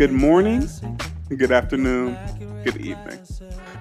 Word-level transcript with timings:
Good 0.00 0.12
morning, 0.12 0.66
good 1.28 1.52
afternoon, 1.52 2.16
good 2.64 2.78
evening. 2.78 3.18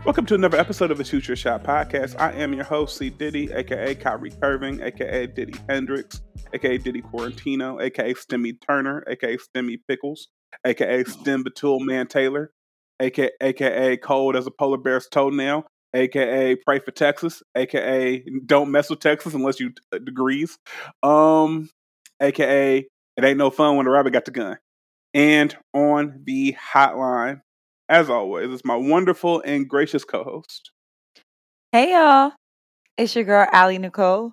Welcome 0.03 0.25
to 0.25 0.35
another 0.35 0.59
episode 0.59 0.91
of 0.91 0.97
the 0.97 1.05
Shoot 1.05 1.29
Your 1.29 1.37
Shot 1.37 1.63
podcast. 1.63 2.19
I 2.19 2.33
am 2.33 2.51
your 2.51 2.65
host, 2.65 2.97
C. 2.97 3.09
Diddy, 3.09 3.49
aka 3.53 3.95
Kyrie 3.95 4.33
Irving, 4.41 4.81
aka 4.81 5.27
Diddy 5.27 5.53
Hendrix, 5.69 6.21
aka 6.53 6.77
Diddy 6.77 7.01
Quarantino, 7.01 7.81
aka 7.81 8.13
Stemmy 8.15 8.59
Turner, 8.59 9.01
aka 9.07 9.37
Stemmy 9.37 9.77
Pickles, 9.87 10.27
aka 10.65 11.05
Stem 11.05 11.45
Batul 11.45 11.79
Man 11.79 12.05
Taylor, 12.05 12.51
aka, 12.99 13.29
aka 13.39 13.95
Cold 13.95 14.35
as 14.35 14.45
a 14.45 14.51
Polar 14.51 14.77
Bear's 14.77 15.07
Toenail, 15.07 15.67
aka 15.93 16.55
Pray 16.55 16.79
for 16.79 16.91
Texas, 16.91 17.41
aka 17.55 18.21
Don't 18.45 18.71
Mess 18.71 18.89
with 18.89 18.99
Texas 18.99 19.33
unless 19.33 19.61
you 19.61 19.71
uh, 19.93 19.99
degrees, 19.99 20.59
um, 21.01 21.69
aka 22.19 22.79
It 22.79 23.23
Ain't 23.23 23.37
No 23.37 23.49
Fun 23.49 23.77
When 23.77 23.85
the 23.85 23.91
Rabbit 23.91 24.11
Got 24.11 24.25
the 24.25 24.31
Gun. 24.31 24.57
And 25.19 25.53
on 25.73 26.21
the 26.23 26.55
hotline, 26.73 27.41
as 27.89 28.09
always, 28.09 28.51
is 28.51 28.63
my 28.63 28.77
wonderful 28.77 29.41
and 29.41 29.67
gracious 29.67 30.05
co-host. 30.05 30.71
Hey 31.73 31.91
y'all, 31.91 32.31
it's 32.97 33.13
your 33.17 33.25
girl 33.25 33.45
Allie 33.51 33.79
Nicole, 33.79 34.31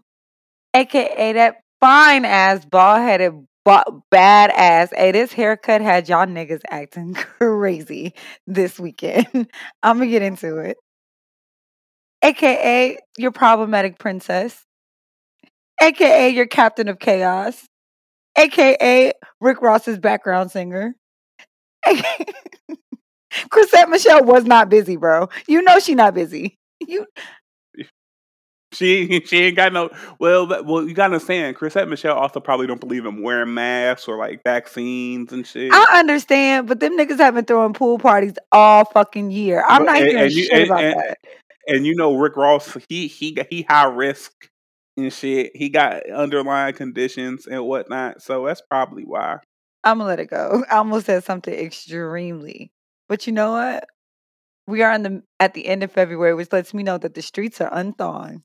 aka 0.75 1.33
that 1.33 1.57
fine 1.81 2.25
ass 2.25 2.65
bald 2.65 3.01
headed 3.01 3.33
ba- 3.65 3.83
bad 4.13 4.51
ass. 4.51 4.91
Hey, 4.97 5.11
this 5.11 5.33
haircut 5.33 5.81
had 5.81 6.09
y'all 6.09 6.25
niggas 6.25 6.63
acting 6.71 7.15
crazy 7.15 8.15
this 8.47 8.79
weekend. 8.79 9.27
I'm 9.83 9.99
gonna 9.99 10.09
get 10.09 10.23
into 10.23 10.59
it. 10.59 10.77
AKA 12.23 12.99
your 13.19 13.33
problematic 13.33 13.99
princess, 13.99 14.65
AKA 15.83 16.29
your 16.29 16.47
captain 16.47 16.87
of 16.87 17.01
chaos, 17.01 17.67
AKA 18.37 19.13
Rick 19.41 19.63
Ross's 19.63 19.99
background 19.99 20.51
singer. 20.51 20.95
Chrisette 23.51 23.89
Michele 23.91 24.25
was 24.25 24.45
not 24.45 24.69
busy, 24.69 24.97
bro. 24.97 25.29
You 25.47 25.63
know 25.63 25.79
she 25.79 25.95
not 25.95 26.15
busy. 26.15 26.57
You 26.81 27.07
She 28.73 29.23
she 29.25 29.45
ain't 29.45 29.57
got 29.57 29.73
no 29.73 29.91
well 30.19 30.47
that- 30.49 30.65
well 30.67 30.87
you 30.87 30.93
gotta 30.95 31.15
understand 31.15 31.57
Chrisette 31.57 31.89
Michele 31.89 32.15
also 32.17 32.41
probably 32.41 32.67
don't 32.67 32.81
believe 32.81 33.07
in 33.07 33.23
wearing 33.23 33.55
masks 33.55 34.09
or 34.09 34.17
like 34.19 34.43
vaccines 34.45 35.33
and 35.33 35.47
shit. 35.47 35.71
I 35.73 35.99
understand, 35.99 36.67
but 36.67 36.81
them 36.81 36.99
niggas 36.99 37.19
have 37.19 37.35
been 37.35 37.45
throwing 37.45 37.73
pool 37.73 37.99
parties 37.99 38.35
all 38.53 38.85
fucking 38.87 39.31
year. 39.31 39.65
I'm 39.67 39.85
But- 39.85 39.93
not 39.93 39.97
and- 40.03 40.07
hearing 40.09 40.23
and 40.25 40.33
shit 40.33 40.53
and- 40.53 40.65
about 40.67 40.81
that. 40.81 41.19
and 41.69 41.87
you 41.87 41.95
know 41.95 42.15
Rick 42.17 42.37
Ross 42.37 42.77
he 42.89 43.07
he 43.07 43.37
he 43.51 43.63
high 43.63 43.87
risk 43.87 44.33
and 44.97 45.13
shit. 45.13 45.53
He 45.55 45.69
got 45.69 46.09
underlying 46.11 46.75
conditions 46.75 47.47
and 47.47 47.65
whatnot, 47.65 48.23
so 48.23 48.47
that's 48.47 48.63
probably 48.71 49.05
why. 49.05 49.39
I'm 49.85 49.99
gonna 49.99 50.09
let 50.09 50.21
it 50.21 50.31
go. 50.31 50.65
I 50.71 50.77
almost 50.77 51.07
said 51.07 51.25
something 51.25 51.53
extremely, 51.55 52.71
but 53.09 53.27
you 53.27 53.33
know 53.33 53.53
what? 53.53 53.85
We 54.67 54.83
are 54.83 54.93
in 54.93 55.03
the 55.03 55.23
at 55.39 55.55
the 55.55 55.67
end 55.67 55.83
of 55.85 55.93
February, 55.93 56.35
which 56.35 56.53
lets 56.53 56.75
me 56.75 56.83
know 56.83 56.99
that 56.99 57.15
the 57.15 57.23
streets 57.23 57.61
are 57.61 57.73
unthawing. 57.73 58.43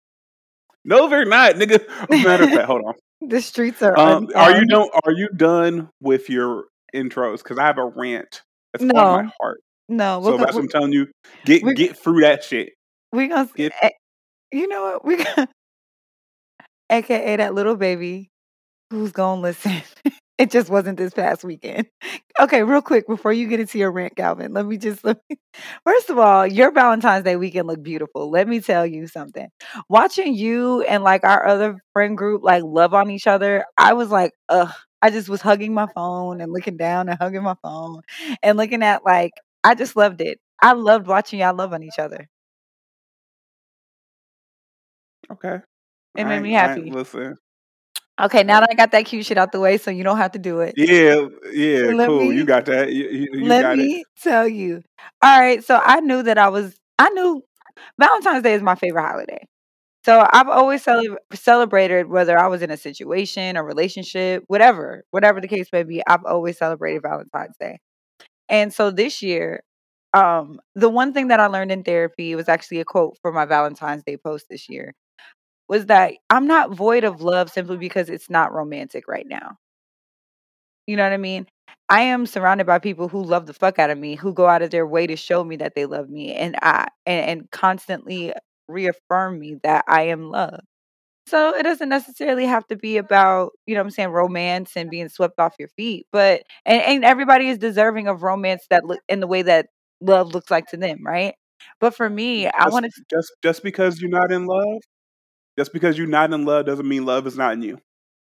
No, 0.86 1.08
they're 1.10 1.26
not, 1.26 1.56
nigga. 1.56 1.80
Matter 2.24 2.44
of 2.44 2.50
fact, 2.52 2.66
hold 2.66 2.82
on. 2.86 2.94
The 3.28 3.42
streets 3.42 3.82
are. 3.84 3.98
Um, 3.98 4.30
are 4.36 4.56
you 4.58 4.66
done? 4.66 4.88
Are 5.06 5.12
you 5.12 5.30
done 5.36 5.90
with 6.02 6.30
your 6.30 6.66
intros? 6.94 7.38
Because 7.44 7.58
I 7.60 7.66
have 7.66 7.78
a 7.78 7.86
rant 7.86 8.42
that's 8.74 8.84
on 8.84 9.26
my 9.26 9.32
heart. 9.40 9.62
No, 9.90 10.22
So 10.24 10.32
we're, 10.32 10.38
that's 10.38 10.52
go- 10.52 10.58
what 10.58 10.64
I'm 10.64 10.70
telling 10.70 10.94
you. 10.94 11.08
Get 11.46 11.64
get 11.76 11.98
through 11.98 12.22
that 12.22 12.44
shit. 12.44 12.74
we 13.12 13.28
gonna. 13.28 13.50
Get- 13.56 13.74
eh, 13.82 13.90
You 14.52 14.68
know 14.68 15.00
what? 15.04 15.06
We 15.06 15.24
AKA 16.92 17.38
that 17.38 17.54
little 17.56 17.76
baby 17.78 18.32
who's 18.92 19.12
gonna 19.12 19.42
listen. 19.42 19.82
it 20.38 20.52
just 20.52 20.70
wasn't 20.70 20.98
this 20.98 21.14
past 21.14 21.44
weekend. 21.44 21.88
Okay, 22.40 22.64
real 22.64 22.82
quick 22.82 23.08
before 23.08 23.34
you 23.34 23.48
get 23.48 23.60
into 23.60 23.78
your 23.80 23.92
rant, 23.92 24.16
Calvin, 24.16 24.54
let 24.54 24.66
me 24.66 24.78
just 24.78 25.04
let 25.06 25.18
me, 25.30 25.38
first 25.86 26.10
of 26.10 26.18
all, 26.18 26.46
your 26.48 26.72
Valentine's 26.72 27.24
Day 27.26 27.36
weekend 27.36 27.68
looked 27.68 27.84
beautiful. 27.84 28.30
Let 28.30 28.48
me 28.48 28.60
tell 28.62 28.86
you 28.86 29.08
something. 29.08 29.50
Watching 29.90 30.36
you 30.36 30.82
and 30.84 31.04
like 31.04 31.24
our 31.24 31.46
other 31.48 31.78
friend 31.94 32.18
group 32.18 32.44
like 32.44 32.64
love 32.64 32.94
on 32.94 33.12
each 33.12 33.28
other, 33.28 33.66
I 33.78 33.94
was 33.94 34.10
like, 34.10 34.34
ugh. 34.50 34.72
I 35.04 35.10
just 35.10 35.30
was 35.30 35.42
hugging 35.42 35.74
my 35.74 35.88
phone 35.96 36.42
and 36.42 36.52
looking 36.54 36.78
down 36.78 37.10
and 37.10 37.18
hugging 37.20 37.42
my 37.44 37.56
phone 37.64 38.02
and 38.44 38.56
looking 38.58 38.84
at 38.84 39.04
like 39.04 39.32
I 39.64 39.74
just 39.76 39.96
loved 39.96 40.22
it. 40.22 40.40
I 40.62 40.74
loved 40.74 41.08
watching 41.08 41.40
y'all 41.40 41.56
love 41.56 41.74
on 41.74 41.84
each 41.84 41.98
other. 42.00 42.28
Okay. 45.30 45.62
It 46.16 46.26
made 46.26 46.42
me 46.42 46.52
happy. 46.54 46.92
Listen. 46.92 47.38
Okay, 48.20 48.44
now 48.44 48.60
that 48.60 48.70
I 48.72 48.76
got 48.76 48.92
that 48.92 49.06
cute 49.06 49.26
shit 49.26 49.38
out 49.38 49.52
the 49.52 49.60
way, 49.60 49.78
so 49.78 49.90
you 49.90 50.04
don't 50.04 50.18
have 50.18 50.34
to 50.34 50.40
do 50.40 50.60
it. 50.60 50.76
Yeah, 50.78 51.28
yeah, 51.52 51.94
Let 51.94 52.08
cool. 52.08 52.30
me- 52.30 52.38
you 52.38 52.46
got 52.46 52.66
that. 52.66 52.92
You, 52.92 53.06
you, 53.10 53.28
you 53.34 53.48
Let 53.48 53.62
got 53.62 53.78
me 53.78 54.02
it. 54.02 54.08
tell 54.22 54.48
you. 54.48 54.84
All 55.24 55.40
right, 55.40 55.64
so 55.64 55.82
I 55.84 56.02
knew 56.02 56.22
that 56.24 56.38
I 56.38 56.50
was. 56.50 56.76
I 57.00 57.10
knew 57.10 57.44
Valentine's 58.00 58.44
Day 58.44 58.54
is 58.54 58.62
my 58.62 58.76
favorite 58.76 59.02
holiday. 59.08 59.48
So 60.06 60.28
I've 60.32 60.50
always 60.50 60.84
cele- 60.84 61.18
celebrated 61.34 62.08
whether 62.10 62.38
I 62.38 62.48
was 62.48 62.62
in 62.62 62.72
a 62.72 62.78
situation, 62.78 63.56
a 63.56 63.64
relationship, 63.64 64.44
whatever, 64.48 65.04
whatever 65.12 65.42
the 65.42 65.48
case 65.48 65.68
may 65.72 65.84
be. 65.84 66.02
I've 66.08 66.26
always 66.26 66.58
celebrated 66.58 67.04
Valentine's 67.04 67.56
Day. 67.60 67.80
And 68.50 68.74
so 68.74 68.92
this 68.92 69.22
year, 69.22 69.62
um, 70.14 70.60
the 70.76 70.90
one 70.90 71.14
thing 71.14 71.28
that 71.30 71.40
I 71.40 71.48
learned 71.48 71.72
in 71.72 71.84
therapy 71.84 72.36
was 72.36 72.50
actually 72.50 72.80
a 72.80 72.86
quote 72.86 73.18
for 73.22 73.32
my 73.32 73.46
Valentine's 73.46 74.04
Day 74.04 74.18
post 74.18 74.48
this 74.50 74.70
year 74.70 74.94
was 75.72 75.86
that 75.86 76.16
I'm 76.30 76.48
not 76.48 76.76
void 76.76 77.06
of 77.06 77.22
love 77.22 77.50
simply 77.50 77.78
because 77.78 78.10
it's 78.10 78.30
not 78.30 78.54
romantic 78.54 79.08
right 79.08 79.26
now. 79.26 79.56
You 80.86 80.98
know 80.98 81.04
what 81.04 81.14
I 81.14 81.18
mean? 81.18 81.48
I 81.88 82.02
am 82.02 82.26
surrounded 82.26 82.68
by 82.68 82.78
people 82.80 83.08
who 83.08 83.24
love 83.24 83.46
the 83.46 83.54
fuck 83.54 83.80
out 83.80 83.90
of 83.90 83.98
me, 83.98 84.16
who 84.16 84.34
go 84.34 84.48
out 84.48 84.62
of 84.62 84.72
their 84.72 84.86
way 84.86 85.08
to 85.08 85.16
show 85.16 85.46
me 85.46 85.56
that 85.56 85.74
they 85.74 85.86
love 85.86 86.10
me 86.10 86.34
and 86.34 86.58
I 86.62 86.88
and, 87.06 87.30
and 87.30 87.52
constantly 87.52 88.34
reaffirm 88.68 89.40
me 89.40 89.60
that 89.64 89.86
I 89.88 90.04
am 90.04 90.30
loved. 90.30 90.64
So 91.28 91.56
it 91.56 91.64
doesn't 91.64 91.88
necessarily 91.88 92.46
have 92.46 92.68
to 92.68 92.76
be 92.76 92.98
about, 92.98 93.54
you 93.66 93.74
know 93.74 93.80
what 93.80 93.86
I'm 93.86 93.92
saying, 93.92 94.10
romance 94.10 94.74
and 94.76 94.90
being 94.90 95.08
swept 95.08 95.40
off 95.40 95.56
your 95.58 95.70
feet. 95.78 96.06
But 96.12 96.44
and, 96.66 96.82
and 96.82 97.06
everybody 97.06 97.48
is 97.48 97.58
deserving 97.58 98.10
of 98.10 98.24
romance 98.24 98.66
that 98.72 98.86
look 98.86 99.00
in 99.08 99.22
the 99.22 99.28
way 99.28 99.44
that 99.44 99.68
love 100.02 100.34
looks 100.34 100.52
like 100.52 100.68
to 100.68 100.78
them, 100.78 101.00
right? 101.06 101.36
But 101.80 101.96
for 101.96 102.10
me, 102.10 102.48
I 102.48 102.68
want 102.68 102.88
to 102.88 102.92
just 103.10 103.32
just 103.42 103.64
because 103.64 104.02
you're 104.02 104.10
not 104.10 104.34
in 104.34 104.48
love, 104.48 104.82
just 105.58 105.74
because 105.74 105.98
you're 105.98 106.08
not 106.08 106.34
in 106.34 106.46
love 106.46 106.66
doesn't 106.66 106.88
mean 106.88 107.06
love 107.06 107.28
is 107.28 107.38
not 107.38 107.54
in 107.54 107.62
you. 107.62 107.80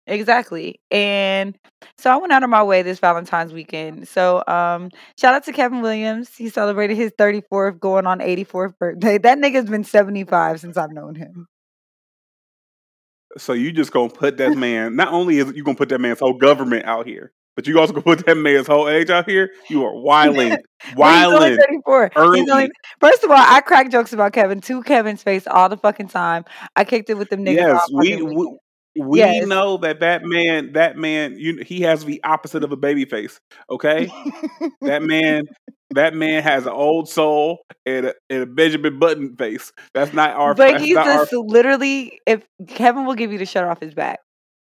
Exactly. 0.08 0.82
And 0.90 1.58
so 1.98 2.10
I 2.10 2.18
went 2.18 2.34
out 2.34 2.44
of 2.44 2.50
my 2.50 2.64
way 2.64 2.82
this 2.82 3.00
Valentine's 3.00 3.54
weekend. 3.54 4.08
So 4.08 4.44
um 4.48 4.90
shout 5.20 5.34
out 5.36 5.44
to 5.46 5.54
Kevin 5.54 5.82
Williams. 5.82 6.36
He 6.36 6.50
celebrated 6.50 6.98
his 6.98 7.12
34th 7.12 7.80
going 7.80 8.08
on 8.08 8.20
84th 8.20 8.78
birthday. 8.78 9.18
That 9.18 9.38
nigga's 9.38 9.70
been 9.70 9.84
75 9.84 10.60
since 10.60 10.76
I've 10.78 10.92
known 10.92 11.16
him. 11.16 11.48
So 13.38 13.54
you 13.54 13.72
just 13.72 13.92
gonna 13.92 14.10
put 14.10 14.38
that 14.38 14.58
man. 14.58 14.96
Not 14.96 15.14
only 15.14 15.38
is 15.38 15.54
you 15.56 15.64
gonna 15.64 15.78
put 15.78 15.90
that 15.90 16.02
man's 16.02 16.20
whole 16.20 16.38
government 16.38 16.86
out 16.86 17.06
here, 17.06 17.32
but 17.62 17.68
you 17.68 17.80
also 17.80 17.94
gonna 17.94 18.04
put 18.18 18.26
that 18.26 18.36
man's 18.36 18.68
whole 18.68 18.90
age 18.90 19.10
out 19.10 19.30
here. 19.30 19.52
You 19.70 19.86
are 19.86 19.94
wiling, 20.02 20.58
But 20.98 21.14
he's 21.16 21.26
only 21.28 21.52
wiling. 21.52 21.58
34. 21.58 22.12
He's 22.34 22.50
only, 22.50 22.64
early. 22.64 22.70
first 23.00 23.24
of 23.24 23.30
all, 23.30 23.38
I 23.38 23.62
crack 23.62 23.92
jokes 23.92 24.14
about 24.14 24.34
Kevin 24.34 24.62
to 24.62 24.82
Kevin's 24.84 25.22
face 25.22 25.46
all 25.48 25.70
the 25.70 25.78
fucking 25.78 26.08
time. 26.08 26.44
I 26.76 26.84
kicked 26.84 27.10
it 27.10 27.16
with 27.16 27.30
them 27.30 27.46
niggas 27.46 27.58
Yes, 27.58 27.90
we 27.94 28.22
we, 28.22 28.58
we 28.96 29.20
Yes. 29.20 29.48
know 29.48 29.78
that 29.78 30.00
that 30.00 30.24
man 30.24 30.74
that 30.74 30.98
man 30.98 31.38
you 31.38 31.58
he 31.64 31.82
has 31.82 32.04
the 32.04 32.22
opposite 32.24 32.64
of 32.64 32.72
a 32.72 32.78
baby 32.78 33.06
face. 33.06 33.40
Okay, 33.70 34.12
that 34.82 35.04
man 35.04 35.44
that 35.92 36.14
man 36.16 36.42
has 36.42 36.66
an 36.66 36.72
old 36.72 37.10
soul 37.10 37.60
and 37.86 38.08
a, 38.08 38.14
and 38.30 38.44
a 38.44 38.46
Benjamin 38.46 38.98
Button 38.98 39.36
face. 39.36 39.72
That's 39.94 40.14
not 40.14 40.32
our. 40.32 40.56
but 40.56 40.82
he's 40.82 40.96
not 40.96 41.08
our. 41.08 41.28
literally 41.32 42.20
if 42.26 42.44
Kevin 42.68 43.06
will 43.06 43.16
give 43.16 43.32
you 43.32 43.38
the 43.38 43.46
shirt 43.46 43.68
off 43.68 43.80
his 43.80 43.94
back. 43.94 44.20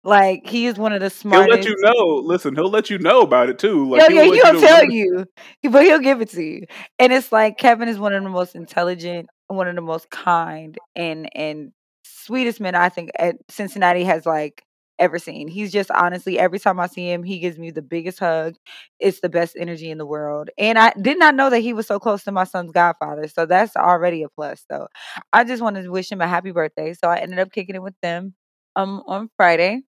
Like 0.04 0.48
he 0.48 0.66
is 0.68 0.78
one 0.78 0.94
of 0.94 1.02
the 1.02 1.10
smartest. 1.10 1.50
He'll 1.50 1.50
let 1.50 1.66
you 1.66 1.76
know. 1.82 2.06
Listen, 2.26 2.56
he'll 2.56 2.70
let 2.70 2.90
you 2.90 2.98
know 3.00 3.22
about 3.22 3.50
it 3.50 3.60
too. 3.60 3.90
Like 3.90 4.06
he'll 4.08 4.16
yeah, 4.16 4.26
he'll 4.26 4.54
know 4.54 4.60
tell 4.60 4.84
you, 4.86 5.26
but 5.70 5.84
he'll 5.84 6.00
give 6.00 6.22
it 6.22 6.30
to 6.32 6.42
you. 6.44 6.66
And 7.00 7.12
it's 7.14 7.32
like 7.32 7.58
Kevin 7.58 7.88
is 7.90 8.00
one 8.00 8.14
of 8.14 8.24
the 8.24 8.30
most 8.30 8.56
intelligent, 8.56 9.30
one 9.48 9.68
of 9.68 9.76
the 9.76 9.82
most 9.82 10.10
kind 10.10 10.78
and 10.96 11.30
and 11.36 11.72
sweetest 12.04 12.60
men 12.60 12.76
I 12.76 12.90
think 12.90 13.12
at 13.18 13.36
Cincinnati 13.50 14.04
has 14.04 14.26
like 14.26 14.64
ever 15.00 15.20
seen. 15.20 15.48
He's 15.48 15.72
just 15.72 15.92
honestly 15.92 16.40
every 16.40 16.60
time 16.60 16.80
I 16.80 16.88
see 16.88 17.10
him, 17.12 17.24
he 17.24 17.40
gives 17.40 17.58
me 17.58 17.72
the 17.72 17.82
biggest 17.82 18.20
hug. 18.20 18.56
It's 19.00 19.22
the 19.22 19.30
best 19.30 19.56
energy 19.60 19.90
in 19.92 19.98
the 19.98 20.06
world. 20.06 20.50
And 20.58 20.78
I 20.80 20.94
did 21.02 21.20
not 21.20 21.36
know 21.36 21.50
that 21.50 21.60
he 21.60 21.74
was 21.74 21.88
so 21.88 22.00
close 22.00 22.24
to 22.24 22.32
my 22.32 22.44
son's 22.46 22.72
godfather. 22.72 23.28
So 23.28 23.46
that's 23.46 23.76
already 23.76 24.24
a 24.24 24.30
plus. 24.30 24.64
So 24.70 24.88
I 25.34 25.44
just 25.44 25.62
wanted 25.62 25.84
to 25.84 25.92
wish 25.92 26.12
him 26.12 26.22
a 26.22 26.28
happy 26.28 26.52
birthday. 26.52 26.94
So 26.94 27.10
I 27.10 27.18
ended 27.18 27.40
up 27.40 27.52
kicking 27.52 27.76
it 27.76 27.84
with 27.84 27.96
them 28.02 28.34
um 28.76 29.04
on 29.08 29.30
Friday. 29.38 29.82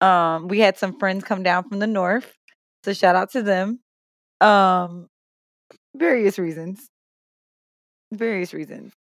Um 0.00 0.48
we 0.48 0.60
had 0.60 0.78
some 0.78 0.98
friends 0.98 1.24
come 1.24 1.42
down 1.42 1.68
from 1.68 1.78
the 1.78 1.86
north. 1.86 2.32
So 2.84 2.92
shout 2.92 3.16
out 3.16 3.32
to 3.32 3.42
them. 3.42 3.80
Um 4.40 5.08
various 5.94 6.38
reasons. 6.38 6.88
various 8.12 8.52
reasons. 8.54 8.92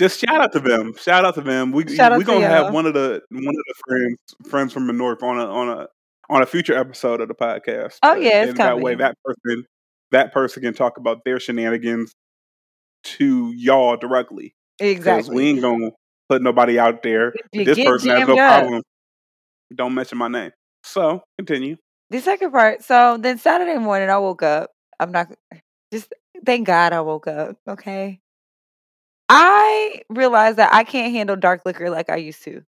Just 0.00 0.20
shout 0.20 0.40
out 0.40 0.52
to 0.52 0.60
them. 0.60 0.94
Shout 0.96 1.24
out 1.24 1.34
to 1.34 1.40
them. 1.40 1.72
We 1.72 1.94
Shout 1.94 2.12
out 2.12 2.18
we 2.18 2.24
gonna 2.24 2.46
have 2.46 2.72
one 2.72 2.86
of 2.86 2.94
the 2.94 3.20
one 3.30 3.48
of 3.48 3.54
the 3.54 3.74
friends 3.86 4.18
friends 4.48 4.72
from 4.72 4.86
the 4.86 4.92
north 4.92 5.22
on 5.22 5.38
a 5.38 5.44
on 5.44 5.68
a 5.68 5.86
on 6.30 6.42
a 6.42 6.46
future 6.46 6.76
episode 6.76 7.20
of 7.20 7.28
the 7.28 7.34
podcast. 7.34 7.98
Oh, 8.02 8.14
yeah, 8.14 8.42
it's 8.42 8.50
and 8.50 8.58
that 8.58 8.80
way 8.80 8.94
that 8.94 9.16
person 9.24 9.64
that 10.12 10.32
person 10.32 10.62
can 10.62 10.74
talk 10.74 10.98
about 10.98 11.24
their 11.24 11.40
shenanigans 11.40 12.14
to 13.02 13.52
y'all 13.56 13.96
directly. 13.96 14.54
Exactly. 14.78 15.34
we 15.34 15.48
ain't 15.50 15.62
gonna 15.62 15.90
put 16.28 16.42
nobody 16.42 16.78
out 16.78 17.02
there. 17.02 17.32
This 17.52 17.78
person 17.78 18.10
has 18.10 18.28
no 18.28 18.38
up. 18.38 18.60
problem. 18.60 18.82
Don't 19.74 19.94
mention 19.94 20.18
my 20.18 20.28
name. 20.28 20.52
So 20.82 21.22
continue. 21.38 21.76
The 22.10 22.20
second 22.20 22.52
part. 22.52 22.82
So 22.82 23.18
then 23.18 23.38
Saturday 23.38 23.78
morning, 23.78 24.08
I 24.08 24.18
woke 24.18 24.42
up. 24.42 24.70
I'm 24.98 25.12
not 25.12 25.28
just 25.92 26.12
thank 26.44 26.66
God 26.66 26.92
I 26.92 27.00
woke 27.00 27.26
up. 27.26 27.56
Okay. 27.68 28.20
I 29.28 30.02
realized 30.08 30.56
that 30.56 30.72
I 30.72 30.84
can't 30.84 31.12
handle 31.12 31.36
dark 31.36 31.62
liquor 31.66 31.90
like 31.90 32.08
I 32.08 32.16
used 32.16 32.42
to. 32.44 32.62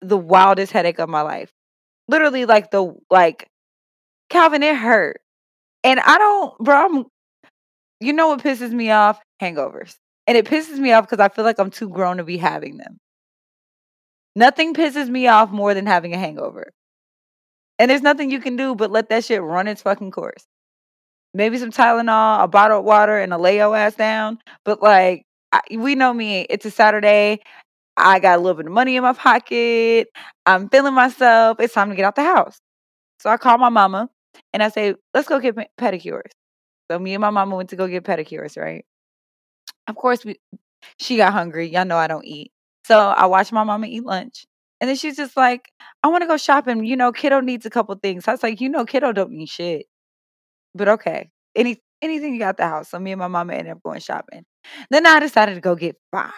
The 0.00 0.16
wildest 0.16 0.72
headache 0.72 0.98
of 0.98 1.08
my 1.08 1.22
life. 1.22 1.52
Literally, 2.08 2.44
like 2.44 2.70
the 2.70 2.94
like 3.10 3.48
Calvin, 4.28 4.62
it 4.62 4.76
hurt. 4.76 5.20
And 5.84 6.00
I 6.00 6.18
don't, 6.18 6.58
bro. 6.58 6.84
I'm, 6.84 7.06
you 8.00 8.12
know 8.12 8.28
what 8.28 8.42
pisses 8.42 8.72
me 8.72 8.90
off? 8.90 9.20
Hangovers. 9.40 9.96
And 10.26 10.36
it 10.36 10.46
pisses 10.46 10.78
me 10.78 10.92
off 10.92 11.04
because 11.04 11.20
I 11.20 11.28
feel 11.28 11.44
like 11.44 11.58
I'm 11.58 11.70
too 11.70 11.88
grown 11.88 12.16
to 12.16 12.24
be 12.24 12.38
having 12.38 12.78
them. 12.78 12.98
Nothing 14.36 14.74
pisses 14.74 15.08
me 15.08 15.28
off 15.28 15.50
more 15.50 15.74
than 15.74 15.86
having 15.86 16.12
a 16.12 16.18
hangover. 16.18 16.72
And 17.78 17.90
there's 17.90 18.02
nothing 18.02 18.30
you 18.30 18.40
can 18.40 18.56
do 18.56 18.74
but 18.74 18.90
let 18.90 19.08
that 19.08 19.24
shit 19.24 19.42
run 19.42 19.68
its 19.68 19.82
fucking 19.82 20.10
course. 20.10 20.46
Maybe 21.34 21.58
some 21.58 21.72
Tylenol, 21.72 22.44
a 22.44 22.48
bottle 22.48 22.78
of 22.78 22.84
water, 22.84 23.18
and 23.18 23.32
a 23.32 23.38
lay 23.38 23.56
your 23.56 23.76
ass 23.76 23.94
down. 23.96 24.38
But 24.64 24.82
like, 24.82 25.24
I, 25.52 25.60
we 25.76 25.96
know 25.96 26.12
me. 26.12 26.46
It's 26.48 26.64
a 26.64 26.70
Saturday. 26.70 27.40
I 27.96 28.20
got 28.20 28.38
a 28.38 28.42
little 28.42 28.54
bit 28.56 28.66
of 28.66 28.72
money 28.72 28.96
in 28.96 29.02
my 29.02 29.12
pocket. 29.12 30.08
I'm 30.46 30.68
feeling 30.68 30.94
myself. 30.94 31.58
It's 31.60 31.74
time 31.74 31.90
to 31.90 31.96
get 31.96 32.04
out 32.04 32.16
the 32.16 32.22
house. 32.24 32.58
So 33.20 33.30
I 33.30 33.36
call 33.36 33.58
my 33.58 33.68
mama 33.68 34.10
and 34.52 34.62
I 34.62 34.68
say, 34.68 34.94
let's 35.12 35.28
go 35.28 35.40
get 35.40 35.56
pedicures. 35.80 36.30
So 36.90 36.98
me 36.98 37.14
and 37.14 37.20
my 37.20 37.30
mama 37.30 37.56
went 37.56 37.70
to 37.70 37.76
go 37.76 37.88
get 37.88 38.04
pedicures, 38.04 38.60
right? 38.60 38.84
Of 39.86 39.96
course, 39.96 40.24
we, 40.24 40.36
she 40.98 41.16
got 41.16 41.32
hungry. 41.32 41.68
Y'all 41.68 41.84
know 41.84 41.96
I 41.96 42.06
don't 42.06 42.24
eat. 42.24 42.52
So 42.84 42.98
I 42.98 43.26
watched 43.26 43.52
my 43.52 43.64
mama 43.64 43.86
eat 43.86 44.04
lunch. 44.04 44.46
And 44.80 44.88
then 44.88 44.96
she's 44.96 45.16
just 45.16 45.36
like, 45.36 45.70
I 46.02 46.08
want 46.08 46.22
to 46.22 46.26
go 46.28 46.36
shopping. 46.36 46.84
You 46.84 46.96
know, 46.96 47.12
kiddo 47.12 47.40
needs 47.40 47.64
a 47.66 47.70
couple 47.70 47.94
things. 47.96 48.28
I 48.28 48.32
was 48.32 48.42
like, 48.42 48.60
you 48.60 48.68
know, 48.68 48.84
kiddo 48.84 49.12
don't 49.12 49.32
need 49.32 49.48
shit. 49.48 49.86
But 50.74 50.88
okay. 50.88 51.30
Any 51.54 51.80
anything 52.02 52.34
you 52.34 52.40
got 52.40 52.56
the 52.58 52.64
house. 52.68 52.90
So 52.90 52.98
me 52.98 53.12
and 53.12 53.18
my 53.18 53.28
mama 53.28 53.54
ended 53.54 53.72
up 53.72 53.82
going 53.82 54.00
shopping. 54.00 54.44
Then 54.90 55.06
I 55.06 55.20
decided 55.20 55.54
to 55.54 55.60
go 55.60 55.74
get 55.74 55.96
fine. 56.12 56.30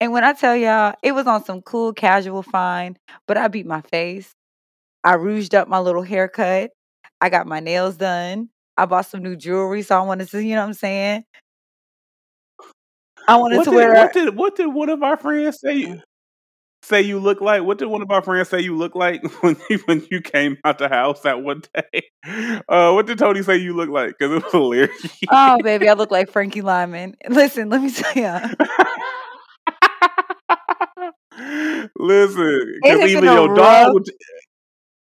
And 0.00 0.12
when 0.12 0.24
I 0.24 0.32
tell 0.32 0.56
y'all, 0.56 0.94
it 1.02 1.12
was 1.12 1.26
on 1.26 1.44
some 1.44 1.62
cool 1.62 1.92
casual 1.92 2.42
fine, 2.42 2.96
but 3.28 3.36
I 3.36 3.48
beat 3.48 3.66
my 3.66 3.82
face. 3.82 4.34
I 5.04 5.16
rouged 5.16 5.54
up 5.54 5.68
my 5.68 5.80
little 5.80 6.02
haircut. 6.02 6.70
I 7.20 7.30
got 7.30 7.46
my 7.46 7.60
nails 7.60 7.96
done. 7.96 8.50
I 8.76 8.86
bought 8.86 9.06
some 9.06 9.22
new 9.22 9.36
jewelry, 9.36 9.82
so 9.82 9.98
I 9.98 10.02
wanted 10.02 10.28
to, 10.30 10.42
you 10.42 10.54
know 10.54 10.62
what 10.62 10.68
I'm 10.68 10.74
saying? 10.74 11.24
I 13.28 13.36
wanted 13.36 13.58
What 13.58 13.64
to 13.64 13.70
did 13.70 13.76
wear 13.76 13.94
what 13.94 14.12
did 14.12 14.36
what 14.36 14.56
did 14.56 14.66
one 14.66 14.88
of 14.88 15.02
our 15.02 15.16
friends 15.16 15.58
say 15.60 15.74
you 15.74 16.00
say 16.82 17.00
you 17.02 17.18
look 17.18 17.40
like? 17.40 17.62
What 17.62 17.78
did 17.78 17.86
one 17.86 18.02
of 18.02 18.10
our 18.10 18.22
friends 18.22 18.48
say 18.48 18.60
you 18.60 18.76
look 18.76 18.94
like 18.94 19.22
when 19.42 19.56
you 19.70 19.78
when 19.86 20.06
you 20.10 20.20
came 20.20 20.58
out 20.64 20.78
the 20.78 20.88
house 20.88 21.20
that 21.22 21.42
one 21.42 21.62
day? 21.74 22.04
Uh, 22.68 22.92
what 22.92 23.06
did 23.06 23.18
Tony 23.18 23.42
say 23.42 23.56
you 23.56 23.74
look 23.74 23.88
like? 23.88 24.16
Because 24.18 24.36
it 24.36 24.44
was 24.44 24.52
hilarious. 24.52 25.18
Oh, 25.30 25.58
baby, 25.62 25.88
I 25.88 25.94
look 25.94 26.10
like 26.10 26.30
Frankie 26.30 26.62
Lymon. 26.62 27.16
Listen, 27.28 27.68
let 27.70 27.82
me 27.82 27.90
tell 27.90 28.14
you. 28.14 28.38
Listen, 31.98 32.80
because 32.82 33.08
even 33.08 33.24
your 33.32 33.48
rough- 33.48 33.56
dog 33.56 33.94
would 33.94 34.10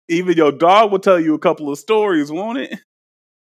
even 0.09 0.37
your 0.37 0.51
dog 0.51 0.91
will 0.91 0.99
tell 0.99 1.19
you 1.19 1.33
a 1.33 1.39
couple 1.39 1.69
of 1.71 1.77
stories, 1.79 2.31
won't 2.31 2.59
it? 2.59 2.79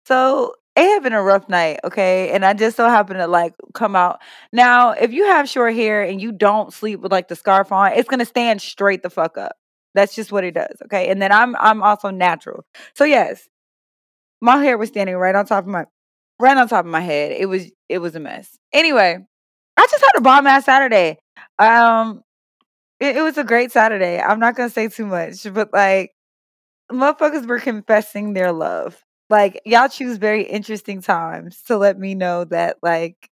So 0.06 0.54
it 0.78 0.94
had 0.94 1.02
been 1.02 1.12
a 1.12 1.22
rough 1.22 1.48
night, 1.48 1.80
okay? 1.84 2.30
And 2.30 2.44
I 2.44 2.54
just 2.54 2.76
so 2.76 2.88
happened 2.88 3.18
to 3.20 3.26
like 3.26 3.54
come 3.74 3.96
out. 3.96 4.20
Now, 4.52 4.92
if 4.92 5.12
you 5.12 5.24
have 5.26 5.48
short 5.48 5.74
hair 5.74 6.02
and 6.02 6.20
you 6.20 6.32
don't 6.32 6.72
sleep 6.72 7.00
with 7.00 7.12
like 7.12 7.28
the 7.28 7.36
scarf 7.36 7.72
on, 7.72 7.92
it's 7.92 8.08
gonna 8.08 8.24
stand 8.24 8.62
straight 8.62 9.02
the 9.02 9.10
fuck 9.10 9.38
up. 9.38 9.52
That's 9.94 10.14
just 10.14 10.32
what 10.32 10.44
it 10.44 10.54
does, 10.54 10.76
okay? 10.84 11.08
And 11.10 11.20
then 11.22 11.32
I'm 11.32 11.56
I'm 11.56 11.82
also 11.82 12.10
natural. 12.10 12.64
So 12.94 13.04
yes, 13.04 13.48
my 14.40 14.62
hair 14.62 14.78
was 14.78 14.88
standing 14.90 15.16
right 15.16 15.34
on 15.34 15.46
top 15.46 15.64
of 15.64 15.70
my 15.70 15.84
right 16.40 16.56
on 16.56 16.68
top 16.68 16.84
of 16.84 16.90
my 16.90 17.00
head. 17.00 17.32
It 17.32 17.46
was 17.46 17.70
it 17.88 17.98
was 17.98 18.14
a 18.16 18.20
mess. 18.20 18.58
Anyway, 18.72 19.18
I 19.76 19.86
just 19.90 20.02
had 20.04 20.18
a 20.18 20.22
bomb 20.22 20.46
ass 20.46 20.64
Saturday. 20.66 21.18
Um 21.58 22.22
it, 23.00 23.16
it 23.18 23.22
was 23.22 23.38
a 23.38 23.44
great 23.44 23.72
Saturday. 23.72 24.20
I'm 24.20 24.40
not 24.40 24.56
gonna 24.56 24.70
say 24.70 24.88
too 24.88 25.06
much, 25.06 25.46
but 25.52 25.72
like 25.72 26.12
motherfuckers 26.92 27.46
were 27.46 27.60
confessing 27.60 28.34
their 28.34 28.52
love. 28.52 29.04
Like 29.30 29.60
y'all 29.64 29.88
choose 29.88 30.16
very 30.18 30.42
interesting 30.42 31.02
times 31.02 31.62
to 31.62 31.76
let 31.76 31.98
me 31.98 32.14
know 32.14 32.44
that 32.44 32.78
like 32.82 33.30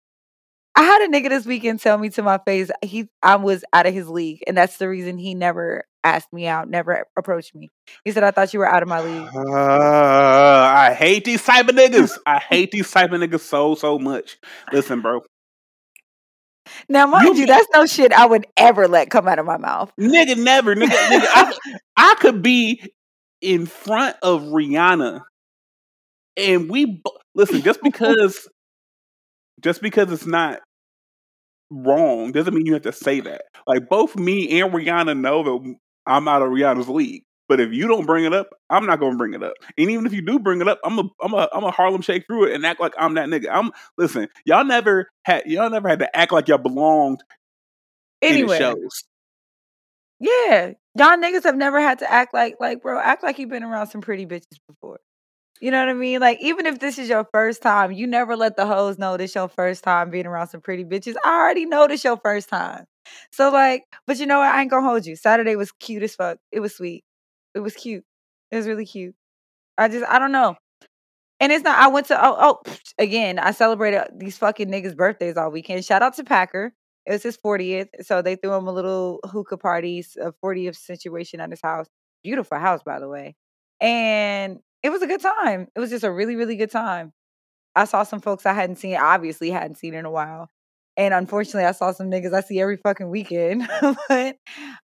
I 0.76 0.82
had 0.82 1.02
a 1.02 1.08
nigga 1.08 1.28
this 1.30 1.46
weekend 1.46 1.80
tell 1.80 1.98
me 1.98 2.10
to 2.10 2.22
my 2.22 2.38
face 2.38 2.70
he 2.82 3.08
I 3.22 3.36
was 3.36 3.64
out 3.72 3.86
of 3.86 3.94
his 3.94 4.08
league, 4.08 4.42
and 4.46 4.56
that's 4.56 4.76
the 4.76 4.88
reason 4.88 5.18
he 5.18 5.34
never 5.34 5.84
asked 6.04 6.32
me 6.32 6.46
out, 6.46 6.70
never 6.70 7.06
approached 7.18 7.54
me. 7.54 7.68
He 8.04 8.12
said 8.12 8.22
I 8.22 8.30
thought 8.30 8.52
you 8.54 8.60
were 8.60 8.68
out 8.68 8.82
of 8.82 8.88
my 8.88 9.00
league. 9.00 9.28
Uh, 9.34 10.70
I 10.72 10.94
hate 10.94 11.24
these 11.24 11.42
type 11.44 11.68
of 11.68 11.74
niggas. 11.74 12.18
I 12.24 12.38
hate 12.38 12.70
these 12.70 12.90
type 12.90 13.12
of 13.12 13.20
niggas 13.20 13.40
so 13.40 13.74
so 13.74 13.98
much. 13.98 14.38
Listen, 14.72 15.00
bro, 15.00 15.22
Now, 16.88 17.06
mind 17.06 17.36
You 17.36 17.42
you, 17.42 17.46
that's 17.46 17.68
no 17.74 17.86
shit 17.86 18.12
I 18.12 18.26
would 18.26 18.46
ever 18.56 18.88
let 18.88 19.10
come 19.10 19.28
out 19.28 19.38
of 19.38 19.46
my 19.46 19.56
mouth. 19.56 19.92
nigga, 20.00 20.36
never, 20.36 20.74
nigga, 20.74 20.88
nigga. 20.88 21.26
I, 21.34 21.58
I 21.96 22.14
could 22.20 22.42
be 22.42 22.82
in 23.40 23.66
front 23.66 24.16
of 24.22 24.42
Rihanna, 24.42 25.22
and 26.40 26.70
we 26.70 27.02
listen. 27.34 27.62
Just 27.62 27.82
because, 27.84 28.48
just 29.60 29.82
because 29.82 30.10
it's 30.12 30.26
not 30.26 30.60
wrong 31.70 32.32
doesn't 32.32 32.54
mean 32.54 32.66
you 32.66 32.74
have 32.74 32.82
to 32.82 32.92
say 32.92 33.20
that. 33.20 33.42
Like 33.66 33.88
both 33.88 34.16
me 34.16 34.60
and 34.60 34.72
Rihanna 34.72 35.18
know 35.18 35.42
that 35.44 35.74
I'm 36.06 36.28
out 36.28 36.42
of 36.42 36.48
Rihanna's 36.48 36.88
league. 36.88 37.22
But 37.48 37.58
if 37.60 37.72
you 37.72 37.88
don't 37.88 38.06
bring 38.06 38.24
it 38.24 38.32
up, 38.32 38.48
I'm 38.70 38.86
not 38.86 39.00
gonna 39.00 39.16
bring 39.16 39.34
it 39.34 39.42
up. 39.42 39.54
And 39.76 39.90
even 39.90 40.06
if 40.06 40.12
you 40.12 40.22
do 40.22 40.38
bring 40.38 40.60
it 40.60 40.68
up, 40.68 40.78
I'm 40.84 40.98
a 41.00 41.04
I'm 41.20 41.34
a 41.34 41.48
I'm 41.52 41.64
a 41.64 41.72
Harlem 41.72 42.00
shake 42.00 42.26
through 42.26 42.44
it 42.46 42.54
and 42.54 42.64
act 42.64 42.80
like 42.80 42.94
I'm 42.96 43.14
that 43.14 43.28
nigga. 43.28 43.48
I'm 43.50 43.72
listen, 43.98 44.28
y'all 44.44 44.64
never 44.64 45.08
had 45.24 45.46
y'all 45.46 45.68
never 45.70 45.88
had 45.88 45.98
to 45.98 46.16
act 46.16 46.32
like 46.32 46.46
y'all 46.48 46.58
belonged 46.58 47.22
in 48.28 48.44
Anyway, 48.44 48.58
shows. 48.58 49.04
yeah, 50.20 50.72
y'all 50.96 51.16
niggas 51.16 51.42
have 51.44 51.56
never 51.56 51.80
had 51.80 51.98
to 52.00 52.10
act 52.12 52.32
like 52.32 52.56
like 52.60 52.82
bro, 52.82 53.00
act 53.00 53.24
like 53.24 53.38
you've 53.38 53.50
been 53.50 53.64
around 53.64 53.88
some 53.88 54.00
pretty 54.00 54.26
bitches 54.26 54.58
before. 54.68 55.00
You 55.60 55.70
know 55.70 55.78
what 55.80 55.90
I 55.90 55.94
mean? 55.94 56.20
Like 56.20 56.38
even 56.40 56.66
if 56.66 56.78
this 56.78 56.98
is 56.98 57.08
your 57.08 57.26
first 57.32 57.62
time, 57.62 57.92
you 57.92 58.06
never 58.06 58.34
let 58.36 58.56
the 58.56 58.66
hoes 58.66 58.98
know 58.98 59.16
this 59.16 59.34
your 59.34 59.48
first 59.48 59.84
time 59.84 60.10
being 60.10 60.26
around 60.26 60.48
some 60.48 60.60
pretty 60.62 60.84
bitches. 60.84 61.16
I 61.24 61.38
already 61.38 61.66
know 61.66 61.86
this 61.86 62.02
your 62.04 62.16
first 62.16 62.48
time. 62.48 62.86
So 63.32 63.50
like, 63.50 63.84
but 64.06 64.18
you 64.18 64.26
know 64.26 64.38
what? 64.38 64.54
I 64.54 64.62
ain't 64.62 64.70
gonna 64.70 64.86
hold 64.86 65.04
you. 65.06 65.16
Saturday 65.16 65.56
was 65.56 65.72
cute 65.72 66.02
as 66.02 66.14
fuck. 66.14 66.38
It 66.52 66.60
was 66.60 66.74
sweet. 66.76 67.04
It 67.54 67.60
was 67.60 67.74
cute. 67.74 68.04
It 68.50 68.56
was 68.56 68.66
really 68.66 68.86
cute. 68.86 69.14
I 69.78 69.88
just 69.88 70.06
I 70.08 70.18
don't 70.18 70.32
know. 70.32 70.56
And 71.40 71.52
it's 71.52 71.64
not. 71.64 71.78
I 71.78 71.88
went 71.88 72.06
to 72.08 72.18
oh 72.26 72.36
oh 72.66 72.72
again. 72.98 73.38
I 73.38 73.52
celebrated 73.52 74.04
these 74.18 74.38
fucking 74.38 74.68
niggas' 74.68 74.96
birthdays 74.96 75.36
all 75.36 75.50
weekend. 75.50 75.84
Shout 75.84 76.02
out 76.02 76.14
to 76.16 76.24
Packer. 76.24 76.72
It 77.06 77.12
was 77.12 77.22
his 77.22 77.36
40th, 77.38 77.88
so 78.02 78.22
they 78.22 78.36
threw 78.36 78.52
him 78.54 78.68
a 78.68 78.72
little 78.72 79.20
hookah 79.24 79.56
party, 79.58 80.04
a 80.20 80.32
40th 80.44 80.76
situation 80.76 81.40
at 81.40 81.50
his 81.50 81.60
house. 81.62 81.86
Beautiful 82.22 82.58
house, 82.58 82.82
by 82.84 83.00
the 83.00 83.08
way. 83.08 83.36
And 83.80 84.58
it 84.82 84.90
was 84.90 85.02
a 85.02 85.06
good 85.06 85.20
time. 85.20 85.68
It 85.74 85.80
was 85.80 85.90
just 85.90 86.04
a 86.04 86.12
really, 86.12 86.36
really 86.36 86.56
good 86.56 86.70
time. 86.70 87.12
I 87.76 87.84
saw 87.84 88.02
some 88.02 88.20
folks 88.20 88.46
I 88.46 88.52
hadn't 88.52 88.76
seen, 88.76 88.96
obviously 88.96 89.50
hadn't 89.50 89.76
seen 89.76 89.94
in 89.94 90.04
a 90.04 90.10
while. 90.10 90.48
And 90.96 91.14
unfortunately, 91.14 91.64
I 91.64 91.72
saw 91.72 91.92
some 91.92 92.10
niggas 92.10 92.34
I 92.34 92.40
see 92.40 92.60
every 92.60 92.76
fucking 92.76 93.08
weekend. 93.08 93.68
but 94.08 94.36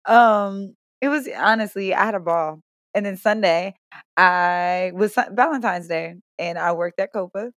um, 0.06 0.74
it 1.00 1.08
was 1.08 1.28
honestly, 1.36 1.94
I 1.94 2.04
had 2.04 2.14
a 2.14 2.20
ball. 2.20 2.60
And 2.94 3.04
then 3.04 3.16
Sunday, 3.18 3.74
I 4.16 4.92
was 4.94 5.14
Valentine's 5.30 5.88
Day, 5.88 6.14
and 6.38 6.58
I 6.58 6.72
worked 6.72 6.98
at 6.98 7.12
Copa, 7.12 7.50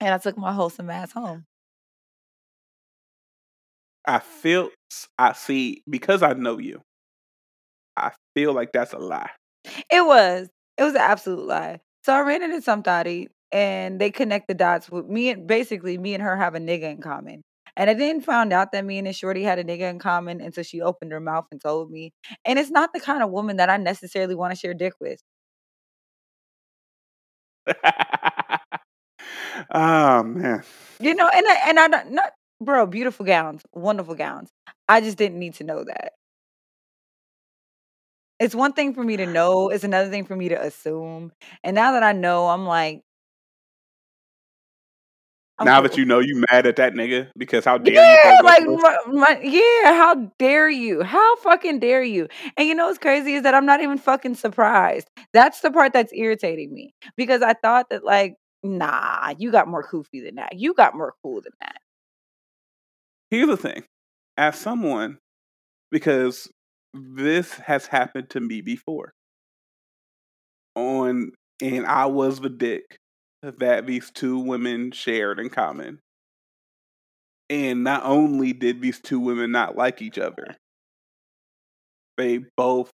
and 0.00 0.14
I 0.14 0.18
took 0.18 0.36
my 0.36 0.52
wholesome 0.52 0.90
ass 0.90 1.12
home. 1.12 1.44
I 4.04 4.18
feel 4.18 4.70
I 5.16 5.32
see 5.32 5.82
because 5.88 6.24
I 6.24 6.32
know 6.32 6.58
you. 6.58 6.82
I 7.96 8.10
feel 8.34 8.52
like 8.52 8.72
that's 8.72 8.92
a 8.92 8.98
lie. 8.98 9.30
It 9.90 10.04
was. 10.04 10.48
It 10.78 10.82
was 10.82 10.94
an 10.94 11.00
absolute 11.00 11.46
lie. 11.46 11.80
So 12.04 12.12
I 12.12 12.20
ran 12.20 12.42
into 12.42 12.60
somebody 12.62 13.28
and 13.52 14.00
they 14.00 14.10
connect 14.10 14.48
the 14.48 14.54
dots 14.54 14.90
with 14.90 15.06
me 15.06 15.30
and 15.30 15.46
basically 15.46 15.98
me 15.98 16.14
and 16.14 16.22
her 16.22 16.36
have 16.36 16.54
a 16.54 16.58
nigga 16.60 16.90
in 16.90 17.00
common. 17.00 17.42
And 17.76 17.90
I 17.90 17.94
then 17.94 18.20
found 18.20 18.52
out 18.52 18.72
that 18.72 18.84
me 18.84 18.98
and 18.98 19.06
this 19.06 19.16
shorty 19.16 19.42
had 19.42 19.58
a 19.58 19.64
nigga 19.64 19.90
in 19.90 19.98
common 19.98 20.40
until 20.40 20.64
she 20.64 20.80
opened 20.80 21.12
her 21.12 21.20
mouth 21.20 21.46
and 21.50 21.60
told 21.60 21.90
me. 21.90 22.12
And 22.44 22.58
it's 22.58 22.70
not 22.70 22.92
the 22.94 23.00
kind 23.00 23.22
of 23.22 23.30
woman 23.30 23.56
that 23.56 23.68
I 23.70 23.76
necessarily 23.76 24.34
want 24.34 24.52
to 24.54 24.58
share 24.58 24.74
dick 24.74 24.94
with. 25.00 25.20
Oh 29.70 30.22
man. 30.22 30.62
You 31.00 31.14
know, 31.14 31.28
and 31.32 31.46
I 31.46 31.54
and 31.68 31.78
I 31.78 31.88
don't 31.88 32.10
not 32.12 32.32
bro, 32.60 32.86
beautiful 32.86 33.26
gowns, 33.26 33.62
wonderful 33.72 34.14
gowns. 34.14 34.50
I 34.88 35.00
just 35.00 35.18
didn't 35.18 35.38
need 35.38 35.54
to 35.54 35.64
know 35.64 35.84
that. 35.84 36.12
It's 38.38 38.54
one 38.54 38.72
thing 38.74 38.94
for 38.94 39.02
me 39.02 39.16
to 39.16 39.26
know, 39.26 39.70
it's 39.70 39.84
another 39.84 40.10
thing 40.10 40.24
for 40.24 40.36
me 40.36 40.48
to 40.50 40.60
assume. 40.62 41.32
And 41.64 41.74
now 41.74 41.92
that 41.92 42.02
I 42.02 42.12
know, 42.12 42.48
I'm 42.48 42.66
like 42.66 43.02
I'm 45.58 45.66
Now 45.66 45.80
that 45.80 45.96
you 45.96 46.04
know 46.04 46.18
you 46.18 46.44
mad 46.50 46.66
at 46.66 46.76
that 46.76 46.92
nigga 46.92 47.30
because 47.36 47.64
how 47.64 47.78
dare 47.78 47.94
you 47.94 48.18
Yeah, 48.20 48.36
say 48.36 48.42
like 48.42 48.62
my, 48.66 48.96
my, 49.06 49.40
yeah, 49.42 49.94
how 49.94 50.14
dare 50.38 50.68
you? 50.68 51.02
How 51.02 51.36
fucking 51.36 51.78
dare 51.78 52.02
you? 52.02 52.28
And 52.58 52.68
you 52.68 52.74
know 52.74 52.86
what's 52.86 52.98
crazy 52.98 53.34
is 53.34 53.42
that 53.42 53.54
I'm 53.54 53.64
not 53.64 53.80
even 53.80 53.96
fucking 53.96 54.34
surprised. 54.34 55.08
That's 55.32 55.60
the 55.60 55.70
part 55.70 55.94
that's 55.94 56.12
irritating 56.12 56.74
me 56.74 56.94
because 57.16 57.40
I 57.40 57.54
thought 57.54 57.88
that 57.88 58.04
like, 58.04 58.36
nah, 58.62 59.32
you 59.38 59.50
got 59.50 59.66
more 59.66 59.86
goofy 59.90 60.20
than 60.20 60.34
that. 60.34 60.58
You 60.58 60.74
got 60.74 60.94
more 60.94 61.14
cool 61.22 61.40
than 61.40 61.52
that. 61.60 61.78
Here's 63.30 63.48
the 63.48 63.56
thing. 63.56 63.84
As 64.36 64.58
someone, 64.58 65.18
because 65.90 66.50
this 67.14 67.54
has 67.54 67.86
happened 67.86 68.30
to 68.30 68.40
me 68.40 68.60
before. 68.60 69.12
On 70.74 71.32
and 71.62 71.86
I 71.86 72.06
was 72.06 72.40
the 72.40 72.50
dick 72.50 72.98
that 73.42 73.86
these 73.86 74.10
two 74.10 74.38
women 74.38 74.90
shared 74.92 75.38
in 75.38 75.48
common. 75.48 76.00
And 77.48 77.84
not 77.84 78.04
only 78.04 78.52
did 78.52 78.82
these 78.82 79.00
two 79.00 79.20
women 79.20 79.52
not 79.52 79.76
like 79.76 80.02
each 80.02 80.18
other, 80.18 80.56
they 82.16 82.40
both 82.56 82.90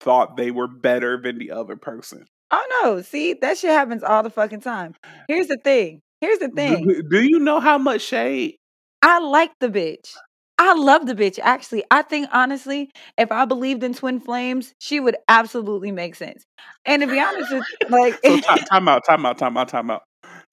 thought 0.00 0.36
they 0.36 0.50
were 0.50 0.68
better 0.68 1.20
than 1.20 1.38
the 1.38 1.52
other 1.52 1.76
person. 1.76 2.26
Oh 2.50 2.82
no, 2.82 3.02
see, 3.02 3.34
that 3.34 3.58
shit 3.58 3.70
happens 3.70 4.02
all 4.02 4.22
the 4.22 4.30
fucking 4.30 4.60
time. 4.60 4.94
Here's 5.26 5.48
the 5.48 5.58
thing. 5.62 6.00
Here's 6.20 6.38
the 6.38 6.48
thing. 6.48 6.86
Do, 6.86 7.02
do 7.02 7.22
you 7.22 7.38
know 7.38 7.60
how 7.60 7.78
much 7.78 8.02
shade? 8.02 8.56
I 9.02 9.20
like 9.20 9.52
the 9.60 9.68
bitch. 9.68 10.14
I 10.58 10.74
love 10.74 11.06
the 11.06 11.14
bitch. 11.14 11.38
Actually, 11.42 11.84
I 11.90 12.02
think 12.02 12.28
honestly, 12.32 12.90
if 13.16 13.30
I 13.32 13.44
believed 13.44 13.82
in 13.84 13.94
twin 13.94 14.20
flames, 14.20 14.74
she 14.78 15.00
would 15.00 15.16
absolutely 15.28 15.92
make 15.92 16.16
sense. 16.16 16.44
And 16.84 17.02
to 17.02 17.08
be 17.08 17.20
honest, 17.20 17.52
with, 17.52 17.64
like, 17.88 18.20
So 18.24 18.36
ti- 18.36 18.42
time 18.72 18.88
out, 18.88 19.04
time 19.08 19.24
out, 19.26 19.38
time 19.38 19.56
out, 19.56 19.68
time 19.68 19.90
out. 19.90 20.02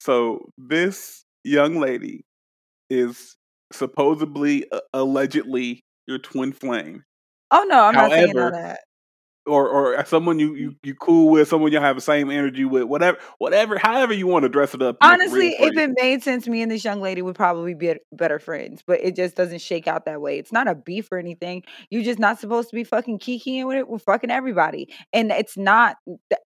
So 0.00 0.50
this 0.58 1.24
young 1.44 1.80
lady 1.80 2.24
is 2.90 3.36
supposedly, 3.72 4.70
uh, 4.72 4.80
allegedly, 4.92 5.84
your 6.06 6.18
twin 6.18 6.52
flame, 6.52 7.04
oh 7.50 7.64
no, 7.68 7.82
I'm 7.84 7.96
not 7.96 8.12
saying 8.12 8.34
all 8.38 8.50
However, 8.50 8.52
that. 8.52 8.80
Or 9.46 9.68
or 9.68 9.96
uh, 9.98 10.04
someone 10.04 10.38
you 10.38 10.54
you 10.54 10.76
you 10.82 10.94
cool 10.94 11.30
with, 11.30 11.48
someone 11.48 11.72
you 11.72 11.80
have 11.80 11.96
the 11.96 12.02
same 12.02 12.30
energy 12.30 12.64
with, 12.64 12.84
whatever, 12.84 13.18
whatever, 13.38 13.78
however 13.78 14.12
you 14.12 14.26
want 14.26 14.42
to 14.44 14.48
dress 14.48 14.74
it 14.74 14.82
up. 14.82 15.00
to 15.00 15.06
make 15.06 15.22
it 15.22 15.22
Honestly, 15.22 15.48
if 15.58 15.74
you. 15.74 15.80
it 15.82 15.90
made 16.00 16.22
sense, 16.22 16.46
me 16.48 16.62
and 16.62 16.70
this 16.70 16.84
young 16.84 17.00
lady 17.00 17.22
would 17.22 17.36
probably 17.36 17.74
be 17.74 17.94
better 18.12 18.38
friends, 18.38 18.82
but 18.86 19.00
it 19.02 19.16
just 19.16 19.36
doesn't 19.36 19.60
shake 19.60 19.86
out 19.86 20.04
that 20.06 20.20
way. 20.20 20.38
It's 20.38 20.52
not 20.52 20.68
a 20.68 20.74
beef 20.74 21.10
or 21.12 21.18
anything. 21.18 21.62
You're 21.90 22.04
just 22.04 22.18
not 22.18 22.38
supposed 22.40 22.70
to 22.70 22.74
be 22.76 22.84
fucking 22.84 23.18
kikiing 23.18 23.66
with 23.66 23.76
it 23.78 23.88
with 23.88 24.02
fucking 24.02 24.30
everybody. 24.30 24.88
And 25.12 25.30
it's 25.30 25.56
not, 25.56 25.96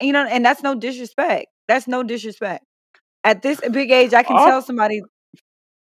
you 0.02 0.14
know, 0.14 0.26
and 0.26 0.46
that's 0.46 0.64
no 0.64 0.76
disrespect. 0.76 1.48
That's 1.68 1.88
no 1.88 2.04
disrespect. 2.04 2.66
At 3.24 3.42
this 3.42 3.60
big 3.72 3.92
age, 3.92 4.14
I 4.14 4.24
can 4.24 4.38
tell 4.38 4.62
somebody, 4.62 5.02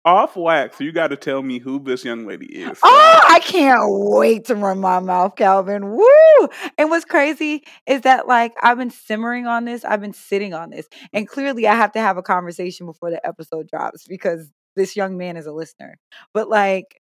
off 0.07 0.35
wax, 0.35 0.79
you 0.79 0.91
got 0.91 1.07
to 1.09 1.15
tell 1.17 1.41
me 1.43 1.59
who 1.59 1.79
this 1.79 2.03
young 2.05 2.25
lady 2.25 2.45
is. 2.47 2.79
oh, 2.83 3.21
I- 3.29 3.39
can't 3.39 3.81
wait 3.85 4.45
to 4.45 4.55
run 4.55 4.79
my 4.79 4.99
mouth, 4.99 5.35
Calvin. 5.35 5.91
Woo! 5.91 6.47
And 6.77 6.89
what's 6.89 7.05
crazy 7.05 7.63
is 7.85 8.01
that, 8.01 8.27
like, 8.27 8.53
I've 8.61 8.77
been 8.77 8.89
simmering 8.89 9.45
on 9.47 9.65
this, 9.65 9.85
I've 9.85 10.01
been 10.01 10.13
sitting 10.13 10.53
on 10.53 10.69
this, 10.71 10.87
and 11.13 11.27
clearly 11.27 11.67
I 11.67 11.75
have 11.75 11.91
to 11.93 11.99
have 11.99 12.17
a 12.17 12.23
conversation 12.23 12.85
before 12.87 13.11
the 13.11 13.25
episode 13.25 13.67
drops 13.69 14.05
because 14.07 14.49
this 14.75 14.95
young 14.95 15.17
man 15.17 15.37
is 15.37 15.45
a 15.45 15.51
listener. 15.53 15.97
But, 16.33 16.49
like, 16.49 16.99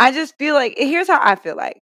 I 0.00 0.12
just 0.12 0.36
feel 0.38 0.54
like 0.54 0.74
here's 0.76 1.08
how 1.08 1.20
I 1.22 1.36
feel 1.36 1.56
like. 1.56 1.80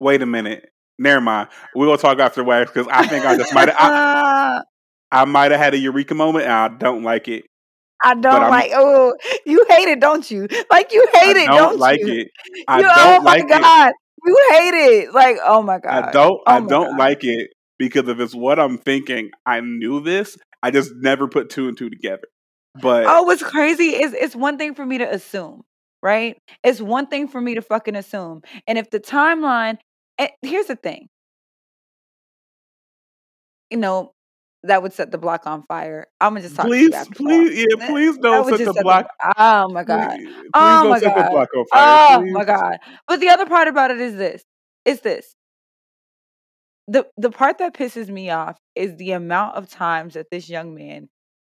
wait 0.00 0.22
a 0.22 0.26
minute. 0.26 0.68
Never 0.98 1.20
mind. 1.20 1.48
We're 1.74 1.86
gonna 1.86 1.98
talk 1.98 2.18
after 2.20 2.44
wax 2.44 2.70
because 2.70 2.86
I 2.90 3.06
think 3.06 3.24
I 3.24 3.36
just 3.36 3.52
might 3.54 3.68
have 3.68 3.76
I, 3.80 4.62
I 5.10 5.24
might 5.24 5.50
have 5.50 5.60
had 5.60 5.74
a 5.74 5.78
eureka 5.78 6.14
moment 6.14 6.44
and 6.44 6.52
I 6.52 6.68
don't 6.68 7.02
like 7.02 7.28
it. 7.28 7.44
I 8.02 8.14
don't 8.14 8.48
like. 8.48 8.70
Oh, 8.74 9.14
you 9.46 9.64
hate 9.68 9.88
it, 9.88 10.00
don't 10.00 10.28
you? 10.30 10.48
Like 10.70 10.92
you 10.92 11.06
hate 11.14 11.36
I 11.36 11.38
it, 11.38 11.54
don't, 11.54 11.54
don't 11.54 11.78
like 11.78 12.00
you? 12.00 12.06
it. 12.06 12.28
I 12.66 12.82
You- 12.82 12.88
oh 12.90 12.90
don't 12.92 13.22
oh 13.24 13.24
like 13.24 13.44
my 13.46 13.46
it. 13.48 13.60
god, 13.60 13.92
you 14.24 14.48
hate 14.50 14.74
it. 14.74 15.14
Like 15.14 15.36
oh 15.44 15.62
my 15.62 15.78
god. 15.78 15.88
I 15.88 16.00
don't. 16.12 16.40
Oh 16.46 16.60
I 16.60 16.60
don't 16.60 16.96
God. 16.96 16.96
like 16.96 17.24
it 17.24 17.50
because 17.78 18.08
if 18.08 18.18
it's 18.20 18.34
what 18.34 18.58
I'm 18.58 18.78
thinking, 18.78 19.30
I 19.46 19.60
knew 19.60 20.00
this. 20.00 20.36
I 20.62 20.70
just 20.70 20.92
never 20.96 21.28
put 21.28 21.50
two 21.50 21.68
and 21.68 21.76
two 21.76 21.90
together. 21.90 22.24
But 22.80 23.04
Oh, 23.06 23.22
what's 23.22 23.42
crazy 23.42 23.90
is 24.02 24.12
it's 24.12 24.34
one 24.36 24.58
thing 24.58 24.74
for 24.74 24.84
me 24.84 24.98
to 24.98 25.04
assume, 25.10 25.62
right? 26.02 26.36
It's 26.62 26.80
one 26.80 27.06
thing 27.06 27.28
for 27.28 27.40
me 27.40 27.54
to 27.54 27.62
fucking 27.62 27.96
assume. 27.96 28.42
And 28.66 28.78
if 28.78 28.90
the 28.90 29.00
timeline, 29.00 29.78
and 30.18 30.30
here's 30.42 30.66
the 30.66 30.76
thing, 30.76 31.08
you 33.70 33.78
know, 33.78 34.12
that 34.64 34.82
would 34.82 34.92
set 34.92 35.10
the 35.10 35.18
block 35.18 35.46
on 35.46 35.62
fire. 35.64 36.06
I'm 36.20 36.32
gonna 36.32 36.42
just 36.42 36.56
talk 36.56 36.66
to 36.66 36.70
please, 36.70 36.94
you 36.94 37.14
please, 37.14 37.66
yeah, 37.78 37.86
please 37.86 38.16
don't 38.18 38.48
set 38.48 38.64
the 38.64 38.72
set 38.72 38.82
block. 38.82 39.06
Oh 39.36 39.68
my 39.68 39.84
god. 39.84 40.16
Please, 40.18 40.28
please 40.28 40.50
Oh 40.54 40.88
my 40.88 41.00
God. 41.00 41.30
block 41.30 41.48
on 41.56 41.64
fire. 41.72 41.98
Oh 42.08 42.20
please. 42.20 42.32
my 42.32 42.44
god. 42.44 42.78
But 43.08 43.20
the 43.20 43.28
other 43.28 43.46
part 43.46 43.68
about 43.68 43.90
it 43.90 44.00
is 44.00 44.16
this. 44.16 44.44
Is 44.84 45.00
this. 45.00 45.34
The 46.88 47.06
the 47.16 47.30
part 47.30 47.58
that 47.58 47.74
pisses 47.74 48.08
me 48.08 48.30
off 48.30 48.58
is 48.74 48.96
the 48.96 49.12
amount 49.12 49.56
of 49.56 49.68
times 49.68 50.14
that 50.14 50.30
this 50.30 50.48
young 50.48 50.74
man 50.74 51.08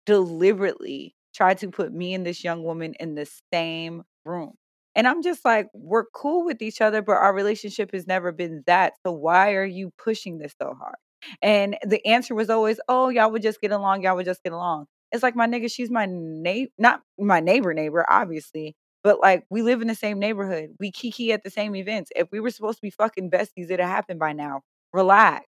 deliberately 0.06 1.14
tried 1.34 1.58
to 1.58 1.70
put 1.70 1.92
me 1.92 2.14
and 2.14 2.26
this 2.26 2.42
young 2.42 2.64
woman 2.64 2.94
in 2.98 3.14
the 3.14 3.28
same 3.52 4.02
room. 4.24 4.54
And 4.94 5.06
I'm 5.06 5.22
just 5.22 5.44
like, 5.44 5.68
we're 5.74 6.06
cool 6.06 6.44
with 6.44 6.60
each 6.62 6.80
other, 6.80 7.02
but 7.02 7.12
our 7.12 7.32
relationship 7.32 7.92
has 7.92 8.06
never 8.06 8.32
been 8.32 8.64
that. 8.66 8.94
So 9.06 9.12
why 9.12 9.52
are 9.54 9.64
you 9.64 9.92
pushing 9.96 10.38
this 10.38 10.54
so 10.60 10.74
hard? 10.74 10.96
And 11.42 11.76
the 11.86 12.04
answer 12.06 12.34
was 12.34 12.50
always, 12.50 12.80
oh, 12.88 13.08
y'all 13.08 13.30
would 13.30 13.42
just 13.42 13.60
get 13.60 13.72
along. 13.72 14.02
Y'all 14.02 14.16
would 14.16 14.26
just 14.26 14.42
get 14.42 14.52
along. 14.52 14.86
It's 15.12 15.22
like 15.22 15.36
my 15.36 15.46
nigga, 15.46 15.72
she's 15.72 15.90
my 15.90 16.06
neighbor, 16.08 16.70
not 16.78 17.02
my 17.18 17.40
neighbor, 17.40 17.72
neighbor, 17.72 18.04
obviously, 18.08 18.76
but 19.02 19.20
like 19.20 19.44
we 19.50 19.62
live 19.62 19.80
in 19.80 19.88
the 19.88 19.94
same 19.94 20.18
neighborhood. 20.18 20.70
We 20.78 20.92
kiki 20.92 21.32
at 21.32 21.42
the 21.42 21.50
same 21.50 21.74
events. 21.74 22.10
If 22.14 22.28
we 22.30 22.40
were 22.40 22.50
supposed 22.50 22.78
to 22.78 22.82
be 22.82 22.90
fucking 22.90 23.30
besties, 23.30 23.64
it'd 23.64 23.80
have 23.80 23.88
happened 23.88 24.20
by 24.20 24.32
now. 24.32 24.62
Relax. 24.92 25.46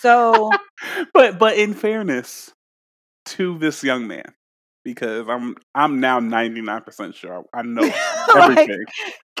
So 0.00 0.50
But 1.14 1.38
but 1.38 1.56
in 1.56 1.74
fairness 1.74 2.52
to 3.26 3.58
this 3.58 3.82
young 3.84 4.06
man, 4.06 4.34
because 4.86 5.26
I'm 5.28 5.56
I'm 5.74 5.98
now 5.98 6.20
99 6.20 6.80
percent 6.82 7.14
sure 7.16 7.44
I 7.52 7.62
know 7.64 7.82
like, 7.82 8.36
everything. 8.36 8.84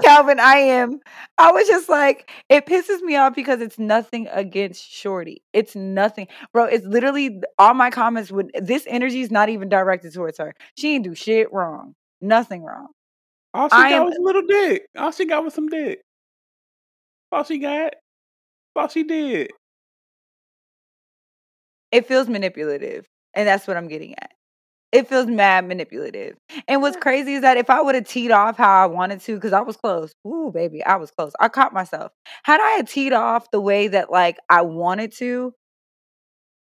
Calvin, 0.02 0.40
I 0.40 0.56
am. 0.56 0.98
I 1.38 1.52
was 1.52 1.68
just 1.68 1.88
like, 1.88 2.28
it 2.48 2.66
pisses 2.66 3.00
me 3.00 3.14
off 3.14 3.34
because 3.36 3.60
it's 3.60 3.78
nothing 3.78 4.26
against 4.32 4.82
Shorty. 4.90 5.42
It's 5.52 5.76
nothing, 5.76 6.26
bro. 6.52 6.64
It's 6.64 6.84
literally 6.84 7.40
all 7.60 7.74
my 7.74 7.90
comments 7.90 8.32
would. 8.32 8.50
This 8.60 8.84
energy 8.88 9.20
is 9.20 9.30
not 9.30 9.48
even 9.48 9.68
directed 9.68 10.12
towards 10.12 10.38
her. 10.38 10.52
She 10.76 10.92
didn't 10.92 11.04
do 11.04 11.14
shit 11.14 11.50
wrong. 11.52 11.94
Nothing 12.20 12.64
wrong. 12.64 12.88
All 13.54 13.68
she 13.68 13.76
I 13.76 13.90
got 13.90 14.00
am- 14.00 14.06
was 14.06 14.16
a 14.18 14.22
little 14.22 14.42
dick. 14.42 14.86
All 14.98 15.12
she 15.12 15.26
got 15.26 15.44
was 15.44 15.54
some 15.54 15.68
dick. 15.68 16.00
All 17.30 17.44
she 17.44 17.58
got. 17.58 17.94
All 18.74 18.88
she 18.88 19.04
did. 19.04 19.52
It 21.92 22.06
feels 22.06 22.28
manipulative, 22.28 23.06
and 23.32 23.46
that's 23.46 23.68
what 23.68 23.76
I'm 23.76 23.86
getting 23.88 24.14
at. 24.18 24.32
It 24.92 25.08
feels 25.08 25.26
mad 25.26 25.66
manipulative. 25.66 26.36
And 26.68 26.80
what's 26.80 26.96
crazy 26.96 27.34
is 27.34 27.42
that 27.42 27.56
if 27.56 27.68
I 27.70 27.82
would 27.82 27.94
have 27.94 28.06
teed 28.08 28.30
off 28.30 28.56
how 28.56 28.82
I 28.82 28.86
wanted 28.86 29.20
to, 29.22 29.34
because 29.34 29.52
I 29.52 29.60
was 29.60 29.76
close. 29.76 30.12
Ooh, 30.26 30.50
baby, 30.54 30.82
I 30.84 30.96
was 30.96 31.10
close. 31.10 31.32
I 31.40 31.48
caught 31.48 31.72
myself. 31.74 32.12
Had 32.44 32.60
I 32.60 32.70
had 32.70 32.88
teed 32.88 33.12
off 33.12 33.50
the 33.50 33.60
way 33.60 33.88
that 33.88 34.10
like 34.10 34.38
I 34.48 34.62
wanted 34.62 35.12
to, 35.18 35.52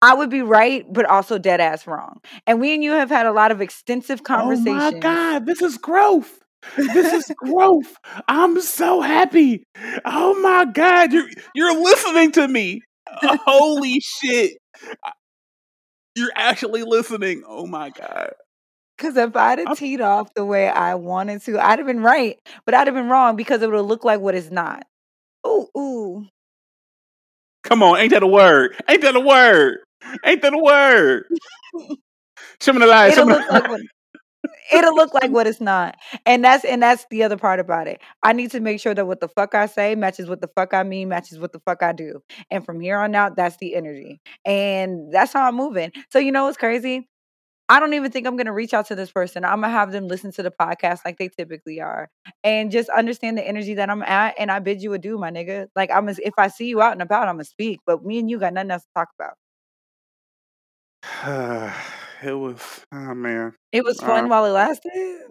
I 0.00 0.14
would 0.14 0.30
be 0.30 0.42
right, 0.42 0.84
but 0.92 1.04
also 1.06 1.38
dead 1.38 1.60
ass 1.60 1.86
wrong. 1.86 2.20
And 2.46 2.60
we 2.60 2.74
and 2.74 2.82
you 2.82 2.92
have 2.92 3.08
had 3.08 3.26
a 3.26 3.32
lot 3.32 3.52
of 3.52 3.60
extensive 3.60 4.24
conversations. 4.24 4.92
Oh 4.92 4.92
my 4.92 5.00
god, 5.00 5.46
this 5.46 5.62
is 5.62 5.78
growth. 5.78 6.40
This 6.76 7.12
is 7.12 7.32
growth. 7.36 7.94
I'm 8.26 8.60
so 8.60 9.00
happy. 9.00 9.64
Oh 10.04 10.38
my 10.40 10.64
god, 10.64 11.12
you're 11.12 11.28
you're 11.54 11.80
listening 11.80 12.32
to 12.32 12.48
me. 12.48 12.82
Holy 13.22 14.00
shit. 14.00 14.56
You're 16.14 16.32
actually 16.34 16.82
listening. 16.82 17.42
Oh 17.46 17.66
my 17.66 17.90
god. 17.90 18.32
Because 18.96 19.16
if 19.16 19.34
I'd 19.36 19.58
have 19.58 19.68
I'm- 19.68 19.76
teed 19.76 20.00
off 20.00 20.32
the 20.34 20.44
way 20.44 20.68
I 20.68 20.94
wanted 20.94 21.42
to, 21.42 21.58
I'd 21.58 21.78
have 21.78 21.86
been 21.86 22.02
right, 22.02 22.38
but 22.64 22.74
I'd 22.74 22.86
have 22.86 22.94
been 22.94 23.08
wrong 23.08 23.36
because 23.36 23.62
it 23.62 23.66
would 23.68 23.76
have 23.76 23.86
looked 23.86 24.04
like 24.04 24.20
what 24.20 24.34
it's 24.34 24.50
not. 24.50 24.84
Ooh, 25.46 25.66
ooh. 25.76 26.26
Come 27.64 27.82
on, 27.82 27.98
ain't 27.98 28.12
that 28.12 28.22
a 28.22 28.26
word? 28.26 28.76
Ain't 28.88 29.02
that 29.02 29.16
a 29.16 29.20
word? 29.20 29.78
Ain't 30.24 30.42
that 30.42 30.52
a 30.54 30.58
word? 30.58 31.24
Shimon 32.60 32.80
the 32.80 32.86
light, 32.86 33.12
It'll 33.12 33.26
look 33.26 33.50
like 33.50 33.68
what 33.68 33.80
it'll 34.72 34.94
look 34.94 35.14
like 35.14 35.30
what 35.30 35.46
it's 35.46 35.60
not. 35.60 35.96
And 36.26 36.44
that's 36.44 36.64
and 36.64 36.82
that's 36.82 37.06
the 37.10 37.22
other 37.22 37.36
part 37.36 37.60
about 37.60 37.86
it. 37.86 38.00
I 38.22 38.32
need 38.32 38.50
to 38.52 38.60
make 38.60 38.80
sure 38.80 38.94
that 38.94 39.06
what 39.06 39.20
the 39.20 39.28
fuck 39.28 39.54
I 39.54 39.66
say 39.66 39.94
matches 39.94 40.28
what 40.28 40.40
the 40.40 40.48
fuck 40.48 40.74
I 40.74 40.82
mean, 40.82 41.08
matches 41.08 41.38
what 41.38 41.52
the 41.52 41.60
fuck 41.60 41.82
I 41.82 41.92
do. 41.92 42.22
And 42.50 42.64
from 42.64 42.80
here 42.80 42.98
on 42.98 43.14
out, 43.14 43.36
that's 43.36 43.56
the 43.58 43.74
energy. 43.74 44.20
And 44.44 45.12
that's 45.12 45.32
how 45.32 45.46
I'm 45.46 45.56
moving. 45.56 45.92
So 46.10 46.18
you 46.18 46.32
know 46.32 46.44
what's 46.44 46.56
crazy? 46.56 47.08
I 47.68 47.80
don't 47.80 47.94
even 47.94 48.10
think 48.10 48.26
I'm 48.26 48.36
gonna 48.36 48.52
reach 48.52 48.74
out 48.74 48.86
to 48.88 48.94
this 48.94 49.10
person. 49.10 49.44
I'm 49.44 49.60
gonna 49.60 49.72
have 49.72 49.92
them 49.92 50.08
listen 50.08 50.32
to 50.32 50.42
the 50.42 50.50
podcast 50.50 51.00
like 51.04 51.18
they 51.18 51.28
typically 51.28 51.80
are, 51.80 52.10
and 52.44 52.70
just 52.70 52.88
understand 52.90 53.38
the 53.38 53.46
energy 53.46 53.74
that 53.74 53.88
I'm 53.88 54.02
at. 54.02 54.34
And 54.38 54.50
I 54.50 54.58
bid 54.58 54.82
you 54.82 54.92
adieu, 54.92 55.16
my 55.16 55.30
nigga. 55.30 55.68
Like 55.74 55.90
I'm, 55.90 56.08
if 56.08 56.34
I 56.36 56.48
see 56.48 56.66
you 56.66 56.82
out 56.82 56.92
and 56.92 57.02
about, 57.02 57.28
I'm 57.28 57.36
gonna 57.36 57.44
speak. 57.44 57.80
But 57.86 58.04
me 58.04 58.18
and 58.18 58.28
you 58.28 58.38
got 58.38 58.52
nothing 58.52 58.72
else 58.72 58.82
to 58.82 58.88
talk 58.94 59.08
about. 59.18 59.36
it 62.24 62.34
was, 62.34 62.60
oh 62.92 63.14
man, 63.14 63.52
it 63.72 63.84
was 63.84 63.98
fun 63.98 64.24
uh, 64.24 64.28
while 64.28 64.44
it 64.44 64.50
lasted. 64.50 65.22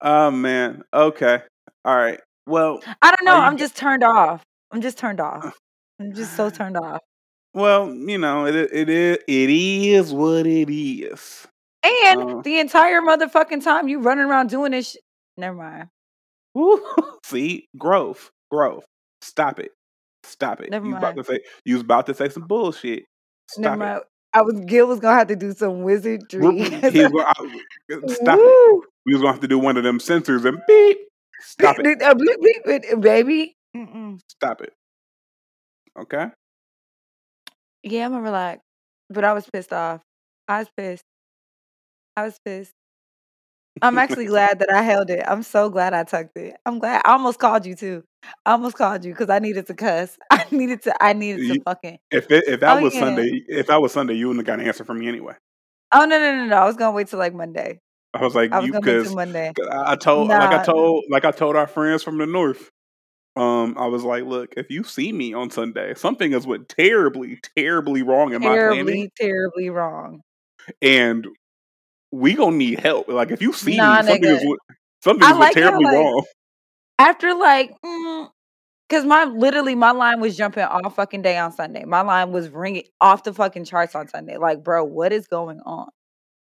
Oh 0.00 0.30
man, 0.30 0.82
okay, 0.92 1.42
all 1.84 1.96
right. 1.96 2.20
Well, 2.46 2.80
I 3.02 3.14
don't 3.14 3.24
know. 3.24 3.36
I'm 3.38 3.56
just 3.56 3.76
turned 3.76 4.02
off. 4.04 4.42
I'm 4.70 4.80
just 4.80 4.98
turned 4.98 5.20
off. 5.20 5.54
I'm 6.00 6.14
just 6.14 6.36
so 6.36 6.50
turned 6.50 6.76
off. 6.76 7.00
Well, 7.54 7.92
you 7.94 8.18
know, 8.18 8.46
it 8.46 8.54
it 8.54 8.88
is 8.88 9.18
it 9.26 9.50
is 9.50 10.12
what 10.12 10.46
it 10.46 10.70
is. 10.70 11.46
And 11.82 12.22
uh, 12.22 12.42
the 12.42 12.58
entire 12.58 13.00
motherfucking 13.00 13.64
time 13.64 13.88
you 13.88 14.00
running 14.00 14.24
around 14.24 14.50
doing 14.50 14.72
this. 14.72 14.92
Sh- 14.92 14.96
Never 15.36 15.56
mind. 15.56 15.88
See, 17.24 17.68
growth, 17.76 18.30
growth. 18.50 18.84
Stop 19.22 19.60
it, 19.60 19.72
stop 20.24 20.60
it. 20.60 20.70
Never 20.70 20.86
you 20.86 20.92
mind. 20.92 21.04
about 21.04 21.16
to 21.16 21.24
say 21.24 21.40
you 21.64 21.74
was 21.74 21.82
about 21.82 22.06
to 22.06 22.14
say 22.14 22.28
some 22.28 22.46
bullshit. 22.46 23.04
Stop 23.50 23.62
Never 23.62 23.74
it. 23.74 23.78
mind. 23.78 24.00
I 24.32 24.42
was 24.42 24.60
Gil 24.66 24.86
was 24.86 25.00
gonna 25.00 25.18
have 25.18 25.28
to 25.28 25.36
do 25.36 25.52
some 25.52 25.82
wizardry. 25.82 26.58
He 26.90 27.02
was 27.02 27.12
gonna, 27.12 27.24
uh, 27.24 28.08
stop 28.08 28.40
it. 28.44 28.58
We 29.06 29.14
was 29.14 29.22
gonna 29.22 29.32
have 29.32 29.40
to 29.40 29.48
do 29.48 29.58
one 29.58 29.76
of 29.76 29.84
them 29.84 29.98
sensors 29.98 30.44
and 30.44 30.58
beep. 30.66 30.98
Stop 31.40 31.76
beep, 31.78 31.98
it, 32.00 32.18
beep, 32.18 32.40
beep, 32.42 32.64
beep, 32.64 32.92
uh, 32.92 32.96
baby. 32.96 33.56
Mm-mm. 33.76 34.20
Stop 34.28 34.60
it. 34.62 34.72
Okay. 35.98 36.26
Yeah, 37.82 38.06
I'm 38.06 38.12
gonna 38.12 38.22
relax. 38.22 38.62
But 39.10 39.24
I 39.24 39.32
was 39.32 39.46
pissed 39.52 39.72
off. 39.72 40.02
I 40.48 40.60
was 40.60 40.68
pissed. 40.76 41.04
I 42.16 42.24
was 42.24 42.38
pissed. 42.44 42.74
I'm 43.82 43.98
actually 43.98 44.26
glad 44.26 44.58
that 44.60 44.70
I 44.70 44.82
held 44.82 45.10
it. 45.10 45.24
I'm 45.26 45.42
so 45.42 45.68
glad 45.70 45.94
I 45.94 46.04
tucked 46.04 46.36
it. 46.36 46.56
I'm 46.66 46.78
glad. 46.78 47.02
I 47.04 47.12
almost 47.12 47.38
called 47.38 47.66
you 47.66 47.74
too. 47.74 48.04
I 48.44 48.52
almost 48.52 48.76
called 48.76 49.04
you 49.04 49.12
because 49.12 49.30
I 49.30 49.38
needed 49.38 49.66
to 49.68 49.74
cuss. 49.74 50.18
I 50.30 50.44
needed 50.50 50.82
to. 50.82 50.94
I 51.02 51.12
needed 51.12 51.52
to 51.52 51.60
fucking. 51.62 51.98
If 52.10 52.30
it, 52.30 52.44
if 52.46 52.60
that 52.60 52.78
oh, 52.78 52.82
was 52.82 52.94
yeah. 52.94 53.00
Sunday, 53.00 53.44
if 53.48 53.66
that 53.68 53.80
was 53.80 53.92
Sunday, 53.92 54.14
you 54.14 54.28
wouldn't 54.28 54.46
have 54.46 54.56
got 54.56 54.60
an 54.60 54.66
answer 54.66 54.84
from 54.84 54.98
me 54.98 55.08
anyway. 55.08 55.34
Oh 55.92 56.04
no 56.04 56.18
no 56.18 56.36
no 56.36 56.46
no! 56.46 56.56
I 56.56 56.64
was 56.66 56.76
gonna 56.76 56.92
wait 56.92 57.08
till 57.08 57.18
like 57.18 57.34
Monday. 57.34 57.80
I 58.14 58.22
was 58.22 58.34
like, 58.34 58.52
I 58.52 58.58
was 58.58 58.66
you 58.66 58.72
because 58.72 59.14
Monday. 59.14 59.52
I 59.70 59.96
told 59.96 60.28
nah. 60.28 60.38
like 60.38 60.60
I 60.60 60.64
told 60.64 61.04
like 61.10 61.24
I 61.24 61.30
told 61.30 61.56
our 61.56 61.66
friends 61.66 62.02
from 62.02 62.18
the 62.18 62.26
north. 62.26 62.70
Um, 63.36 63.76
I 63.78 63.86
was 63.86 64.02
like, 64.02 64.24
look, 64.24 64.54
if 64.56 64.68
you 64.68 64.82
see 64.82 65.12
me 65.12 65.32
on 65.32 65.50
Sunday, 65.50 65.94
something 65.94 66.32
is 66.32 66.46
what 66.46 66.68
terribly, 66.68 67.38
terribly 67.56 68.02
wrong 68.02 68.34
in 68.34 68.40
terribly, 68.40 68.78
my 68.78 68.84
planning. 68.84 69.10
Terribly 69.16 69.70
wrong. 69.70 70.22
And 70.82 71.26
we 72.12 72.34
gonna 72.34 72.56
need 72.56 72.80
help. 72.80 73.08
Like 73.08 73.30
if 73.30 73.42
you 73.42 73.52
see 73.52 73.76
nah, 73.76 74.00
me, 74.00 74.06
something 74.08 74.22
nigga. 74.22 74.36
is 74.36 74.56
something 75.02 75.28
is 75.28 75.36
like 75.36 75.54
terribly 75.54 75.84
how, 75.84 75.92
like, 75.92 76.04
wrong. 76.04 76.24
After 76.98 77.34
like, 77.34 77.70
because 78.88 79.04
mm, 79.04 79.08
my 79.08 79.24
literally 79.24 79.74
my 79.74 79.92
line 79.92 80.20
was 80.20 80.36
jumping 80.36 80.64
all 80.64 80.90
fucking 80.90 81.22
day 81.22 81.36
on 81.38 81.52
Sunday. 81.52 81.84
My 81.84 82.00
line 82.00 82.32
was 82.32 82.48
ringing 82.48 82.84
off 83.00 83.24
the 83.24 83.32
fucking 83.32 83.64
charts 83.64 83.94
on 83.94 84.08
Sunday. 84.08 84.36
Like, 84.36 84.64
bro, 84.64 84.84
what 84.84 85.12
is 85.12 85.26
going 85.28 85.60
on? 85.64 85.88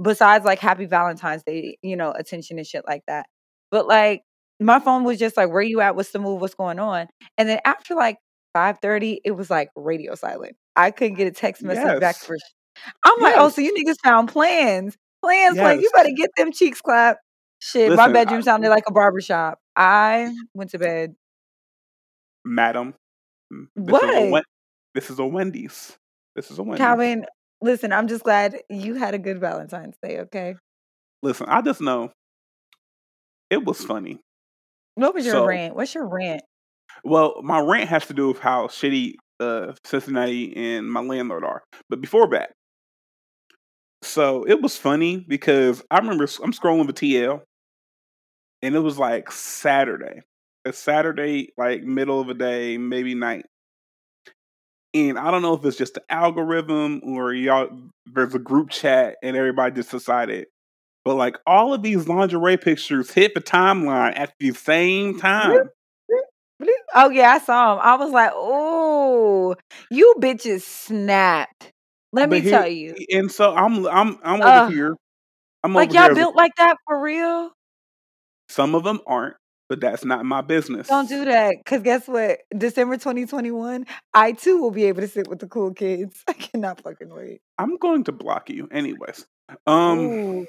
Besides 0.03 0.45
like 0.45 0.59
Happy 0.59 0.87
Valentine's 0.87 1.43
Day, 1.45 1.79
you 1.83 1.97
know, 1.97 2.13
attention 2.13 2.59
and 2.59 2.67
shit 2.67 2.85
like 2.87 3.03
that. 3.07 3.27
But 3.71 3.87
like 3.87 4.23
my 4.61 4.79
phone 4.79 5.05
was 5.05 5.19
just 5.19 5.37
like, 5.37 5.51
"Where 5.51 5.63
you 5.63 5.81
at? 5.81 5.97
What's 5.97 6.11
the 6.11 6.19
move? 6.19 6.41
What's 6.41 6.55
going 6.55 6.79
on?" 6.79 7.09
And 7.39 7.49
then 7.49 7.59
after 7.65 7.95
like 7.95 8.19
five 8.53 8.79
thirty, 8.81 9.21
it 9.25 9.33
was 9.33 9.51
like 9.51 9.71
radio 9.77 10.15
silent. 10.15 10.57
I 10.77 10.91
couldn't 10.91 11.17
get 11.17 11.27
a 11.27 11.33
text 11.33 11.63
message 11.63 11.85
yes. 11.85 12.01
back 12.01 12.17
for. 12.17 12.37
I'm 13.05 13.15
yes. 13.19 13.23
like, 13.23 13.35
"Oh, 13.39 13.49
so 13.49 13.61
you 13.61 13.75
niggas 13.75 13.97
found 14.03 14.29
plans? 14.29 14.97
Plans? 15.25 15.57
Yes. 15.57 15.65
Like 15.65 15.81
you 15.81 15.91
better 15.95 16.13
get 16.17 16.31
them 16.37 16.53
cheeks 16.53 16.81
clapped." 16.81 17.21
Shit, 17.61 17.91
Listen, 17.91 17.97
my 17.97 18.13
bedroom 18.13 18.41
I, 18.41 18.43
sounded 18.43 18.69
like 18.69 18.85
a 18.87 18.93
barbershop. 18.93 19.59
I 19.75 20.35
went 20.55 20.71
to 20.71 20.79
bed. 20.79 21.15
Madam, 22.45 22.95
mm, 23.53 23.67
this 23.75 23.93
what? 23.93 24.05
Is 24.05 24.33
a, 24.33 24.43
this 24.95 25.11
is 25.11 25.19
a 25.19 25.27
Wendy's. 25.27 25.97
This 26.37 26.51
is 26.51 26.59
a 26.59 26.63
Wendy's. 26.63 26.85
Calvin, 26.85 27.25
listen, 27.63 27.93
I'm 27.93 28.07
just 28.07 28.23
glad 28.23 28.57
you 28.69 28.95
had 28.97 29.15
a 29.15 29.19
good 29.19 29.41
Valentine's 29.41 29.97
Day. 30.03 30.21
Okay. 30.21 30.57
Listen, 31.23 31.47
I 31.49 31.63
just 31.63 31.81
know 31.81 32.13
it 33.49 33.65
was 33.65 33.83
funny. 33.83 34.21
What 34.97 35.15
was 35.15 35.25
your 35.25 35.35
so, 35.35 35.47
rant? 35.47 35.75
What's 35.75 35.95
your 35.95 36.07
rant? 36.07 36.43
Well, 37.03 37.41
my 37.43 37.61
rant 37.61 37.89
has 37.89 38.07
to 38.07 38.15
do 38.15 38.29
with 38.29 38.41
how 38.41 38.67
shitty 38.67 39.15
uh, 39.41 39.73
Cincinnati 39.85 40.55
and 40.57 40.91
my 40.91 41.01
landlord 41.01 41.45
are. 41.45 41.63
But 41.89 42.01
before 42.01 42.29
that, 42.31 42.53
so 44.05 44.45
it 44.45 44.61
was 44.61 44.77
funny 44.77 45.25
because 45.29 45.83
I 45.91 45.99
remember 45.99 46.25
I'm 46.43 46.53
scrolling 46.53 46.87
the 46.87 46.93
TL, 46.93 47.41
and 48.63 48.75
it 48.75 48.81
was 48.81 48.99
like 48.99 49.31
Saturday, 49.33 50.21
a 50.65 50.73
Saturday 50.73 51.53
like 51.57 51.83
middle 51.83 52.21
of 52.21 52.29
the 52.29 52.35
day, 52.35 52.79
maybe 52.79 53.15
night. 53.15 53.47
And 54.93 55.19
I 55.19 55.33
don't 55.33 55.43
know 55.43 55.55
if 55.55 55.65
it's 55.65 55.77
just 55.77 55.95
the 55.95 56.03
algorithm 56.09 57.01
or 57.05 57.33
y'all. 57.33 57.69
There's 58.07 58.35
a 58.35 58.39
group 58.39 58.71
chat, 58.71 59.17
and 59.23 59.37
everybody 59.37 59.75
just 59.75 59.91
decided 59.91 60.47
but 61.05 61.17
like 61.17 61.37
all 61.47 61.75
of 61.75 61.83
these 61.83 62.09
lingerie 62.09 62.57
pictures 62.57 63.11
hit 63.13 63.35
the 63.35 63.41
timeline 63.41 64.19
at 64.19 64.33
the 64.41 64.53
same 64.53 65.19
time. 65.21 65.69
Oh 66.95 67.11
yeah, 67.11 67.33
I 67.33 67.39
saw 67.39 67.75
them. 67.75 67.85
I 67.85 67.97
was 67.97 68.11
like, 68.13 68.31
"Oh, 68.35 69.55
you 69.91 70.15
bitches 70.19 70.63
snapped." 70.63 71.73
Let 72.15 72.31
but 72.31 72.37
me 72.37 72.41
here, 72.43 72.51
tell 72.53 72.69
you. 72.69 72.95
And 73.11 73.31
so 73.31 73.53
I'm 73.57 73.85
I'm 73.89 74.19
I'm 74.23 74.41
over 74.41 74.49
uh, 74.49 74.69
here. 74.69 74.97
I'm 75.65 75.75
like 75.75 75.93
y'all 75.93 76.15
built 76.15 76.37
like 76.37 76.53
that 76.59 76.77
for 76.87 77.03
real. 77.03 77.51
Some 78.49 78.77
of 78.77 78.85
them 78.85 79.01
aren't, 79.05 79.35
but 79.69 79.81
that's 79.81 80.05
not 80.05 80.25
my 80.25 80.41
business. 80.41 80.87
Don't 80.87 81.09
do 81.09 81.25
that, 81.25 81.57
because 81.59 81.83
guess 81.83 82.07
what? 82.07 82.39
December 82.57 82.99
2021, 82.99 83.85
I 84.15 84.31
too 84.31 84.61
will 84.61 84.71
be 84.71 84.85
able 84.85 85.01
to 85.01 85.09
sit 85.09 85.27
with 85.27 85.41
the 85.41 85.49
cool 85.49 85.75
kids. 85.75 86.23
I 86.29 86.35
cannot 86.35 86.83
fucking 86.83 87.13
wait. 87.13 87.41
I'm 87.59 87.79
going 87.79 88.05
to 88.05 88.13
block 88.13 88.49
you, 88.49 88.69
anyways. 88.71 89.27
Um, 89.67 89.99
Ooh. 89.99 90.47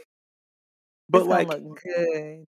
But 1.10 1.26
like, 1.26 1.48
good. 1.48 2.46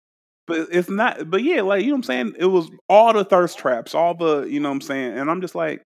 But 0.48 0.70
it's 0.72 0.90
not. 0.90 1.30
But 1.30 1.44
yeah, 1.44 1.62
like 1.62 1.82
you 1.82 1.90
know 1.90 1.94
what 1.94 1.98
I'm 1.98 2.04
saying. 2.04 2.36
It 2.40 2.46
was 2.46 2.68
all 2.90 3.14
the 3.14 3.26
thirst 3.26 3.60
traps, 3.60 3.94
all 3.94 4.16
the 4.16 4.46
you 4.46 4.60
know 4.60 4.70
what 4.70 4.76
I'm 4.76 4.82
saying, 4.82 5.20
and 5.20 5.30
I'm 5.30 5.42
just 5.42 5.54
like, 5.54 5.84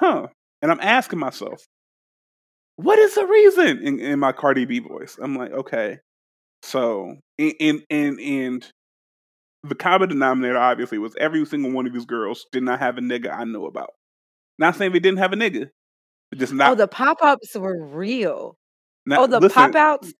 huh. 0.00 0.28
And 0.60 0.70
I'm 0.70 0.80
asking 0.80 1.18
myself, 1.18 1.64
what 2.76 2.98
is 2.98 3.14
the 3.14 3.26
reason 3.26 3.78
in, 3.82 4.00
in 4.00 4.18
my 4.18 4.32
Cardi 4.32 4.64
B 4.64 4.78
voice? 4.78 5.18
I'm 5.20 5.34
like, 5.34 5.52
okay, 5.52 5.98
so 6.62 7.16
and 7.38 7.82
and 7.90 8.20
and 8.20 8.72
the 9.64 9.74
common 9.74 10.08
denominator 10.08 10.58
obviously 10.58 10.98
was 10.98 11.14
every 11.18 11.44
single 11.44 11.72
one 11.72 11.86
of 11.86 11.92
these 11.92 12.06
girls 12.06 12.46
did 12.52 12.62
not 12.62 12.78
have 12.78 12.98
a 12.98 13.00
nigga 13.00 13.32
I 13.32 13.44
know 13.44 13.66
about. 13.66 13.90
Not 14.58 14.76
saying 14.76 14.92
they 14.92 15.00
didn't 15.00 15.18
have 15.18 15.32
a 15.32 15.36
nigga, 15.36 15.70
just 16.34 16.52
oh, 16.52 16.56
not. 16.56 16.72
Oh, 16.72 16.74
the 16.74 16.88
pop 16.88 17.18
ups 17.22 17.54
were 17.56 17.84
real. 17.84 18.56
Not, 19.06 19.18
oh, 19.20 19.40
the 19.40 19.48
pop 19.48 19.74
outs. 19.74 20.12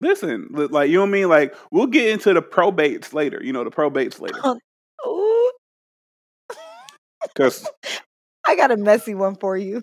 Listen, 0.00 0.48
like 0.50 0.88
you 0.88 0.94
know 0.94 1.02
what 1.02 1.08
I 1.08 1.12
mean. 1.12 1.28
Like 1.28 1.54
we'll 1.70 1.86
get 1.86 2.08
into 2.08 2.32
the 2.32 2.42
probates 2.42 3.12
later. 3.12 3.40
You 3.42 3.52
know 3.52 3.64
the 3.64 3.70
probates 3.70 4.20
later. 4.20 4.38
Ooh. 4.46 4.58
Because 7.22 7.68
I 8.46 8.56
got 8.56 8.70
a 8.70 8.76
messy 8.76 9.14
one 9.14 9.36
for 9.36 9.56
you. 9.56 9.82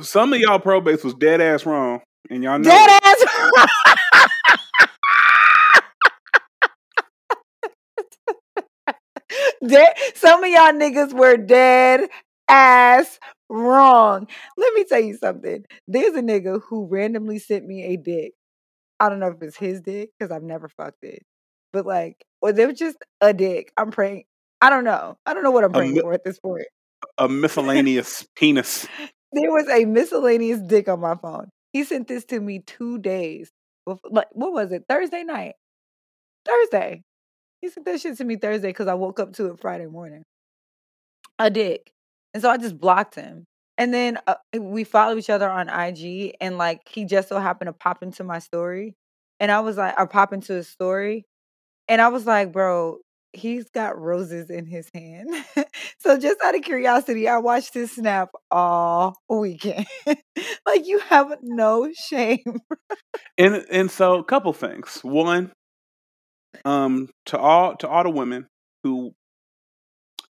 some 0.00 0.32
of 0.32 0.40
y'all 0.40 0.58
probates 0.58 1.04
was 1.04 1.14
dead 1.14 1.40
ass 1.40 1.64
wrong, 1.64 2.00
and 2.30 2.42
y'all 2.42 2.58
know 2.58 2.70
dead 2.70 3.00
ass. 3.04 3.24
dead, 9.66 9.94
some 10.14 10.42
of 10.42 10.50
y'all 10.50 10.72
niggas 10.72 11.12
were 11.12 11.36
dead 11.36 12.08
ass 12.48 13.18
wrong. 13.48 14.26
Let 14.56 14.74
me 14.74 14.84
tell 14.84 15.00
you 15.00 15.16
something. 15.16 15.64
There's 15.86 16.14
a 16.14 16.22
nigga 16.22 16.60
who 16.68 16.86
randomly 16.86 17.38
sent 17.38 17.66
me 17.66 17.84
a 17.84 17.96
dick. 17.96 18.32
I 19.00 19.08
don't 19.08 19.20
know 19.20 19.28
if 19.28 19.42
it's 19.42 19.56
his 19.56 19.80
dick 19.80 20.10
because 20.18 20.32
I've 20.32 20.42
never 20.42 20.68
fucked 20.68 21.02
it, 21.02 21.22
but 21.72 21.86
like, 21.86 22.24
or 22.40 22.52
there 22.52 22.68
was 22.68 22.78
just 22.78 22.96
a 23.20 23.32
dick. 23.34 23.72
I'm 23.76 23.90
praying. 23.90 24.24
I 24.62 24.70
don't 24.70 24.84
know. 24.84 25.18
I 25.26 25.34
don't 25.34 25.42
know 25.42 25.50
what 25.50 25.64
I'm 25.64 25.72
praying 25.72 25.94
mi- 25.94 26.00
for 26.00 26.12
at 26.12 26.24
this 26.24 26.38
point. 26.38 26.66
A 27.18 27.28
miscellaneous 27.28 28.26
penis. 28.36 28.86
There 29.34 29.50
was 29.50 29.66
a 29.70 29.86
miscellaneous 29.86 30.60
dick 30.60 30.90
on 30.90 31.00
my 31.00 31.14
phone. 31.14 31.48
He 31.72 31.84
sent 31.84 32.06
this 32.06 32.26
to 32.26 32.38
me 32.38 32.58
two 32.58 32.98
days. 32.98 33.50
Before, 33.86 34.10
like, 34.10 34.26
what 34.32 34.52
was 34.52 34.72
it? 34.72 34.84
Thursday 34.90 35.24
night. 35.24 35.54
Thursday. 36.44 37.02
He 37.62 37.70
sent 37.70 37.86
that 37.86 37.98
shit 37.98 38.18
to 38.18 38.24
me 38.24 38.36
Thursday 38.36 38.68
because 38.68 38.88
I 38.88 38.94
woke 38.94 39.18
up 39.20 39.32
to 39.36 39.46
it 39.46 39.58
Friday 39.58 39.86
morning. 39.86 40.22
A 41.38 41.48
dick. 41.48 41.92
And 42.34 42.42
so 42.42 42.50
I 42.50 42.58
just 42.58 42.78
blocked 42.78 43.14
him. 43.14 43.46
And 43.78 43.92
then 43.92 44.18
uh, 44.26 44.34
we 44.58 44.84
follow 44.84 45.16
each 45.16 45.30
other 45.30 45.48
on 45.50 45.68
IG, 45.68 46.36
and 46.40 46.58
like 46.58 46.86
he 46.88 47.04
just 47.04 47.28
so 47.28 47.38
happened 47.38 47.68
to 47.68 47.72
pop 47.72 48.02
into 48.02 48.22
my 48.22 48.38
story, 48.38 48.94
and 49.40 49.50
I 49.50 49.60
was 49.60 49.78
like, 49.78 49.98
I 49.98 50.04
pop 50.04 50.32
into 50.32 50.52
his 50.52 50.68
story, 50.68 51.24
and 51.88 52.00
I 52.02 52.08
was 52.08 52.26
like, 52.26 52.52
bro, 52.52 52.98
he's 53.32 53.68
got 53.70 53.98
roses 53.98 54.50
in 54.50 54.66
his 54.66 54.88
hand. 54.94 55.28
so 55.98 56.18
just 56.18 56.40
out 56.44 56.54
of 56.54 56.62
curiosity, 56.62 57.28
I 57.28 57.38
watched 57.38 57.74
his 57.74 57.92
snap 57.92 58.30
all 58.50 59.16
weekend. 59.28 59.86
like 60.66 60.86
you 60.86 60.98
have 61.00 61.36
no 61.42 61.90
shame. 61.92 62.60
and 63.38 63.64
and 63.70 63.90
so 63.90 64.18
a 64.18 64.24
couple 64.24 64.52
things. 64.52 65.00
One, 65.02 65.52
um, 66.64 67.08
to 67.26 67.38
all 67.38 67.76
to 67.76 67.88
all 67.88 68.02
the 68.02 68.10
women 68.10 68.46
who 68.82 69.12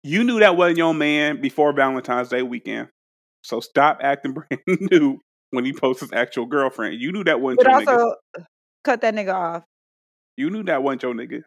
you 0.02 0.24
knew 0.24 0.40
that 0.40 0.56
wasn't 0.56 0.78
your 0.78 0.94
man 0.94 1.40
before 1.40 1.72
Valentine's 1.72 2.28
Day 2.28 2.42
weekend. 2.42 2.88
So 3.42 3.60
stop 3.60 3.98
acting 4.02 4.32
brand 4.66 4.80
new 4.90 5.18
when 5.50 5.64
he 5.64 5.72
posts 5.72 6.02
his 6.02 6.12
actual 6.12 6.46
girlfriend. 6.46 7.00
You 7.00 7.12
knew 7.12 7.24
that 7.24 7.40
wasn't 7.40 7.60
but 7.64 7.66
your 7.66 7.94
also, 7.94 8.14
nigga. 8.36 8.44
cut 8.84 9.00
that 9.02 9.14
nigga 9.14 9.34
off. 9.34 9.64
You 10.36 10.50
knew 10.50 10.62
that 10.64 10.82
wasn't 10.82 11.02
your 11.02 11.14
nigga. 11.14 11.42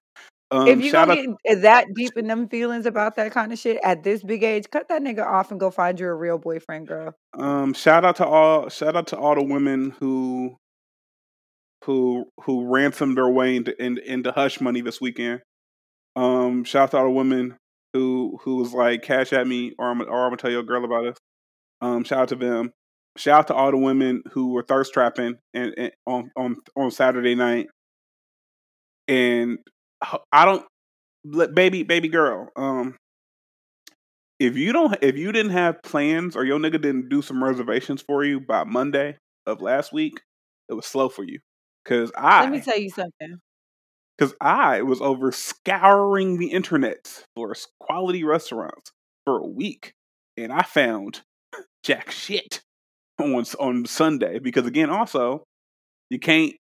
Um, 0.54 0.68
if 0.68 0.82
you 0.82 0.92
shout 0.92 1.10
out, 1.10 1.18
get 1.18 1.62
that 1.64 1.88
deep 1.96 2.12
in 2.16 2.28
them 2.28 2.48
feelings 2.48 2.86
about 2.86 3.16
that 3.16 3.32
kind 3.32 3.52
of 3.52 3.58
shit 3.58 3.80
at 3.84 4.04
this 4.04 4.24
big 4.24 4.44
age, 4.44 4.66
cut 4.72 4.88
that 4.90 5.02
nigga 5.02 5.26
off 5.26 5.50
and 5.50 5.60
go 5.60 5.72
find 5.72 6.00
you 6.00 6.08
a 6.08 6.14
real 6.14 6.38
boyfriend, 6.38 6.88
girl. 6.88 7.16
um, 7.40 7.74
shout 7.74 8.06
out 8.06 8.18
to 8.18 8.26
all, 8.26 8.70
shout 8.70 8.96
out 8.96 9.08
to 9.08 9.18
all 9.18 9.34
the 9.34 9.44
women 9.44 9.96
who, 10.00 10.56
who, 11.86 12.26
who 12.44 12.72
ransomed 12.72 13.18
their 13.18 13.30
way 13.30 13.56
into 13.56 13.84
in, 13.84 13.98
into 13.98 14.32
hush 14.32 14.62
money 14.62 14.82
this 14.82 15.02
weekend. 15.02 15.42
Um, 16.16 16.64
shout 16.66 16.84
out 16.84 16.92
to 16.92 16.98
all 16.98 17.06
the 17.06 17.10
women 17.10 17.58
who 17.94 18.38
who 18.44 18.58
was 18.58 18.74
like, 18.74 19.02
cash 19.02 19.34
at 19.34 19.48
me, 19.48 19.74
or 19.80 19.90
I'm 19.90 20.02
or 20.02 20.26
I'm 20.26 20.30
gonna 20.30 20.38
tell 20.38 20.52
your 20.52 20.64
girl 20.64 20.86
about 20.86 21.06
it. 21.06 21.18
Um, 21.82 22.04
shout 22.04 22.20
out 22.20 22.30
to 22.30 22.36
them. 22.36 22.72
Shout 23.18 23.40
out 23.40 23.48
to 23.48 23.54
all 23.56 23.72
the 23.72 23.78
women 23.78 24.24
who 24.32 24.54
were 24.54 24.64
thirst 24.64 24.94
trapping 24.94 25.36
and, 25.54 25.74
and 25.78 25.92
on 26.06 26.32
on 26.38 26.58
on 26.76 26.92
Saturday 26.92 27.36
night. 27.36 27.68
And 29.08 29.58
I 30.32 30.46
don't, 30.46 31.54
baby, 31.54 31.84
baby 31.84 32.10
girl. 32.10 32.50
Um, 32.56 32.96
if 34.40 34.58
you 34.58 34.74
don't, 34.74 34.98
if 35.02 35.18
you 35.18 35.32
didn't 35.32 35.52
have 35.52 35.82
plans 35.84 36.36
or 36.36 36.44
your 36.44 36.60
nigga 36.60 36.82
didn't 36.82 37.10
do 37.10 37.22
some 37.22 37.44
reservations 37.44 38.02
for 38.02 38.24
you 38.24 38.40
by 38.40 38.64
Monday 38.64 39.18
of 39.46 39.62
last 39.62 39.94
week, 39.94 40.22
it 40.70 40.74
was 40.74 40.86
slow 40.86 41.10
for 41.10 41.24
you. 41.24 41.40
Cause 41.86 42.12
I 42.16 42.42
let 42.42 42.52
me 42.52 42.62
tell 42.62 42.80
you 42.80 42.90
something. 42.90 43.40
Cause 44.18 44.34
I 44.40 44.82
was 44.82 45.02
over 45.02 45.32
scouring 45.32 46.38
the 46.38 46.52
internet 46.52 47.26
for 47.36 47.56
quality 47.80 48.24
restaurants 48.24 48.92
for 49.26 49.40
a 49.40 49.48
week, 49.48 49.94
and 50.38 50.52
I 50.52 50.64
found 50.64 51.22
jack 51.84 52.12
shit 52.12 52.62
on 53.20 53.46
on 53.60 53.86
Sunday. 53.86 54.40
Because 54.40 54.66
again, 54.66 54.90
also 54.90 55.44
you 56.10 56.20
can't 56.20 56.54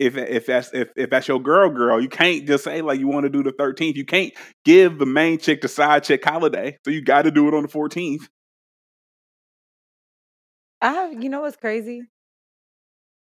if 0.00 0.16
if 0.16 0.46
that's 0.46 0.72
if, 0.72 0.88
if 0.96 1.10
that's 1.10 1.28
your 1.28 1.40
girl 1.40 1.68
girl, 1.68 2.00
you 2.00 2.08
can't 2.08 2.46
just 2.46 2.64
say 2.64 2.80
like 2.80 2.98
you 2.98 3.06
want 3.06 3.24
to 3.24 3.30
do 3.30 3.42
the 3.42 3.52
13th. 3.52 3.96
You 3.96 4.06
can't 4.06 4.32
give 4.64 4.98
the 4.98 5.06
main 5.06 5.38
chick 5.38 5.60
the 5.60 5.68
side 5.68 6.04
chick 6.04 6.24
holiday. 6.24 6.78
So 6.84 6.90
you 6.90 7.02
got 7.02 7.22
to 7.22 7.30
do 7.30 7.46
it 7.48 7.54
on 7.54 7.62
the 7.62 7.68
14th. 7.68 8.26
I 10.80 10.92
have, 10.92 11.22
you 11.22 11.28
know 11.28 11.42
what's 11.42 11.58
crazy? 11.58 12.02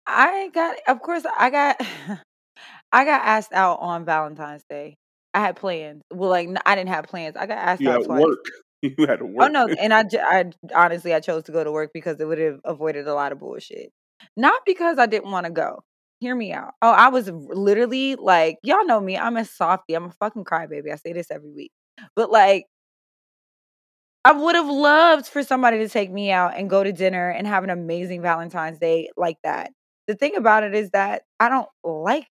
I 0.06 0.50
got 0.52 0.76
of 0.86 1.00
course 1.00 1.24
I 1.36 1.50
got 1.50 1.80
I 2.92 3.04
got 3.04 3.24
asked 3.24 3.54
out 3.54 3.80
on 3.80 4.04
Valentine's 4.04 4.62
Day. 4.68 4.96
I 5.32 5.40
had 5.40 5.56
plans. 5.56 6.02
Well, 6.12 6.30
like 6.30 6.48
I 6.66 6.74
didn't 6.74 6.90
have 6.90 7.06
plans. 7.06 7.36
I 7.36 7.46
got 7.46 7.58
asked 7.58 7.80
you 7.80 7.90
out 7.90 8.04
twice. 8.04 8.22
work. 8.22 8.38
You 8.82 9.06
had 9.06 9.20
to 9.20 9.24
oh, 9.24 9.28
work. 9.28 9.48
Oh 9.48 9.48
no, 9.48 9.66
and 9.66 9.92
I, 9.92 10.04
I 10.14 10.44
honestly 10.74 11.14
I 11.14 11.18
chose 11.18 11.44
to 11.44 11.52
go 11.52 11.64
to 11.64 11.72
work 11.72 11.90
because 11.94 12.20
it 12.20 12.26
would 12.26 12.38
have 12.38 12.60
avoided 12.62 13.08
a 13.08 13.14
lot 13.14 13.32
of 13.32 13.40
bullshit. 13.40 13.90
Not 14.36 14.60
because 14.66 14.98
I 14.98 15.06
didn't 15.06 15.30
want 15.30 15.46
to 15.46 15.50
go 15.50 15.82
hear 16.20 16.34
me 16.34 16.52
out. 16.52 16.74
Oh, 16.82 16.90
I 16.90 17.08
was 17.08 17.30
literally 17.30 18.16
like, 18.16 18.58
y'all 18.62 18.86
know 18.86 19.00
me. 19.00 19.16
I'm 19.16 19.36
a 19.36 19.44
softie. 19.44 19.94
I'm 19.94 20.06
a 20.06 20.10
fucking 20.10 20.44
crybaby. 20.44 20.92
I 20.92 20.96
say 20.96 21.12
this 21.12 21.30
every 21.30 21.50
week. 21.50 21.72
But 22.14 22.30
like, 22.30 22.66
I 24.24 24.32
would 24.32 24.56
have 24.56 24.68
loved 24.68 25.26
for 25.26 25.42
somebody 25.42 25.78
to 25.78 25.88
take 25.88 26.10
me 26.10 26.32
out 26.32 26.54
and 26.56 26.68
go 26.68 26.82
to 26.82 26.92
dinner 26.92 27.30
and 27.30 27.46
have 27.46 27.62
an 27.64 27.70
amazing 27.70 28.22
Valentine's 28.22 28.78
Day 28.78 29.10
like 29.16 29.36
that. 29.44 29.70
The 30.08 30.14
thing 30.14 30.36
about 30.36 30.64
it 30.64 30.74
is 30.74 30.90
that 30.90 31.22
I 31.38 31.48
don't 31.48 31.68
like 31.84 32.26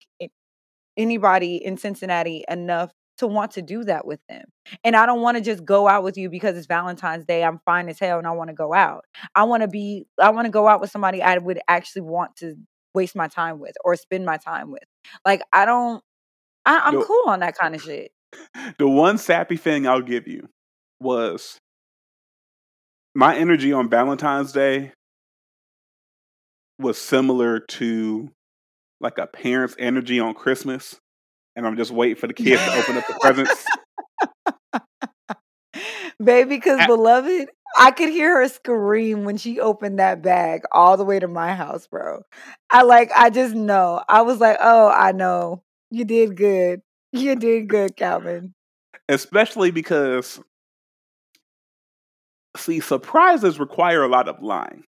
anybody 0.96 1.56
in 1.56 1.76
Cincinnati 1.76 2.44
enough 2.48 2.90
to 3.18 3.26
want 3.26 3.52
to 3.52 3.62
do 3.62 3.84
that 3.84 4.06
with 4.06 4.20
them. 4.28 4.44
And 4.84 4.94
I 4.94 5.06
don't 5.06 5.22
want 5.22 5.38
to 5.38 5.42
just 5.42 5.64
go 5.64 5.88
out 5.88 6.02
with 6.02 6.18
you 6.18 6.28
because 6.28 6.56
it's 6.56 6.66
Valentine's 6.66 7.24
Day. 7.24 7.42
I'm 7.42 7.60
fine 7.64 7.88
as 7.88 7.98
hell 7.98 8.18
and 8.18 8.26
I 8.26 8.32
want 8.32 8.48
to 8.48 8.54
go 8.54 8.74
out. 8.74 9.04
I 9.34 9.44
want 9.44 9.62
to 9.62 9.68
be 9.68 10.06
I 10.20 10.30
want 10.30 10.44
to 10.46 10.50
go 10.50 10.68
out 10.68 10.80
with 10.80 10.90
somebody 10.90 11.22
I 11.22 11.38
would 11.38 11.60
actually 11.66 12.02
want 12.02 12.36
to 12.36 12.56
waste 12.96 13.14
my 13.14 13.28
time 13.28 13.60
with 13.60 13.74
or 13.84 13.94
spend 13.94 14.24
my 14.24 14.38
time 14.38 14.72
with. 14.72 14.82
Like 15.24 15.42
I 15.52 15.64
don't 15.64 16.02
I, 16.64 16.88
am 16.88 17.02
cool 17.02 17.24
on 17.28 17.40
that 17.40 17.56
kind 17.56 17.74
of 17.76 17.82
shit. 17.82 18.10
The 18.78 18.88
one 18.88 19.16
sappy 19.16 19.56
thing 19.56 19.86
I'll 19.86 20.02
give 20.02 20.26
you 20.26 20.48
was 21.00 21.58
my 23.14 23.34
energy 23.34 23.72
on 23.72 23.88
Valentine's 23.88 24.52
Day 24.52 24.92
was 26.78 26.98
similar 26.98 27.60
to 27.60 28.30
like 29.00 29.16
a 29.16 29.26
parent's 29.26 29.74
energy 29.78 30.20
on 30.20 30.34
Christmas. 30.34 30.96
And 31.54 31.66
I'm 31.66 31.76
just 31.78 31.90
waiting 31.90 32.16
for 32.16 32.26
the 32.26 32.34
kids 32.34 32.62
to 32.62 32.74
open 32.74 32.98
up 32.98 33.06
the 33.06 33.14
presents. 33.20 33.64
Baby, 36.22 36.56
because 36.56 36.86
beloved, 36.86 37.48
I 37.76 37.90
could 37.90 38.08
hear 38.08 38.40
her 38.40 38.48
scream 38.48 39.24
when 39.24 39.36
she 39.36 39.60
opened 39.60 39.98
that 39.98 40.22
bag 40.22 40.62
all 40.72 40.96
the 40.96 41.04
way 41.04 41.18
to 41.18 41.28
my 41.28 41.54
house, 41.54 41.86
bro. 41.86 42.22
I 42.70 42.82
like, 42.82 43.10
I 43.14 43.28
just 43.30 43.54
know. 43.54 44.02
I 44.08 44.22
was 44.22 44.40
like, 44.40 44.56
oh, 44.60 44.88
I 44.88 45.12
know. 45.12 45.62
You 45.90 46.04
did 46.04 46.36
good. 46.36 46.80
You 47.12 47.36
did 47.36 47.68
good, 47.68 47.96
Calvin. 47.96 48.54
Especially 49.08 49.70
because, 49.70 50.40
see, 52.56 52.80
surprises 52.80 53.60
require 53.60 54.02
a 54.02 54.08
lot 54.08 54.28
of 54.28 54.42
lying. 54.42 54.84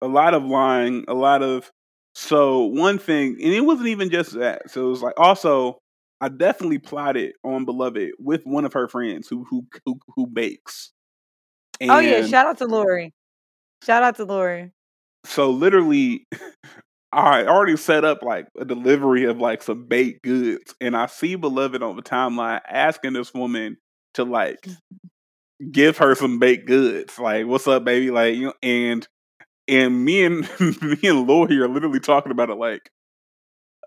A 0.00 0.06
lot 0.06 0.34
of 0.34 0.44
lying, 0.44 1.04
a 1.08 1.14
lot 1.14 1.42
of. 1.42 1.70
So, 2.14 2.66
one 2.66 2.98
thing, 2.98 3.36
and 3.42 3.52
it 3.52 3.62
wasn't 3.62 3.88
even 3.88 4.08
just 4.10 4.38
that. 4.38 4.70
So, 4.70 4.86
it 4.86 4.90
was 4.90 5.02
like 5.02 5.14
also, 5.18 5.78
I 6.20 6.28
definitely 6.28 6.78
plotted 6.78 7.32
on 7.44 7.64
Beloved 7.64 8.12
with 8.18 8.42
one 8.44 8.64
of 8.64 8.72
her 8.72 8.88
friends 8.88 9.28
who 9.28 9.44
who 9.44 9.66
who, 9.84 9.98
who 10.14 10.26
bakes. 10.26 10.92
And 11.80 11.90
oh 11.90 11.98
yeah, 11.98 12.26
shout 12.26 12.46
out 12.46 12.58
to 12.58 12.66
Lori. 12.66 13.12
Shout 13.82 14.02
out 14.02 14.16
to 14.16 14.24
Lori. 14.24 14.72
So 15.24 15.50
literally, 15.50 16.26
I 17.12 17.44
already 17.44 17.76
set 17.76 18.04
up 18.04 18.22
like 18.22 18.46
a 18.58 18.64
delivery 18.64 19.24
of 19.24 19.38
like 19.38 19.62
some 19.62 19.86
baked 19.86 20.22
goods, 20.22 20.74
and 20.80 20.96
I 20.96 21.06
see 21.06 21.34
Beloved 21.34 21.82
on 21.82 21.96
the 21.96 22.02
timeline 22.02 22.60
asking 22.68 23.12
this 23.14 23.32
woman 23.34 23.76
to 24.14 24.24
like 24.24 24.66
give 25.70 25.98
her 25.98 26.14
some 26.14 26.38
baked 26.38 26.66
goods. 26.66 27.18
Like, 27.18 27.46
what's 27.46 27.68
up, 27.68 27.84
baby? 27.84 28.10
Like, 28.10 28.34
you 28.34 28.46
know, 28.46 28.54
and 28.62 29.06
and 29.68 30.04
me 30.04 30.24
and 30.24 30.48
me 30.60 30.98
and 31.02 31.26
Lori 31.26 31.58
are 31.58 31.68
literally 31.68 32.00
talking 32.00 32.32
about 32.32 32.50
it 32.50 32.56
like, 32.56 32.90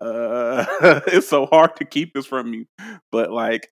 uh, 0.00 0.64
it's 1.08 1.28
so 1.28 1.46
hard 1.46 1.76
to 1.76 1.84
keep 1.84 2.14
this 2.14 2.26
from 2.26 2.52
you, 2.54 2.66
but 3.10 3.30
like 3.30 3.68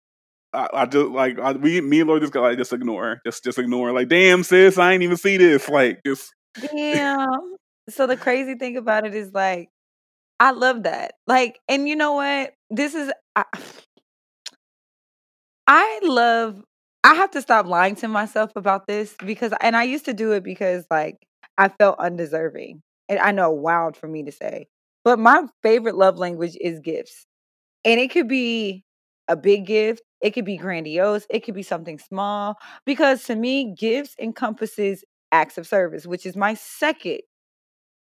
I, 0.57 0.69
I 0.73 0.87
just 0.87 1.11
like 1.11 1.39
I, 1.39 1.53
we 1.53 1.81
me 1.81 2.01
and 2.01 2.09
Lori 2.09 2.21
just 2.21 2.33
got 2.33 2.43
like 2.43 2.59
just 2.59 2.73
ignore, 2.73 3.21
just 3.27 3.45
just 3.45 3.59
ignore. 3.59 3.93
Like, 3.93 4.09
damn 4.09 4.43
sis, 4.43 4.79
I 4.79 4.93
ain't 4.93 5.03
even 5.03 5.19
see 5.19 5.37
this. 5.37 5.69
Like, 5.69 6.01
just 6.05 6.33
damn. 6.73 7.29
so 7.91 8.07
the 8.07 8.17
crazy 8.17 8.55
thing 8.55 8.77
about 8.77 9.07
it 9.07 9.15
is 9.15 9.33
like, 9.33 9.69
I 10.41 10.53
love 10.53 10.85
that. 10.85 11.15
Like, 11.27 11.61
and 11.69 11.89
you 11.89 11.95
know 11.95 12.15
what? 12.15 12.55
This 12.71 12.95
is 12.95 13.12
I, 13.35 13.45
I 15.67 16.01
love. 16.03 16.62
I 17.05 17.15
have 17.15 17.31
to 17.33 17.43
stop 17.43 17.67
lying 17.67 17.95
to 17.97 18.09
myself 18.09 18.51
about 18.57 18.89
this 18.89 19.15
because, 19.25 19.53
and 19.61 19.77
I 19.77 19.85
used 19.85 20.07
to 20.07 20.15
do 20.15 20.33
it 20.33 20.43
because 20.43 20.87
like 20.91 21.19
I 21.59 21.69
felt 21.69 21.99
undeserving, 21.99 22.83
and 23.09 23.19
I 23.19 23.33
know 23.33 23.51
wild 23.51 23.97
for 23.97 24.09
me 24.09 24.25
to 24.25 24.33
say, 24.33 24.69
but 25.07 25.19
my 25.21 25.45
favorite 25.62 25.95
love 25.95 26.19
language 26.19 26.59
is 26.61 26.81
gifts, 26.81 27.27
and 27.85 28.01
it 28.01 28.11
could 28.11 28.27
be 28.27 28.85
a 29.29 29.37
big 29.37 29.66
gift 29.66 30.03
it 30.21 30.31
could 30.31 30.45
be 30.45 30.57
grandiose, 30.57 31.25
it 31.31 31.45
could 31.45 31.55
be 31.55 31.62
something 31.62 31.99
small 31.99 32.57
because 32.85 33.23
to 33.25 33.37
me 33.37 33.75
gifts 33.79 34.16
encompasses 34.19 35.05
acts 35.31 35.59
of 35.59 35.66
service, 35.66 36.07
which 36.07 36.27
is 36.27 36.37
my 36.37 36.55
second 36.55 37.21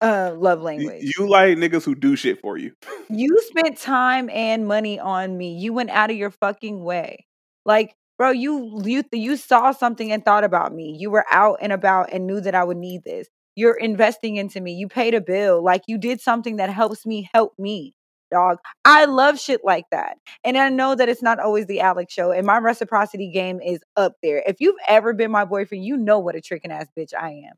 uh 0.00 0.34
love 0.36 0.60
language. 0.60 1.02
You, 1.02 1.12
you 1.18 1.30
like 1.30 1.56
niggas 1.56 1.84
who 1.84 1.94
do 1.94 2.16
shit 2.16 2.40
for 2.40 2.56
you. 2.56 2.72
you 3.10 3.36
spent 3.40 3.78
time 3.78 4.28
and 4.30 4.66
money 4.66 4.98
on 4.98 5.36
me. 5.36 5.56
You 5.56 5.72
went 5.72 5.90
out 5.90 6.10
of 6.10 6.16
your 6.16 6.30
fucking 6.30 6.82
way. 6.82 7.26
Like 7.64 7.94
bro 8.18 8.30
you 8.30 8.80
you 8.84 9.04
you 9.12 9.36
saw 9.36 9.72
something 9.72 10.10
and 10.10 10.24
thought 10.24 10.42
about 10.42 10.72
me 10.72 10.96
you 10.98 11.10
were 11.10 11.26
out 11.30 11.58
and 11.60 11.70
about 11.70 12.10
and 12.12 12.26
knew 12.26 12.40
that 12.40 12.54
i 12.54 12.64
would 12.64 12.78
need 12.78 13.04
this 13.04 13.28
you're 13.56 13.74
investing 13.76 14.36
into 14.36 14.60
me 14.60 14.72
you 14.72 14.88
paid 14.88 15.14
a 15.14 15.20
bill 15.20 15.62
like 15.62 15.82
you 15.88 15.98
did 15.98 16.20
something 16.20 16.56
that 16.56 16.70
helps 16.70 17.06
me 17.06 17.28
help 17.34 17.52
me 17.58 17.94
dog. 18.30 18.58
I 18.84 19.04
love 19.04 19.38
shit 19.38 19.60
like 19.64 19.84
that. 19.92 20.16
And 20.44 20.56
I 20.56 20.68
know 20.68 20.94
that 20.94 21.08
it's 21.08 21.22
not 21.22 21.38
always 21.38 21.66
the 21.66 21.80
Alex 21.80 22.12
show, 22.12 22.32
and 22.32 22.46
my 22.46 22.58
reciprocity 22.58 23.30
game 23.30 23.60
is 23.60 23.80
up 23.96 24.14
there. 24.22 24.42
If 24.46 24.56
you've 24.60 24.76
ever 24.88 25.12
been 25.12 25.30
my 25.30 25.44
boyfriend, 25.44 25.84
you 25.84 25.96
know 25.96 26.18
what 26.18 26.36
a 26.36 26.40
tricking 26.40 26.72
ass 26.72 26.86
bitch 26.98 27.14
I 27.14 27.30
am. 27.30 27.54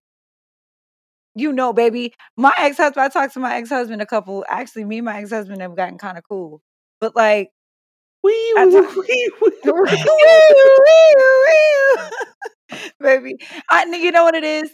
You 1.35 1.53
know, 1.53 1.73
baby. 1.73 2.15
My 2.37 2.53
ex 2.59 2.77
husband, 2.79 3.05
I 3.05 3.09
talked 3.09 3.35
to 3.35 3.41
my 3.41 3.57
ex 3.57 3.69
husband 3.69 4.03
a 4.03 4.07
couple, 4.07 4.45
actually, 4.49 4.85
me 4.85 4.99
and 4.99 5.05
my 5.05 5.21
ex 5.21 5.31
husband 5.31 5.61
have 5.63 5.77
gotten 5.77 5.99
kind 5.99 6.19
of 6.19 6.25
cool. 6.29 6.61
But 7.01 7.15
like, 7.15 7.51
Wee, 8.25 8.55
wee, 8.57 8.67
ti- 8.71 8.81
wee, 9.09 9.31
wee. 9.43 9.59
Baby, 13.01 13.37
I 13.71 13.85
you 13.97 14.13
know 14.13 14.25
what 14.25 14.35
it 14.35 14.45
is? 14.45 14.71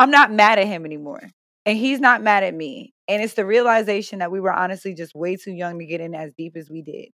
I'm 0.00 0.10
not 0.10 0.32
mad 0.32 0.58
at 0.58 0.66
him 0.66 0.86
anymore. 0.86 1.22
And 1.66 1.76
he's 1.76 2.00
not 2.00 2.22
mad 2.22 2.42
at 2.42 2.54
me. 2.54 2.94
And 3.06 3.22
it's 3.22 3.34
the 3.34 3.44
realization 3.44 4.20
that 4.20 4.32
we 4.32 4.40
were 4.40 4.52
honestly 4.52 4.94
just 4.94 5.14
way 5.14 5.36
too 5.36 5.52
young 5.52 5.78
to 5.78 5.84
get 5.84 6.00
in 6.00 6.14
as 6.14 6.32
deep 6.32 6.56
as 6.56 6.70
we 6.70 6.80
did. 6.80 7.08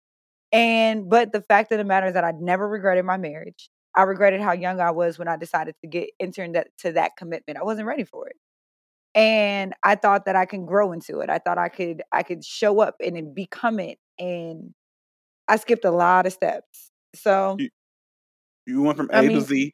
And 0.53 1.09
but 1.09 1.33
the 1.33 1.41
fact 1.41 1.73
of 1.73 1.79
the 1.79 1.83
matter 1.83 2.07
is 2.07 2.13
that 2.13 2.23
I 2.23 2.31
never 2.39 2.65
regretted 2.67 3.03
my 3.03 3.17
marriage. 3.17 3.69
I 3.93 4.03
regretted 4.03 4.39
how 4.39 4.53
young 4.53 4.79
I 4.79 4.91
was 4.91 5.19
when 5.19 5.27
I 5.27 5.35
decided 5.35 5.75
to 5.81 5.87
get 5.89 6.11
enter 6.17 6.43
into 6.45 6.59
that, 6.59 6.67
to 6.79 6.93
that 6.93 7.11
commitment. 7.17 7.59
I 7.59 7.63
wasn't 7.63 7.87
ready 7.87 8.05
for 8.05 8.29
it. 8.29 8.37
And 9.15 9.73
I 9.83 9.95
thought 9.95 10.25
that 10.25 10.37
I 10.37 10.45
can 10.45 10.65
grow 10.65 10.93
into 10.93 11.19
it. 11.19 11.29
I 11.29 11.39
thought 11.39 11.57
I 11.57 11.67
could 11.67 12.03
I 12.13 12.23
could 12.23 12.45
show 12.45 12.79
up 12.79 12.95
and 13.03 13.17
then 13.17 13.33
become 13.33 13.79
it. 13.81 13.97
And 14.17 14.73
I 15.49 15.57
skipped 15.57 15.83
a 15.83 15.91
lot 15.91 16.25
of 16.25 16.31
steps. 16.31 16.91
So 17.15 17.57
You, 17.59 17.69
you 18.65 18.81
went 18.81 18.97
from 18.97 19.09
I 19.11 19.23
A 19.23 19.29
to 19.29 19.41
Z. 19.41 19.73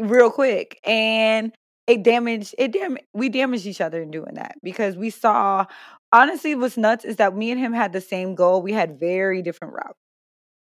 real 0.00 0.30
quick 0.30 0.80
and 0.86 1.52
it 1.86 2.02
damaged 2.02 2.54
it 2.58 2.72
dam 2.72 2.96
we 3.12 3.28
damaged 3.28 3.66
each 3.66 3.80
other 3.80 4.02
in 4.02 4.10
doing 4.10 4.34
that 4.34 4.56
because 4.62 4.96
we 4.96 5.10
saw 5.10 5.66
honestly 6.12 6.54
what's 6.54 6.76
nuts 6.76 7.04
is 7.04 7.16
that 7.16 7.36
me 7.36 7.50
and 7.50 7.60
him 7.60 7.72
had 7.72 7.92
the 7.92 8.00
same 8.00 8.34
goal 8.34 8.62
we 8.62 8.72
had 8.72 8.98
very 8.98 9.42
different 9.42 9.74
routes. 9.74 9.98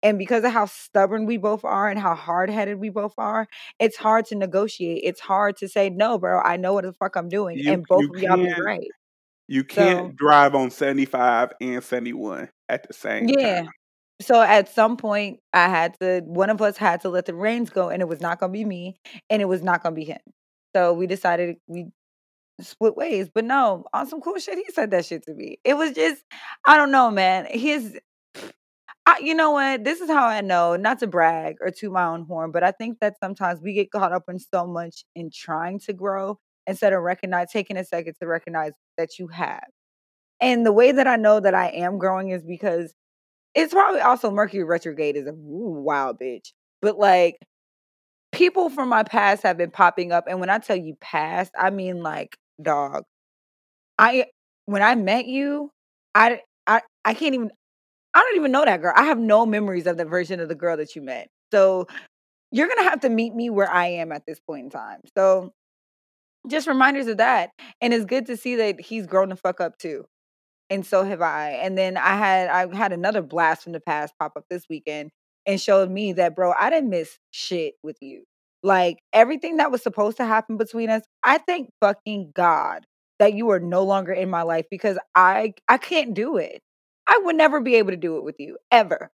And 0.03 0.19
because 0.19 0.45
of 0.45 0.53
how 0.53 0.65
stubborn 0.65 1.27
we 1.27 1.37
both 1.37 1.63
are 1.63 1.91
and 1.91 1.99
how 1.99 2.15
hard-headed 2.15 2.79
we 2.79 2.89
both 2.89 3.13
are 3.19 3.47
it's 3.79 3.97
hard 3.97 4.25
to 4.27 4.35
negotiate 4.35 5.03
it's 5.05 5.21
hard 5.21 5.59
to 5.59 5.69
say 5.69 5.91
no 5.91 6.19
bro 6.19 6.41
i 6.41 6.57
know 6.57 6.73
what 6.73 6.85
the 6.85 6.93
fuck 6.95 7.17
i'm 7.17 7.29
doing 7.29 7.59
You 7.59 7.73
and 7.73 7.85
both 7.87 8.05
of 8.15 8.23
y'all 8.23 8.37
be 8.39 8.53
right. 8.65 8.89
you 9.47 9.63
can't 9.63 10.17
drive 10.17 10.55
on 10.55 10.71
75 10.71 11.53
and 11.61 11.85
71 11.85 12.49
at 12.71 12.87
the 12.87 12.95
same 12.95 13.29
yeah. 13.29 13.63
time. 13.63 13.71
so 14.23 14.41
at 14.41 14.71
some 14.71 14.97
point 14.97 15.41
i 15.53 15.69
had 15.69 15.99
to 16.01 16.23
one 16.25 16.49
of 16.49 16.63
us 16.63 16.79
had 16.79 17.03
to 17.03 17.11
let 17.11 17.27
the 17.27 17.35
reins 17.35 17.69
go 17.69 17.91
and 17.91 18.01
it 18.01 18.09
was 18.09 18.23
not 18.23 18.41
going 18.41 18.53
to 18.53 18.59
be 18.59 18.65
me 18.65 18.97
and 19.29 19.43
it 19.43 19.47
was 19.47 19.63
not 19.63 19.83
going 19.83 19.95
to 19.95 20.01
be 20.01 20.07
him 20.07 20.21
so 20.75 20.93
we 20.93 21.07
decided 21.07 21.57
we 21.67 21.87
split 22.61 22.97
ways. 22.97 23.29
But 23.33 23.45
no, 23.45 23.85
on 23.93 24.07
some 24.07 24.21
cool 24.21 24.39
shit, 24.39 24.59
he 24.59 24.73
said 24.73 24.91
that 24.91 25.07
shit 25.07 25.25
to 25.25 25.35
me. 25.35 25.59
It 25.65 25.75
was 25.75 25.93
just, 25.93 26.23
I 26.67 26.77
don't 26.77 26.91
know, 26.91 27.11
man. 27.11 27.47
His, 27.51 27.99
I, 29.07 29.19
you 29.19 29.35
know 29.35 29.53
what? 29.53 29.85
This 29.85 30.01
is 30.01 30.09
how 30.11 30.27
I 30.27 30.41
know, 30.41 30.77
not 30.77 30.99
to 31.01 31.07
brag 31.07 31.57
or 31.61 31.71
to 31.71 31.91
my 31.91 32.05
own 32.05 32.27
horn, 32.27 32.53
but 32.53 32.63
I 32.63 32.71
think 32.71 32.99
that 33.01 33.15
sometimes 33.23 33.61
we 33.63 33.73
get 33.73 33.91
caught 33.91 34.13
up 34.13 34.25
in 34.29 34.39
so 34.39 34.67
much 34.67 35.05
in 35.15 35.31
trying 35.35 35.81
to 35.81 35.93
grow 35.93 36.39
instead 36.67 36.93
of 36.93 37.03
recognize 37.03 37.51
taking 37.51 37.77
a 37.77 37.85
second 37.85 38.15
to 38.21 38.27
recognize 38.27 38.73
that 38.99 39.19
you 39.19 39.29
have. 39.29 39.65
And 40.41 40.65
the 40.65 40.73
way 40.73 40.93
that 40.93 41.07
I 41.07 41.17
know 41.17 41.41
that 41.41 41.55
I 41.55 41.69
am 41.69 41.99
growing 41.99 42.31
is 42.31 42.43
because 42.43 42.95
it's 43.55 43.73
probably 43.73 44.01
also 44.01 44.31
Mercury 44.31 44.65
retrograde 44.65 45.17
is 45.17 45.27
a 45.27 45.35
wild 45.35 46.19
bitch. 46.21 46.53
But 46.81 46.99
like 46.99 47.37
people 48.33 48.71
from 48.71 48.89
my 48.89 49.03
past 49.03 49.43
have 49.43 49.59
been 49.59 49.71
popping 49.71 50.13
up. 50.13 50.25
And 50.29 50.41
when 50.41 50.51
I 50.51 50.59
tell 50.59 50.77
you 50.77 50.97
past, 51.01 51.53
I 51.59 51.71
mean 51.71 52.03
like 52.03 52.37
dog. 52.63 53.05
I 53.99 54.27
when 54.67 54.83
I 54.83 54.95
met 54.95 55.27
you, 55.27 55.71
I 56.15 56.41
I 56.67 56.83
I 57.05 57.15
can't 57.15 57.35
even 57.35 57.51
I 58.15 58.21
don't 58.21 58.37
even 58.37 58.53
know 58.53 58.65
that 58.65 58.83
girl. 58.83 58.95
I 58.97 59.05
have 59.05 59.19
no 59.19 59.47
memories 59.47 59.87
of 59.87 59.97
the 59.97 60.05
version 60.05 60.41
of 60.41 60.49
the 60.49 60.55
girl 60.55 60.77
that 60.79 60.97
you 60.97 61.03
met. 61.03 61.29
So 61.53 61.87
you're 62.53 62.69
gonna 62.69 62.91
have 62.91 63.01
to 63.01 63.11
meet 63.11 63.35
me 63.35 63.51
where 63.51 63.71
I 63.71 63.87
am 63.89 64.13
at 64.13 64.27
this 64.27 64.41
point 64.41 64.65
in 64.67 64.71
time. 64.71 65.01
So 65.17 65.53
just 66.49 66.67
reminders 66.69 67.07
of 67.09 67.19
that. 67.19 67.51
And 67.81 67.95
it's 67.95 68.05
good 68.07 68.27
to 68.27 68.37
see 68.37 68.57
that 68.57 68.81
he's 68.81 69.07
grown 69.07 69.31
the 69.31 69.37
fuck 69.37 69.61
up 69.61 69.79
too 69.79 70.05
and 70.71 70.87
so 70.87 71.05
have 71.05 71.21
I. 71.21 71.51
And 71.63 71.77
then 71.77 71.97
I 71.97 72.17
had 72.17 72.49
I 72.49 72.75
had 72.75 72.93
another 72.93 73.23
blast 73.23 73.65
from 73.65 73.73
the 73.73 73.81
past 73.81 74.15
pop 74.19 74.33
up 74.37 74.45
this 74.49 74.65
weekend 74.71 75.11
and 75.51 75.61
showed 75.61 75.91
me 75.91 76.13
that, 76.13 76.37
bro, 76.37 76.53
I 76.59 76.71
didn't 76.71 76.91
miss 76.91 77.19
shit 77.33 77.75
with 77.83 77.97
you. 78.01 78.23
Like 78.63 78.99
everything 79.13 79.57
that 79.57 79.73
was 79.73 79.83
supposed 79.83 80.19
to 80.19 80.25
happen 80.25 80.57
between 80.57 80.91
us, 80.91 81.03
I 81.25 81.39
thank 81.39 81.71
fucking 81.81 82.33
God 82.35 82.87
that 83.19 83.35
you 83.35 83.51
are 83.51 83.59
no 83.59 83.83
longer 83.83 84.13
in 84.13 84.31
my 84.31 84.43
life 84.43 84.67
because 84.71 84.97
I 85.15 85.55
I 85.69 85.79
can't 85.79 86.15
do 86.15 86.37
it. 86.37 86.61
I 87.09 87.21
would 87.25 87.37
never 87.37 87.61
be 87.61 87.77
able 87.77 87.91
to 87.91 87.97
do 87.97 88.17
it 88.17 88.25
with 88.25 88.37
you 88.39 88.59
ever. 88.71 89.11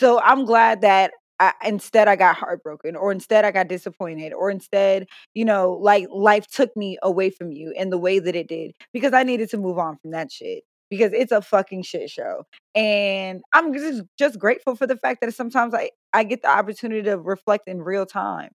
So 0.00 0.20
I'm 0.20 0.44
glad 0.46 0.80
that 0.80 1.12
I, 1.40 1.52
instead 1.64 2.08
I 2.08 2.16
got 2.16 2.36
heartbroken 2.36 2.96
or 2.96 3.12
instead 3.12 3.44
I 3.44 3.52
got 3.52 3.68
disappointed 3.68 4.32
or 4.32 4.50
instead, 4.50 5.06
you 5.34 5.44
know, 5.44 5.72
like 5.80 6.08
life 6.10 6.46
took 6.48 6.76
me 6.76 6.98
away 7.02 7.30
from 7.30 7.52
you 7.52 7.72
in 7.76 7.90
the 7.90 7.98
way 7.98 8.18
that 8.18 8.34
it 8.34 8.48
did 8.48 8.72
because 8.92 9.12
I 9.12 9.22
needed 9.22 9.50
to 9.50 9.58
move 9.58 9.78
on 9.78 9.98
from 10.02 10.10
that 10.12 10.32
shit 10.32 10.64
because 10.90 11.12
it's 11.12 11.32
a 11.32 11.42
fucking 11.42 11.82
shit 11.82 12.10
show. 12.10 12.44
And 12.74 13.42
I'm 13.52 13.72
just 13.74 14.02
just 14.18 14.38
grateful 14.38 14.76
for 14.76 14.86
the 14.86 14.96
fact 14.96 15.20
that 15.20 15.34
sometimes 15.34 15.74
I 15.74 15.90
I 16.12 16.24
get 16.24 16.42
the 16.42 16.50
opportunity 16.50 17.02
to 17.02 17.18
reflect 17.18 17.68
in 17.68 17.82
real 17.82 18.06
time 18.06 18.50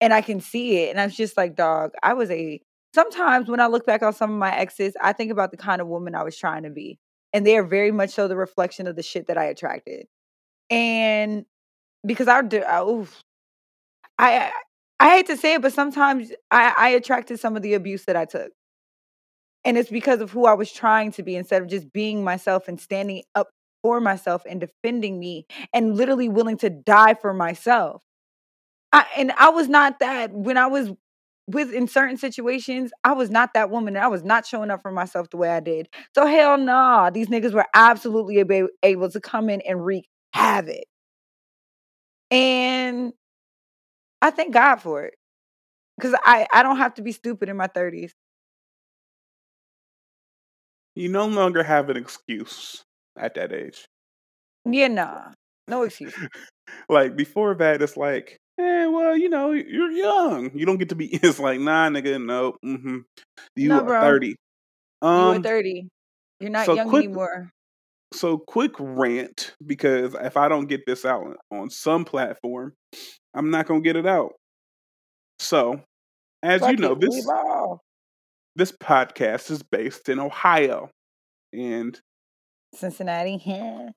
and 0.00 0.12
I 0.12 0.20
can 0.20 0.40
see 0.40 0.78
it 0.84 0.90
and 0.90 1.00
I'm 1.00 1.10
just 1.10 1.36
like, 1.36 1.56
dog, 1.56 1.92
I 2.02 2.14
was 2.14 2.30
a 2.30 2.60
sometimes 2.94 3.48
when 3.48 3.60
I 3.60 3.66
look 3.66 3.86
back 3.86 4.02
on 4.02 4.12
some 4.12 4.32
of 4.32 4.38
my 4.38 4.54
exes, 4.56 4.94
I 5.02 5.12
think 5.12 5.32
about 5.32 5.50
the 5.50 5.56
kind 5.56 5.80
of 5.80 5.88
woman 5.88 6.14
I 6.14 6.22
was 6.22 6.36
trying 6.36 6.62
to 6.64 6.70
be. 6.70 6.98
And 7.32 7.44
they 7.46 7.56
are 7.56 7.64
very 7.64 7.90
much 7.90 8.10
so 8.10 8.28
the 8.28 8.36
reflection 8.36 8.86
of 8.86 8.96
the 8.96 9.02
shit 9.02 9.26
that 9.26 9.36
I 9.36 9.46
attracted. 9.46 10.06
And 10.70 11.44
because 12.06 12.28
I 12.28 12.42
do, 12.42 12.62
I, 12.62 12.82
oof, 12.82 13.22
I 14.18 14.52
I 15.00 15.10
hate 15.10 15.26
to 15.26 15.36
say 15.36 15.54
it, 15.54 15.62
but 15.62 15.72
sometimes 15.72 16.30
I, 16.50 16.72
I 16.76 16.88
attracted 16.90 17.40
some 17.40 17.56
of 17.56 17.62
the 17.62 17.74
abuse 17.74 18.04
that 18.06 18.16
I 18.16 18.24
took. 18.26 18.52
And 19.64 19.78
it's 19.78 19.90
because 19.90 20.20
of 20.20 20.30
who 20.30 20.46
I 20.46 20.54
was 20.54 20.70
trying 20.72 21.12
to 21.12 21.22
be 21.22 21.36
instead 21.36 21.62
of 21.62 21.68
just 21.68 21.92
being 21.92 22.22
myself 22.24 22.68
and 22.68 22.80
standing 22.80 23.22
up 23.34 23.48
for 23.82 24.00
myself 24.00 24.42
and 24.48 24.60
defending 24.60 25.18
me 25.18 25.46
and 25.72 25.96
literally 25.96 26.28
willing 26.28 26.58
to 26.58 26.70
die 26.70 27.14
for 27.14 27.32
myself. 27.34 28.02
I, 28.92 29.06
and 29.16 29.32
I 29.38 29.50
was 29.50 29.68
not 29.68 29.98
that 30.00 30.32
when 30.32 30.56
I 30.56 30.66
was 30.66 30.90
with 31.48 31.72
in 31.72 31.88
certain 31.88 32.16
situations, 32.16 32.92
I 33.04 33.12
was 33.12 33.30
not 33.30 33.54
that 33.54 33.70
woman. 33.70 33.96
And 33.96 34.04
I 34.04 34.08
was 34.08 34.24
not 34.24 34.46
showing 34.46 34.70
up 34.70 34.82
for 34.82 34.92
myself 34.92 35.30
the 35.30 35.36
way 35.36 35.50
I 35.50 35.60
did. 35.60 35.88
So 36.14 36.26
hell 36.26 36.58
nah, 36.58 37.10
these 37.10 37.28
niggas 37.28 37.52
were 37.52 37.66
absolutely 37.74 38.38
able, 38.38 38.68
able 38.82 39.10
to 39.10 39.20
come 39.20 39.50
in 39.50 39.60
and 39.62 39.84
wreak 39.84 40.08
havoc. 40.32 40.84
And 42.30 43.12
I 44.22 44.30
thank 44.30 44.52
God 44.54 44.76
for 44.76 45.04
it. 45.04 45.14
Because 45.98 46.14
I, 46.24 46.46
I 46.52 46.62
don't 46.62 46.78
have 46.78 46.94
to 46.94 47.02
be 47.02 47.12
stupid 47.12 47.48
in 47.48 47.56
my 47.56 47.68
30s. 47.68 48.12
You 50.94 51.08
no 51.08 51.26
longer 51.26 51.62
have 51.62 51.90
an 51.90 51.96
excuse 51.96 52.84
at 53.18 53.34
that 53.34 53.52
age. 53.52 53.86
Yeah, 54.64 54.88
nah. 54.88 55.32
No 55.68 55.82
excuse. 55.82 56.14
like 56.88 57.16
before 57.16 57.54
that, 57.56 57.82
it's 57.82 57.96
like, 57.96 58.38
eh, 58.58 58.86
well, 58.86 59.16
you 59.16 59.28
know, 59.28 59.52
you're 59.52 59.90
young. 59.90 60.50
You 60.54 60.66
don't 60.66 60.78
get 60.78 60.90
to 60.90 60.94
be. 60.94 61.06
It's 61.22 61.38
like, 61.38 61.60
nah, 61.60 61.88
nigga, 61.88 62.24
no. 62.24 62.56
Mm-hmm. 62.64 62.98
You 63.56 63.68
No, 63.70 63.82
are 63.82 63.86
bro. 63.86 64.00
thirty. 64.00 64.36
You 65.02 65.30
are 65.30 65.34
Um. 65.34 65.42
30. 65.42 65.88
You're 66.40 66.50
not 66.50 66.66
So 66.66 66.74
young 66.76 66.88
quick. 66.88 67.04
anymore. 67.04 67.50
So 68.12 68.38
quick 68.38 68.72
rant 68.78 69.54
because 69.66 70.14
if 70.14 70.36
I 70.36 70.48
don't 70.48 70.66
get 70.66 70.86
this 70.86 71.04
out 71.04 71.36
on 71.50 71.68
some 71.70 72.04
platform, 72.04 72.74
I'm 73.34 73.50
not 73.50 73.66
gonna 73.66 73.80
get 73.80 73.96
it 73.96 74.06
out. 74.06 74.34
So, 75.40 75.82
as 76.42 76.62
you 76.62 76.76
know, 76.76 76.92
it. 76.92 77.00
This. 77.00 77.26
This 78.56 78.72
podcast 78.72 79.50
is 79.50 79.62
based 79.62 80.08
in 80.08 80.18
Ohio, 80.18 80.90
and 81.52 81.98
Cincinnati. 82.74 83.40
Yeah. 83.44 83.90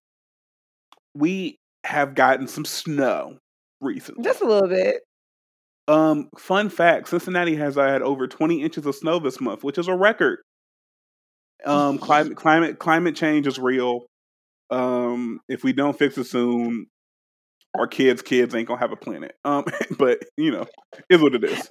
we 1.14 1.58
have 1.84 2.16
gotten 2.16 2.48
some 2.48 2.66
snow 2.66 3.38
recently. 3.82 4.24
Just 4.24 4.42
a 4.42 4.46
little 4.46 4.70
bit. 4.70 4.98
Um, 5.88 6.30
fun 6.38 6.70
fact: 6.70 7.08
Cincinnati 7.10 7.56
has 7.56 7.76
had 7.76 8.02
over 8.02 8.28
20 8.28 8.62
inches 8.62 8.86
of 8.86 8.96
snow 8.96 9.20
this 9.20 9.40
month, 9.40 9.64
which 9.64 9.78
is 9.78 9.88
a 9.88 9.96
record. 9.96 10.40
Um, 11.66 11.98
climate 11.98 12.36
climate 12.38 12.80
climate 12.80 13.16
change 13.16 13.48
is 13.48 13.58
real. 13.58 14.06
Um, 14.70 15.40
if 15.48 15.64
we 15.64 15.72
don't 15.74 15.98
fix 15.98 16.18
it 16.18 16.26
soon, 16.26 16.88
our 17.78 17.88
kids' 17.88 18.22
kids 18.22 18.54
ain't 18.54 18.68
gonna 18.68 18.80
have 18.80 18.92
a 18.92 18.98
planet. 18.98 19.34
Um, 19.46 19.64
but 19.98 20.20
you 20.36 20.52
know, 20.52 20.66
is 21.10 21.22
what 21.22 21.36
it 21.36 21.44
is. 21.44 21.70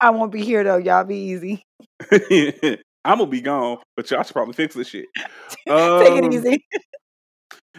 I 0.00 0.10
won't 0.10 0.32
be 0.32 0.42
here 0.44 0.62
though. 0.64 0.76
Y'all 0.76 1.04
be 1.04 1.16
easy. 1.16 1.62
I'm 3.04 3.18
gonna 3.18 3.26
be 3.26 3.40
gone, 3.40 3.78
but 3.96 4.10
y'all 4.10 4.22
should 4.22 4.32
probably 4.32 4.54
fix 4.54 4.74
this 4.74 4.88
shit. 4.88 5.06
Take 5.16 5.66
it 5.66 6.24
Um, 6.24 6.32
easy. 6.32 6.64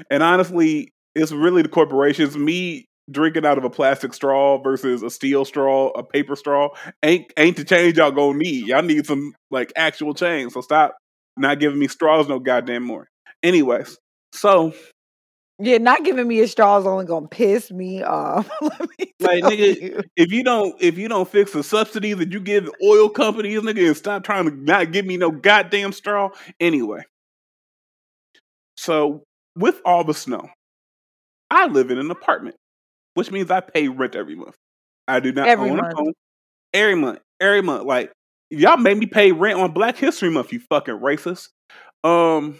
and 0.09 0.23
honestly, 0.23 0.89
it's 1.15 1.31
really 1.31 1.61
the 1.61 1.69
corporations. 1.69 2.37
Me 2.37 2.85
drinking 3.09 3.45
out 3.45 3.57
of 3.57 3.63
a 3.63 3.69
plastic 3.69 4.13
straw 4.13 4.57
versus 4.61 5.01
a 5.03 5.09
steel 5.09 5.45
straw, 5.45 5.89
a 5.89 6.03
paper 6.03 6.35
straw, 6.35 6.69
ain't 7.03 7.31
ain't 7.37 7.57
the 7.57 7.63
change 7.65 7.97
y'all 7.97 8.11
gonna 8.11 8.37
need. 8.37 8.67
Y'all 8.67 8.81
need 8.83 9.05
some 9.05 9.33
like 9.51 9.71
actual 9.75 10.13
change. 10.13 10.53
So 10.53 10.61
stop 10.61 10.95
not 11.37 11.59
giving 11.59 11.79
me 11.79 11.87
straws 11.87 12.27
no 12.27 12.39
goddamn 12.39 12.83
more. 12.83 13.07
Anyways, 13.43 13.97
so 14.33 14.73
Yeah, 15.59 15.79
not 15.79 16.03
giving 16.03 16.27
me 16.27 16.39
a 16.41 16.47
straw 16.47 16.77
is 16.77 16.85
only 16.85 17.05
gonna 17.05 17.27
piss 17.27 17.71
me 17.71 18.03
off. 18.03 18.47
Me 18.99 19.13
like 19.19 19.43
nigga, 19.43 19.81
you. 19.81 20.03
if 20.15 20.31
you 20.31 20.43
don't 20.43 20.79
if 20.79 20.97
you 20.99 21.07
don't 21.07 21.27
fix 21.27 21.51
the 21.51 21.63
subsidies 21.63 22.17
that 22.17 22.31
you 22.31 22.39
give 22.39 22.65
the 22.65 22.73
oil 22.83 23.09
companies, 23.09 23.59
nigga, 23.61 23.87
and 23.87 23.97
stop 23.97 24.23
trying 24.23 24.45
to 24.45 24.55
not 24.55 24.91
give 24.91 25.05
me 25.05 25.17
no 25.17 25.31
goddamn 25.31 25.91
straw. 25.93 26.29
Anyway, 26.59 27.03
so 28.75 29.23
with 29.55 29.81
all 29.83 30.03
the 30.03 30.13
snow, 30.13 30.47
I 31.49 31.65
live 31.65 31.89
in 31.89 31.97
an 31.97 32.11
apartment, 32.11 32.55
which 33.15 33.31
means 33.31 33.49
I 33.49 33.61
pay 33.61 33.87
rent 33.87 34.15
every 34.15 34.35
month. 34.35 34.55
I 35.07 35.19
do 35.19 35.31
not 35.31 35.47
Every 35.47 35.71
own 35.71 35.77
month. 35.77 35.93
a 35.93 35.95
home. 35.95 36.13
Every 36.73 36.95
month, 36.95 37.19
every 37.39 37.61
month. 37.63 37.85
Like 37.85 38.11
y'all 38.51 38.77
made 38.77 38.97
me 38.97 39.07
pay 39.07 39.31
rent 39.31 39.59
on 39.59 39.71
Black 39.71 39.97
History 39.97 40.29
Month. 40.29 40.53
You 40.53 40.59
fucking 40.69 40.99
racist. 40.99 41.49
Um, 42.03 42.59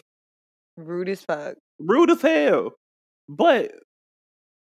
Rude 0.77 1.09
as 1.09 1.21
fuck. 1.21 1.55
rude 1.79 2.09
as 2.09 2.21
hell. 2.23 2.73
But 3.29 3.71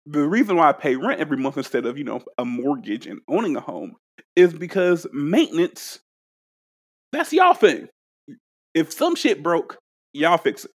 the 0.06 0.26
reason 0.26 0.56
why 0.56 0.68
I 0.68 0.72
pay 0.72 0.96
rent 0.96 1.20
every 1.20 1.36
month 1.36 1.56
instead 1.56 1.86
of 1.86 1.98
you 1.98 2.04
know 2.04 2.22
a 2.38 2.44
mortgage 2.44 3.06
and 3.06 3.20
owning 3.28 3.56
a 3.56 3.60
home 3.60 3.96
is 4.36 4.52
because 4.52 5.06
maintenance. 5.12 6.00
That's 7.12 7.32
y'all 7.32 7.54
thing. 7.54 7.88
If 8.74 8.92
some 8.92 9.14
shit 9.14 9.42
broke, 9.42 9.78
y'all 10.12 10.36
fix 10.36 10.64
it. 10.64 10.70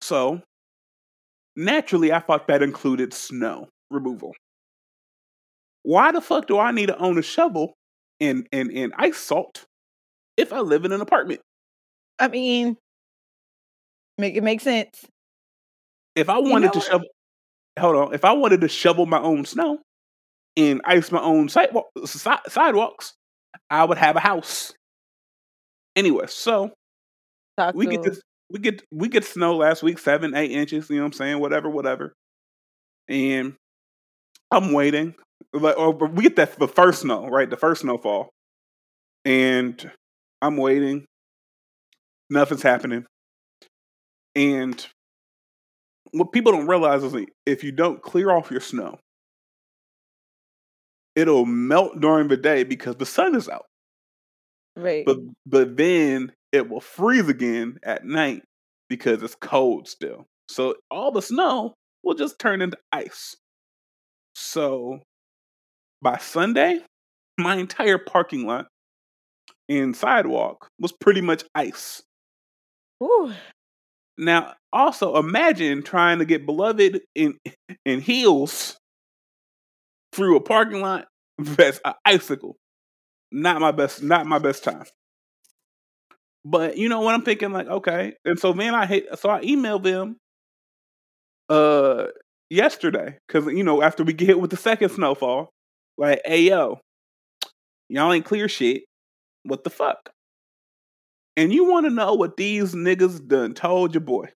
So 0.00 0.40
naturally, 1.56 2.12
I 2.12 2.20
thought 2.20 2.48
that 2.48 2.62
included 2.62 3.12
snow 3.12 3.68
removal. 3.90 4.32
Why 5.82 6.12
the 6.12 6.20
fuck 6.20 6.46
do 6.46 6.58
I 6.58 6.72
need 6.72 6.86
to 6.86 6.98
own 6.98 7.18
a 7.18 7.22
shovel 7.22 7.74
and 8.20 8.46
and, 8.52 8.70
and 8.70 8.92
ice 8.96 9.18
salt 9.18 9.64
if 10.36 10.52
I 10.52 10.60
live 10.60 10.84
in 10.84 10.92
an 10.92 11.00
apartment? 11.00 11.40
I 12.18 12.28
mean, 12.28 12.76
make 14.18 14.36
it 14.36 14.42
make 14.42 14.60
sense. 14.60 15.04
If 16.14 16.28
I 16.28 16.38
You 16.38 16.50
wanted 16.50 16.66
know 16.66 16.72
to 16.72 16.78
what? 16.78 16.86
shovel, 16.86 17.08
hold 17.78 17.96
on. 17.96 18.14
If 18.14 18.24
I 18.24 18.32
wanted 18.32 18.60
to 18.62 18.68
shovel 18.68 19.06
my 19.06 19.20
own 19.20 19.44
snow 19.44 19.78
and 20.56 20.80
ice 20.84 21.10
my 21.10 21.20
own 21.22 21.48
sidewalk, 21.48 21.86
sidewalks, 22.04 23.14
I 23.70 23.84
would 23.84 23.98
have 23.98 24.16
a 24.16 24.20
house. 24.20 24.72
Anyway, 25.96 26.26
so 26.28 26.72
Talk 27.58 27.74
we 27.74 27.86
get 27.86 28.02
this, 28.02 28.20
we 28.50 28.58
get 28.60 28.82
we 28.90 29.08
get 29.08 29.24
snow 29.24 29.56
last 29.56 29.82
week, 29.82 29.98
seven, 29.98 30.34
eight 30.34 30.50
inches. 30.50 30.88
You 30.88 30.96
know 30.96 31.02
what 31.02 31.06
I'm 31.06 31.12
saying? 31.12 31.40
Whatever, 31.40 31.68
whatever. 31.68 32.12
And 33.08 33.54
I'm 34.50 34.72
waiting. 34.72 35.14
Like, 35.52 35.76
or 35.76 35.92
but 35.92 36.12
we 36.12 36.22
get 36.22 36.36
that 36.36 36.58
the 36.58 36.68
first 36.68 37.02
snow, 37.02 37.28
right? 37.28 37.48
The 37.48 37.56
first 37.56 37.82
snowfall, 37.82 38.30
and 39.24 39.90
I'm 40.40 40.56
waiting. 40.56 41.04
Nothing's 42.30 42.62
happening. 42.62 43.04
And 44.34 44.86
what 46.12 46.32
people 46.32 46.52
don't 46.52 46.66
realize 46.66 47.02
is 47.02 47.14
if 47.46 47.64
you 47.64 47.72
don't 47.72 48.02
clear 48.02 48.30
off 48.30 48.50
your 48.50 48.60
snow, 48.60 48.98
it'll 51.16 51.46
melt 51.46 52.00
during 52.00 52.28
the 52.28 52.36
day 52.36 52.64
because 52.64 52.96
the 52.96 53.06
sun 53.06 53.34
is 53.34 53.48
out. 53.48 53.66
Right. 54.76 55.04
But 55.04 55.18
but 55.46 55.76
then 55.76 56.32
it 56.52 56.68
will 56.68 56.80
freeze 56.80 57.28
again 57.28 57.78
at 57.82 58.04
night 58.04 58.42
because 58.88 59.22
it's 59.22 59.34
cold 59.34 59.88
still. 59.88 60.26
So 60.48 60.76
all 60.90 61.12
the 61.12 61.22
snow 61.22 61.74
will 62.02 62.14
just 62.14 62.38
turn 62.38 62.62
into 62.62 62.78
ice. 62.90 63.36
So 64.34 65.00
by 66.00 66.18
Sunday, 66.18 66.80
my 67.38 67.56
entire 67.56 67.98
parking 67.98 68.46
lot 68.46 68.66
and 69.68 69.96
sidewalk 69.96 70.68
was 70.78 70.92
pretty 70.92 71.20
much 71.20 71.44
ice. 71.54 72.02
Whew. 72.98 73.32
Now, 74.18 74.54
also 74.72 75.16
imagine 75.16 75.82
trying 75.82 76.18
to 76.18 76.24
get 76.24 76.46
beloved 76.46 77.00
in 77.14 77.38
in 77.84 78.00
heels 78.00 78.76
through 80.12 80.36
a 80.36 80.40
parking 80.40 80.80
lot 80.80 81.06
that's 81.38 81.80
an 81.84 81.94
icicle. 82.04 82.56
Not 83.30 83.60
my 83.60 83.72
best, 83.72 84.02
not 84.02 84.26
my 84.26 84.38
best 84.38 84.64
time. 84.64 84.84
But 86.44 86.76
you 86.76 86.88
know 86.88 87.00
what 87.00 87.14
I'm 87.14 87.22
thinking, 87.22 87.52
like, 87.52 87.68
okay. 87.68 88.14
And 88.24 88.38
so 88.38 88.52
then 88.52 88.74
I 88.74 88.86
hit 88.86 89.18
so 89.18 89.30
I 89.30 89.40
emailed 89.42 89.84
them 89.84 90.16
uh 91.48 92.06
yesterday. 92.50 93.18
Cause 93.28 93.46
you 93.46 93.64
know, 93.64 93.82
after 93.82 94.04
we 94.04 94.12
get 94.12 94.26
hit 94.26 94.40
with 94.40 94.50
the 94.50 94.56
second 94.56 94.90
snowfall, 94.90 95.50
like, 95.96 96.20
hey 96.24 96.42
yo, 96.42 96.80
y'all 97.88 98.12
ain't 98.12 98.24
clear 98.24 98.48
shit. 98.48 98.84
What 99.44 99.64
the 99.64 99.70
fuck? 99.70 100.10
And 101.36 101.52
you 101.52 101.64
wanna 101.64 101.90
know 101.90 102.14
what 102.14 102.36
these 102.36 102.74
niggas 102.74 103.26
done 103.26 103.54
told 103.54 103.94
your 103.94 104.02
boy? 104.02 104.28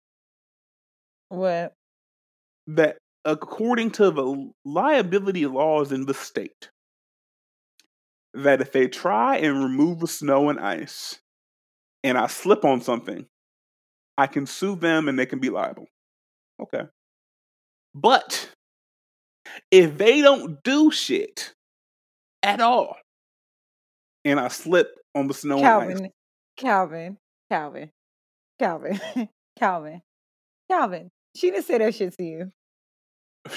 What? 1.29 1.75
that 2.67 2.99
according 3.25 3.93
to 3.93 4.11
the 4.11 4.51
liability 4.65 5.47
laws 5.47 5.93
in 5.93 6.07
the 6.07 6.15
state, 6.15 6.71
that 8.35 8.61
if 8.61 8.73
they 8.73 8.89
try 8.89 9.37
and 9.37 9.63
remove 9.63 10.01
the 10.01 10.09
snow 10.09 10.49
and 10.49 10.61
ice 10.61 11.19
and 12.05 12.19
I 12.19 12.27
slip 12.27 12.65
on 12.65 12.81
something, 12.81 13.27
I 14.19 14.27
can 14.27 14.47
sue 14.47 14.77
them 14.77 15.09
and 15.09 15.19
they 15.19 15.27
can 15.27 15.39
be 15.39 15.51
liable. 15.51 15.87
Okay. 16.61 16.83
But 17.95 18.51
if 19.71 19.97
they 19.97 20.21
don't 20.21 20.63
do 20.63 20.91
shit 20.91 21.55
at 22.43 22.61
all 22.61 22.97
and 24.25 24.39
I 24.39 24.49
slip 24.49 24.89
on 25.15 25.29
the 25.29 25.35
snow 25.35 25.59
and 25.59 25.93
ice, 25.93 26.11
Calvin. 26.57 27.19
Calvin. 27.51 27.91
Calvin. 28.59 29.01
Calvin. 29.59 30.03
Calvin. 30.71 31.11
She 31.37 31.51
didn't 31.51 31.67
say 31.67 31.79
that 31.79 31.95
shit 31.95 32.15
to 32.17 32.25
you. 32.25 32.51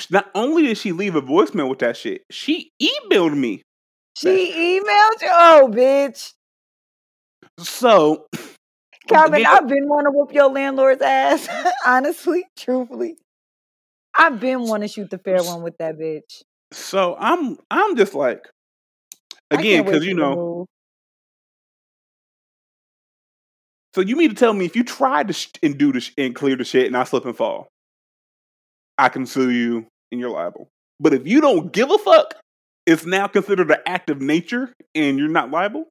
not 0.10 0.30
only 0.36 0.64
did 0.64 0.78
she 0.78 0.92
leave 0.92 1.16
a 1.16 1.22
voicemail 1.22 1.70
with 1.70 1.80
that 1.80 1.98
shit, 1.98 2.24
she 2.30 2.72
emailed 2.82 3.36
me. 3.38 3.64
She 4.16 4.28
emailed 4.28 5.22
you. 5.22 5.30
Oh, 5.32 5.70
bitch. 5.72 6.34
So 7.60 8.28
Calvin, 9.08 9.46
I've 9.46 9.68
been 9.68 9.88
wanting 9.88 10.12
to 10.12 10.18
whoop 10.18 10.34
your 10.34 10.50
landlord's 10.50 11.02
ass. 11.02 11.48
Honestly, 11.86 12.46
truthfully. 12.58 13.16
I've 14.18 14.40
been 14.40 14.64
wanting 14.64 14.88
to 14.88 14.94
shoot 14.94 15.10
the 15.10 15.18
fair 15.18 15.42
one 15.44 15.62
with 15.62 15.78
that 15.78 15.98
bitch. 15.98 16.42
so 16.72 17.16
I'm 17.18 17.58
I'm 17.72 17.96
just 17.96 18.14
like 18.14 18.50
again 19.52 19.86
because 19.86 20.06
you 20.06 20.14
know 20.14 20.66
So 24.00 24.06
you 24.06 24.16
mean 24.16 24.30
to 24.30 24.36
tell 24.36 24.54
me 24.54 24.64
if 24.64 24.78
you 24.78 24.86
tried 24.86 25.28
to 25.28 25.34
sh- 25.34 25.50
and 25.62 25.78
do 25.78 25.92
the 25.92 26.00
sh- 26.00 26.14
and 26.18 26.34
clear 26.34 26.56
the 26.56 26.64
shit 26.64 26.88
and 26.88 26.96
I 26.96 27.04
slip 27.04 27.26
and 27.26 27.36
fall, 27.36 27.68
I 28.98 29.10
can 29.10 29.26
sue 29.26 29.50
you 29.50 29.88
and 30.10 30.22
you're 30.22 30.30
liable. 30.30 30.70
But 31.02 31.14
if 31.14 31.28
you 31.28 31.42
don't 31.42 31.74
give 31.74 31.92
a 31.92 31.98
fuck, 31.98 32.34
it's 32.86 33.06
now 33.06 33.28
considered 33.28 33.70
an 33.70 33.80
act 33.86 34.10
of 34.10 34.22
nature 34.22 34.72
and 34.96 35.20
you're 35.20 35.28
not 35.28 35.52
liable. 35.52 35.84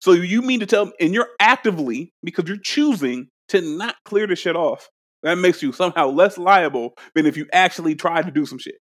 So 0.00 0.12
you 0.12 0.42
mean 0.42 0.60
to 0.60 0.66
tell 0.66 0.92
and 1.00 1.12
you're 1.12 1.30
actively 1.40 2.12
because 2.22 2.46
you're 2.46 2.56
choosing 2.56 3.30
to 3.48 3.60
not 3.60 3.96
clear 4.04 4.28
the 4.28 4.36
shit 4.36 4.54
off. 4.54 4.88
That 5.24 5.38
makes 5.38 5.64
you 5.64 5.72
somehow 5.72 6.10
less 6.10 6.38
liable 6.38 6.94
than 7.16 7.26
if 7.26 7.36
you 7.36 7.48
actually 7.52 7.96
tried 7.96 8.26
to 8.26 8.30
do 8.30 8.46
some 8.46 8.58
shit. 8.58 8.76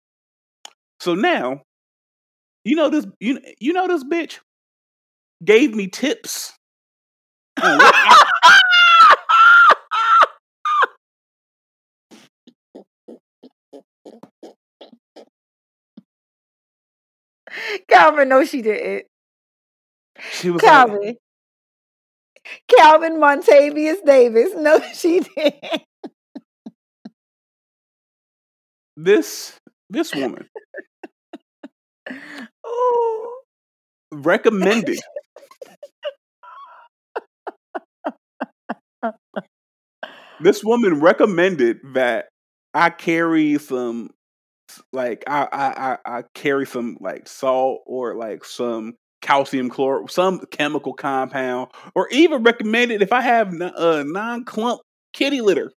So 1.00 1.16
now, 1.16 1.64
you 2.66 2.76
know 2.76 2.92
this 2.92 3.08
you 3.20 3.40
you 3.60 3.74
know 3.74 3.88
this 3.88 4.04
bitch 4.04 4.42
gave 5.44 5.74
me 5.74 5.88
tips 5.88 6.54
Calvin, 17.88 18.30
no, 18.30 18.44
she 18.46 18.62
didn't. 18.62 19.08
She 20.32 20.50
was 20.50 20.62
like, 20.64 20.72
Calvin. 20.72 21.18
Calvin 22.68 23.18
Montavious 23.20 24.04
Davis. 24.06 24.54
No, 24.56 24.80
she 24.94 25.22
didn't. 25.22 25.56
this 28.98 29.60
this 29.90 30.14
woman 30.14 30.50
Oh. 32.64 33.42
recommended 34.12 35.00
this 40.42 40.64
woman 40.64 41.00
recommended 41.00 41.80
that 41.94 42.28
I 42.74 42.90
carry 42.90 43.58
some 43.58 44.10
like 44.92 45.24
I 45.28 45.48
I 45.52 45.98
I, 46.06 46.24
carry 46.34 46.66
some 46.66 46.98
like 47.00 47.28
salt 47.28 47.82
or 47.86 48.16
like 48.16 48.44
some 48.44 48.96
calcium 49.22 49.70
chloride, 49.70 50.12
some 50.12 50.40
chemical 50.52 50.94
compound, 50.94 51.72
or 51.96 52.08
even 52.12 52.44
recommended 52.44 53.02
if 53.02 53.14
I 53.14 53.22
have 53.22 53.48
n- 53.50 53.62
uh, 53.62 54.04
non-clump 54.06 54.82
kitty 55.14 55.42
litter. 55.42 55.72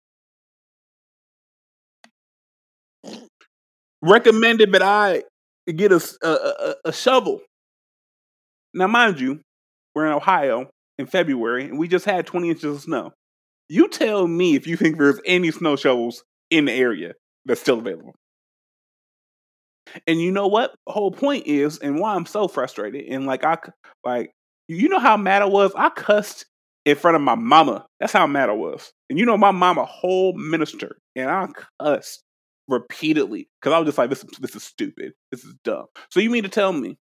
Recommended 4.02 4.72
that 4.72 4.82
I 4.82 5.24
get 5.66 5.92
a 5.92 6.76
a 6.84 6.92
shovel. 6.92 7.40
Now, 8.74 8.86
mind 8.86 9.20
you, 9.20 9.40
we're 9.94 10.06
in 10.06 10.12
Ohio 10.12 10.70
in 10.98 11.06
February, 11.06 11.64
and 11.64 11.78
we 11.78 11.88
just 11.88 12.04
had 12.04 12.26
20 12.26 12.50
inches 12.50 12.64
of 12.64 12.80
snow. 12.82 13.12
You 13.68 13.88
tell 13.88 14.26
me 14.26 14.54
if 14.54 14.66
you 14.66 14.76
think 14.76 14.98
there's 14.98 15.20
any 15.24 15.50
snow 15.50 15.76
shovels 15.76 16.24
in 16.50 16.66
the 16.66 16.72
area 16.72 17.14
that's 17.44 17.60
still 17.60 17.78
available. 17.78 18.14
And 20.06 20.20
you 20.20 20.30
know 20.30 20.46
what? 20.46 20.74
The 20.86 20.92
whole 20.92 21.10
point 21.10 21.46
is, 21.46 21.78
and 21.78 21.98
why 21.98 22.14
I'm 22.14 22.26
so 22.26 22.48
frustrated, 22.48 23.06
and 23.08 23.26
like 23.26 23.44
I 23.44 23.56
like, 24.04 24.30
you 24.68 24.88
know 24.88 24.98
how 24.98 25.16
mad 25.16 25.42
I 25.42 25.46
was. 25.46 25.72
I 25.76 25.90
cussed 25.90 26.46
in 26.84 26.96
front 26.96 27.16
of 27.16 27.22
my 27.22 27.34
mama. 27.34 27.86
That's 28.00 28.12
how 28.12 28.26
mad 28.26 28.48
I 28.48 28.52
was. 28.52 28.92
And 29.08 29.18
you 29.18 29.24
know, 29.24 29.36
my 29.36 29.52
mama, 29.52 29.84
whole 29.84 30.32
minister, 30.34 30.96
and 31.14 31.30
I 31.30 31.48
cussed 31.80 32.22
repeatedly 32.68 33.48
because 33.60 33.74
I 33.74 33.78
was 33.78 33.86
just 33.86 33.98
like, 33.98 34.10
this, 34.10 34.24
this 34.40 34.56
is 34.56 34.64
stupid. 34.64 35.12
This 35.30 35.44
is 35.44 35.54
dumb. 35.64 35.86
So 36.10 36.20
you 36.20 36.30
mean 36.30 36.42
to 36.42 36.48
tell 36.48 36.72
me 36.72 36.98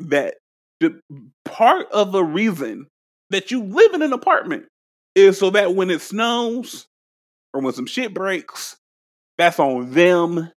that 0.00 0.34
the 0.80 1.00
part 1.44 1.86
of 1.92 2.12
the 2.12 2.24
reason 2.24 2.86
that 3.30 3.50
you 3.50 3.62
live 3.62 3.94
in 3.94 4.02
an 4.02 4.12
apartment 4.12 4.66
is 5.14 5.38
so 5.38 5.50
that 5.50 5.74
when 5.74 5.90
it 5.90 6.00
snows 6.00 6.86
or 7.52 7.60
when 7.60 7.72
some 7.72 7.86
shit 7.86 8.14
breaks, 8.14 8.76
that's 9.38 9.58
on 9.58 9.92
them 9.92 10.50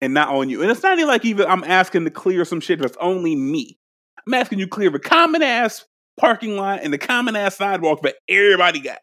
and 0.00 0.14
not 0.14 0.28
on 0.28 0.48
you. 0.48 0.62
And 0.62 0.70
it's 0.70 0.82
not 0.82 0.98
even 0.98 1.08
like 1.08 1.24
even 1.24 1.46
I'm 1.46 1.64
asking 1.64 2.04
to 2.04 2.10
clear 2.10 2.44
some 2.44 2.60
shit 2.60 2.80
that's 2.80 2.96
only 3.00 3.36
me. 3.36 3.78
I'm 4.26 4.34
asking 4.34 4.58
you 4.58 4.66
clear 4.66 4.90
the 4.90 4.98
common 4.98 5.42
ass 5.42 5.84
parking 6.18 6.56
lot 6.56 6.80
and 6.82 6.92
the 6.92 6.98
common 6.98 7.36
ass 7.36 7.56
sidewalk 7.56 8.02
that 8.02 8.16
everybody 8.28 8.80
got. 8.80 8.98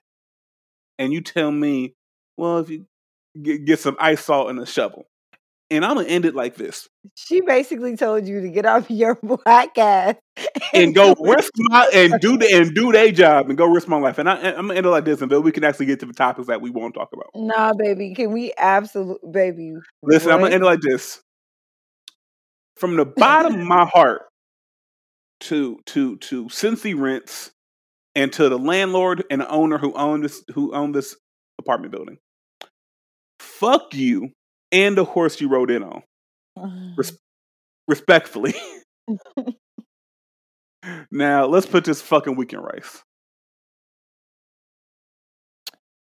And 0.98 1.14
you 1.14 1.22
tell 1.22 1.52
me, 1.52 1.96
well, 2.38 2.60
if 2.60 2.70
you 2.70 2.86
get, 3.42 3.66
get 3.66 3.80
some 3.80 3.98
ice 4.00 4.24
salt 4.24 4.50
and 4.50 4.60
a 4.60 4.66
shovel. 4.66 5.06
And 5.72 5.86
I'm 5.86 5.96
gonna 5.96 6.08
end 6.08 6.26
it 6.26 6.34
like 6.34 6.56
this. 6.56 6.90
She 7.16 7.42
basically 7.42 7.96
told 7.96 8.28
you 8.28 8.42
to 8.42 8.50
get 8.50 8.66
off 8.66 8.86
your 8.90 9.16
black 9.22 9.78
ass 9.78 10.16
and, 10.74 10.86
and 10.86 10.96
go 10.96 11.16
risk 11.20 11.52
my 11.58 11.90
and 11.94 12.20
do 12.20 12.38
the 12.38 12.52
and 12.52 12.74
do 12.74 12.92
their 12.92 13.12
job 13.12 13.50
and 13.50 13.58
go 13.58 13.66
risk 13.66 13.88
my 13.88 13.98
life. 13.98 14.18
And 14.18 14.30
I, 14.30 14.38
am 14.38 14.68
gonna 14.68 14.76
end 14.76 14.86
it 14.86 14.90
like 14.90 15.06
this, 15.06 15.22
and 15.22 15.32
then 15.32 15.44
we 15.44 15.52
can 15.52 15.64
actually 15.64 15.86
get 15.86 16.00
to 16.00 16.06
the 16.06 16.14
topics 16.14 16.48
that 16.48 16.62
we 16.62 16.72
won't 16.72 16.96
talk 16.96 17.10
about. 17.14 17.30
Nah, 17.36 17.74
baby, 17.74 18.14
can 18.16 18.32
we 18.32 18.52
absolutely, 18.58 19.32
baby? 19.32 19.74
Listen, 20.02 20.30
what? 20.30 20.36
I'm 20.36 20.42
gonna 20.42 20.56
end 20.56 20.64
it 20.64 20.68
like 20.68 20.82
this. 20.82 21.22
From 22.78 22.96
the 22.96 23.06
bottom 23.06 23.62
of 23.62 23.68
my 23.68 23.86
heart 23.86 24.24
to 25.42 25.80
to 25.88 26.18
to 26.18 26.46
Cincy 26.46 27.00
Rents 27.00 27.52
and 28.16 28.34
to 28.34 28.50
the 28.50 28.58
landlord 28.58 29.24
and 29.30 29.42
the 29.42 29.50
owner 29.50 29.78
who 29.78 29.94
owned 29.94 30.24
this 30.24 30.44
who 30.54 30.74
owned 30.74 30.96
this 30.96 31.16
apartment 31.60 31.92
building. 31.92 32.18
Fuck 33.40 33.94
you 33.94 34.32
and 34.72 34.98
the 34.98 35.06
horse 35.06 35.40
you 35.42 35.50
rode 35.50 35.72
in 35.72 35.84
on. 35.84 36.04
Res- 36.98 37.18
respectfully. 37.88 38.54
now 41.12 41.46
let's 41.46 41.66
put 41.66 41.84
this 41.86 42.02
fucking 42.02 42.36
weekend 42.36 42.64
rice. 42.64 43.04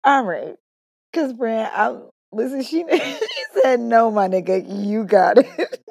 All 0.03 0.23
right, 0.23 0.55
because 1.11 1.33
Brand, 1.33 1.71
I 1.73 1.95
listen. 2.31 2.63
She 2.63 2.83
she 2.89 3.43
said 3.61 3.79
no, 3.79 4.09
my 4.11 4.27
nigga. 4.27 4.65
You 4.67 5.03
got 5.03 5.37
it. 5.37 5.81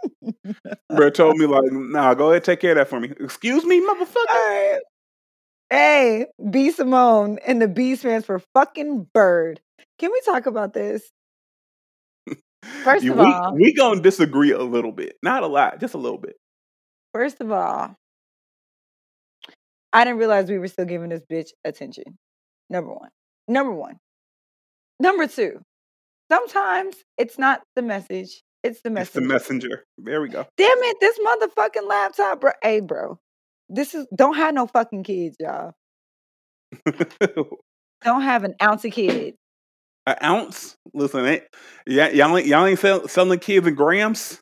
Bro 0.94 1.11
told 1.11 1.36
me 1.36 1.46
like, 1.46 1.70
nah, 1.70 2.14
go 2.14 2.30
ahead, 2.30 2.44
take 2.44 2.61
care 2.61 2.72
of 2.72 2.76
that 2.76 2.88
for 2.88 3.00
me. 3.00 3.12
Excuse 3.20 3.64
me, 3.64 3.80
motherfucker. 3.80 4.78
Hey, 5.70 6.26
B 6.50 6.70
Simone 6.72 7.38
and 7.46 7.62
the 7.62 7.68
B 7.68 7.94
stands 7.94 8.26
for 8.26 8.40
fucking 8.54 9.08
bird. 9.14 9.61
Can 9.98 10.11
we 10.12 10.20
talk 10.24 10.46
about 10.46 10.74
this? 10.74 11.11
First 12.62 13.06
of 13.06 13.16
we, 13.16 13.24
all, 13.24 13.54
we 13.54 13.74
gonna 13.74 14.00
disagree 14.00 14.52
a 14.52 14.62
little 14.62 14.92
bit, 14.92 15.16
not 15.22 15.42
a 15.42 15.46
lot, 15.46 15.80
just 15.80 15.94
a 15.94 15.98
little 15.98 16.18
bit. 16.18 16.36
First 17.12 17.40
of 17.40 17.50
all, 17.50 17.96
I 19.92 20.04
didn't 20.04 20.18
realize 20.18 20.48
we 20.48 20.58
were 20.58 20.68
still 20.68 20.84
giving 20.84 21.08
this 21.08 21.24
bitch 21.30 21.50
attention. 21.64 22.18
Number 22.68 22.92
one. 22.92 23.11
Number 23.48 23.72
one. 23.72 23.98
Number 25.00 25.26
two. 25.26 25.61
Sometimes 26.30 26.94
it's 27.18 27.38
not 27.38 27.62
the 27.74 27.82
message; 27.82 28.42
it's 28.62 28.82
the 28.82 28.90
messenger. 28.90 29.18
It's 29.18 29.26
the 29.26 29.32
messenger. 29.32 29.84
There 29.98 30.20
we 30.20 30.28
go. 30.28 30.46
Damn 30.56 30.78
it! 30.78 30.96
This 31.00 31.18
motherfucking 31.18 31.88
laptop, 31.88 32.40
bro. 32.40 32.52
Hey, 32.62 32.80
bro. 32.80 33.18
This 33.68 33.94
is 33.94 34.06
don't 34.14 34.36
have 34.36 34.54
no 34.54 34.66
fucking 34.66 35.02
kids, 35.02 35.36
y'all. 35.40 35.72
don't 38.02 38.22
have 38.22 38.44
an 38.44 38.54
ounce 38.62 38.84
of 38.84 38.92
kids 38.92 39.36
an 40.11 40.16
ounce. 40.22 40.76
Listen, 40.92 41.24
ain't, 41.24 41.44
yeah, 41.86 42.11
y'all 42.11 42.36
ain't 42.36 42.46
y'all 42.46 42.66
ain't 42.66 42.78
sell, 42.78 43.08
selling 43.08 43.38
kids 43.38 43.66
in 43.66 43.74
grams. 43.74 44.38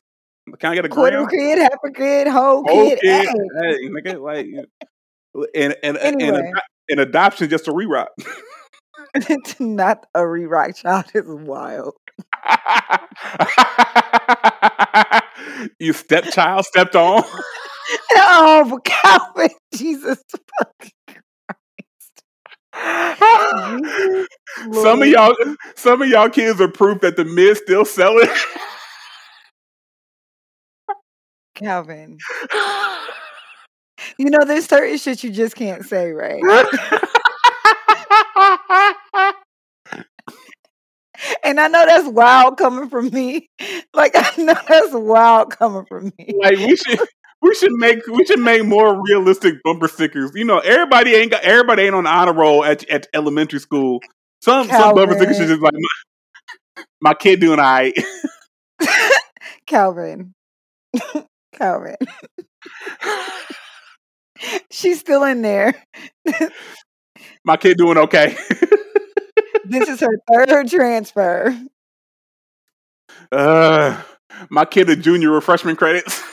Can 0.59 0.71
I 0.71 0.75
get 0.75 0.83
a 0.85 0.89
Quarter 0.89 1.25
gram? 1.25 1.29
kid, 1.29 1.59
half 1.59 1.79
a 1.85 1.91
kid, 1.91 2.27
whole, 2.27 2.63
whole 2.67 2.89
kid. 2.89 2.99
kid. 3.01 3.27
Hey, 3.27 3.27
hey 3.27 3.89
nigga, 3.89 4.21
like, 4.21 4.47
and 5.55 5.75
and 5.83 5.97
anyway. 5.97 6.39
and, 6.39 6.53
and 6.89 6.99
adoption 6.99 7.49
just 7.49 7.67
a 7.67 7.71
rerock. 7.71 8.07
it's 9.15 9.59
not 9.79 10.05
a 10.15 10.21
rerock, 10.21 10.75
child. 10.75 11.05
It's 11.13 11.27
wild. 11.27 11.93
you 15.79 15.93
stepchild 15.93 16.65
stepped 16.65 16.95
on. 16.95 17.23
oh, 18.15 18.79
Calvin, 18.83 19.49
Jesus 19.73 20.21
some 24.73 25.01
of 25.01 25.07
y'all, 25.07 25.35
some 25.75 26.01
of 26.01 26.07
y'all 26.09 26.29
kids 26.29 26.61
are 26.61 26.67
proof 26.67 27.01
that 27.01 27.15
the 27.17 27.25
mid 27.25 27.57
still 27.57 27.85
selling. 27.85 28.29
Calvin, 31.55 32.17
you 34.17 34.29
know 34.29 34.45
there's 34.45 34.65
certain 34.65 34.97
shit 34.97 35.23
you 35.23 35.29
just 35.29 35.55
can't 35.55 35.83
say, 35.85 36.11
right? 36.11 36.41
and 41.43 41.59
I 41.59 41.67
know 41.67 41.85
that's 41.85 42.07
wild 42.07 42.57
coming 42.57 42.89
from 42.89 43.09
me. 43.09 43.49
Like 43.93 44.13
I 44.15 44.31
know 44.41 44.55
that's 44.67 44.93
wild 44.93 45.51
coming 45.51 45.85
from 45.85 46.13
me. 46.17 46.33
Like 46.39 46.57
we 46.57 46.77
should 46.77 46.99
we 47.41 47.55
should 47.55 47.71
make 47.71 48.05
we 48.07 48.25
should 48.25 48.39
make 48.39 48.65
more 48.65 49.01
realistic 49.01 49.63
bumper 49.63 49.87
stickers. 49.87 50.31
You 50.35 50.43
know, 50.45 50.59
everybody 50.59 51.15
ain't 51.15 51.31
got 51.31 51.43
everybody 51.43 51.83
ain't 51.83 51.95
on 51.95 52.03
the 52.03 52.09
honor 52.09 52.33
roll 52.33 52.65
at 52.65 52.87
at 52.89 53.07
elementary 53.13 53.59
school. 53.59 54.01
Some 54.41 54.67
Calvin. 54.67 54.81
some 54.81 54.95
bumper 54.95 55.15
stickers 55.15 55.37
should 55.37 55.47
just 55.47 55.61
like 55.61 55.73
my, 55.73 56.83
my 57.01 57.13
kid 57.13 57.39
doing 57.39 57.59
all 57.59 57.65
right. 57.65 57.93
Calvin. 59.67 60.33
Calvin. 61.53 61.95
She's 64.71 64.99
still 64.99 65.23
in 65.23 65.41
there. 65.41 65.73
my 67.43 67.57
kid 67.57 67.77
doing 67.77 67.97
okay. 67.97 68.37
this 69.65 69.89
is 69.89 69.99
her 69.99 70.17
third 70.31 70.69
transfer. 70.69 71.59
Uh, 73.31 74.01
my 74.49 74.65
kid 74.65 74.89
a 74.89 74.95
junior 74.95 75.33
or 75.33 75.41
freshman 75.41 75.75
credits. 75.75 76.23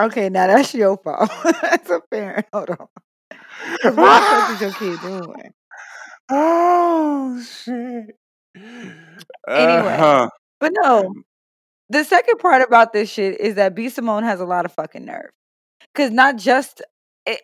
Okay, 0.00 0.28
now 0.28 0.46
that's 0.46 0.74
your 0.74 0.96
fault. 0.96 1.30
that's 1.62 1.90
a 1.90 2.00
parent. 2.10 2.46
Hold 2.52 2.70
on. 2.70 2.76
What 2.78 3.82
the 3.82 3.92
fuck 3.92 4.50
is 4.50 4.60
your 4.60 4.72
kid 4.72 5.00
doing? 5.00 5.52
Oh 6.30 7.42
shit. 7.42 8.16
Anyway, 8.56 9.92
uh-huh. 9.92 10.30
but 10.60 10.72
no. 10.80 11.14
The 11.90 12.04
second 12.04 12.38
part 12.38 12.62
about 12.66 12.92
this 12.92 13.10
shit 13.10 13.38
is 13.38 13.56
that 13.56 13.74
B 13.74 13.88
Simone 13.88 14.22
has 14.22 14.40
a 14.40 14.46
lot 14.46 14.64
of 14.64 14.72
fucking 14.72 15.04
nerve. 15.04 15.30
Cause 15.94 16.10
not 16.10 16.36
just 16.36 16.80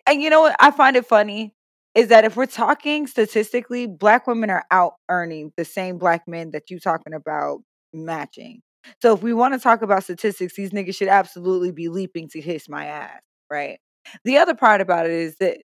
and 0.07 0.23
you 0.23 0.31
know 0.31 0.41
what 0.41 0.57
I 0.59 0.71
find 0.71 0.97
it 0.97 1.07
funny 1.07 1.55
is 1.95 2.09
that 2.09 2.25
if 2.25 2.37
we're 2.37 2.47
talking 2.47 3.07
statistically, 3.07 3.87
black 3.87 4.27
women 4.27 4.51
are 4.51 4.65
out 4.71 4.95
earning 5.09 5.53
the 5.57 5.65
same 5.65 5.99
black 5.99 6.27
men 6.27 6.53
that 6.53 6.71
you're 6.71 6.81
talking 6.81 7.13
about 7.13 7.61
matching. 7.93 8.63
So 9.03 9.15
if 9.15 9.23
we 9.23 9.35
want 9.35 9.55
to 9.55 9.61
talk 9.61 9.83
about 9.83 10.05
statistics, 10.05 10.55
these 10.55 10.71
niggas 10.71 10.95
should 10.95 11.09
absolutely 11.09 11.73
be 11.73 11.89
leaping 11.89 12.29
to 12.29 12.41
kiss 12.41 12.69
my 12.69 12.87
ass, 12.87 13.21
right? 13.51 13.79
The 14.25 14.39
other 14.39 14.55
part 14.55 14.81
about 14.81 15.07
it 15.07 15.13
is 15.13 15.37
that 15.41 15.59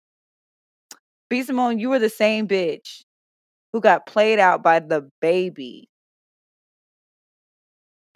B 1.30 1.42
Simone, 1.42 1.78
you 1.78 1.88
were 1.88 1.98
the 1.98 2.10
same 2.10 2.48
bitch 2.48 3.02
who 3.72 3.80
got 3.80 4.06
played 4.06 4.38
out 4.38 4.62
by 4.62 4.80
the 4.80 5.08
baby 5.20 5.88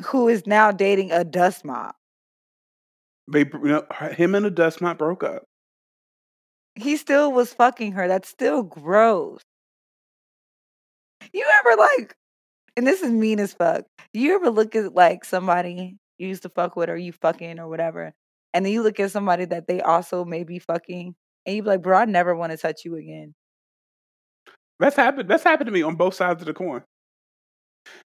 who 0.04 0.28
is 0.28 0.46
now 0.46 0.70
dating 0.70 1.12
a 1.12 1.24
dust 1.24 1.64
mop. 1.64 1.96
They, 3.32 3.40
you 3.40 3.60
know, 3.62 3.84
him 4.10 4.34
and 4.34 4.44
the 4.44 4.50
dust 4.50 4.80
mop 4.80 4.98
broke 4.98 5.24
up. 5.24 5.44
He 6.74 6.96
still 6.96 7.32
was 7.32 7.54
fucking 7.54 7.92
her. 7.92 8.06
That's 8.06 8.28
still 8.28 8.62
gross. 8.62 9.40
You 11.32 11.44
ever 11.60 11.76
like 11.76 12.14
and 12.76 12.86
this 12.86 13.02
is 13.02 13.10
mean 13.10 13.40
as 13.40 13.52
fuck. 13.52 13.84
Do 14.12 14.20
you 14.20 14.34
ever 14.34 14.50
look 14.50 14.74
at 14.74 14.94
like 14.94 15.24
somebody 15.24 15.96
you 16.18 16.28
used 16.28 16.42
to 16.42 16.48
fuck 16.48 16.76
with 16.76 16.88
or 16.88 16.96
you 16.96 17.12
fucking 17.12 17.58
or 17.58 17.68
whatever, 17.68 18.12
and 18.54 18.64
then 18.64 18.72
you 18.72 18.82
look 18.82 19.00
at 19.00 19.10
somebody 19.10 19.44
that 19.46 19.66
they 19.66 19.80
also 19.80 20.24
may 20.24 20.44
be 20.44 20.58
fucking, 20.58 21.14
and 21.44 21.56
you 21.56 21.62
be 21.62 21.68
like, 21.68 21.82
bro, 21.82 21.98
I 21.98 22.04
never 22.04 22.34
want 22.34 22.52
to 22.52 22.58
touch 22.58 22.84
you 22.84 22.96
again. 22.96 23.34
That's 24.78 24.96
happened. 24.96 25.28
That's 25.28 25.44
happened 25.44 25.66
to 25.66 25.72
me 25.72 25.82
on 25.82 25.96
both 25.96 26.14
sides 26.14 26.42
of 26.42 26.46
the 26.46 26.54
coin. 26.54 26.82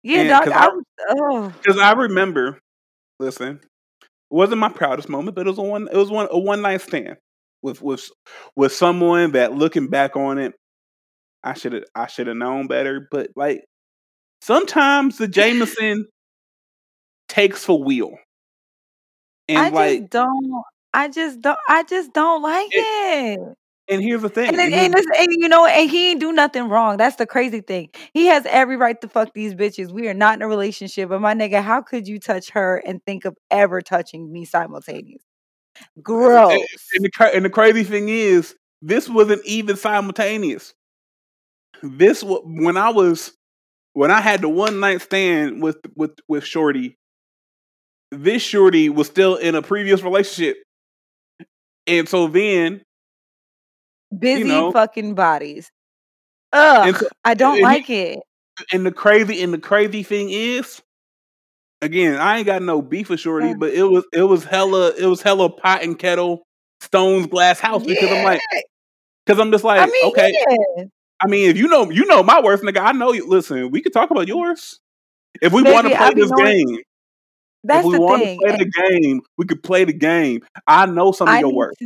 Yeah, 0.02 0.20
and 0.20 0.28
dog. 0.28 0.48
I 0.48 1.48
Because 1.48 1.78
I, 1.78 1.90
I 1.90 1.92
remember, 1.92 2.58
listen, 3.18 3.60
it 3.62 4.08
wasn't 4.30 4.60
my 4.60 4.68
proudest 4.68 5.08
moment, 5.08 5.34
but 5.36 5.46
it 5.46 5.50
was 5.50 5.58
a 5.58 5.62
one. 5.62 5.88
It 5.90 5.96
was 5.96 6.10
one 6.10 6.28
a 6.30 6.38
one 6.38 6.62
night 6.62 6.80
stand 6.80 7.16
with 7.62 7.82
with 7.82 8.08
with 8.56 8.72
someone 8.72 9.32
that 9.32 9.54
looking 9.54 9.88
back 9.88 10.16
on 10.16 10.38
it, 10.38 10.54
I 11.42 11.54
should 11.54 11.72
have 11.72 11.84
I 11.94 12.06
should 12.06 12.28
have 12.28 12.36
known 12.36 12.66
better. 12.66 13.08
But 13.10 13.30
like 13.36 13.64
sometimes 14.44 15.18
the 15.18 15.26
Jameson 15.26 16.06
takes 17.28 17.64
for 17.64 17.82
wheel. 17.82 18.12
And 19.48 19.58
I 19.58 19.68
like, 19.70 20.00
just 20.00 20.10
don't. 20.10 20.62
I 20.92 21.08
just 21.08 21.40
don't. 21.40 21.58
I 21.68 21.82
just 21.82 22.12
don't 22.12 22.42
like 22.42 22.68
it. 22.70 23.38
it. 23.38 23.56
And 23.86 24.02
here's 24.02 24.22
the 24.22 24.30
thing. 24.30 24.48
And, 24.48 24.58
and, 24.58 24.72
and, 24.72 24.94
and, 24.94 25.28
you 25.28 25.46
know, 25.46 25.66
and 25.66 25.90
he 25.90 26.12
ain't 26.12 26.20
do 26.20 26.32
nothing 26.32 26.70
wrong. 26.70 26.96
That's 26.96 27.16
the 27.16 27.26
crazy 27.26 27.60
thing. 27.60 27.90
He 28.14 28.26
has 28.26 28.46
every 28.46 28.76
right 28.78 28.98
to 29.02 29.08
fuck 29.08 29.34
these 29.34 29.54
bitches. 29.54 29.92
We 29.92 30.08
are 30.08 30.14
not 30.14 30.36
in 30.36 30.42
a 30.42 30.48
relationship. 30.48 31.10
But 31.10 31.20
my 31.20 31.34
nigga, 31.34 31.62
how 31.62 31.82
could 31.82 32.08
you 32.08 32.18
touch 32.18 32.50
her 32.50 32.78
and 32.86 33.04
think 33.04 33.26
of 33.26 33.36
ever 33.50 33.82
touching 33.82 34.32
me 34.32 34.46
simultaneously? 34.46 35.20
Gross. 36.02 36.52
And, 36.94 37.04
the, 37.04 37.30
and 37.34 37.44
the 37.44 37.50
crazy 37.50 37.84
thing 37.84 38.08
is, 38.08 38.54
this 38.80 39.06
wasn't 39.06 39.44
even 39.44 39.76
simultaneous. 39.76 40.72
This 41.82 42.22
when 42.24 42.78
I 42.78 42.88
was 42.88 43.34
when 43.94 44.10
I 44.10 44.20
had 44.20 44.42
the 44.42 44.48
one 44.48 44.80
night 44.80 45.00
stand 45.00 45.62
with 45.62 45.78
with 45.96 46.18
with 46.28 46.44
Shorty. 46.44 46.98
This 48.10 48.42
Shorty 48.42 48.90
was 48.90 49.06
still 49.06 49.36
in 49.36 49.54
a 49.54 49.62
previous 49.62 50.02
relationship, 50.02 50.58
and 51.86 52.08
so 52.08 52.28
then 52.28 52.82
busy 54.16 54.40
you 54.40 54.44
know, 54.46 54.72
fucking 54.72 55.14
bodies. 55.14 55.70
Ugh, 56.52 56.94
so, 56.96 57.08
I 57.24 57.34
don't 57.34 57.60
like 57.60 57.86
he, 57.86 58.00
it. 58.02 58.20
And 58.72 58.86
the 58.86 58.92
crazy 58.92 59.42
and 59.42 59.52
the 59.52 59.58
crazy 59.58 60.02
thing 60.02 60.30
is, 60.30 60.80
again, 61.80 62.16
I 62.16 62.38
ain't 62.38 62.46
got 62.46 62.62
no 62.62 62.82
beef 62.82 63.08
with 63.08 63.20
Shorty, 63.20 63.48
yeah. 63.48 63.54
but 63.58 63.72
it 63.72 63.84
was 63.84 64.04
it 64.12 64.22
was 64.22 64.44
hella 64.44 64.92
it 64.96 65.06
was 65.06 65.22
hella 65.22 65.50
pot 65.50 65.82
and 65.82 65.98
kettle, 65.98 66.44
stones 66.80 67.26
glass 67.26 67.58
house 67.58 67.84
because 67.84 68.10
yeah. 68.10 68.16
I'm 68.16 68.24
like, 68.24 68.40
because 69.26 69.40
I'm 69.40 69.50
just 69.50 69.64
like, 69.64 69.80
I 69.80 69.86
mean, 69.86 70.06
okay. 70.10 70.32
Yeah. 70.76 70.84
I 71.20 71.26
mean, 71.28 71.50
if 71.50 71.56
you 71.56 71.68
know 71.68 71.90
you 71.90 72.04
know 72.06 72.22
my 72.22 72.40
worst 72.40 72.62
nigga, 72.62 72.80
I 72.80 72.92
know 72.92 73.12
you. 73.12 73.26
Listen, 73.28 73.70
we 73.70 73.80
could 73.80 73.92
talk 73.92 74.10
about 74.10 74.28
yours 74.28 74.80
if 75.40 75.52
we 75.52 75.62
want 75.62 75.88
to 75.88 75.96
play 75.96 76.14
this 76.14 76.30
knowing, 76.30 76.66
game. 76.66 76.78
That's 77.64 77.86
if 77.86 77.92
we 77.92 77.98
want 77.98 78.22
to 78.22 78.36
play 78.36 78.52
eh 78.52 78.56
the 78.56 78.70
game, 79.00 79.20
we 79.38 79.46
could 79.46 79.62
play 79.62 79.84
the 79.84 79.92
game. 79.92 80.42
I 80.66 80.86
know 80.86 81.12
some 81.12 81.28
of 81.28 81.34
I 81.34 81.40
your 81.40 81.52
worst. 81.52 81.82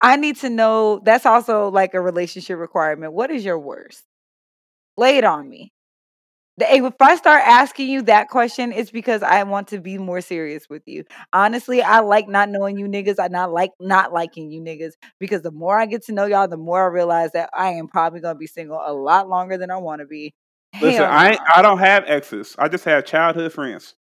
I 0.00 0.16
need 0.16 0.36
to 0.36 0.50
know. 0.50 1.00
That's 1.04 1.26
also 1.26 1.70
like 1.70 1.94
a 1.94 2.00
relationship 2.00 2.58
requirement. 2.58 3.12
What 3.12 3.30
is 3.30 3.44
your 3.44 3.58
worst? 3.58 4.04
Lay 4.96 5.18
it 5.18 5.24
on 5.24 5.48
me. 5.48 5.72
If 6.58 6.94
I 7.00 7.16
start 7.16 7.42
asking 7.44 7.90
you 7.90 8.02
that 8.02 8.28
question, 8.28 8.72
it's 8.72 8.90
because 8.90 9.22
I 9.22 9.42
want 9.42 9.68
to 9.68 9.80
be 9.80 9.98
more 9.98 10.22
serious 10.22 10.68
with 10.70 10.82
you. 10.86 11.04
Honestly, 11.32 11.82
I 11.82 12.00
like 12.00 12.28
not 12.28 12.48
knowing 12.48 12.78
you 12.78 12.86
niggas. 12.86 13.16
I 13.18 13.28
not 13.28 13.52
like 13.52 13.72
not 13.78 14.12
liking 14.12 14.50
you 14.50 14.62
niggas 14.62 14.92
because 15.20 15.42
the 15.42 15.50
more 15.50 15.78
I 15.78 15.84
get 15.84 16.04
to 16.06 16.12
know 16.12 16.24
y'all, 16.24 16.48
the 16.48 16.56
more 16.56 16.84
I 16.84 16.86
realize 16.86 17.32
that 17.32 17.50
I 17.52 17.70
am 17.72 17.88
probably 17.88 18.20
gonna 18.20 18.38
be 18.38 18.46
single 18.46 18.80
a 18.82 18.92
lot 18.92 19.28
longer 19.28 19.58
than 19.58 19.70
I 19.70 19.76
want 19.76 20.00
to 20.00 20.06
be. 20.06 20.34
Listen, 20.80 21.02
Hell 21.02 21.12
I 21.12 21.36
I 21.54 21.62
don't 21.62 21.78
have 21.78 22.04
exes. 22.06 22.56
I 22.58 22.68
just 22.68 22.84
have 22.86 23.04
childhood 23.04 23.52
friends. 23.52 23.94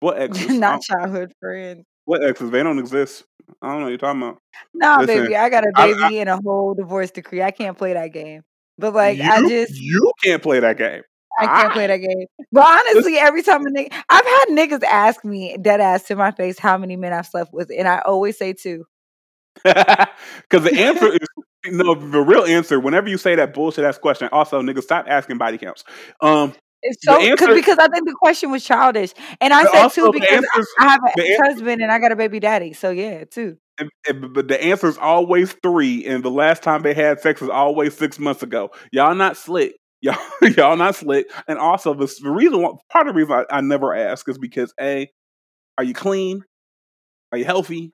What 0.00 0.18
exes? 0.20 0.58
not 0.58 0.80
childhood 0.80 1.32
friends. 1.40 1.84
What 2.06 2.22
exes? 2.22 2.50
They 2.50 2.62
don't 2.62 2.78
exist. 2.78 3.24
I 3.60 3.68
don't 3.68 3.78
know 3.78 3.84
what 3.84 3.88
you're 3.90 3.98
talking 3.98 4.22
about. 4.22 4.38
Nah, 4.72 5.04
baby, 5.04 5.36
I 5.36 5.50
got 5.50 5.64
a 5.64 5.72
baby 5.76 6.02
I, 6.02 6.08
I, 6.08 6.12
and 6.12 6.28
a 6.30 6.36
whole 6.38 6.74
divorce 6.74 7.10
decree. 7.10 7.42
I 7.42 7.50
can't 7.50 7.76
play 7.76 7.92
that 7.92 8.12
game. 8.12 8.42
But 8.78 8.94
like, 8.94 9.18
you, 9.18 9.30
I 9.30 9.46
just 9.46 9.78
you 9.78 10.12
can't 10.22 10.42
play 10.42 10.60
that 10.60 10.78
game. 10.78 11.02
I 11.38 11.46
can't 11.46 11.72
play 11.72 11.86
that 11.86 11.98
game. 11.98 12.26
But 12.52 12.66
honestly, 12.66 13.18
every 13.18 13.42
time 13.42 13.66
a 13.66 13.70
nigga, 13.70 13.92
I've 14.08 14.24
had 14.24 14.44
niggas 14.50 14.84
ask 14.84 15.24
me 15.24 15.56
dead 15.60 15.80
ass 15.80 16.04
to 16.04 16.14
my 16.16 16.30
face 16.30 16.58
how 16.58 16.78
many 16.78 16.94
men 16.94 17.12
I've 17.12 17.26
slept 17.26 17.52
with, 17.52 17.70
and 17.76 17.88
I 17.88 17.98
always 18.00 18.38
say 18.38 18.52
two. 18.52 18.84
Because 19.64 20.64
the 20.64 20.74
answer 20.78 21.12
is 21.12 21.28
no, 21.66 21.94
the 21.94 22.20
real 22.20 22.44
answer. 22.44 22.78
Whenever 22.78 23.08
you 23.08 23.18
say 23.18 23.34
that 23.36 23.54
bullshit 23.54 23.84
ass 23.84 23.98
question, 23.98 24.28
also 24.30 24.60
niggas 24.60 24.82
stop 24.82 25.06
asking 25.08 25.38
body 25.38 25.58
counts. 25.58 25.84
Um, 26.20 26.54
it's 26.82 27.02
so 27.02 27.18
answer, 27.18 27.54
because 27.54 27.78
I 27.78 27.88
think 27.88 28.06
the 28.06 28.14
question 28.20 28.50
was 28.50 28.62
childish, 28.62 29.14
and 29.40 29.54
I 29.54 29.64
said 29.64 29.88
two 29.88 30.12
because 30.12 30.30
answers, 30.30 30.68
I 30.78 30.88
have 30.90 31.00
an 31.16 31.38
husband 31.42 31.82
and 31.82 31.90
I 31.90 31.98
got 31.98 32.12
a 32.12 32.16
baby 32.16 32.40
daddy. 32.40 32.74
So 32.74 32.90
yeah, 32.90 33.24
two. 33.24 33.56
And, 33.78 33.90
and, 34.06 34.32
but 34.34 34.48
the 34.48 34.62
answer 34.62 34.86
is 34.88 34.98
always 34.98 35.52
three, 35.62 36.04
and 36.04 36.22
the 36.22 36.30
last 36.30 36.62
time 36.62 36.82
they 36.82 36.94
had 36.94 37.20
sex 37.20 37.40
was 37.40 37.50
always 37.50 37.96
six 37.96 38.18
months 38.18 38.42
ago. 38.42 38.70
Y'all 38.92 39.14
not 39.14 39.36
slick. 39.36 39.74
Y'all, 40.04 40.18
y'all 40.56 40.76
not 40.76 40.94
slick. 40.94 41.30
And 41.48 41.58
also, 41.58 41.94
the, 41.94 42.14
the 42.22 42.30
reason, 42.30 42.60
why, 42.60 42.72
part 42.90 43.08
of 43.08 43.14
the 43.14 43.18
reason 43.18 43.32
I, 43.50 43.56
I 43.56 43.60
never 43.62 43.94
ask 43.94 44.28
is 44.28 44.36
because 44.36 44.72
a, 44.78 45.10
are 45.78 45.84
you 45.84 45.94
clean? 45.94 46.44
Are 47.32 47.38
you 47.38 47.46
healthy? 47.46 47.92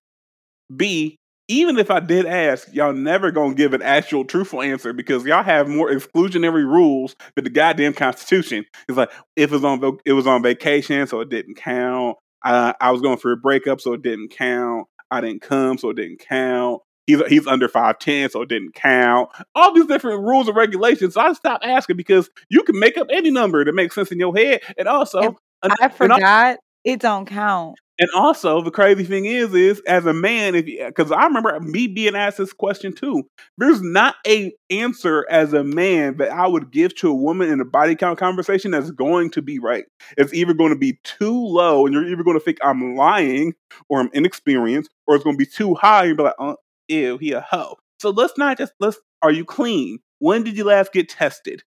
B, 0.74 1.16
even 1.46 1.78
if 1.78 1.88
I 1.88 2.00
did 2.00 2.26
ask, 2.26 2.72
y'all 2.72 2.92
never 2.92 3.30
gonna 3.30 3.54
give 3.54 3.74
an 3.74 3.82
actual 3.82 4.24
truthful 4.24 4.60
answer 4.60 4.92
because 4.92 5.24
y'all 5.24 5.44
have 5.44 5.68
more 5.68 5.88
exclusionary 5.88 6.64
rules 6.64 7.14
than 7.36 7.44
the 7.44 7.50
goddamn 7.50 7.92
Constitution. 7.92 8.64
It's 8.88 8.98
like 8.98 9.12
if 9.36 9.50
it 9.50 9.54
was 9.54 9.64
on 9.64 9.98
it 10.04 10.12
was 10.12 10.26
on 10.26 10.42
vacation, 10.42 11.06
so 11.06 11.20
it 11.20 11.28
didn't 11.28 11.54
count. 11.56 12.16
I, 12.42 12.74
I 12.80 12.90
was 12.90 13.02
going 13.02 13.18
for 13.18 13.30
a 13.32 13.36
breakup, 13.36 13.80
so 13.80 13.92
it 13.92 14.02
didn't 14.02 14.30
count. 14.30 14.88
I 15.12 15.20
didn't 15.20 15.42
come, 15.42 15.78
so 15.78 15.90
it 15.90 15.96
didn't 15.96 16.20
count 16.20 16.82
he's 17.10 17.26
he's 17.26 17.46
under 17.46 17.68
five 17.68 17.98
ten, 17.98 18.30
so 18.30 18.42
it 18.42 18.48
didn't 18.48 18.74
count. 18.74 19.30
All 19.54 19.74
these 19.74 19.86
different 19.86 20.22
rules 20.22 20.48
and 20.48 20.56
regulations. 20.56 21.14
So 21.14 21.20
I 21.20 21.32
stopped 21.32 21.64
asking 21.64 21.96
because 21.96 22.30
you 22.48 22.62
can 22.62 22.78
make 22.78 22.96
up 22.96 23.08
any 23.10 23.30
number 23.30 23.64
that 23.64 23.74
makes 23.74 23.94
sense 23.94 24.12
in 24.12 24.18
your 24.18 24.34
head, 24.34 24.60
and 24.78 24.88
also 24.88 25.36
and 25.62 25.72
I 25.80 25.88
forgot 25.88 26.58
it 26.84 27.00
don't 27.00 27.26
count. 27.26 27.78
And 28.00 28.08
also, 28.14 28.62
the 28.62 28.70
crazy 28.70 29.04
thing 29.04 29.26
is, 29.26 29.52
is 29.52 29.82
as 29.86 30.06
a 30.06 30.14
man, 30.14 30.54
if 30.54 30.64
because 30.64 31.12
I 31.12 31.24
remember 31.24 31.60
me 31.60 31.86
being 31.86 32.16
asked 32.16 32.38
this 32.38 32.54
question 32.54 32.94
too. 32.94 33.24
There's 33.58 33.82
not 33.82 34.14
a 34.26 34.54
answer 34.70 35.26
as 35.28 35.52
a 35.52 35.62
man 35.62 36.16
that 36.16 36.30
I 36.30 36.46
would 36.46 36.70
give 36.70 36.94
to 36.96 37.10
a 37.10 37.14
woman 37.14 37.50
in 37.50 37.60
a 37.60 37.64
body 37.66 37.94
count 37.96 38.18
conversation 38.18 38.70
that's 38.70 38.90
going 38.90 39.32
to 39.32 39.42
be 39.42 39.58
right. 39.58 39.84
It's 40.16 40.32
either 40.32 40.54
going 40.54 40.72
to 40.72 40.78
be 40.78 40.98
too 41.04 41.44
low, 41.44 41.84
and 41.84 41.94
you're 41.94 42.08
either 42.08 42.24
going 42.24 42.38
to 42.38 42.44
think 42.44 42.56
I'm 42.64 42.96
lying 42.96 43.52
or 43.90 44.00
I'm 44.00 44.10
inexperienced, 44.14 44.88
or 45.06 45.14
it's 45.14 45.24
going 45.24 45.36
to 45.36 45.44
be 45.44 45.50
too 45.50 45.74
high, 45.74 46.06
and 46.06 46.16
you're 46.16 46.26
like, 46.26 46.34
uh, 46.38 46.54
ew, 46.90 47.18
he 47.18 47.32
a 47.32 47.40
hoe. 47.40 47.76
So 48.00 48.10
let's 48.10 48.36
not 48.36 48.58
just 48.58 48.72
let's 48.80 48.98
are 49.22 49.30
you 49.30 49.44
clean? 49.44 49.98
When 50.18 50.42
did 50.42 50.56
you 50.56 50.64
last 50.64 50.92
get 50.92 51.08
tested? 51.08 51.62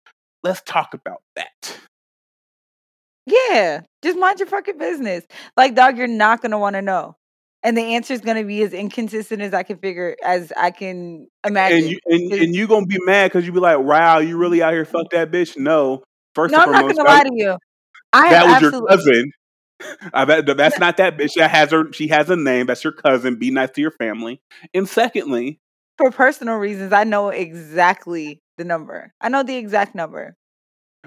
Let's 0.43 0.61
talk 0.61 0.93
about 0.93 1.21
that. 1.35 1.77
Yeah, 3.25 3.81
just 4.01 4.17
mind 4.17 4.39
your 4.39 4.47
fucking 4.47 4.77
business. 4.77 5.23
Like, 5.55 5.75
dog, 5.75 5.97
you're 5.97 6.07
not 6.07 6.41
gonna 6.41 6.57
want 6.57 6.75
to 6.75 6.81
know, 6.81 7.15
and 7.61 7.77
the 7.77 7.95
answer 7.95 8.13
is 8.13 8.21
gonna 8.21 8.43
be 8.43 8.63
as 8.63 8.73
inconsistent 8.73 9.41
as 9.41 9.53
I 9.53 9.63
can 9.63 9.77
figure, 9.77 10.15
as 10.23 10.51
I 10.55 10.71
can 10.71 11.27
imagine. 11.45 11.77
And 11.79 11.89
you 11.89 11.99
and, 12.05 12.33
and 12.33 12.55
you 12.55 12.67
gonna 12.67 12.85
be 12.87 12.99
mad 13.05 13.27
because 13.27 13.45
you 13.45 13.51
be 13.51 13.59
like, 13.59 13.79
"Wow, 13.79 14.19
you 14.19 14.37
really 14.37 14.63
out 14.63 14.73
here 14.73 14.85
fuck 14.85 15.11
that 15.11 15.31
bitch?" 15.31 15.57
No, 15.57 16.03
first 16.33 16.51
no, 16.51 16.59
I'm 16.59 16.71
not 16.71 16.81
gonna 16.81 17.03
lie 17.03 17.23
to 17.23 17.31
you. 17.33 17.57
I 18.13 18.29
that 18.31 18.45
was 18.45 18.53
absolutely- 18.55 18.79
your 18.79 18.97
cousin. 18.97 19.31
I 20.13 20.25
bet 20.25 20.45
that's 20.57 20.79
not 20.79 20.97
that 20.97 21.17
bitch. 21.17 21.35
That 21.35 21.51
has 21.51 21.71
her. 21.71 21.91
She 21.93 22.07
has 22.09 22.29
a 22.29 22.35
name. 22.35 22.65
That's 22.67 22.83
your 22.83 22.93
cousin. 22.93 23.37
Be 23.37 23.51
nice 23.51 23.71
to 23.71 23.81
your 23.81 23.91
family. 23.91 24.41
And 24.73 24.87
secondly, 24.87 25.59
for 25.97 26.11
personal 26.11 26.55
reasons, 26.55 26.93
I 26.93 27.03
know 27.03 27.29
exactly 27.29 28.41
the 28.57 28.63
number. 28.65 29.13
I 29.21 29.29
know 29.29 29.43
the 29.43 29.55
exact 29.55 29.95
number. 29.95 30.35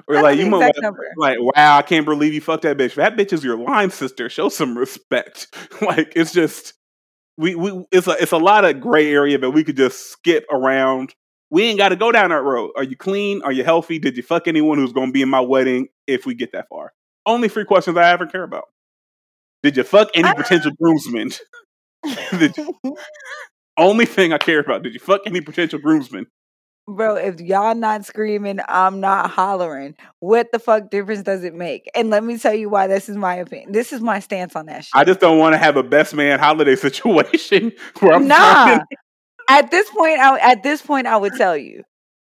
Or 0.08 0.22
like 0.22 0.38
you 0.38 0.50
like, 1.16 1.38
wow, 1.38 1.76
I 1.76 1.82
can't 1.82 2.06
believe 2.06 2.32
you 2.32 2.40
fucked 2.40 2.62
that 2.62 2.78
bitch. 2.78 2.94
That 2.94 3.16
bitch 3.16 3.32
is 3.32 3.44
your 3.44 3.58
line 3.58 3.90
sister. 3.90 4.28
Show 4.30 4.48
some 4.48 4.76
respect. 4.76 5.54
like 5.82 6.14
it's 6.16 6.32
just 6.32 6.74
we 7.36 7.54
we 7.54 7.84
it's 7.92 8.06
a 8.06 8.12
it's 8.12 8.32
a 8.32 8.38
lot 8.38 8.64
of 8.64 8.80
gray 8.80 9.12
area 9.12 9.38
that 9.38 9.50
we 9.50 9.64
could 9.64 9.76
just 9.76 10.10
skip 10.10 10.46
around. 10.50 11.14
We 11.50 11.64
ain't 11.64 11.78
got 11.78 11.90
to 11.90 11.96
go 11.96 12.10
down 12.10 12.30
that 12.30 12.42
road. 12.42 12.70
Are 12.76 12.82
you 12.82 12.96
clean? 12.96 13.42
Are 13.42 13.52
you 13.52 13.64
healthy? 13.64 13.98
Did 13.98 14.16
you 14.16 14.22
fuck 14.22 14.48
anyone 14.48 14.78
who's 14.78 14.94
going 14.94 15.08
to 15.08 15.12
be 15.12 15.20
in 15.20 15.28
my 15.28 15.40
wedding? 15.40 15.88
If 16.06 16.24
we 16.24 16.34
get 16.34 16.52
that 16.52 16.68
far, 16.70 16.94
only 17.26 17.48
three 17.48 17.64
questions 17.64 17.96
I 17.96 18.10
ever 18.10 18.26
care 18.26 18.42
about. 18.42 18.68
Did 19.62 19.76
you 19.76 19.84
fuck 19.84 20.08
any 20.14 20.32
potential 20.34 20.72
groomsmen? 20.80 21.30
you, 22.04 22.50
only 23.76 24.06
thing 24.06 24.32
I 24.32 24.38
care 24.38 24.60
about. 24.60 24.82
Did 24.82 24.94
you 24.94 25.00
fuck 25.00 25.22
any 25.26 25.40
potential 25.40 25.78
groomsmen? 25.78 26.26
Bro, 26.88 27.16
if 27.16 27.40
y'all 27.40 27.76
not 27.76 28.04
screaming, 28.04 28.58
I'm 28.68 28.98
not 28.98 29.30
hollering. 29.30 29.94
What 30.18 30.50
the 30.50 30.58
fuck 30.58 30.90
difference 30.90 31.22
does 31.22 31.44
it 31.44 31.54
make? 31.54 31.88
And 31.94 32.10
let 32.10 32.24
me 32.24 32.38
tell 32.38 32.54
you 32.54 32.68
why 32.68 32.88
this 32.88 33.08
is 33.08 33.16
my 33.16 33.36
opinion. 33.36 33.70
This 33.70 33.92
is 33.92 34.00
my 34.00 34.18
stance 34.18 34.56
on 34.56 34.66
that 34.66 34.84
shit. 34.84 34.90
I 34.92 35.04
just 35.04 35.20
don't 35.20 35.38
want 35.38 35.52
to 35.52 35.58
have 35.58 35.76
a 35.76 35.84
best 35.84 36.12
man 36.12 36.40
holiday 36.40 36.74
situation 36.76 37.72
where 38.00 38.14
I'm 38.14 38.26
nah. 38.26 38.80
At 39.48 39.70
this 39.70 39.88
point, 39.90 40.18
I, 40.18 40.38
at 40.38 40.62
this 40.64 40.82
point, 40.82 41.06
I 41.06 41.16
would 41.16 41.34
tell 41.34 41.56
you. 41.56 41.84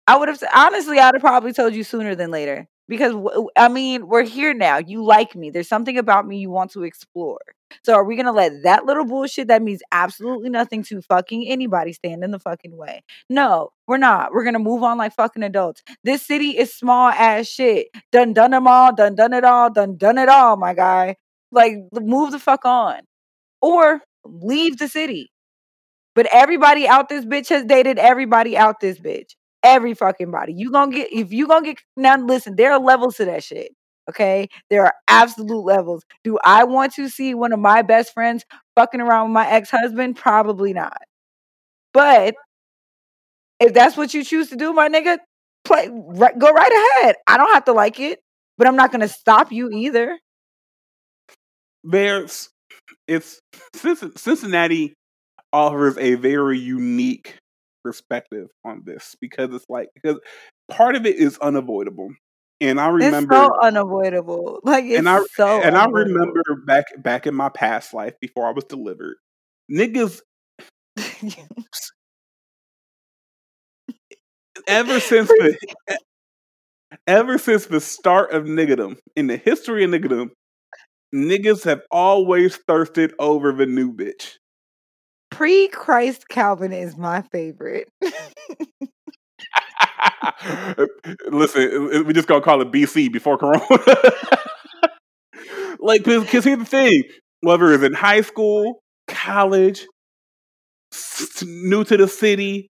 I 0.08 0.18
would 0.18 0.30
have 0.30 0.42
honestly, 0.54 0.98
I'd 0.98 1.14
have 1.14 1.22
probably 1.22 1.54
told 1.54 1.76
you 1.76 1.84
sooner 1.84 2.16
than 2.16 2.32
later 2.32 2.68
because 2.90 3.14
I 3.56 3.70
mean, 3.70 4.08
we're 4.08 4.24
here 4.24 4.54
now. 4.54 4.80
You 4.80 5.06
like 5.06 5.36
me. 5.36 5.52
There's 5.52 5.70
something 5.70 5.98
about 5.98 6.28
me 6.28 6.40
you 6.40 6.50
want 6.50 6.72
to 6.72 6.84
explore. 6.84 7.40
So 7.86 7.94
are 7.94 8.04
we 8.04 8.16
going 8.16 8.26
to 8.26 8.32
let 8.32 8.64
that 8.64 8.86
little 8.86 9.06
bullshit 9.06 9.48
that 9.48 9.62
means 9.62 9.82
absolutely 9.92 10.50
nothing 10.50 10.84
to 10.86 11.02
fucking 11.04 11.48
anybody 11.48 11.94
stand 11.94 12.24
in 12.24 12.32
the 12.32 12.40
fucking 12.40 12.76
way? 12.76 13.04
No, 13.30 13.70
we're 13.88 13.98
not. 13.98 14.34
We're 14.34 14.44
going 14.44 14.54
to 14.54 14.60
move 14.60 14.82
on 14.82 14.98
like 14.98 15.14
fucking 15.14 15.44
adults. 15.44 15.84
This 16.04 16.24
city 16.24 16.58
is 16.58 16.74
small 16.74 17.10
ass 17.10 17.48
shit. 17.48 17.88
Done 18.12 18.34
done 18.34 18.52
them 18.52 18.68
all, 18.68 18.94
done 18.94 19.16
done 19.16 19.34
it 19.34 19.44
all, 19.46 19.72
done 19.72 19.96
done 19.96 20.18
it 20.18 20.28
all, 20.28 20.58
my 20.58 20.74
guy. 20.74 21.16
Like 21.52 21.76
move 21.94 22.32
the 22.32 22.40
fuck 22.40 22.66
on. 22.66 23.02
Or 23.62 24.02
leave 24.26 24.80
the 24.80 24.88
city. 24.88 25.32
But 26.16 26.28
everybody 26.32 26.88
out 26.88 27.08
this 27.08 27.24
bitch 27.24 27.50
has 27.50 27.66
dated 27.66 28.00
everybody 28.00 28.58
out 28.58 28.80
this 28.80 29.00
bitch. 29.00 29.36
Every 29.64 29.94
fucking 29.94 30.32
body. 30.32 30.54
You 30.54 30.72
gonna 30.72 30.92
get 30.92 31.12
if 31.12 31.34
you 31.34 31.48
gonna 31.48 31.66
get 31.66 31.78
now. 31.98 32.18
Listen, 32.18 32.56
there 32.56 32.72
are 32.72 32.80
levels 32.80 33.18
to 33.18 33.26
that 33.26 33.44
shit. 33.44 33.72
Okay, 34.10 34.48
there 34.70 34.86
are 34.86 34.94
absolute 35.08 35.62
levels. 35.62 36.04
Do 36.24 36.40
I 36.44 36.64
want 36.64 36.94
to 36.96 37.10
see 37.10 37.34
one 37.34 37.54
of 37.54 37.60
my 37.60 37.82
best 37.82 38.14
friends 38.14 38.44
fucking 38.76 39.02
around 39.02 39.28
with 39.28 39.34
my 39.34 39.50
ex 39.50 39.70
husband? 39.70 40.16
Probably 40.16 40.74
not. 40.74 40.98
But 41.94 42.36
if 43.60 43.74
that's 43.74 43.98
what 43.98 44.14
you 44.14 44.24
choose 44.24 44.50
to 44.50 44.56
do, 44.56 44.74
my 44.74 44.90
nigga, 44.90 45.18
play 45.66 45.90
right, 45.92 46.38
go 46.40 46.52
right 46.52 47.02
ahead. 47.02 47.16
I 47.28 47.38
don't 47.38 47.54
have 47.54 47.66
to 47.66 47.74
like 47.74 48.00
it, 48.00 48.20
but 48.58 48.68
I'm 48.68 48.76
not 48.76 48.92
gonna 48.92 49.10
stop 49.10 49.52
you 49.52 49.70
either. 49.72 50.18
There's 51.84 52.50
it's 53.08 53.40
Cincinnati 53.74 54.94
offers 55.52 55.98
a 55.98 56.16
very 56.16 56.60
unique 56.60 57.38
perspective 57.84 58.48
on 58.66 58.84
this 58.86 59.16
because 59.20 59.54
it's 59.54 59.66
like 59.70 59.90
because 59.96 60.20
part 60.70 60.96
of 60.96 61.06
it 61.06 61.16
is 61.16 61.38
unavoidable. 61.40 62.10
And 62.62 62.80
I 62.80 62.88
remember 62.90 63.36
it's 63.36 63.44
so 63.44 63.60
unavoidable. 63.62 64.60
Like 64.64 64.86
it's 64.86 65.00
and 65.00 65.10
I 65.10 65.20
so 65.36 65.62
and 65.62 65.78
I 65.78 65.86
remember 65.86 66.44
back 66.66 66.86
back 67.02 67.26
in 67.28 67.36
my 67.36 67.50
past 67.50 67.94
life 67.94 68.14
before 68.20 68.48
I 68.48 68.52
was 68.52 68.66
delivered, 68.66 69.16
niggas 69.72 70.22
ever 74.68 75.00
since 75.00 75.30
the 75.30 75.58
ever 77.08 77.38
since 77.38 77.66
the 77.68 77.80
start 77.80 78.32
of 78.32 78.44
niggerdom 78.44 78.98
in 79.16 79.28
the 79.28 79.38
history 79.38 79.84
of 79.84 79.92
niggerdom, 79.92 80.30
niggas 81.14 81.64
have 81.64 81.82
always 81.92 82.58
thirsted 82.68 83.14
over 83.20 83.52
the 83.52 83.66
new 83.66 83.94
bitch. 83.94 84.39
Pre 85.32 85.68
Christ 85.70 86.28
Calvin 86.28 86.74
is 86.74 86.98
my 86.98 87.22
favorite. 87.32 87.88
Listen, 91.30 92.06
we 92.06 92.14
just 92.14 92.28
gonna 92.28 92.42
call 92.42 92.62
it 92.62 92.72
BC 92.72 93.12
before 93.12 93.38
Corona. 93.38 93.62
like, 95.80 96.04
because 96.04 96.44
here's 96.44 96.60
the 96.60 96.66
thing: 96.66 97.04
whether 97.42 97.74
it's 97.74 97.84
in 97.84 97.94
high 97.94 98.22
school, 98.22 98.82
college, 99.08 99.86
new 101.44 101.84
to 101.84 101.98
the 101.98 102.08
city, 102.08 102.70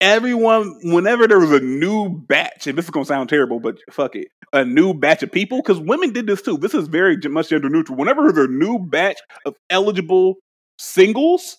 everyone, 0.00 0.74
whenever 0.84 1.26
there 1.26 1.40
was 1.40 1.52
a 1.52 1.60
new 1.60 2.10
batch, 2.28 2.66
and 2.66 2.78
this 2.78 2.84
is 2.84 2.90
gonna 2.90 3.04
sound 3.04 3.28
terrible, 3.28 3.60
but 3.60 3.76
fuck 3.90 4.14
it, 4.14 4.28
a 4.52 4.64
new 4.64 4.94
batch 4.94 5.22
of 5.22 5.32
people, 5.32 5.58
because 5.58 5.80
women 5.80 6.12
did 6.12 6.26
this 6.26 6.42
too. 6.42 6.56
This 6.56 6.74
is 6.74 6.88
very 6.88 7.16
much 7.28 7.48
gender 7.48 7.68
neutral. 7.68 7.98
Whenever 7.98 8.30
there's 8.30 8.48
a 8.48 8.52
new 8.52 8.78
batch 8.78 9.18
of 9.46 9.54
eligible 9.70 10.34
singles, 10.78 11.58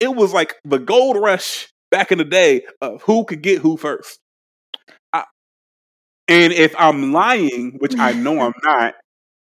it 0.00 0.14
was 0.14 0.32
like 0.32 0.56
the 0.64 0.78
gold 0.78 1.16
rush 1.16 1.68
back 1.90 2.12
in 2.12 2.18
the 2.18 2.24
day 2.24 2.64
of 2.80 3.02
who 3.02 3.24
could 3.24 3.42
get 3.42 3.60
who 3.60 3.76
first. 3.76 4.20
I, 5.12 5.24
and 6.28 6.52
if 6.52 6.74
I'm 6.78 7.12
lying, 7.12 7.76
which 7.78 7.96
I 7.98 8.12
know 8.12 8.40
I'm 8.40 8.52
not, 8.64 8.94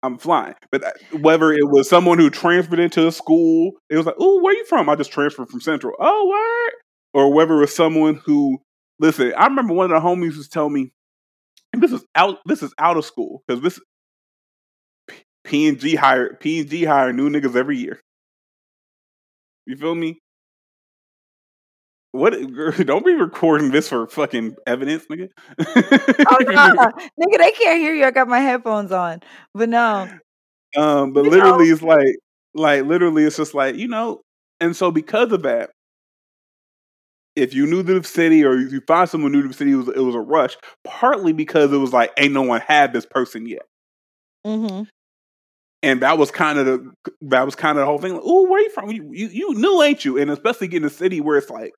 I'm 0.03 0.18
flying. 0.18 0.55
But 0.72 0.84
uh, 0.84 0.93
whether 1.18 1.53
it 1.53 1.68
was 1.68 1.89
someone 1.89 2.18
who 2.18 2.30
transferred 2.30 2.80
into 2.80 3.07
a 3.09 3.12
school, 3.12 3.72
it 3.91 3.97
was 3.97 4.07
like, 4.07 4.16
oh, 4.18 4.43
where 4.43 4.55
you 4.55 4.64
from? 4.66 4.89
I 4.89 4.97
just 4.97 5.12
transferred 5.12 5.49
from 5.49 5.61
Central. 5.61 5.95
Oh, 6.01 6.24
what? 6.26 6.74
Or 7.14 7.32
whether 7.32 7.55
it 7.57 7.61
was 7.61 7.74
someone 7.76 8.16
who, 8.24 8.59
listen, 9.01 9.32
I 9.37 9.47
remember 9.47 9.74
one 9.74 9.91
of 9.91 10.03
the 10.03 10.07
homies 10.09 10.37
was 10.37 10.49
telling 10.49 10.74
me, 10.74 10.93
this 11.74 11.93
is 11.93 12.05
out, 12.14 12.39
this 12.47 12.62
is 12.62 12.74
out 12.78 12.97
of 12.97 13.05
school 13.05 13.43
because 13.47 13.62
this 13.62 13.80
P 15.45 15.68
and 15.68 15.78
G 15.78 15.95
hire 15.95 16.34
P 16.34 16.61
and 16.61 16.68
G 16.68 16.84
hire 16.84 17.12
new 17.12 17.30
niggas 17.30 17.57
every 17.57 17.78
year. 17.78 18.01
You 19.66 19.76
feel 19.76 19.94
me? 19.94 20.20
What? 22.12 22.32
Girl, 22.54 22.72
Don't 22.72 23.04
be 23.04 23.14
recording 23.14 23.70
this 23.70 23.88
for 23.88 24.06
fucking 24.06 24.56
evidence, 24.66 25.04
nigga. 25.10 25.28
oh 25.58 26.38
no, 26.40 26.92
nigga, 27.20 27.38
they 27.38 27.50
can't 27.52 27.78
hear 27.78 27.94
you. 27.94 28.04
I 28.04 28.10
got 28.10 28.28
my 28.28 28.40
headphones 28.40 28.92
on, 28.92 29.20
but 29.54 29.68
no. 29.68 30.08
Um, 30.76 31.12
but 31.12 31.24
you 31.24 31.30
literally, 31.30 31.68
know. 31.68 31.72
it's 31.74 31.82
like, 31.82 32.16
like 32.54 32.84
literally, 32.84 33.24
it's 33.24 33.36
just 33.36 33.54
like 33.54 33.76
you 33.76 33.88
know, 33.88 34.22
and 34.60 34.74
so 34.74 34.90
because 34.90 35.32
of 35.32 35.42
that, 35.42 35.70
if 37.34 37.52
you 37.52 37.66
knew 37.66 37.82
the 37.82 38.02
city 38.02 38.44
or 38.44 38.56
if 38.56 38.72
you 38.72 38.80
find 38.86 39.08
someone 39.08 39.32
new 39.32 39.42
to 39.42 39.48
the 39.48 39.54
city, 39.54 39.72
it 39.72 39.76
was 39.76 39.88
it 39.88 40.00
was 40.00 40.14
a 40.14 40.20
rush. 40.20 40.56
Partly 40.84 41.32
because 41.32 41.72
it 41.72 41.78
was 41.78 41.92
like, 41.92 42.12
ain't 42.16 42.32
no 42.32 42.42
one 42.42 42.62
had 42.62 42.92
this 42.92 43.04
person 43.04 43.46
yet. 43.46 43.66
Mm-hmm. 44.46 44.84
And 45.87 46.03
that 46.03 46.18
was 46.18 46.32
kind 46.32 46.59
of 46.59 46.66
the 46.66 46.93
that 47.22 47.45
was 47.45 47.55
kind 47.55 47.78
of 47.78 47.82
the 47.82 47.87
whole 47.87 47.99
thing. 47.99 48.14
Like, 48.14 48.22
oh, 48.24 48.49
where 48.49 48.61
you 48.61 48.70
from? 48.70 48.91
You, 48.91 49.09
you 49.12 49.28
you 49.28 49.55
knew, 49.55 49.80
ain't 49.82 50.05
you? 50.05 50.18
And 50.18 50.32
especially 50.32 50.66
getting 50.66 50.87
a 50.87 50.91
city 50.91 51.20
where 51.20 51.39
it's 51.39 51.49
like 51.49 51.74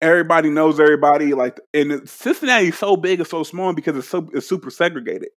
everybody 0.00 0.48
knows 0.48 0.80
everybody. 0.80 1.34
Like, 1.34 1.60
and 1.74 2.08
Cincinnati 2.08 2.68
is 2.68 2.78
so 2.78 2.96
big 2.96 3.20
and 3.20 3.28
so 3.28 3.42
small 3.42 3.74
because 3.74 3.94
it's 3.96 4.08
so 4.08 4.26
it's 4.32 4.48
super 4.48 4.70
segregated. 4.70 5.28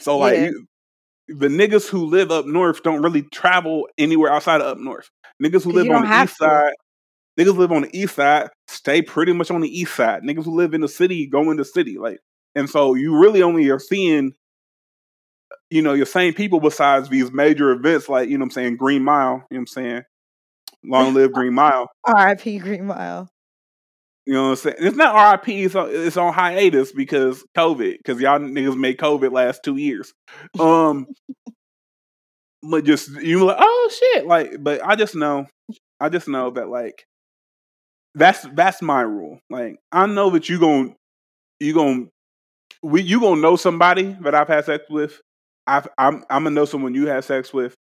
So 0.00 0.18
like, 0.18 0.36
yeah. 0.36 0.50
you, 0.50 0.66
the 1.28 1.48
niggas 1.48 1.88
who 1.88 2.04
live 2.04 2.30
up 2.30 2.44
north 2.44 2.82
don't 2.82 3.00
really 3.00 3.22
travel 3.22 3.88
anywhere 3.96 4.30
outside 4.30 4.60
of 4.60 4.66
up 4.66 4.78
north. 4.78 5.08
Niggas 5.42 5.64
who 5.64 5.72
live 5.72 5.90
on 5.90 6.02
the 6.02 6.22
east 6.22 6.36
to. 6.36 6.44
side, 6.44 6.74
niggas 7.40 7.56
live 7.56 7.72
on 7.72 7.82
the 7.82 7.98
east 7.98 8.16
side, 8.16 8.50
stay 8.68 9.00
pretty 9.00 9.32
much 9.32 9.50
on 9.50 9.62
the 9.62 9.80
east 9.80 9.94
side. 9.94 10.22
Niggas 10.22 10.44
who 10.44 10.54
live 10.54 10.74
in 10.74 10.82
the 10.82 10.88
city 10.88 11.26
go 11.26 11.50
in 11.50 11.56
the 11.56 11.64
city. 11.64 11.96
Like, 11.96 12.18
and 12.54 12.68
so 12.68 12.92
you 12.92 13.18
really 13.18 13.42
only 13.42 13.70
are 13.70 13.80
seeing, 13.80 14.32
you 15.74 15.82
know, 15.82 15.92
your 15.92 16.06
same 16.06 16.32
people 16.34 16.60
besides 16.60 17.08
these 17.08 17.32
major 17.32 17.72
events 17.72 18.08
like, 18.08 18.28
you 18.28 18.38
know 18.38 18.44
I'm 18.44 18.50
saying, 18.52 18.76
Green 18.76 19.02
Mile, 19.02 19.44
you 19.50 19.56
know 19.56 19.62
I'm 19.62 19.66
saying? 19.66 20.02
Long 20.84 21.14
live 21.14 21.32
Green 21.32 21.52
Mile. 21.62 21.90
R.I.P. 22.04 22.58
Green 22.58 22.84
Mile. 22.86 23.28
You 24.24 24.34
know 24.34 24.42
what 24.44 24.50
I'm 24.50 24.56
saying? 24.56 24.76
It's 24.78 24.96
not 24.96 25.32
RIP. 25.32 25.48
It's 25.48 25.74
on, 25.74 25.88
it's 25.90 26.16
on 26.16 26.32
hiatus 26.32 26.92
because 26.92 27.44
COVID. 27.56 27.96
Because 27.98 28.20
y'all 28.20 28.38
niggas 28.38 28.76
made 28.78 28.98
COVID 28.98 29.32
last 29.32 29.64
two 29.64 29.76
years. 29.76 30.14
Um, 30.60 31.08
but 32.62 32.84
just 32.84 33.10
you 33.20 33.44
like, 33.44 33.56
oh 33.58 33.90
shit, 33.92 34.26
like. 34.26 34.62
But 34.62 34.80
I 34.86 34.94
just 34.94 35.16
know, 35.16 35.46
I 35.98 36.08
just 36.08 36.28
know 36.28 36.50
that 36.50 36.68
like, 36.68 37.04
that's 38.14 38.46
that's 38.54 38.80
my 38.80 39.02
rule. 39.02 39.40
Like, 39.50 39.78
I 39.90 40.06
know 40.06 40.30
that 40.30 40.48
you 40.48 40.60
gonna 40.60 40.94
you 41.58 41.74
going 41.74 42.10
we 42.82 43.02
you 43.02 43.18
gonna 43.20 43.40
know 43.40 43.56
somebody 43.56 44.16
that 44.22 44.36
I've 44.36 44.48
had 44.48 44.66
sex 44.66 44.84
with. 44.88 45.20
I've, 45.66 45.88
I'm 45.96 46.24
I'm 46.30 46.44
gonna 46.44 46.50
know 46.50 46.64
someone 46.64 46.94
you 46.94 47.06
have 47.06 47.24
sex 47.24 47.52
with 47.52 47.74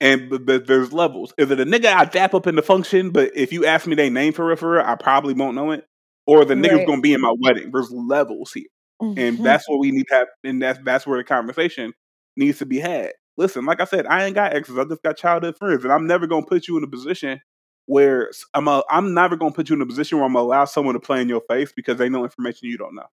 and 0.00 0.30
but, 0.30 0.46
but, 0.46 0.66
there's 0.66 0.92
levels. 0.92 1.34
Is 1.36 1.50
it 1.50 1.60
a 1.60 1.64
nigga 1.64 1.92
I 1.92 2.04
dap 2.06 2.34
up 2.34 2.46
in 2.46 2.56
the 2.56 2.62
function, 2.62 3.10
but 3.10 3.32
if 3.36 3.52
you 3.52 3.66
ask 3.66 3.86
me 3.86 3.94
their 3.94 4.10
name 4.10 4.32
for 4.32 4.44
referral, 4.44 4.84
I 4.84 4.94
probably 4.94 5.34
won't 5.34 5.54
know 5.54 5.72
it, 5.72 5.84
or 6.26 6.44
the 6.44 6.54
nigga's 6.54 6.78
right. 6.78 6.86
gonna 6.86 7.02
be 7.02 7.12
in 7.12 7.20
my 7.20 7.34
wedding. 7.38 7.70
There's 7.72 7.90
levels 7.90 8.52
here, 8.52 8.64
mm-hmm. 9.02 9.18
and 9.18 9.44
that's 9.44 9.68
what 9.68 9.78
we 9.78 9.90
need 9.90 10.06
to 10.08 10.14
have, 10.14 10.28
and 10.42 10.62
that's 10.62 10.78
that's 10.84 11.06
where 11.06 11.18
the 11.18 11.24
conversation 11.24 11.92
needs 12.36 12.58
to 12.58 12.66
be 12.66 12.80
had. 12.80 13.12
Listen, 13.36 13.64
like 13.64 13.80
I 13.80 13.84
said, 13.84 14.06
I 14.06 14.24
ain't 14.24 14.34
got 14.34 14.54
exes. 14.54 14.78
I 14.78 14.84
just 14.84 15.02
got 15.02 15.16
childhood 15.16 15.56
friends, 15.58 15.84
and 15.84 15.92
I'm 15.92 16.06
never 16.06 16.26
gonna 16.26 16.46
put 16.46 16.66
you 16.66 16.78
in 16.78 16.84
a 16.84 16.88
position 16.88 17.40
where 17.86 18.30
I'm 18.54 18.68
a, 18.68 18.82
I'm 18.88 19.12
never 19.12 19.36
gonna 19.36 19.52
put 19.52 19.68
you 19.68 19.76
in 19.76 19.82
a 19.82 19.86
position 19.86 20.18
where 20.18 20.26
I'm 20.26 20.32
gonna 20.32 20.46
allow 20.46 20.64
someone 20.64 20.94
to 20.94 21.00
play 21.00 21.20
in 21.20 21.28
your 21.28 21.42
face 21.48 21.72
because 21.74 21.98
they 21.98 22.08
know 22.08 22.24
information 22.24 22.68
you 22.68 22.78
don't 22.78 22.94
know. 22.94 23.06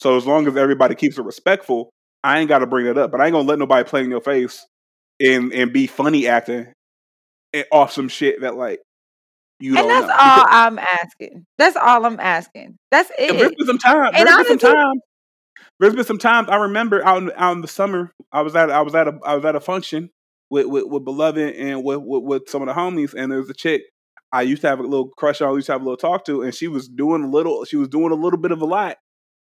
So 0.00 0.16
as 0.16 0.26
long 0.26 0.46
as 0.46 0.56
everybody 0.56 0.94
keeps 0.94 1.18
it 1.18 1.24
respectful, 1.24 1.92
I 2.24 2.40
ain't 2.40 2.48
got 2.48 2.58
to 2.58 2.66
bring 2.66 2.86
it 2.86 2.98
up. 2.98 3.10
But 3.10 3.20
I 3.20 3.26
ain't 3.26 3.32
gonna 3.32 3.48
let 3.48 3.58
nobody 3.58 3.88
play 3.88 4.02
in 4.02 4.10
your 4.10 4.20
face 4.20 4.66
and 5.20 5.52
and 5.52 5.72
be 5.72 5.86
funny 5.86 6.26
acting 6.26 6.72
and 7.52 7.64
off 7.72 7.92
some 7.92 8.08
shit 8.08 8.40
that 8.42 8.56
like 8.56 8.80
you 9.60 9.76
and 9.76 9.88
that's 9.88 10.06
know. 10.06 10.12
all 10.12 10.46
I'm 10.48 10.78
asking. 10.78 11.46
That's 11.58 11.76
all 11.76 12.04
I'm 12.04 12.20
asking. 12.20 12.76
That's 12.90 13.10
it. 13.18 13.32
There's 13.36 13.54
been 13.54 13.66
some 13.66 13.78
time. 13.78 14.12
There's 14.12 14.48
been 14.48 14.58
some 14.58 14.74
time. 14.74 15.00
There's 15.80 15.94
been 15.94 16.04
some 16.04 16.18
times 16.18 16.48
I 16.48 16.56
remember 16.56 17.04
out 17.04 17.22
in, 17.22 17.32
out 17.36 17.52
in 17.52 17.60
the 17.60 17.68
summer. 17.68 18.12
I 18.32 18.42
was 18.42 18.54
at 18.56 18.70
I 18.70 18.82
was 18.82 18.94
at 18.94 19.08
a 19.08 19.18
I 19.24 19.34
was 19.34 19.44
at 19.44 19.56
a 19.56 19.60
function 19.60 20.10
with 20.50 20.66
with, 20.66 20.84
with 20.86 21.04
beloved 21.04 21.54
and 21.54 21.84
with, 21.84 22.00
with, 22.02 22.22
with 22.22 22.48
some 22.48 22.62
of 22.62 22.68
the 22.68 22.74
homies, 22.74 23.14
and 23.14 23.30
there 23.30 23.38
was 23.38 23.50
a 23.50 23.54
chick 23.54 23.82
I 24.32 24.42
used 24.42 24.62
to 24.62 24.68
have 24.68 24.80
a 24.80 24.82
little 24.82 25.08
crush 25.08 25.40
on. 25.40 25.50
I 25.50 25.54
used 25.54 25.66
to 25.66 25.72
have 25.72 25.80
a 25.80 25.84
little 25.84 25.96
talk 25.96 26.24
to, 26.26 26.42
and 26.42 26.54
she 26.54 26.68
was 26.68 26.88
doing 26.88 27.24
a 27.24 27.28
little. 27.28 27.64
She 27.64 27.76
was 27.76 27.88
doing 27.88 28.12
a 28.12 28.16
little 28.16 28.38
bit 28.38 28.52
of 28.52 28.60
a 28.60 28.66
lot. 28.66 28.96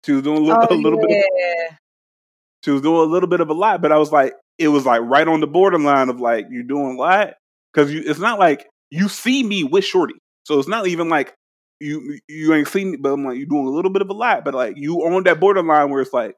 She 0.04 0.12
was 0.12 0.22
doing 0.22 0.38
a 0.38 0.40
little, 0.40 0.66
oh, 0.70 0.74
a 0.74 0.76
little 0.76 1.00
yeah. 1.00 1.06
bit. 1.06 1.70
Of, 1.70 1.76
she 2.64 2.70
was 2.70 2.82
doing 2.82 3.00
a 3.00 3.12
little 3.12 3.28
bit 3.28 3.40
of 3.40 3.50
a 3.50 3.54
lot, 3.54 3.82
but 3.82 3.92
I 3.92 3.98
was 3.98 4.12
like, 4.12 4.34
it 4.58 4.68
was 4.68 4.86
like 4.86 5.00
right 5.02 5.26
on 5.26 5.40
the 5.40 5.46
borderline 5.46 6.08
of 6.08 6.20
like 6.20 6.46
you're 6.50 6.62
doing 6.62 6.96
what? 6.96 7.36
Because 7.72 7.92
you, 7.92 8.02
it's 8.04 8.20
not 8.20 8.38
like 8.38 8.68
you 8.90 9.08
see 9.08 9.42
me 9.42 9.64
with 9.64 9.84
Shorty, 9.84 10.14
so 10.44 10.58
it's 10.58 10.68
not 10.68 10.86
even 10.86 11.08
like 11.08 11.34
you 11.80 12.18
you 12.28 12.54
ain't 12.54 12.68
seen 12.68 12.92
me, 12.92 12.96
but 12.98 13.12
I'm 13.12 13.24
like 13.24 13.38
you 13.38 13.46
doing 13.46 13.66
a 13.66 13.70
little 13.70 13.90
bit 13.90 14.02
of 14.02 14.10
a 14.10 14.12
lot, 14.12 14.44
but 14.44 14.54
like 14.54 14.76
you 14.76 14.98
on 14.98 15.24
that 15.24 15.40
borderline 15.40 15.90
where 15.90 16.02
it's 16.02 16.12
like, 16.12 16.36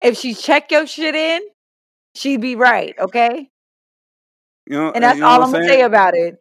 if 0.00 0.18
she 0.18 0.34
check 0.34 0.70
your 0.70 0.86
shit 0.86 1.14
in, 1.14 1.40
she'd 2.14 2.40
be 2.40 2.54
right, 2.54 2.94
okay? 2.98 3.48
You 4.66 4.76
know, 4.76 4.92
and 4.92 5.02
that's 5.02 5.16
you 5.16 5.22
know 5.22 5.28
all 5.28 5.42
I'm, 5.42 5.50
gonna 5.50 5.66
say 5.66 5.82
about 5.82 6.14
it. 6.14 6.36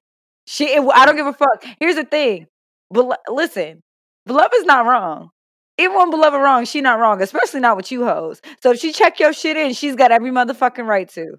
She, 0.46 0.66
it, 0.66 0.84
I 0.94 1.06
don't 1.06 1.16
give 1.16 1.28
a 1.28 1.34
fuck. 1.34 1.64
Here's 1.80 1.96
the 1.96 2.06
thing, 2.06 2.46
but 2.92 3.20
listen, 3.28 3.82
love 4.28 4.52
is 4.54 4.66
not 4.66 4.86
wrong 4.86 5.32
it 5.80 5.92
won't 5.92 6.12
beloved 6.12 6.42
wrong. 6.42 6.66
She 6.66 6.82
not 6.82 7.00
wrong, 7.00 7.22
especially 7.22 7.62
not 7.62 7.78
with 7.78 7.90
you 7.90 8.04
hoes. 8.04 8.42
So 8.62 8.72
if 8.72 8.80
she 8.80 8.92
check 8.92 9.20
your 9.20 9.32
shit 9.32 9.56
in, 9.56 9.74
she's 9.74 9.96
got 9.96 10.12
every 10.12 10.30
motherfucking 10.30 10.86
right 10.86 11.08
to. 11.10 11.36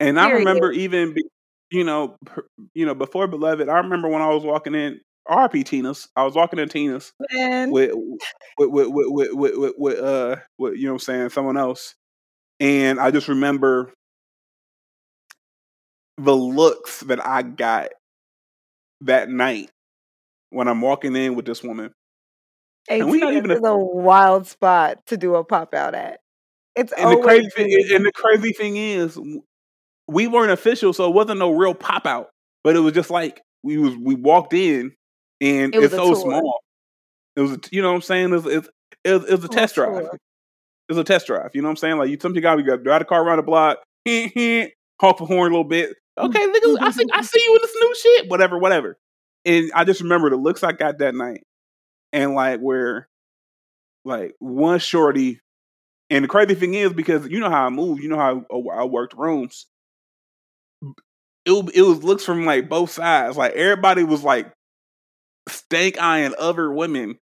And 0.00 0.16
Period. 0.16 0.18
I 0.18 0.30
remember 0.30 0.72
even, 0.72 1.14
you 1.70 1.84
know, 1.84 2.16
you 2.72 2.86
know, 2.86 2.94
before 2.94 3.26
beloved, 3.26 3.68
I 3.68 3.76
remember 3.78 4.08
when 4.08 4.22
I 4.22 4.28
was 4.28 4.42
walking 4.42 4.74
in 4.74 5.00
RP 5.28 5.66
Tina's. 5.66 6.08
I 6.16 6.24
was 6.24 6.34
walking 6.34 6.58
in 6.58 6.70
Tina's 6.70 7.12
Man. 7.30 7.70
with 7.70 7.92
with 8.58 8.70
with 8.70 8.88
with 8.88 9.28
with 9.32 9.56
with, 9.56 9.72
with 9.76 9.98
uh 9.98 10.36
with, 10.58 10.76
you 10.76 10.86
know 10.86 10.92
what 10.92 10.94
I'm 10.94 10.98
saying 11.00 11.28
someone 11.28 11.58
else, 11.58 11.94
and 12.58 12.98
I 12.98 13.10
just 13.10 13.28
remember 13.28 13.92
the 16.16 16.34
looks 16.34 17.00
that 17.00 17.24
I 17.24 17.42
got 17.42 17.90
that 19.02 19.28
night 19.28 19.70
when 20.48 20.68
I'm 20.68 20.80
walking 20.80 21.14
in 21.14 21.34
with 21.34 21.44
this 21.44 21.62
woman 21.62 21.92
and 22.88 23.10
we 23.10 23.18
not 23.18 23.34
even 23.34 23.50
a, 23.50 23.56
a 23.56 23.76
wild 23.76 24.46
spot 24.46 25.04
to 25.06 25.16
do 25.16 25.34
a 25.36 25.44
pop 25.44 25.74
out 25.74 25.94
at. 25.94 26.20
It's 26.76 26.92
and 26.92 27.10
the 27.10 27.22
crazy 27.22 27.48
thing, 27.50 27.88
and 27.92 28.04
the 28.04 28.12
crazy 28.12 28.52
thing 28.52 28.76
is, 28.76 29.18
we 30.08 30.26
weren't 30.26 30.52
official, 30.52 30.92
so 30.92 31.08
it 31.08 31.14
wasn't 31.14 31.38
no 31.38 31.50
real 31.50 31.74
pop 31.74 32.06
out. 32.06 32.30
But 32.64 32.76
it 32.76 32.80
was 32.80 32.92
just 32.92 33.10
like 33.10 33.42
we 33.62 33.76
was 33.76 33.96
we 33.96 34.14
walked 34.14 34.52
in, 34.52 34.92
and 35.40 35.74
it 35.74 35.82
it's 35.82 35.94
so 35.94 36.14
tour. 36.14 36.16
small. 36.16 36.60
It 37.36 37.40
was, 37.40 37.52
a, 37.52 37.58
you 37.70 37.82
know 37.82 37.88
what 37.88 37.96
I'm 37.96 38.02
saying? 38.02 38.34
it's 38.34 38.44
was, 38.44 38.54
it, 38.54 38.68
it 39.04 39.12
was, 39.12 39.30
it 39.30 39.34
was 39.36 39.44
a 39.44 39.48
test 39.48 39.74
drive. 39.74 40.04
It 40.04 40.92
was 40.92 40.98
a 40.98 41.04
test 41.04 41.26
drive. 41.26 41.50
You 41.54 41.62
know 41.62 41.68
what 41.68 41.72
I'm 41.72 41.76
saying? 41.76 41.98
Like 41.98 42.10
you, 42.10 42.18
sometimes 42.20 42.36
you 42.36 42.66
got 42.66 42.76
to 42.76 42.82
drive 42.82 43.00
the 43.00 43.04
car 43.04 43.22
around 43.22 43.38
the 43.38 43.42
block, 43.42 43.78
honk 44.06 45.18
the 45.18 45.26
horn 45.26 45.52
a 45.52 45.54
little 45.54 45.64
bit. 45.64 45.94
Mm, 46.18 46.28
okay, 46.28 46.40
nigga, 46.40 46.80
I 46.80 46.90
see, 46.90 47.04
I 47.12 47.18
mm-hmm, 47.18 47.22
see 47.22 47.38
mm-hmm. 47.38 47.50
you 47.50 47.56
in 47.56 47.62
this 47.62 47.74
new 47.80 47.94
shit. 47.94 48.30
Whatever, 48.30 48.58
whatever. 48.58 48.98
And 49.44 49.70
I 49.74 49.84
just 49.84 50.00
remember 50.00 50.30
the 50.30 50.36
looks 50.36 50.62
I 50.62 50.72
got 50.72 50.98
that 50.98 51.14
night, 51.14 51.44
and 52.12 52.34
like 52.34 52.60
where, 52.60 53.08
like 54.04 54.34
one 54.38 54.78
shorty, 54.78 55.40
and 56.10 56.24
the 56.24 56.28
crazy 56.28 56.54
thing 56.54 56.74
is 56.74 56.92
because 56.92 57.28
you 57.28 57.40
know 57.40 57.50
how 57.50 57.66
I 57.66 57.70
move, 57.70 58.00
you 58.00 58.08
know 58.08 58.18
how 58.18 58.44
I, 58.50 58.82
I 58.82 58.84
worked 58.84 59.14
rooms. 59.16 59.66
It, 61.46 61.70
it 61.74 61.82
was 61.82 62.02
looks 62.02 62.24
from 62.24 62.44
like 62.44 62.68
both 62.68 62.90
sides. 62.90 63.36
Like 63.36 63.52
everybody 63.52 64.04
was 64.04 64.22
like 64.22 64.52
stank 65.48 66.00
eyeing 66.00 66.34
other 66.38 66.72
women 66.72 67.18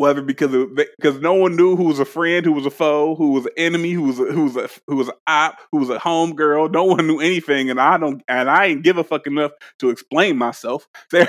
whether 0.00 0.22
because 0.22 0.54
of, 0.54 0.74
because 0.74 1.20
no 1.20 1.34
one 1.34 1.56
knew 1.56 1.76
who 1.76 1.84
was 1.84 1.98
a 1.98 2.06
friend, 2.06 2.46
who 2.46 2.52
was 2.52 2.64
a 2.64 2.70
foe, 2.70 3.14
who 3.16 3.32
was 3.32 3.44
an 3.44 3.52
enemy, 3.58 3.92
who 3.92 4.04
was 4.04 4.18
a, 4.18 4.24
who 4.24 4.44
was 4.44 4.56
a 4.56 4.70
who 4.86 4.96
was 4.96 5.08
an 5.08 5.14
op, 5.26 5.58
who 5.70 5.78
was 5.78 5.90
a 5.90 5.98
home 5.98 6.34
girl. 6.34 6.70
No 6.70 6.84
one 6.84 7.06
knew 7.06 7.20
anything, 7.20 7.68
and 7.68 7.78
I 7.78 7.98
don't 7.98 8.22
and 8.26 8.48
I 8.48 8.66
ain't 8.66 8.82
give 8.82 8.96
a 8.96 9.04
fuck 9.04 9.26
enough 9.26 9.52
to 9.80 9.90
explain 9.90 10.38
myself. 10.38 10.88
and, 11.12 11.28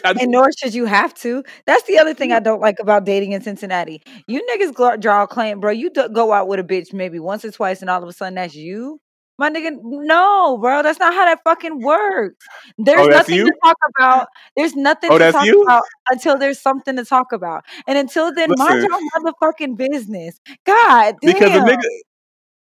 and, 0.04 0.30
nor 0.30 0.50
should 0.52 0.72
you 0.72 0.84
have 0.84 1.14
to. 1.14 1.42
That's 1.66 1.82
the 1.82 1.98
other 1.98 2.14
thing 2.14 2.32
I 2.32 2.38
don't 2.38 2.60
like 2.60 2.76
about 2.80 3.04
dating 3.04 3.32
in 3.32 3.40
Cincinnati. 3.40 4.00
You 4.28 4.40
niggas 4.54 5.00
draw 5.00 5.24
a 5.24 5.26
claim, 5.26 5.58
bro. 5.58 5.72
You 5.72 5.90
go 5.90 6.32
out 6.32 6.46
with 6.46 6.60
a 6.60 6.64
bitch 6.64 6.92
maybe 6.92 7.18
once 7.18 7.44
or 7.44 7.50
twice, 7.50 7.80
and 7.80 7.90
all 7.90 8.00
of 8.00 8.08
a 8.08 8.12
sudden 8.12 8.36
that's 8.36 8.54
you. 8.54 9.00
My 9.38 9.50
nigga, 9.50 9.76
no, 9.82 10.56
bro, 10.58 10.82
that's 10.82 10.98
not 10.98 11.12
how 11.12 11.26
that 11.26 11.40
fucking 11.44 11.82
works. 11.82 12.44
There's 12.78 13.06
oh, 13.06 13.10
nothing 13.10 13.36
you? 13.36 13.44
to 13.46 13.52
talk 13.62 13.76
about. 13.98 14.28
There's 14.56 14.74
nothing 14.74 15.10
oh, 15.10 15.18
to 15.18 15.32
talk 15.32 15.44
you? 15.44 15.62
about 15.62 15.82
until 16.10 16.38
there's 16.38 16.58
something 16.58 16.96
to 16.96 17.04
talk 17.04 17.32
about. 17.32 17.64
And 17.86 17.98
until 17.98 18.32
then, 18.32 18.50
Listen, 18.50 18.66
mind 18.66 18.88
your 18.88 19.32
motherfucking 19.32 19.76
business. 19.76 20.40
God 20.64 21.16
damn. 21.20 21.34
Because 21.34 21.54
a 21.54 21.60
nigga, 21.60 21.82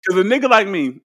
because 0.02 0.20
a 0.20 0.24
nigga 0.24 0.48
like 0.48 0.66
me, 0.66 1.02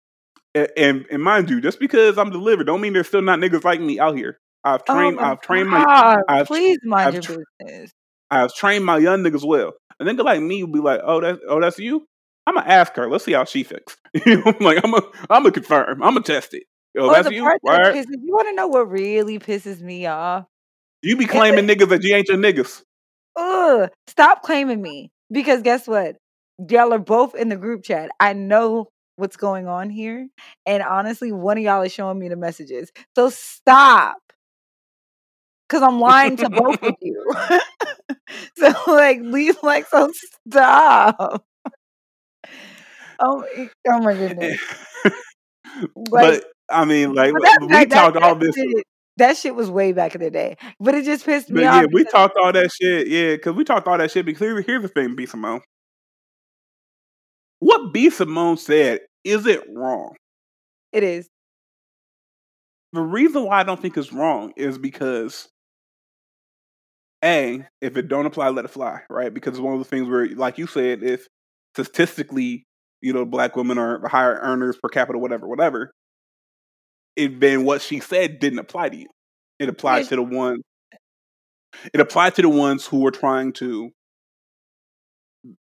and, 0.54 1.06
and 1.10 1.22
mind 1.22 1.48
you, 1.48 1.60
just 1.60 1.78
because 1.78 2.18
I'm 2.18 2.30
delivered, 2.30 2.64
don't 2.64 2.80
mean 2.80 2.92
there's 2.92 3.08
still 3.08 3.22
not 3.22 3.38
niggas 3.38 3.64
like 3.64 3.80
me 3.80 4.00
out 4.00 4.16
here. 4.16 4.38
I've 4.64 4.82
oh 4.88 4.94
trained, 4.94 5.18
oh 5.18 5.22
I've 5.22 5.40
trained 5.40 5.70
God. 5.70 5.86
my, 5.86 6.22
I've, 6.40 6.46
please 6.46 6.78
mind 6.84 7.16
I've, 7.16 7.28
your 7.28 7.44
business. 7.58 7.92
I've 8.30 8.54
trained 8.54 8.84
my 8.84 8.98
young 8.98 9.22
niggas 9.22 9.44
well. 9.44 9.72
A 10.00 10.04
nigga 10.04 10.24
like 10.24 10.40
me 10.40 10.64
will 10.64 10.72
be 10.72 10.80
like, 10.80 11.00
oh, 11.04 11.20
that's, 11.20 11.38
oh, 11.48 11.60
that's 11.60 11.78
you. 11.78 12.06
I'm 12.46 12.54
gonna 12.54 12.68
ask 12.68 12.94
her. 12.96 13.08
Let's 13.08 13.24
see 13.24 13.32
how 13.32 13.44
she 13.44 13.62
thinks. 13.62 13.96
I'm 14.26 14.42
like, 14.60 14.84
I'm 14.84 14.90
gonna, 14.90 15.06
I'm 15.30 15.42
gonna 15.42 15.52
confirm. 15.52 16.02
I'm 16.02 16.14
gonna 16.14 16.22
test 16.22 16.54
it. 16.54 16.64
Yo, 16.94 17.10
that's 17.10 17.30
you. 17.30 17.44
Pisses, 17.44 18.06
you 18.10 18.32
want 18.32 18.48
to 18.48 18.54
know 18.54 18.68
what 18.68 18.90
really 18.90 19.38
pisses 19.38 19.80
me 19.80 20.06
off? 20.06 20.44
You 21.02 21.16
be 21.16 21.26
claiming 21.26 21.66
niggas 21.66 21.88
that 21.88 22.02
you 22.02 22.14
ain't 22.14 22.28
your 22.28 22.36
niggas. 22.38 22.82
Ugh! 23.36 23.90
Stop 24.06 24.42
claiming 24.42 24.82
me 24.82 25.10
because 25.30 25.62
guess 25.62 25.86
what? 25.86 26.16
Y'all 26.68 26.92
are 26.92 26.98
both 26.98 27.34
in 27.34 27.48
the 27.48 27.56
group 27.56 27.82
chat. 27.82 28.10
I 28.20 28.34
know 28.34 28.88
what's 29.16 29.36
going 29.36 29.66
on 29.66 29.90
here, 29.90 30.28
and 30.66 30.82
honestly, 30.82 31.32
one 31.32 31.58
of 31.58 31.64
y'all 31.64 31.82
is 31.82 31.92
showing 31.92 32.18
me 32.18 32.28
the 32.28 32.36
messages. 32.36 32.92
So 33.16 33.30
stop, 33.30 34.18
because 35.68 35.82
I'm 35.82 35.98
lying 36.00 36.36
to 36.36 36.50
both 36.50 36.82
of 36.82 36.94
you. 37.00 37.24
so 38.58 38.74
like, 38.88 39.20
leave 39.22 39.56
like 39.62 39.86
so. 39.86 40.12
Stop. 40.48 41.44
Oh, 43.22 43.44
oh 43.88 44.00
my 44.00 44.14
goodness. 44.14 44.60
but 46.10 46.44
I 46.68 46.84
mean, 46.84 47.14
like 47.14 47.32
that, 47.32 47.58
we 47.60 47.68
that, 47.68 47.90
talked 47.90 48.14
that, 48.14 48.22
all 48.22 48.34
this. 48.34 48.54
Shit, 48.54 48.84
that 49.18 49.36
shit 49.36 49.54
was 49.54 49.70
way 49.70 49.92
back 49.92 50.14
in 50.16 50.20
the 50.20 50.30
day, 50.30 50.56
but 50.80 50.94
it 50.94 51.04
just 51.04 51.24
pissed 51.24 51.48
me 51.48 51.62
but 51.62 51.68
off. 51.68 51.82
Yeah, 51.82 51.86
we 51.92 52.04
talked 52.04 52.36
all 52.36 52.52
that 52.52 52.72
shit. 52.72 53.06
Yeah, 53.06 53.36
because 53.36 53.54
we 53.54 53.62
talked 53.62 53.86
all 53.86 53.96
that 53.96 54.10
shit. 54.10 54.26
Because 54.26 54.64
here's 54.66 54.82
the 54.82 54.88
thing, 54.88 55.14
B 55.14 55.24
Simone. 55.26 55.60
What 57.60 57.92
B 57.92 58.10
Simone 58.10 58.56
said 58.56 59.00
is 59.22 59.46
it 59.46 59.62
wrong. 59.72 60.16
It 60.92 61.04
is. 61.04 61.28
The 62.92 63.00
reason 63.00 63.44
why 63.44 63.60
I 63.60 63.62
don't 63.62 63.80
think 63.80 63.96
it's 63.96 64.12
wrong 64.12 64.52
is 64.56 64.78
because 64.78 65.48
a 67.22 67.64
if 67.80 67.96
it 67.96 68.08
don't 68.08 68.26
apply, 68.26 68.48
let 68.48 68.64
it 68.64 68.70
fly, 68.72 69.00
right? 69.08 69.32
Because 69.32 69.52
it's 69.52 69.60
one 69.60 69.74
of 69.74 69.78
the 69.78 69.84
things 69.84 70.08
where, 70.08 70.26
like 70.28 70.58
you 70.58 70.66
said, 70.66 71.04
if 71.04 71.28
statistically 71.74 72.66
you 73.02 73.12
know, 73.12 73.24
black 73.24 73.56
women 73.56 73.76
are 73.78 74.06
higher 74.08 74.38
earners 74.40 74.78
per 74.82 74.88
capita, 74.88 75.18
whatever, 75.18 75.46
whatever. 75.46 75.92
It 77.16 77.40
then 77.40 77.64
what 77.64 77.82
she 77.82 78.00
said 78.00 78.38
didn't 78.38 78.60
apply 78.60 78.88
to 78.90 78.96
you. 78.96 79.08
It 79.58 79.68
applied 79.68 80.06
to 80.08 80.16
the 80.16 80.22
ones. 80.22 80.62
It 81.92 82.00
applied 82.00 82.36
to 82.36 82.42
the 82.42 82.48
ones 82.48 82.86
who 82.86 83.00
were 83.00 83.10
trying 83.10 83.52
to 83.54 83.90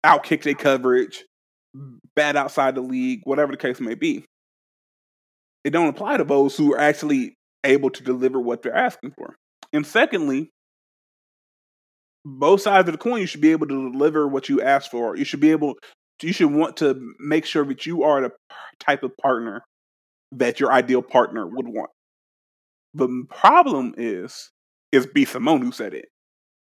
outkick 0.04 0.42
their 0.42 0.54
coverage, 0.54 1.24
bad 2.16 2.36
outside 2.36 2.74
the 2.74 2.80
league, 2.80 3.20
whatever 3.24 3.52
the 3.52 3.58
case 3.58 3.80
may 3.80 3.94
be. 3.94 4.24
It 5.64 5.70
don't 5.70 5.88
apply 5.88 6.16
to 6.16 6.24
those 6.24 6.56
who 6.56 6.74
are 6.74 6.80
actually 6.80 7.34
able 7.64 7.90
to 7.90 8.02
deliver 8.02 8.40
what 8.40 8.62
they're 8.62 8.74
asking 8.74 9.12
for. 9.12 9.36
And 9.72 9.86
secondly, 9.86 10.50
both 12.24 12.62
sides 12.62 12.88
of 12.88 12.92
the 12.92 12.98
coin, 12.98 13.20
you 13.20 13.26
should 13.26 13.40
be 13.40 13.52
able 13.52 13.68
to 13.68 13.92
deliver 13.92 14.26
what 14.26 14.48
you 14.48 14.60
ask 14.60 14.90
for. 14.90 15.16
You 15.16 15.24
should 15.24 15.40
be 15.40 15.52
able 15.52 15.74
you 16.22 16.32
should 16.32 16.52
want 16.52 16.76
to 16.78 17.14
make 17.18 17.44
sure 17.44 17.64
that 17.64 17.86
you 17.86 18.02
are 18.02 18.20
the 18.20 18.30
type 18.80 19.02
of 19.02 19.16
partner 19.20 19.64
that 20.32 20.60
your 20.60 20.72
ideal 20.72 21.02
partner 21.02 21.46
would 21.46 21.68
want. 21.68 21.90
The 22.94 23.24
problem 23.30 23.94
is, 23.96 24.50
is 24.90 25.06
B 25.06 25.24
Simone 25.24 25.62
who 25.62 25.72
said 25.72 25.94
it, 25.94 26.06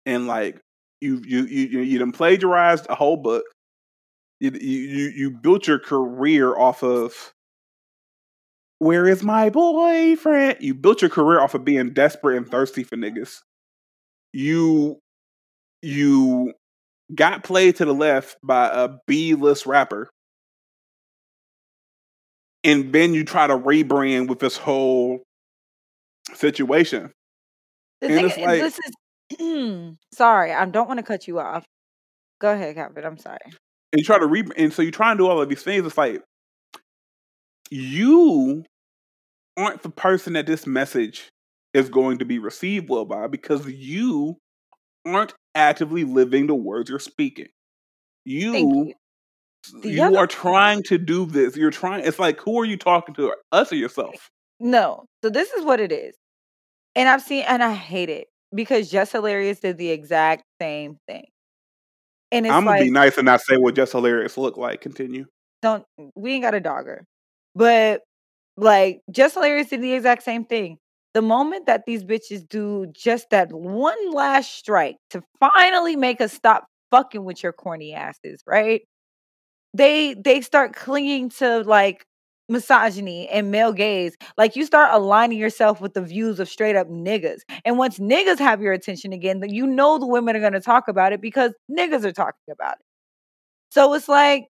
and 0.04 0.26
like 0.26 0.60
you 1.00 1.22
you 1.24 1.44
you 1.44 1.80
you 1.80 1.98
done 1.98 2.12
plagiarized 2.12 2.86
a 2.88 2.94
whole 2.94 3.16
book. 3.16 3.44
You 4.40 4.50
you 4.52 5.12
you 5.14 5.30
built 5.30 5.66
your 5.66 5.78
career 5.78 6.56
off 6.56 6.82
of 6.82 7.32
where 8.78 9.08
is 9.08 9.22
my 9.22 9.50
boyfriend? 9.50 10.58
You 10.60 10.74
built 10.74 11.00
your 11.00 11.10
career 11.10 11.40
off 11.40 11.54
of 11.54 11.64
being 11.64 11.92
desperate 11.92 12.36
and 12.36 12.48
thirsty 12.48 12.84
for 12.84 12.96
niggas. 12.96 13.38
You 14.32 14.98
you 15.82 16.52
got 17.14 17.44
played 17.44 17.76
to 17.76 17.84
the 17.84 17.94
left 17.94 18.36
by 18.42 18.68
a 18.68 18.90
B 19.06 19.34
list 19.34 19.66
rapper. 19.66 20.10
And 22.64 22.92
then 22.92 23.14
you 23.14 23.24
try 23.24 23.46
to 23.46 23.56
rebrand 23.56 24.28
with 24.28 24.40
this 24.40 24.56
whole 24.56 25.22
situation. 26.34 27.12
The 28.00 28.08
and 28.08 28.32
thing, 28.32 28.44
like, 28.44 28.60
this 28.60 28.78
is 28.78 29.96
sorry, 30.14 30.52
I 30.52 30.64
don't 30.66 30.88
want 30.88 30.98
to 30.98 31.04
cut 31.04 31.28
you 31.28 31.38
off. 31.38 31.64
Go 32.40 32.52
ahead, 32.52 32.74
Calvin. 32.74 33.04
I'm 33.04 33.18
sorry. 33.18 33.38
And 33.92 34.00
you 34.00 34.04
try 34.04 34.18
to 34.18 34.26
re 34.26 34.44
and 34.56 34.72
so 34.72 34.82
you 34.82 34.90
try 34.90 35.10
and 35.10 35.18
do 35.18 35.28
all 35.28 35.40
of 35.40 35.48
these 35.48 35.62
things. 35.62 35.86
It's 35.86 35.96
like 35.96 36.22
you 37.70 38.64
aren't 39.56 39.82
the 39.82 39.90
person 39.90 40.34
that 40.34 40.46
this 40.46 40.66
message 40.66 41.30
is 41.72 41.88
going 41.88 42.18
to 42.18 42.24
be 42.24 42.38
received 42.38 42.88
well 42.88 43.04
by 43.04 43.26
because 43.26 43.66
you 43.66 44.36
aren't 45.06 45.34
actively 45.56 46.04
living 46.04 46.46
the 46.46 46.54
words 46.54 46.90
you're 46.90 46.98
speaking. 46.98 47.48
You 48.24 48.54
you, 48.54 48.94
you 49.82 50.02
other- 50.02 50.18
are 50.18 50.26
trying 50.26 50.82
to 50.84 50.98
do 50.98 51.26
this. 51.26 51.56
You're 51.56 51.70
trying 51.70 52.04
it's 52.04 52.18
like 52.18 52.40
who 52.40 52.60
are 52.60 52.64
you 52.64 52.76
talking 52.76 53.14
to? 53.16 53.34
Us 53.52 53.72
or 53.72 53.76
yourself? 53.76 54.30
No. 54.60 55.06
So 55.22 55.30
this 55.30 55.50
is 55.52 55.64
what 55.64 55.80
it 55.80 55.92
is. 55.92 56.14
And 56.94 57.08
I've 57.08 57.22
seen 57.22 57.44
and 57.46 57.62
I 57.62 57.72
hate 57.74 58.08
it 58.08 58.28
because 58.54 58.90
Just 58.90 59.12
Hilarious 59.12 59.60
did 59.60 59.78
the 59.78 59.90
exact 59.90 60.44
same 60.60 60.98
thing. 61.06 61.26
And 62.32 62.46
I'm 62.46 62.64
gonna 62.64 62.70
like, 62.70 62.82
be 62.82 62.90
nice 62.90 63.16
and 63.16 63.26
not 63.26 63.40
say 63.40 63.56
what 63.56 63.74
Just 63.74 63.92
Hilarious 63.92 64.36
look 64.36 64.56
like. 64.56 64.80
Continue. 64.80 65.26
Don't 65.62 65.84
we 66.14 66.32
ain't 66.32 66.42
got 66.42 66.54
a 66.54 66.60
dogger. 66.60 67.04
But 67.54 68.02
like 68.56 69.00
Just 69.10 69.34
Hilarious 69.34 69.68
did 69.68 69.82
the 69.82 69.92
exact 69.92 70.22
same 70.22 70.44
thing 70.44 70.78
the 71.16 71.22
moment 71.22 71.64
that 71.64 71.84
these 71.86 72.04
bitches 72.04 72.46
do 72.46 72.86
just 72.92 73.30
that 73.30 73.50
one 73.50 74.12
last 74.12 74.52
strike 74.52 74.98
to 75.08 75.22
finally 75.40 75.96
make 75.96 76.20
us 76.20 76.30
stop 76.30 76.66
fucking 76.90 77.24
with 77.24 77.42
your 77.42 77.54
corny 77.54 77.94
asses, 77.94 78.42
right? 78.46 78.82
They 79.72 80.14
they 80.14 80.42
start 80.42 80.74
clinging 80.74 81.30
to 81.38 81.62
like 81.62 82.04
misogyny 82.50 83.30
and 83.30 83.50
male 83.50 83.72
gaze. 83.72 84.14
Like 84.36 84.56
you 84.56 84.66
start 84.66 84.92
aligning 84.92 85.38
yourself 85.38 85.80
with 85.80 85.94
the 85.94 86.02
views 86.02 86.38
of 86.38 86.50
straight 86.50 86.76
up 86.76 86.88
niggas. 86.90 87.40
And 87.64 87.78
once 87.78 87.98
niggas 87.98 88.38
have 88.38 88.60
your 88.60 88.74
attention 88.74 89.14
again, 89.14 89.42
you 89.48 89.66
know 89.66 89.98
the 89.98 90.06
women 90.06 90.36
are 90.36 90.40
going 90.40 90.52
to 90.52 90.60
talk 90.60 90.86
about 90.88 91.14
it 91.14 91.22
because 91.22 91.54
niggas 91.70 92.04
are 92.04 92.12
talking 92.12 92.52
about 92.52 92.74
it. 92.74 92.84
So 93.70 93.94
it's 93.94 94.08
like, 94.08 94.46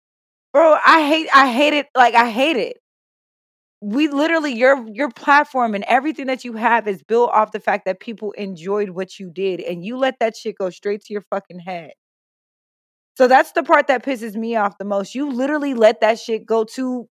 bro, 0.54 0.78
I 0.86 1.08
hate 1.08 1.30
I 1.36 1.52
hate 1.52 1.74
it 1.74 1.88
like 1.96 2.16
I 2.16 2.30
hate 2.30 2.58
it 2.58 2.78
we 3.84 4.08
literally 4.08 4.54
your 4.54 4.88
your 4.88 5.12
platform 5.12 5.76
and 5.76 5.84
everything 5.86 6.28
that 6.28 6.46
you 6.46 6.54
have 6.54 6.88
is 6.88 7.04
built 7.04 7.32
off 7.32 7.52
the 7.52 7.60
fact 7.60 7.86
that 7.86 8.00
people 8.00 8.32
enjoyed 8.32 8.92
what 8.92 9.20
you 9.20 9.30
did 9.30 9.60
and 9.60 9.84
you 9.84 9.98
let 9.98 10.20
that 10.20 10.38
shit 10.38 10.58
go 10.58 10.70
straight 10.70 11.04
to 11.04 11.14
your 11.14 11.24
fucking 11.30 11.60
head. 11.60 11.92
So 13.18 13.28
that's 13.28 13.52
the 13.52 13.64
part 13.64 13.88
that 13.88 14.04
pisses 14.04 14.36
me 14.36 14.56
off 14.56 14.78
the 14.78 14.86
most. 14.86 15.16
You 15.16 15.30
literally 15.32 15.74
let 15.74 16.02
that 16.02 16.18
shit 16.18 16.46
go 16.46 16.64
to 16.76 17.08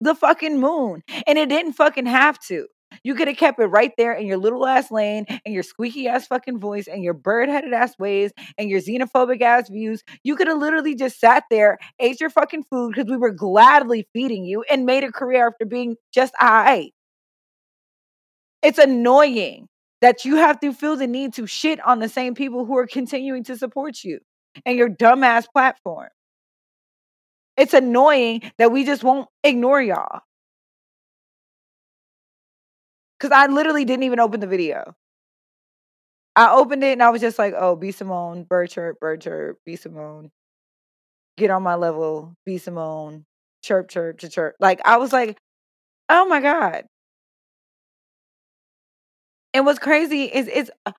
the 0.00 0.14
fucking 0.14 0.58
moon 0.60 1.02
and 1.26 1.38
it 1.38 1.48
didn't 1.48 1.74
fucking 1.74 2.06
have 2.06 2.38
to. 2.48 2.66
You 3.02 3.14
could 3.14 3.28
have 3.28 3.36
kept 3.36 3.60
it 3.60 3.66
right 3.66 3.92
there 3.96 4.12
in 4.12 4.26
your 4.26 4.36
little 4.36 4.66
ass 4.66 4.90
lane 4.90 5.26
and 5.44 5.54
your 5.54 5.62
squeaky 5.62 6.08
ass 6.08 6.26
fucking 6.26 6.58
voice 6.58 6.86
and 6.86 7.02
your 7.02 7.14
bird 7.14 7.48
headed 7.48 7.72
ass 7.72 7.98
ways 7.98 8.32
and 8.58 8.68
your 8.68 8.80
xenophobic 8.80 9.40
ass 9.40 9.68
views. 9.68 10.02
You 10.24 10.36
could 10.36 10.48
have 10.48 10.58
literally 10.58 10.94
just 10.94 11.20
sat 11.20 11.44
there, 11.50 11.78
ate 11.98 12.20
your 12.20 12.30
fucking 12.30 12.64
food 12.70 12.94
because 12.94 13.10
we 13.10 13.16
were 13.16 13.30
gladly 13.30 14.06
feeding 14.12 14.44
you 14.44 14.64
and 14.70 14.86
made 14.86 15.04
a 15.04 15.12
career 15.12 15.46
after 15.46 15.64
being 15.64 15.96
just 16.12 16.34
I. 16.38 16.90
It's 18.62 18.78
annoying 18.78 19.68
that 20.00 20.24
you 20.24 20.36
have 20.36 20.60
to 20.60 20.72
feel 20.72 20.96
the 20.96 21.06
need 21.06 21.34
to 21.34 21.46
shit 21.46 21.80
on 21.86 21.98
the 21.98 22.08
same 22.08 22.34
people 22.34 22.64
who 22.64 22.76
are 22.76 22.86
continuing 22.86 23.44
to 23.44 23.56
support 23.56 24.02
you 24.02 24.20
and 24.64 24.76
your 24.76 24.88
dumbass 24.88 25.46
platform. 25.50 26.08
It's 27.56 27.74
annoying 27.74 28.50
that 28.58 28.72
we 28.72 28.84
just 28.84 29.04
won't 29.04 29.28
ignore 29.44 29.82
y'all. 29.82 30.20
Cause 33.20 33.30
I 33.32 33.46
literally 33.46 33.84
didn't 33.84 34.04
even 34.04 34.18
open 34.18 34.40
the 34.40 34.46
video. 34.46 34.94
I 36.34 36.52
opened 36.54 36.82
it 36.82 36.92
and 36.92 37.02
I 37.02 37.10
was 37.10 37.20
just 37.20 37.38
like, 37.38 37.52
oh, 37.56 37.76
B 37.76 37.90
Simone, 37.90 38.44
bird 38.44 38.70
chirp, 38.70 38.98
bird 38.98 39.20
chirp, 39.20 39.58
B 39.66 39.76
Simone. 39.76 40.30
Get 41.36 41.50
on 41.50 41.62
my 41.62 41.74
level, 41.74 42.34
B 42.46 42.56
Simone, 42.56 43.26
chirp, 43.62 43.88
chirp, 43.88 44.18
to 44.20 44.28
chirp. 44.28 44.56
Like 44.58 44.80
I 44.84 44.96
was 44.96 45.12
like, 45.12 45.38
oh 46.08 46.26
my 46.26 46.40
God. 46.40 46.84
And 49.52 49.66
what's 49.66 49.78
crazy 49.78 50.24
is 50.24 50.48
it's 50.48 50.70
uh, 50.86 50.92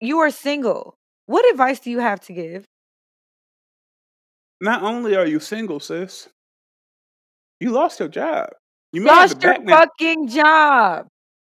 you 0.00 0.18
are 0.18 0.30
single. 0.30 0.96
What 1.26 1.48
advice 1.50 1.78
do 1.78 1.90
you 1.90 2.00
have 2.00 2.20
to 2.22 2.32
give? 2.32 2.64
Not 4.60 4.82
only 4.82 5.14
are 5.14 5.26
you 5.26 5.38
single, 5.38 5.78
sis, 5.78 6.28
you 7.60 7.70
lost 7.70 8.00
your 8.00 8.08
job. 8.08 8.48
You 8.92 9.04
lost 9.04 9.42
your 9.42 9.62
fucking 9.64 10.28
job. 10.28 11.06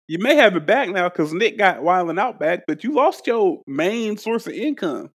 You 0.10 0.18
may 0.18 0.36
have 0.38 0.56
it 0.56 0.66
back 0.66 0.90
now 0.90 1.08
because 1.08 1.34
Nick 1.34 1.60
got 1.60 1.84
Wild 1.84 2.10
'N 2.10 2.18
Out 2.18 2.40
back, 2.40 2.64
but 2.68 2.84
you 2.84 2.94
lost 2.94 3.28
your 3.28 3.62
main 3.68 4.18
source 4.18 4.48
of 4.48 4.54
income. 4.54 5.12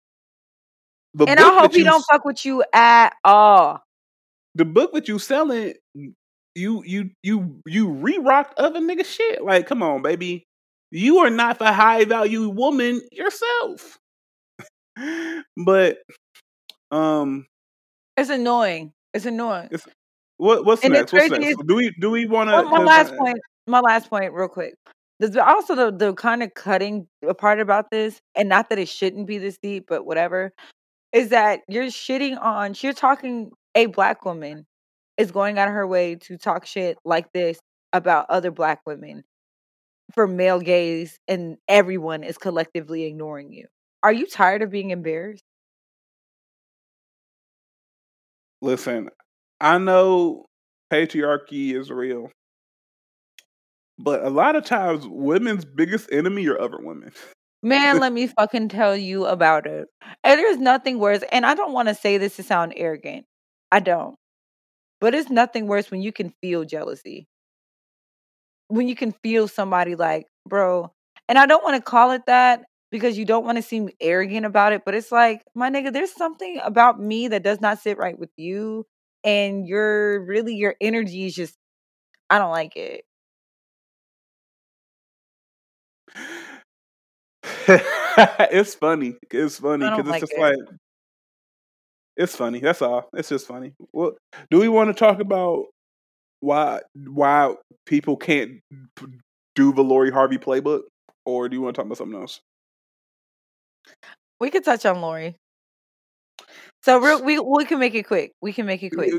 The 1.15 1.25
and 1.25 1.41
I 1.41 1.61
hope 1.61 1.73
he 1.73 1.83
don't 1.83 2.05
fuck 2.11 2.27
with 2.27 2.45
you 2.45 2.63
at 2.75 3.15
all. 3.25 3.83
The 4.55 4.67
book 4.67 4.93
that 4.93 5.09
you 5.09 5.19
selling, 5.19 5.73
you 5.95 6.83
you 6.85 7.11
you 7.23 7.63
you 7.65 7.89
re-rocked 7.89 8.59
other 8.59 8.81
nigga 8.81 9.07
shit. 9.07 9.43
Like, 9.43 9.67
come 9.67 9.83
on, 9.83 10.03
baby. 10.03 10.45
You 10.91 11.21
are 11.21 11.31
not 11.31 11.59
the 11.59 11.73
high 11.73 12.05
value 12.05 12.51
woman 12.51 13.01
yourself. 13.13 13.99
but 15.57 16.01
um 16.91 17.47
it's 18.19 18.29
annoying. 18.29 18.93
It's 19.15 19.25
annoying. 19.25 19.69
It's, 19.71 19.87
what 20.37 20.67
what's 20.67 20.85
and 20.85 20.93
next? 20.93 21.15
What's 21.15 21.31
next? 21.31 21.67
do 21.67 21.77
we 21.77 21.95
do 21.99 22.11
we 22.11 22.27
want 22.27 22.51
to? 22.51 22.71
One 22.71 22.85
last 22.85 23.17
point 23.17 23.39
my 23.67 23.81
last 23.81 24.11
point, 24.11 24.33
real 24.33 24.49
quick. 24.49 24.75
There's 25.21 25.37
also 25.37 25.75
the 25.75 25.93
the 25.97 26.15
kind 26.15 26.43
of 26.43 26.55
cutting 26.55 27.07
uh, 27.27 27.35
part 27.35 27.61
about 27.61 27.91
this, 27.91 28.21
and 28.35 28.49
not 28.49 28.71
that 28.71 28.79
it 28.79 28.89
shouldn't 28.89 29.27
be 29.27 29.39
this 29.39 29.59
deep, 29.63 29.85
but 29.89 30.05
whatever, 30.05 30.53
is 31.13 31.29
that 31.29 31.61
you're 31.69 31.87
shitting 31.87 32.41
on. 32.41 32.75
You're 32.81 32.93
talking 32.93 33.53
a 33.75 33.87
black 33.87 34.25
woman 34.25 34.67
is 35.17 35.31
going 35.31 35.59
out 35.59 35.69
of 35.69 35.75
her 35.75 35.87
way 35.87 36.17
to 36.17 36.37
talk 36.39 36.67
shit 36.67 36.99
like 37.05 37.33
this 37.33 37.59
about 37.93 38.27
other 38.31 38.51
black 38.51 38.81
women 38.87 39.23
for 40.15 40.27
male 40.27 40.61
gaze, 40.61 41.19
and 41.29 41.57
everyone 41.69 42.25
is 42.25 42.39
collectively 42.39 43.05
ignoring 43.05 43.53
you. 43.53 43.67
Are 44.03 44.13
you 44.13 44.27
tired 44.27 44.63
of 44.63 44.71
being 44.71 44.91
embarrassed? 44.91 45.45
Listen, 48.61 49.09
I 49.61 49.79
know 49.79 50.47
patriarchy 50.93 51.75
is 51.75 51.91
real. 51.91 52.31
But 54.03 54.25
a 54.25 54.31
lot 54.31 54.57
of 54.57 54.65
times, 54.65 55.07
women's 55.07 55.65
biggest 55.65 56.11
enemy 56.11 56.49
are 56.49 56.61
other 56.61 56.79
women. 56.79 57.13
Man, 57.63 58.01
let 58.01 58.13
me 58.13 58.27
fucking 58.27 58.69
tell 58.69 58.97
you 58.97 59.27
about 59.27 59.65
it. 59.65 59.87
And 60.25 60.41
there's 60.41 60.59
nothing 60.59 60.99
worse. 60.99 61.23
And 61.31 61.47
I 61.47 61.55
don't 61.55 61.73
want 61.73 61.87
to 61.89 61.95
say 61.95 62.19
this 62.19 62.35
to 62.37 62.43
sound 62.43 62.75
arrogant. 62.77 63.27
I 63.71 63.79
don't. 63.79 64.17
But 65.01 65.15
it's 65.15 65.31
nothing 65.31 65.69
worse 65.69 65.91
when 65.91 66.03
you 66.03 66.13
can 66.13 66.35
feel 66.43 66.65
jealousy. 66.65 67.29
When 68.67 68.89
you 68.89 68.97
can 68.97 69.13
feel 69.23 69.47
somebody 69.47 69.95
like, 69.95 70.27
bro, 70.49 70.93
and 71.29 71.39
I 71.39 71.47
don't 71.47 71.63
want 71.63 71.77
to 71.77 71.83
call 71.83 72.11
it 72.11 72.27
that 72.27 72.65
because 72.91 73.17
you 73.17 73.25
don't 73.25 73.45
want 73.45 73.57
to 73.57 73.63
seem 73.63 73.89
arrogant 74.01 74.47
about 74.47 74.73
it, 74.73 74.83
but 74.85 74.95
it's 74.95 75.13
like, 75.13 75.45
my 75.55 75.71
nigga, 75.71 75.93
there's 75.93 76.13
something 76.13 76.61
about 76.65 76.99
me 76.99 77.29
that 77.29 77.45
does 77.45 77.61
not 77.61 77.79
sit 77.79 77.99
right 77.99 78.19
with 78.19 78.31
you. 78.37 78.85
And 79.23 79.67
your 79.67 80.25
really 80.25 80.57
your 80.57 80.75
energy 80.81 81.27
is 81.27 81.35
just 81.37 81.55
I 82.29 82.39
don't 82.39 82.51
like 82.51 82.77
it. 82.77 83.05
it's 87.69 88.75
funny. 88.75 89.17
It's 89.31 89.59
funny 89.59 89.89
because 89.89 90.01
it's 90.01 90.09
like 90.09 90.21
just 90.21 90.33
it. 90.33 90.41
like 90.41 90.59
it's 92.17 92.37
funny. 92.37 92.61
That's 92.61 92.83
all. 92.83 93.09
It's 93.15 93.29
just 93.29 93.47
funny. 93.47 93.73
Well, 93.93 94.13
do 94.51 94.61
we 94.61 94.69
want 94.69 94.91
to 94.91 94.95
talk 94.95 95.21
about 95.21 95.67
why 96.41 96.81
why 96.95 97.55
people 97.87 98.17
can't 98.17 98.61
do 99.55 99.73
the 99.73 99.83
Lori 99.83 100.11
Harvey 100.11 100.39
playbook, 100.39 100.83
or 101.25 101.49
do 101.49 101.57
you 101.57 101.63
want 101.63 101.75
to 101.75 101.81
talk 101.81 101.87
about 101.87 101.99
something 101.99 102.21
else? 102.21 102.41
We 104.41 104.51
could 104.51 104.65
touch 104.65 104.85
on 104.87 105.01
Lori. 105.01 105.37
So 106.83 106.99
real, 106.99 107.25
we 107.25 107.39
we 107.39 107.65
can 107.65 107.79
make 107.79 107.95
it 107.95 108.05
quick. 108.05 108.33
We 108.43 108.53
can 108.53 108.67
make 108.67 108.83
it 108.83 108.91
quick 108.91 109.13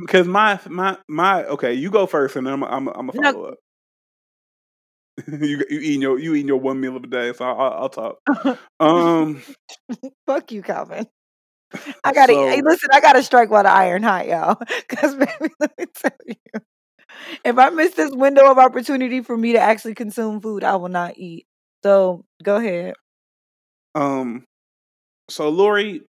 because 0.00 0.26
my 0.26 0.58
my 0.66 0.96
my 1.08 1.44
okay. 1.44 1.74
You 1.74 1.90
go 1.90 2.06
first, 2.06 2.36
and 2.36 2.46
then 2.46 2.54
I'm 2.54 2.64
I'm, 2.64 2.88
I'm 2.88 3.06
gonna 3.06 3.12
follow 3.12 3.42
no, 3.42 3.48
up. 3.50 3.58
you 5.40 5.64
you 5.68 5.80
eating 5.80 6.02
your 6.02 6.18
you 6.18 6.34
eating 6.34 6.48
your 6.48 6.60
one 6.60 6.80
meal 6.80 6.96
of 6.96 7.04
a 7.04 7.06
day, 7.06 7.32
so 7.32 7.44
I'll, 7.44 7.82
I'll 7.82 7.88
talk. 7.88 8.18
Um, 8.80 9.42
fuck 10.26 10.50
you, 10.52 10.62
Calvin. 10.62 11.06
I 12.04 12.12
gotta 12.12 12.32
so, 12.32 12.48
hey, 12.48 12.62
listen. 12.62 12.88
I 12.92 13.00
gotta 13.00 13.22
strike 13.22 13.50
while 13.50 13.62
the 13.62 13.70
iron 13.70 14.02
hot, 14.02 14.26
y'all. 14.26 14.56
Because 14.88 15.14
baby, 15.14 15.52
let 15.60 15.78
me 15.78 15.84
tell 15.94 16.12
you, 16.26 16.60
if 17.44 17.58
I 17.58 17.70
miss 17.70 17.94
this 17.94 18.10
window 18.12 18.50
of 18.50 18.58
opportunity 18.58 19.20
for 19.20 19.36
me 19.36 19.52
to 19.52 19.60
actually 19.60 19.94
consume 19.94 20.40
food, 20.40 20.64
I 20.64 20.76
will 20.76 20.88
not 20.88 21.18
eat. 21.18 21.46
So 21.82 22.24
go 22.42 22.56
ahead. 22.56 22.94
Um, 23.94 24.44
so 25.28 25.48
Lori, 25.48 26.02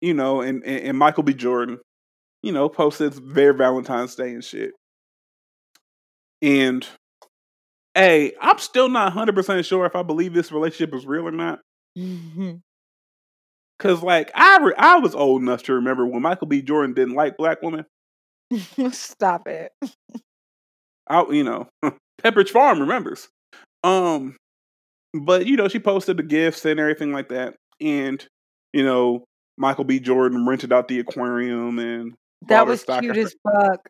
you 0.00 0.14
know, 0.14 0.40
and, 0.40 0.62
and, 0.64 0.84
and 0.86 0.98
Michael 0.98 1.22
B. 1.22 1.34
Jordan, 1.34 1.78
you 2.42 2.52
know, 2.52 2.68
posted 2.68 3.34
their 3.34 3.52
Valentine's 3.52 4.14
Day 4.14 4.32
and 4.32 4.44
shit, 4.44 4.72
and 6.42 6.86
Hey, 7.94 8.32
I'm 8.40 8.58
still 8.58 8.88
not 8.88 9.12
100% 9.12 9.64
sure 9.64 9.84
if 9.86 9.96
I 9.96 10.02
believe 10.02 10.32
this 10.32 10.52
relationship 10.52 10.94
is 10.94 11.06
real 11.06 11.26
or 11.26 11.32
not. 11.32 11.60
Mm-hmm. 11.98 12.56
Cause 13.80 14.02
like 14.02 14.30
I 14.34 14.58
re- 14.58 14.74
I 14.76 14.98
was 14.98 15.14
old 15.14 15.40
enough 15.40 15.62
to 15.64 15.72
remember 15.72 16.06
when 16.06 16.20
Michael 16.20 16.46
B. 16.46 16.60
Jordan 16.60 16.92
didn't 16.92 17.14
like 17.14 17.38
black 17.38 17.62
women. 17.62 17.86
Stop 18.92 19.48
it. 19.48 19.72
I 21.08 21.24
you 21.30 21.42
know 21.42 21.66
Pepperidge 22.22 22.50
Farm 22.50 22.78
remembers. 22.78 23.28
Um, 23.82 24.36
but 25.14 25.46
you 25.46 25.56
know 25.56 25.68
she 25.68 25.78
posted 25.78 26.18
the 26.18 26.22
gifts 26.22 26.66
and 26.66 26.78
everything 26.78 27.10
like 27.12 27.30
that, 27.30 27.54
and 27.80 28.22
you 28.74 28.84
know 28.84 29.24
Michael 29.56 29.84
B. 29.84 29.98
Jordan 29.98 30.46
rented 30.46 30.74
out 30.74 30.88
the 30.88 31.00
aquarium 31.00 31.78
and 31.78 32.14
that 32.48 32.66
was 32.66 32.84
cute 32.84 33.16
as 33.16 33.34
fuck 33.42 33.88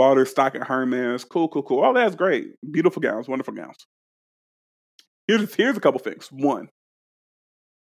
bought 0.00 0.16
her 0.16 0.24
stock 0.24 0.54
at 0.54 0.66
Hermes. 0.66 1.24
Cool, 1.24 1.48
cool, 1.48 1.62
cool. 1.62 1.80
All 1.80 1.92
that's 1.92 2.14
great. 2.14 2.54
Beautiful 2.70 3.02
gowns, 3.02 3.28
wonderful 3.28 3.52
gowns. 3.52 3.86
Here's 5.28 5.54
here's 5.54 5.76
a 5.76 5.80
couple 5.80 6.00
things. 6.00 6.28
One, 6.32 6.70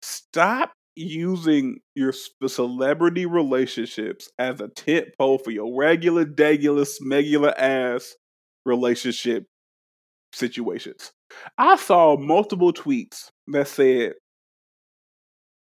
stop 0.01 0.73
using 0.95 1.77
your 1.93 2.11
celebrity 2.11 3.27
relationships 3.27 4.31
as 4.39 4.59
a 4.59 4.67
tent 4.67 5.09
pole 5.19 5.37
for 5.37 5.51
your 5.51 5.79
regular, 5.79 6.25
degular, 6.25 6.87
smegular 6.87 7.53
ass 7.55 8.15
relationship 8.65 9.45
situations. 10.33 11.11
I 11.55 11.75
saw 11.75 12.17
multiple 12.17 12.73
tweets 12.73 13.29
that 13.49 13.67
said 13.67 14.13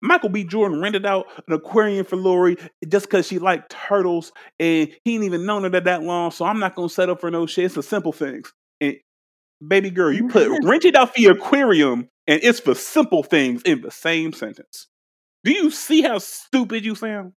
Michael 0.04 0.30
B. 0.30 0.44
Jordan 0.44 0.82
rented 0.82 1.06
out 1.06 1.28
an 1.48 1.54
aquarium 1.54 2.06
for 2.06 2.18
Lori 2.18 2.58
just 2.86 3.06
because 3.06 3.26
she 3.26 3.40
liked 3.40 3.72
turtles 3.72 4.34
and 4.60 4.90
he 5.06 5.16
ain't 5.16 5.24
even 5.24 5.46
known 5.46 5.64
her 5.64 5.70
that, 5.70 5.86
that 5.86 6.04
long, 6.04 6.30
so 6.30 6.44
I'm 6.44 6.60
not 6.60 6.76
gonna 6.76 6.90
settle 6.90 7.16
for 7.16 7.32
no 7.32 7.46
shit. 7.46 7.66
It's 7.66 7.76
the 7.76 7.84
simple 7.84 8.12
things. 8.12 8.52
And 8.82 8.98
baby 9.66 9.90
girl, 9.90 10.12
you 10.12 10.28
put 10.28 10.52
rented 10.64 10.98
out 10.98 11.14
the 11.14 11.28
aquarium 11.28 12.10
and 12.28 12.42
it's 12.44 12.60
for 12.60 12.76
simple 12.76 13.24
things 13.24 13.62
in 13.64 13.80
the 13.80 13.92
same 13.92 14.34
sentence. 14.34 14.88
Do 15.46 15.54
you 15.54 15.72
see 15.72 16.02
how 16.02 16.20
stupid 16.20 16.84
you 16.84 16.96
sound? 16.96 17.32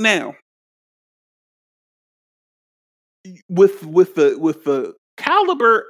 Now, 0.00 0.34
with 3.48 3.86
with 3.86 4.16
the 4.16 4.36
with 4.40 4.64
the 4.64 4.94
caliber 5.16 5.86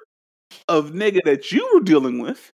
of 0.68 0.90
nigga 0.90 1.20
that 1.24 1.52
you 1.52 1.70
were 1.72 1.80
dealing 1.80 2.18
with, 2.18 2.52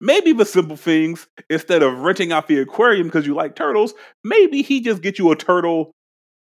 maybe 0.00 0.32
the 0.32 0.44
simple 0.44 0.76
things 0.76 1.26
instead 1.50 1.82
of 1.82 2.00
renting 2.00 2.32
out 2.32 2.48
the 2.48 2.58
aquarium 2.58 3.08
because 3.08 3.26
you 3.26 3.34
like 3.34 3.56
turtles, 3.56 3.94
maybe 4.24 4.62
he 4.62 4.80
just 4.80 5.02
get 5.02 5.18
you 5.18 5.30
a 5.30 5.36
turtle 5.36 5.92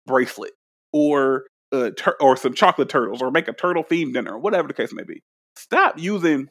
bracelet 0.05 0.53
or 0.93 1.45
uh, 1.71 1.91
tur- 1.97 2.17
or 2.19 2.37
some 2.37 2.53
chocolate 2.53 2.89
turtles 2.89 3.21
or 3.21 3.31
make 3.31 3.47
a 3.47 3.53
turtle 3.53 3.83
themed 3.83 4.13
dinner 4.13 4.33
or 4.33 4.39
whatever 4.39 4.67
the 4.67 4.73
case 4.73 4.93
may 4.93 5.03
be. 5.03 5.21
Stop 5.55 5.97
using 5.97 6.49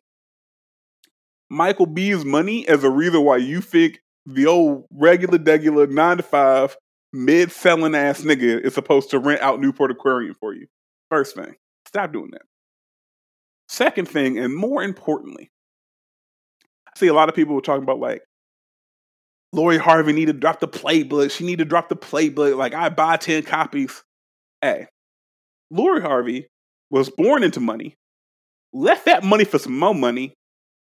Michael 1.48 1.86
B's 1.86 2.24
money 2.24 2.66
as 2.68 2.84
a 2.84 2.90
reason 2.90 3.22
why 3.22 3.36
you 3.36 3.60
think 3.60 4.00
the 4.26 4.46
old 4.46 4.86
regular, 4.90 5.38
degular 5.38 5.88
nine 5.88 6.16
to 6.16 6.22
five 6.22 6.76
mid 7.12 7.52
selling 7.52 7.94
ass 7.94 8.22
nigga 8.22 8.60
is 8.60 8.74
supposed 8.74 9.10
to 9.10 9.18
rent 9.18 9.40
out 9.40 9.60
Newport 9.60 9.90
Aquarium 9.90 10.34
for 10.38 10.52
you. 10.52 10.66
First 11.08 11.36
thing, 11.36 11.54
stop 11.86 12.12
doing 12.12 12.30
that. 12.32 12.42
Second 13.68 14.08
thing, 14.08 14.38
and 14.38 14.54
more 14.54 14.82
importantly, 14.82 15.50
see 16.96 17.06
a 17.06 17.14
lot 17.14 17.28
of 17.28 17.34
people 17.34 17.54
were 17.54 17.60
talking 17.60 17.82
about 17.82 18.00
like 18.00 18.22
Lori 19.52 19.78
Harvey 19.78 20.12
need 20.12 20.26
to 20.26 20.32
drop 20.32 20.60
the 20.60 20.68
playbook. 20.68 21.30
She 21.30 21.44
need 21.44 21.58
to 21.58 21.64
drop 21.64 21.88
the 21.88 21.96
playbook. 21.96 22.56
Like 22.56 22.74
I 22.74 22.88
buy 22.88 23.16
10 23.16 23.44
copies. 23.44 24.02
Hey, 24.60 24.86
Lori 25.70 26.00
Harvey 26.00 26.46
was 26.90 27.10
born 27.10 27.42
into 27.42 27.60
money, 27.60 27.94
left 28.72 29.04
that 29.06 29.24
money 29.24 29.44
for 29.44 29.58
some 29.58 29.78
more 29.78 29.94
money, 29.94 30.34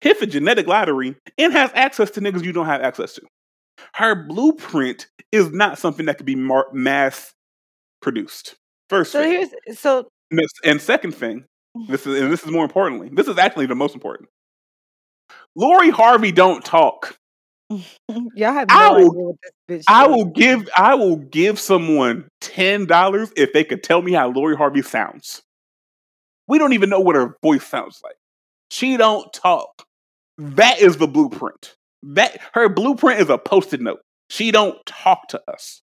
hit 0.01 0.19
the 0.19 0.27
genetic 0.27 0.67
lottery, 0.67 1.15
and 1.37 1.53
has 1.53 1.71
access 1.73 2.11
to 2.11 2.21
niggas 2.21 2.43
you 2.43 2.51
don't 2.53 2.65
have 2.65 2.81
access 2.81 3.13
to. 3.13 3.21
Her 3.95 4.15
blueprint 4.15 5.07
is 5.31 5.51
not 5.51 5.77
something 5.79 6.05
that 6.05 6.17
could 6.17 6.25
be 6.25 6.35
mar- 6.35 6.67
mass 6.71 7.33
produced. 8.01 8.55
First 8.89 9.11
So 9.11 9.21
thing. 9.21 9.49
here's 9.65 9.79
so 9.79 10.07
And 10.29 10.41
And 10.65 10.81
second 10.81 11.13
thing, 11.15 11.45
mm-hmm. 11.77 11.91
this 11.91 12.05
is 12.05 12.21
and 12.21 12.31
this 12.31 12.43
is 12.43 12.51
more 12.51 12.63
importantly. 12.63 13.09
This 13.11 13.27
is 13.27 13.37
actually 13.37 13.65
the 13.67 13.75
most 13.75 13.95
important. 13.95 14.29
Lori 15.55 15.89
Harvey 15.89 16.31
don't 16.31 16.63
talk. 16.63 17.17
y'all 17.69 17.83
have 18.53 18.67
no 18.67 18.75
I 18.75 18.89
will- 18.91 18.97
idea 18.97 19.11
what 19.11 19.35
this 19.67 19.79
bitch. 19.79 19.83
I 19.87 20.07
will 20.07 20.25
give 20.25 20.69
I 20.77 20.95
will 20.95 21.15
give 21.17 21.59
someone 21.59 22.27
ten 22.41 22.85
dollars 22.85 23.31
if 23.35 23.53
they 23.53 23.63
could 23.63 23.83
tell 23.83 24.01
me 24.01 24.11
how 24.13 24.29
Lori 24.29 24.55
Harvey 24.55 24.81
sounds. 24.81 25.41
We 26.47 26.57
don't 26.57 26.73
even 26.73 26.89
know 26.89 26.99
what 26.99 27.15
her 27.15 27.37
voice 27.41 27.65
sounds 27.65 28.01
like. 28.03 28.15
She 28.71 28.97
don't 28.97 29.31
talk. 29.31 29.83
That 30.37 30.81
is 30.81 30.97
the 30.97 31.07
blueprint. 31.07 31.75
That 32.03 32.39
her 32.53 32.67
blueprint 32.67 33.21
is 33.21 33.29
a 33.29 33.37
post-it 33.37 33.79
note. 33.79 33.99
She 34.29 34.51
don't 34.51 34.77
talk 34.85 35.27
to 35.29 35.41
us. 35.47 35.81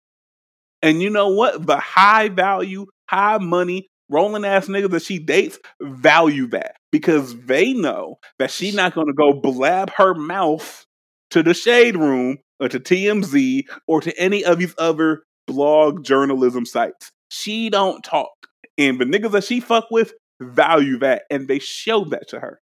And 0.82 1.00
you 1.00 1.10
know 1.10 1.28
what? 1.28 1.66
The 1.66 1.78
high 1.78 2.28
value, 2.28 2.86
high 3.08 3.38
money, 3.38 3.88
rolling 4.12 4.44
ass 4.44 4.68
niggas 4.68 4.90
that 4.90 5.02
she 5.02 5.18
dates 5.18 5.58
value 5.80 6.46
that 6.48 6.76
because 6.92 7.34
they 7.44 7.72
know 7.72 8.18
that 8.38 8.50
she's 8.50 8.74
not 8.74 8.94
gonna 8.94 9.12
go 9.12 9.32
blab 9.32 9.90
her 9.90 10.14
mouth 10.14 10.86
to 11.30 11.42
the 11.42 11.54
shade 11.54 11.96
room 11.96 12.38
or 12.60 12.68
to 12.68 12.78
TMZ 12.78 13.64
or 13.88 14.00
to 14.00 14.16
any 14.18 14.44
of 14.44 14.58
these 14.58 14.74
other 14.78 15.22
blog 15.46 16.04
journalism 16.04 16.64
sites. 16.64 17.10
She 17.30 17.70
don't 17.70 18.04
talk. 18.04 18.30
And 18.78 19.00
the 19.00 19.04
niggas 19.04 19.32
that 19.32 19.44
she 19.44 19.60
fuck 19.60 19.90
with 19.90 20.12
value 20.40 20.98
that 20.98 21.22
and 21.30 21.48
they 21.48 21.58
show 21.58 22.04
that 22.06 22.28
to 22.28 22.40
her. 22.40 22.60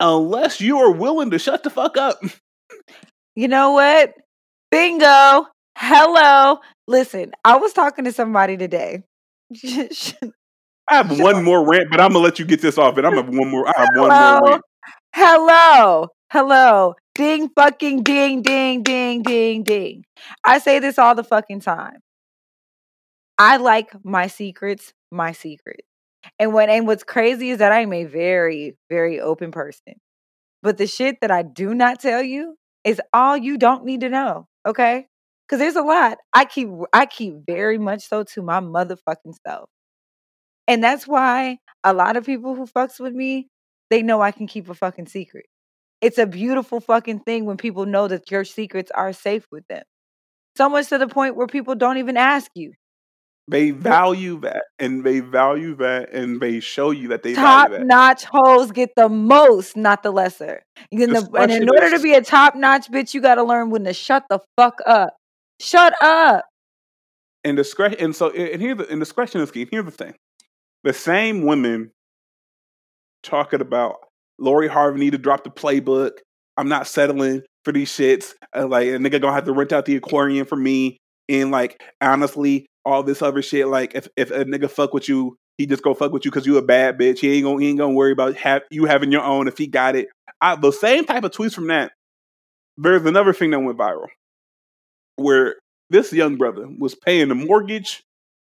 Unless 0.00 0.60
you 0.60 0.78
are 0.78 0.90
willing 0.90 1.30
to 1.30 1.38
shut 1.38 1.62
the 1.62 1.70
fuck 1.70 1.96
up. 1.96 2.18
You 3.38 3.48
know 3.48 3.72
what? 3.72 4.14
Bingo. 4.70 5.46
Hello. 5.76 6.58
Listen, 6.88 7.32
I 7.44 7.58
was 7.58 7.74
talking 7.74 8.06
to 8.06 8.12
somebody 8.12 8.56
today. 8.56 9.02
I 10.88 10.96
have 10.96 11.18
one 11.18 11.42
more 11.44 11.68
rant, 11.68 11.90
but 11.90 12.00
I'm 12.00 12.12
gonna 12.12 12.24
let 12.24 12.38
you 12.38 12.44
get 12.44 12.60
this 12.60 12.78
off. 12.78 12.96
And 12.96 13.06
I'm 13.06 13.14
gonna 13.14 13.26
have 13.26 13.34
one 13.36 13.50
more. 13.50 13.68
I 13.68 13.80
have 13.80 13.88
one 13.96 14.10
Hello. 14.10 14.40
more 14.40 14.50
rant. 14.50 14.62
Hello. 15.14 16.08
Hello. 16.32 16.94
Ding 17.14 17.48
fucking 17.54 18.02
ding 18.02 18.42
ding 18.42 18.82
ding 18.82 19.22
ding 19.22 19.62
ding. 19.62 20.04
I 20.44 20.58
say 20.58 20.78
this 20.78 20.98
all 20.98 21.14
the 21.14 21.24
fucking 21.24 21.60
time. 21.60 22.00
I 23.38 23.58
like 23.58 23.92
my 24.04 24.26
secrets, 24.28 24.92
my 25.10 25.32
secrets. 25.32 25.86
And 26.38 26.52
what 26.52 26.68
and 26.68 26.86
what's 26.86 27.04
crazy 27.04 27.50
is 27.50 27.58
that 27.58 27.72
I'm 27.72 27.92
a 27.92 28.04
very, 28.04 28.76
very 28.90 29.20
open 29.20 29.52
person. 29.52 29.94
But 30.62 30.78
the 30.78 30.86
shit 30.86 31.20
that 31.20 31.30
I 31.30 31.42
do 31.42 31.74
not 31.74 32.00
tell 32.00 32.22
you 32.22 32.56
is 32.84 33.00
all 33.12 33.36
you 33.36 33.58
don't 33.58 33.84
need 33.84 34.00
to 34.00 34.08
know. 34.08 34.48
Okay? 34.66 35.06
Because 35.48 35.60
there's 35.60 35.76
a 35.76 35.82
lot. 35.82 36.18
I 36.34 36.44
keep 36.44 36.68
I 36.92 37.06
keep 37.06 37.34
very 37.46 37.78
much 37.78 38.08
so 38.08 38.24
to 38.24 38.42
my 38.42 38.60
motherfucking 38.60 39.34
self. 39.46 39.68
And 40.68 40.82
that's 40.82 41.06
why 41.06 41.58
a 41.84 41.92
lot 41.92 42.16
of 42.16 42.26
people 42.26 42.54
who 42.56 42.66
fucks 42.66 42.98
with 42.98 43.14
me, 43.14 43.48
they 43.90 44.02
know 44.02 44.20
I 44.20 44.32
can 44.32 44.46
keep 44.48 44.68
a 44.68 44.74
fucking 44.74 45.06
secret. 45.06 45.46
It's 46.00 46.18
a 46.18 46.26
beautiful 46.26 46.80
fucking 46.80 47.20
thing 47.20 47.44
when 47.44 47.56
people 47.56 47.86
know 47.86 48.08
that 48.08 48.30
your 48.30 48.44
secrets 48.44 48.90
are 48.90 49.12
safe 49.12 49.46
with 49.50 49.66
them. 49.68 49.84
So 50.56 50.68
much 50.68 50.88
to 50.88 50.98
the 50.98 51.06
point 51.06 51.36
where 51.36 51.46
people 51.46 51.74
don't 51.74 51.98
even 51.98 52.16
ask 52.16 52.50
you. 52.54 52.72
They 53.48 53.70
value 53.70 54.40
that, 54.40 54.64
and 54.80 55.04
they 55.04 55.20
value 55.20 55.76
that, 55.76 56.12
and 56.12 56.40
they 56.40 56.58
show 56.58 56.90
you 56.90 57.08
that 57.08 57.22
they 57.22 57.34
top 57.34 57.68
value 57.68 57.78
that. 57.78 57.86
notch 57.86 58.24
hoes 58.24 58.72
get 58.72 58.90
the 58.96 59.08
most, 59.08 59.76
not 59.76 60.02
the 60.02 60.10
lesser. 60.10 60.62
The 60.90 61.30
and 61.38 61.52
in 61.52 61.68
order 61.68 61.90
to 61.96 62.02
be 62.02 62.14
a 62.14 62.22
top 62.22 62.56
notch 62.56 62.90
bitch, 62.90 63.14
you 63.14 63.20
got 63.20 63.36
to 63.36 63.44
learn 63.44 63.70
when 63.70 63.84
to 63.84 63.92
shut 63.92 64.24
the 64.28 64.40
fuck 64.56 64.78
up. 64.84 65.15
Shut 65.60 65.94
up. 66.02 66.44
And 67.44 67.56
discretion, 67.56 67.98
and 68.00 68.16
so, 68.16 68.30
and 68.30 68.60
here, 68.60 68.74
the, 68.74 68.88
and 68.88 69.00
discretion 69.00 69.40
is 69.40 69.50
key. 69.50 69.68
Here's 69.70 69.84
the 69.84 69.90
thing: 69.90 70.14
the 70.84 70.92
same 70.92 71.42
women 71.42 71.92
talking 73.22 73.60
about 73.60 73.96
Lori 74.38 74.68
Harvey 74.68 75.00
need 75.00 75.10
to 75.10 75.18
drop 75.18 75.44
the 75.44 75.50
playbook. 75.50 76.12
I'm 76.56 76.68
not 76.68 76.86
settling 76.86 77.42
for 77.64 77.72
these 77.72 77.90
shits. 77.90 78.34
Uh, 78.54 78.66
like 78.66 78.88
a 78.88 78.92
nigga 78.92 79.20
gonna 79.20 79.34
have 79.34 79.44
to 79.44 79.52
rent 79.52 79.72
out 79.72 79.86
the 79.86 79.96
aquarium 79.96 80.46
for 80.46 80.56
me. 80.56 80.98
And 81.28 81.50
like 81.50 81.82
honestly, 82.00 82.66
all 82.84 83.02
this 83.02 83.22
other 83.22 83.42
shit. 83.42 83.68
Like 83.68 83.94
if 83.94 84.08
if 84.16 84.30
a 84.30 84.44
nigga 84.44 84.70
fuck 84.70 84.92
with 84.92 85.08
you, 85.08 85.36
he 85.58 85.66
just 85.66 85.82
go 85.82 85.94
fuck 85.94 86.12
with 86.12 86.24
you 86.24 86.30
because 86.30 86.46
you 86.46 86.56
a 86.56 86.62
bad 86.62 86.98
bitch. 86.98 87.18
He 87.18 87.32
ain't 87.32 87.44
gonna 87.44 87.60
he 87.60 87.68
ain't 87.68 87.78
gonna 87.78 87.94
worry 87.94 88.12
about 88.12 88.36
have 88.36 88.62
you 88.70 88.86
having 88.86 89.12
your 89.12 89.22
own 89.22 89.48
if 89.48 89.58
he 89.58 89.66
got 89.66 89.96
it. 89.96 90.08
I, 90.40 90.56
the 90.56 90.72
same 90.72 91.04
type 91.04 91.24
of 91.24 91.30
tweets 91.30 91.54
from 91.54 91.68
that. 91.68 91.92
There's 92.76 93.04
another 93.04 93.32
thing 93.32 93.50
that 93.50 93.60
went 93.60 93.78
viral 93.78 94.08
where 95.16 95.56
this 95.90 96.12
young 96.12 96.36
brother 96.36 96.66
was 96.78 96.94
paying 96.94 97.28
the 97.28 97.34
mortgage 97.34 98.02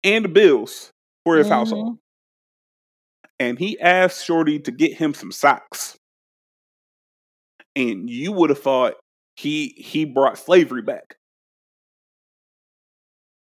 and 0.03 0.25
the 0.25 0.29
bills 0.29 0.91
for 1.23 1.37
his 1.37 1.47
household. 1.47 1.87
Mm-hmm. 1.87 1.95
And 3.39 3.59
he 3.59 3.79
asked 3.79 4.25
Shorty 4.25 4.59
to 4.59 4.71
get 4.71 4.93
him 4.93 5.13
some 5.13 5.31
socks. 5.31 5.95
And 7.75 8.09
you 8.09 8.31
would 8.31 8.49
have 8.49 8.61
thought 8.61 8.95
he 9.35 9.75
he 9.77 10.05
brought 10.05 10.39
slavery 10.39 10.81
back. 10.81 11.17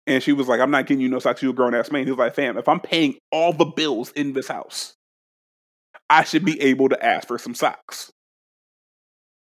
And 0.05 0.21
she 0.21 0.33
was 0.33 0.47
like, 0.47 0.59
I'm 0.59 0.71
not 0.71 0.87
getting 0.87 1.01
you 1.01 1.07
no 1.09 1.19
socks, 1.19 1.41
you 1.41 1.51
a 1.51 1.53
grown 1.53 1.75
ass 1.75 1.91
man. 1.91 2.03
He 2.03 2.11
was 2.11 2.17
like, 2.17 2.35
fam, 2.35 2.57
if 2.57 2.67
I'm 2.67 2.79
paying 2.79 3.17
all 3.31 3.53
the 3.53 3.65
bills 3.65 4.11
in 4.11 4.33
this 4.33 4.47
house, 4.47 4.95
I 6.09 6.23
should 6.23 6.43
be 6.43 6.59
able 6.61 6.89
to 6.89 7.05
ask 7.05 7.27
for 7.27 7.37
some 7.37 7.53
socks. 7.53 8.11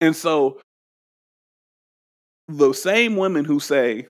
And 0.00 0.14
so 0.14 0.61
the 2.49 2.72
same 2.72 3.16
women 3.16 3.44
who 3.44 3.61
say, 3.61 4.07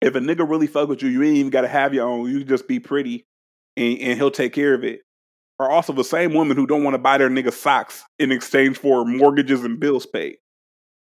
if 0.00 0.14
a 0.14 0.20
nigga 0.20 0.48
really 0.48 0.66
fuck 0.66 0.88
with 0.88 1.02
you, 1.02 1.08
you 1.08 1.22
ain't 1.22 1.36
even 1.36 1.50
gotta 1.50 1.68
have 1.68 1.94
your 1.94 2.08
own, 2.08 2.30
you 2.30 2.42
just 2.44 2.66
be 2.66 2.80
pretty 2.80 3.24
and, 3.76 3.98
and 3.98 4.18
he'll 4.18 4.30
take 4.30 4.52
care 4.52 4.74
of 4.74 4.84
it. 4.84 5.00
Are 5.58 5.70
also 5.70 5.92
the 5.92 6.02
same 6.02 6.34
women 6.34 6.56
who 6.56 6.66
don't 6.66 6.82
want 6.82 6.94
to 6.94 6.98
buy 6.98 7.18
their 7.18 7.30
nigga 7.30 7.52
socks 7.52 8.02
in 8.18 8.32
exchange 8.32 8.78
for 8.78 9.04
mortgages 9.04 9.62
and 9.62 9.78
bills 9.78 10.06
paid. 10.06 10.36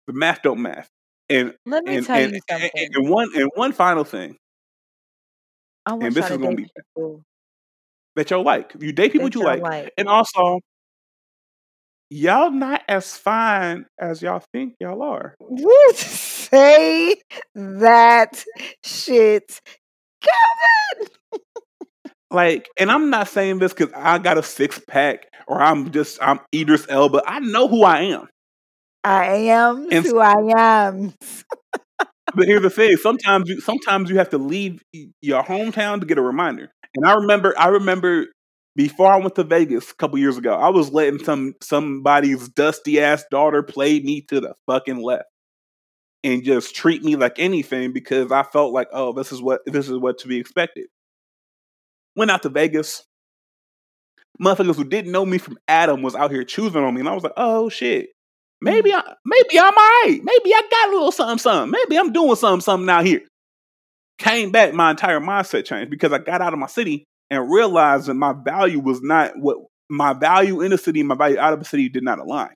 The 0.07 0.13
math 0.13 0.41
don't 0.41 0.61
math. 0.61 0.89
And 1.29 1.53
Let 1.65 1.83
me 1.83 1.97
and, 1.97 2.05
tell 2.05 2.15
and, 2.15 2.31
you 2.31 2.39
and, 2.49 2.61
something. 2.61 2.89
and 2.95 3.09
one 3.09 3.29
and 3.35 3.51
one 3.55 3.73
final 3.73 4.03
thing 4.03 4.37
I 5.85 5.91
want 5.91 6.05
and 6.05 6.15
this 6.15 6.25
is 6.25 6.31
to 6.31 6.37
gonna 6.37 6.55
be 6.55 6.67
people 6.95 7.23
that 8.15 8.31
y'all 8.31 8.43
like. 8.43 8.73
You 8.79 8.93
date 8.93 9.11
people 9.11 9.27
that 9.27 9.35
you 9.35 9.43
like. 9.43 9.61
like. 9.61 9.93
And 9.97 10.07
also, 10.07 10.61
y'all 12.09 12.51
not 12.51 12.81
as 12.87 13.17
fine 13.17 13.85
as 13.99 14.21
y'all 14.21 14.43
think 14.53 14.75
y'all 14.79 15.01
are. 15.01 15.35
Woo, 15.39 15.91
say 15.93 17.15
that 17.55 18.43
shit, 18.85 19.61
Kevin. 20.21 21.09
Like, 22.29 22.67
and 22.77 22.91
I'm 22.91 23.09
not 23.09 23.29
saying 23.29 23.59
this 23.59 23.73
because 23.73 23.93
I 23.95 24.17
got 24.17 24.37
a 24.37 24.43
six 24.43 24.79
pack 24.87 25.27
or 25.47 25.61
I'm 25.61 25.91
just 25.91 26.19
I'm 26.21 26.39
Idris 26.53 26.85
Elba. 26.89 27.21
I 27.25 27.39
know 27.39 27.67
who 27.67 27.83
I 27.83 28.01
am. 28.01 28.27
I 29.03 29.25
am 29.35 29.87
And- 29.91 30.05
who 30.05 30.19
I 30.19 30.35
am. 30.57 31.13
But 32.35 32.45
here's 32.47 32.61
the 32.61 32.69
thing: 32.69 32.97
sometimes 32.97 33.49
you 33.49 33.61
sometimes 33.61 34.09
you 34.09 34.17
have 34.17 34.29
to 34.31 34.37
leave 34.37 34.81
your 35.21 35.41
hometown 35.43 36.01
to 36.01 36.05
get 36.05 36.17
a 36.17 36.21
reminder. 36.21 36.69
And 36.95 37.05
I 37.05 37.13
remember, 37.13 37.53
I 37.57 37.69
remember 37.69 38.27
before 38.77 39.11
I 39.11 39.17
went 39.17 39.33
to 39.35 39.43
Vegas 39.43 39.89
a 39.89 39.95
couple 39.95 40.19
years 40.19 40.37
ago, 40.37 40.53
I 40.53 40.69
was 40.69 40.91
letting 40.91 41.17
some 41.23 41.55
somebody's 41.61 42.47
dusty 42.49 43.01
ass 43.01 43.25
daughter 43.31 43.63
play 43.63 43.99
me 43.99 44.21
to 44.29 44.39
the 44.39 44.53
fucking 44.67 45.01
left 45.01 45.25
and 46.23 46.43
just 46.43 46.75
treat 46.75 47.03
me 47.03 47.15
like 47.15 47.39
anything 47.39 47.91
because 47.91 48.31
I 48.31 48.43
felt 48.43 48.73
like, 48.73 48.87
oh, 48.93 49.13
this 49.13 49.31
is 49.31 49.41
what 49.41 49.61
this 49.65 49.89
is 49.89 49.97
what 49.97 50.19
to 50.19 50.27
be 50.27 50.37
expected. 50.37 50.85
Went 52.15 52.29
out 52.29 52.43
to 52.43 52.49
Vegas. 52.49 53.03
Motherfuckers 54.39 54.75
who 54.75 54.83
didn't 54.83 55.11
know 55.11 55.25
me 55.25 55.39
from 55.39 55.57
Adam 55.67 56.03
was 56.03 56.13
out 56.13 56.29
here 56.29 56.43
choosing 56.43 56.83
on 56.83 56.93
me, 56.93 56.99
and 56.99 57.09
I 57.09 57.15
was 57.15 57.23
like, 57.23 57.33
oh 57.35 57.69
shit. 57.69 58.09
Maybe 58.61 58.93
I 58.93 59.01
maybe 59.25 59.59
I'm 59.59 59.73
alright. 59.73 60.21
Maybe 60.23 60.53
I 60.53 60.61
got 60.69 60.89
a 60.89 60.91
little 60.91 61.11
something, 61.11 61.39
something. 61.39 61.71
Maybe 61.71 61.97
I'm 61.97 62.13
doing 62.13 62.35
something, 62.35 62.61
something 62.61 62.89
out 62.89 63.07
here. 63.07 63.21
Came 64.19 64.51
back, 64.51 64.73
my 64.75 64.91
entire 64.91 65.19
mindset 65.19 65.65
changed 65.65 65.89
because 65.89 66.11
I 66.11 66.19
got 66.19 66.41
out 66.41 66.53
of 66.53 66.59
my 66.59 66.67
city 66.67 67.07
and 67.29 67.51
realized 67.51 68.07
that 68.07 68.13
my 68.13 68.33
value 68.33 68.79
was 68.79 69.01
not 69.01 69.33
what 69.37 69.57
my 69.89 70.13
value 70.13 70.61
in 70.61 70.71
the 70.71 70.77
city 70.77 71.01
my 71.03 71.15
value 71.15 71.39
out 71.39 71.53
of 71.53 71.59
the 71.59 71.65
city 71.65 71.89
did 71.89 72.03
not 72.03 72.19
align. 72.19 72.53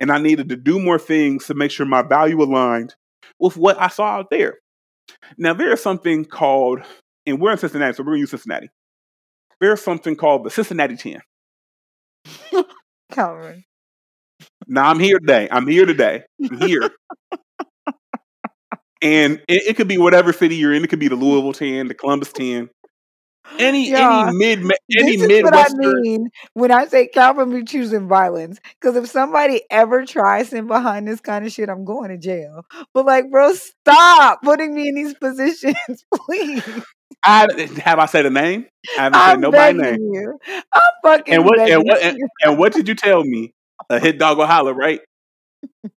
And 0.00 0.12
I 0.12 0.18
needed 0.18 0.50
to 0.50 0.56
do 0.56 0.78
more 0.78 0.98
things 0.98 1.46
to 1.46 1.54
make 1.54 1.70
sure 1.70 1.86
my 1.86 2.02
value 2.02 2.42
aligned 2.42 2.94
with 3.38 3.56
what 3.56 3.80
I 3.80 3.88
saw 3.88 4.18
out 4.18 4.30
there. 4.30 4.58
Now, 5.36 5.54
there's 5.54 5.82
something 5.82 6.24
called, 6.24 6.80
and 7.26 7.40
we're 7.40 7.52
in 7.52 7.58
Cincinnati, 7.58 7.94
so 7.94 8.02
we're 8.02 8.10
going 8.10 8.18
to 8.18 8.20
use 8.20 8.30
Cincinnati. 8.30 8.68
There's 9.60 9.82
something 9.82 10.16
called 10.16 10.44
the 10.44 10.50
Cincinnati 10.50 10.96
10. 10.96 11.20
Calvin. 13.12 13.64
Now, 14.66 14.90
I'm 14.90 15.00
here 15.00 15.18
today. 15.18 15.48
I'm 15.50 15.66
here 15.66 15.86
today. 15.86 16.24
I'm 16.42 16.60
here. 16.60 16.90
and 19.02 19.40
it, 19.48 19.68
it, 19.68 19.76
could 19.76 19.88
be 19.88 19.98
whatever 19.98 20.32
city 20.32 20.56
you're 20.56 20.74
in. 20.74 20.84
It 20.84 20.90
could 20.90 21.00
be 21.00 21.08
the 21.08 21.16
Louisville 21.16 21.54
10, 21.54 21.88
the 21.88 21.94
Columbus 21.94 22.32
10, 22.32 22.68
any 23.58 23.90
yeah. 23.90 24.28
any 24.28 24.36
mid 24.36 24.58
any 24.98 25.16
this 25.16 25.30
is 25.30 25.42
what 25.42 25.54
I 25.54 25.68
mean 25.74 26.30
when 26.54 26.70
I 26.70 26.86
say 26.86 27.06
Calvin 27.08 27.50
be 27.50 27.64
choosing 27.64 28.08
violence. 28.08 28.60
Because 28.80 28.96
if 28.96 29.08
somebody 29.08 29.62
ever 29.70 30.04
tries 30.04 30.52
him 30.52 30.66
behind 30.66 31.08
this 31.08 31.20
kind 31.20 31.46
of 31.46 31.52
shit, 31.52 31.68
I'm 31.68 31.84
going 31.84 32.10
to 32.10 32.18
jail. 32.18 32.64
But 32.94 33.06
like, 33.06 33.30
bro, 33.30 33.52
stop 33.54 34.42
putting 34.42 34.74
me 34.74 34.88
in 34.88 34.94
these 34.94 35.14
positions, 35.14 35.76
please. 36.14 36.62
I 37.24 37.46
have 37.84 37.98
I 37.98 38.06
said 38.06 38.26
a 38.26 38.30
name? 38.30 38.66
I 38.96 39.02
haven't 39.02 39.20
I'm 39.20 39.30
said 39.30 39.40
nobody's 39.40 39.82
name. 39.82 39.98
You. 40.12 40.38
I'm 40.46 40.82
fucking 41.02 41.34
and 41.34 41.44
what 41.44 41.58
and 41.58 41.82
what 41.84 42.02
and, 42.02 42.18
and, 42.44 42.58
what 42.58 42.72
did 42.72 42.86
you 42.88 42.94
tell 42.94 43.24
me? 43.24 43.52
A 43.90 43.98
hit 43.98 44.18
dog 44.18 44.38
will 44.38 44.46
holler, 44.46 44.74
right? 44.74 45.00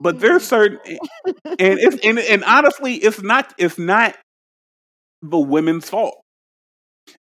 but 0.00 0.20
there's 0.20 0.44
certain 0.44 0.78
and 0.86 1.78
it's 1.78 1.98
and, 2.04 2.18
and 2.18 2.44
honestly, 2.44 2.94
it's 2.94 3.20
not 3.22 3.52
it's 3.58 3.78
not 3.78 4.16
the 5.30 5.38
women's 5.38 5.88
fault. 5.88 6.20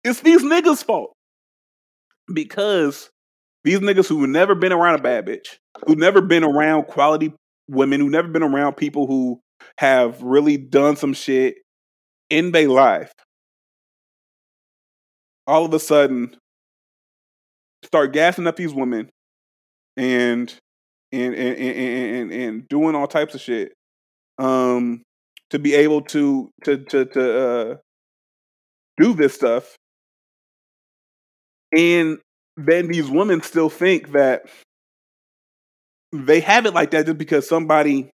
It's 0.05 0.21
these 0.21 0.43
niggas' 0.43 0.85
fault. 0.85 1.13
Because 2.33 3.11
these 3.65 3.81
niggas 3.81 4.09
who 4.09 4.21
have 4.21 4.31
never 4.31 4.55
been 4.55 4.73
around 4.73 4.95
a 4.95 5.03
bad 5.03 5.27
bitch, 5.27 5.59
who 5.87 5.97
never 5.97 6.21
been 6.21 6.45
around 6.45 6.85
quality 6.85 7.35
women, 7.69 8.01
who 8.01 8.09
never 8.09 8.29
been 8.29 8.43
around 8.43 8.77
people 8.77 9.07
who 9.07 9.41
have 9.79 10.23
really 10.23 10.57
done 10.57 10.97
some 10.97 11.13
shit 11.13 11.57
in 12.31 12.53
their 12.53 12.69
life, 12.69 13.13
all 15.47 15.65
of 15.65 15.75
a 15.75 15.79
sudden 15.79 16.37
start 17.85 18.13
gassing 18.13 18.47
up 18.47 18.57
these 18.57 18.73
women 18.73 19.11
and 19.97 20.55
and 21.11 21.35
and 21.35 21.57
and, 21.59 21.79
and, 21.79 22.33
and 22.33 22.69
doing 22.69 22.95
all 22.95 23.07
types 23.07 23.35
of 23.35 23.41
shit 23.41 23.73
um 24.39 25.03
to 25.51 25.59
be 25.59 25.75
able 25.75 26.01
to 26.01 26.51
to 26.65 26.79
to 26.85 27.05
to 27.05 27.41
uh, 27.41 27.77
do 29.03 29.15
this 29.15 29.35
stuff, 29.35 29.77
and 31.77 32.19
then 32.57 32.89
these 32.89 33.11
women 33.11 33.43
still 33.43 33.69
think 33.69 34.13
that 34.13 34.45
they 36.13 36.41
have 36.41 36.67
it 36.67 36.75
like 36.75 36.91
that 36.93 37.07
just 37.07 37.19
because 37.19 37.49
somebody 37.49 38.11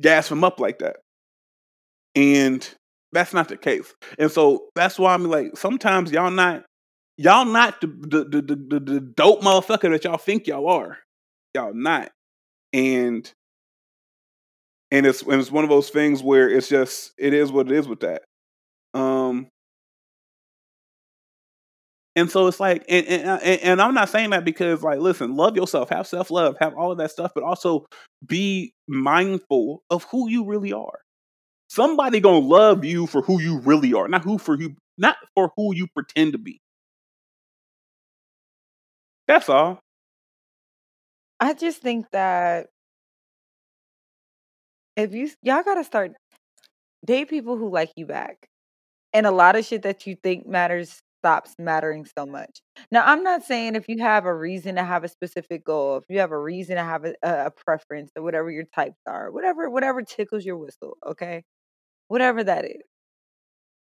gas 0.00 0.28
them 0.28 0.44
up 0.44 0.60
like 0.60 0.80
that, 0.80 0.96
and 2.14 2.68
that's 3.12 3.32
not 3.32 3.48
the 3.48 3.56
case. 3.56 3.94
And 4.18 4.30
so 4.30 4.68
that's 4.74 4.98
why 4.98 5.14
I'm 5.14 5.24
like, 5.24 5.56
sometimes 5.56 6.12
y'all 6.12 6.30
not 6.30 6.64
y'all 7.16 7.44
not 7.44 7.80
the 7.80 7.86
the 7.86 8.24
the, 8.24 8.42
the, 8.42 8.80
the 8.80 9.00
dope 9.00 9.42
motherfucker 9.42 9.90
that 9.90 10.04
y'all 10.04 10.18
think 10.18 10.46
y'all 10.46 10.68
are. 10.68 10.98
Y'all 11.54 11.74
not, 11.74 12.10
and 12.72 13.30
and 14.90 15.06
it's 15.06 15.22
and 15.22 15.40
it's 15.40 15.50
one 15.50 15.64
of 15.64 15.70
those 15.70 15.90
things 15.90 16.22
where 16.22 16.48
it's 16.48 16.68
just 16.68 17.12
it 17.18 17.32
is 17.32 17.50
what 17.52 17.70
it 17.70 17.76
is 17.76 17.88
with 17.88 18.00
that. 18.00 18.22
Um, 18.94 19.48
and 22.14 22.30
so 22.30 22.46
it's 22.46 22.60
like, 22.60 22.84
and, 22.88 23.06
and 23.06 23.28
uh, 23.28 23.38
and 23.42 23.80
I'm 23.80 23.94
not 23.94 24.10
saying 24.10 24.30
that 24.30 24.44
because 24.44 24.82
like, 24.82 24.98
listen, 24.98 25.34
love 25.34 25.56
yourself, 25.56 25.88
have 25.88 26.06
self 26.06 26.30
love, 26.30 26.56
have 26.60 26.74
all 26.74 26.92
of 26.92 26.98
that 26.98 27.10
stuff, 27.10 27.32
but 27.34 27.42
also 27.42 27.86
be 28.26 28.74
mindful 28.86 29.82
of 29.90 30.04
who 30.10 30.28
you 30.28 30.44
really 30.44 30.72
are. 30.72 30.98
Somebody 31.68 32.20
gonna 32.20 32.46
love 32.46 32.84
you 32.84 33.06
for 33.06 33.22
who 33.22 33.40
you 33.40 33.60
really 33.60 33.94
are, 33.94 34.08
not 34.08 34.24
who 34.24 34.38
for 34.38 34.60
you, 34.60 34.76
not 34.98 35.16
for 35.34 35.52
who 35.56 35.74
you 35.74 35.86
pretend 35.94 36.32
to 36.32 36.38
be. 36.38 36.60
That's 39.26 39.48
all. 39.48 39.80
I 41.40 41.54
just 41.54 41.82
think 41.82 42.06
that 42.12 42.68
if 44.96 45.12
you 45.14 45.30
y'all 45.42 45.62
gotta 45.62 45.84
start 45.84 46.12
date 47.04 47.28
people 47.30 47.56
who 47.56 47.70
like 47.70 47.92
you 47.96 48.06
back. 48.06 48.48
And 49.14 49.26
a 49.26 49.30
lot 49.30 49.56
of 49.56 49.64
shit 49.64 49.82
that 49.82 50.06
you 50.06 50.16
think 50.16 50.46
matters 50.46 51.02
stops 51.22 51.54
mattering 51.58 52.04
so 52.18 52.26
much. 52.26 52.62
Now, 52.90 53.04
I'm 53.06 53.22
not 53.22 53.44
saying 53.44 53.76
if 53.76 53.88
you 53.88 53.98
have 54.00 54.24
a 54.24 54.34
reason 54.34 54.74
to 54.74 54.84
have 54.84 55.04
a 55.04 55.08
specific 55.08 55.64
goal, 55.64 55.98
if 55.98 56.04
you 56.08 56.18
have 56.18 56.32
a 56.32 56.38
reason 56.38 56.76
to 56.76 56.82
have 56.82 57.04
a, 57.04 57.14
a 57.22 57.50
preference 57.50 58.10
or 58.16 58.22
whatever 58.22 58.50
your 58.50 58.64
types 58.74 58.98
are, 59.06 59.30
whatever 59.30 59.70
whatever 59.70 60.02
tickles 60.02 60.44
your 60.44 60.58
whistle, 60.58 60.96
okay? 61.06 61.44
Whatever 62.08 62.42
that 62.44 62.64
is. 62.64 62.82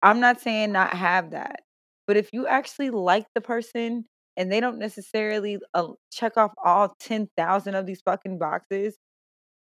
I'm 0.02 0.20
not 0.20 0.42
saying 0.42 0.72
not 0.72 0.94
have 0.94 1.32
that. 1.32 1.62
But 2.08 2.18
if 2.18 2.30
you 2.34 2.48
actually 2.48 2.90
like 2.90 3.26
the 3.36 3.42
person 3.42 4.06
and 4.38 4.52
they 4.52 4.60
don't 4.60 4.80
necessarily 4.80 5.60
uh, 5.74 5.90
check 6.12 6.38
off 6.38 6.54
all 6.64 6.96
10,000 7.00 7.76
of 7.76 7.86
these 7.86 8.02
fucking 8.02 8.40
boxes, 8.40 8.98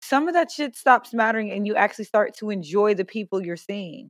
some 0.01 0.27
of 0.27 0.33
that 0.33 0.51
shit 0.51 0.75
stops 0.75 1.13
mattering 1.13 1.51
and 1.51 1.67
you 1.67 1.75
actually 1.75 2.05
start 2.05 2.35
to 2.37 2.49
enjoy 2.49 2.95
the 2.95 3.05
people 3.05 3.45
you're 3.45 3.57
seeing. 3.57 4.09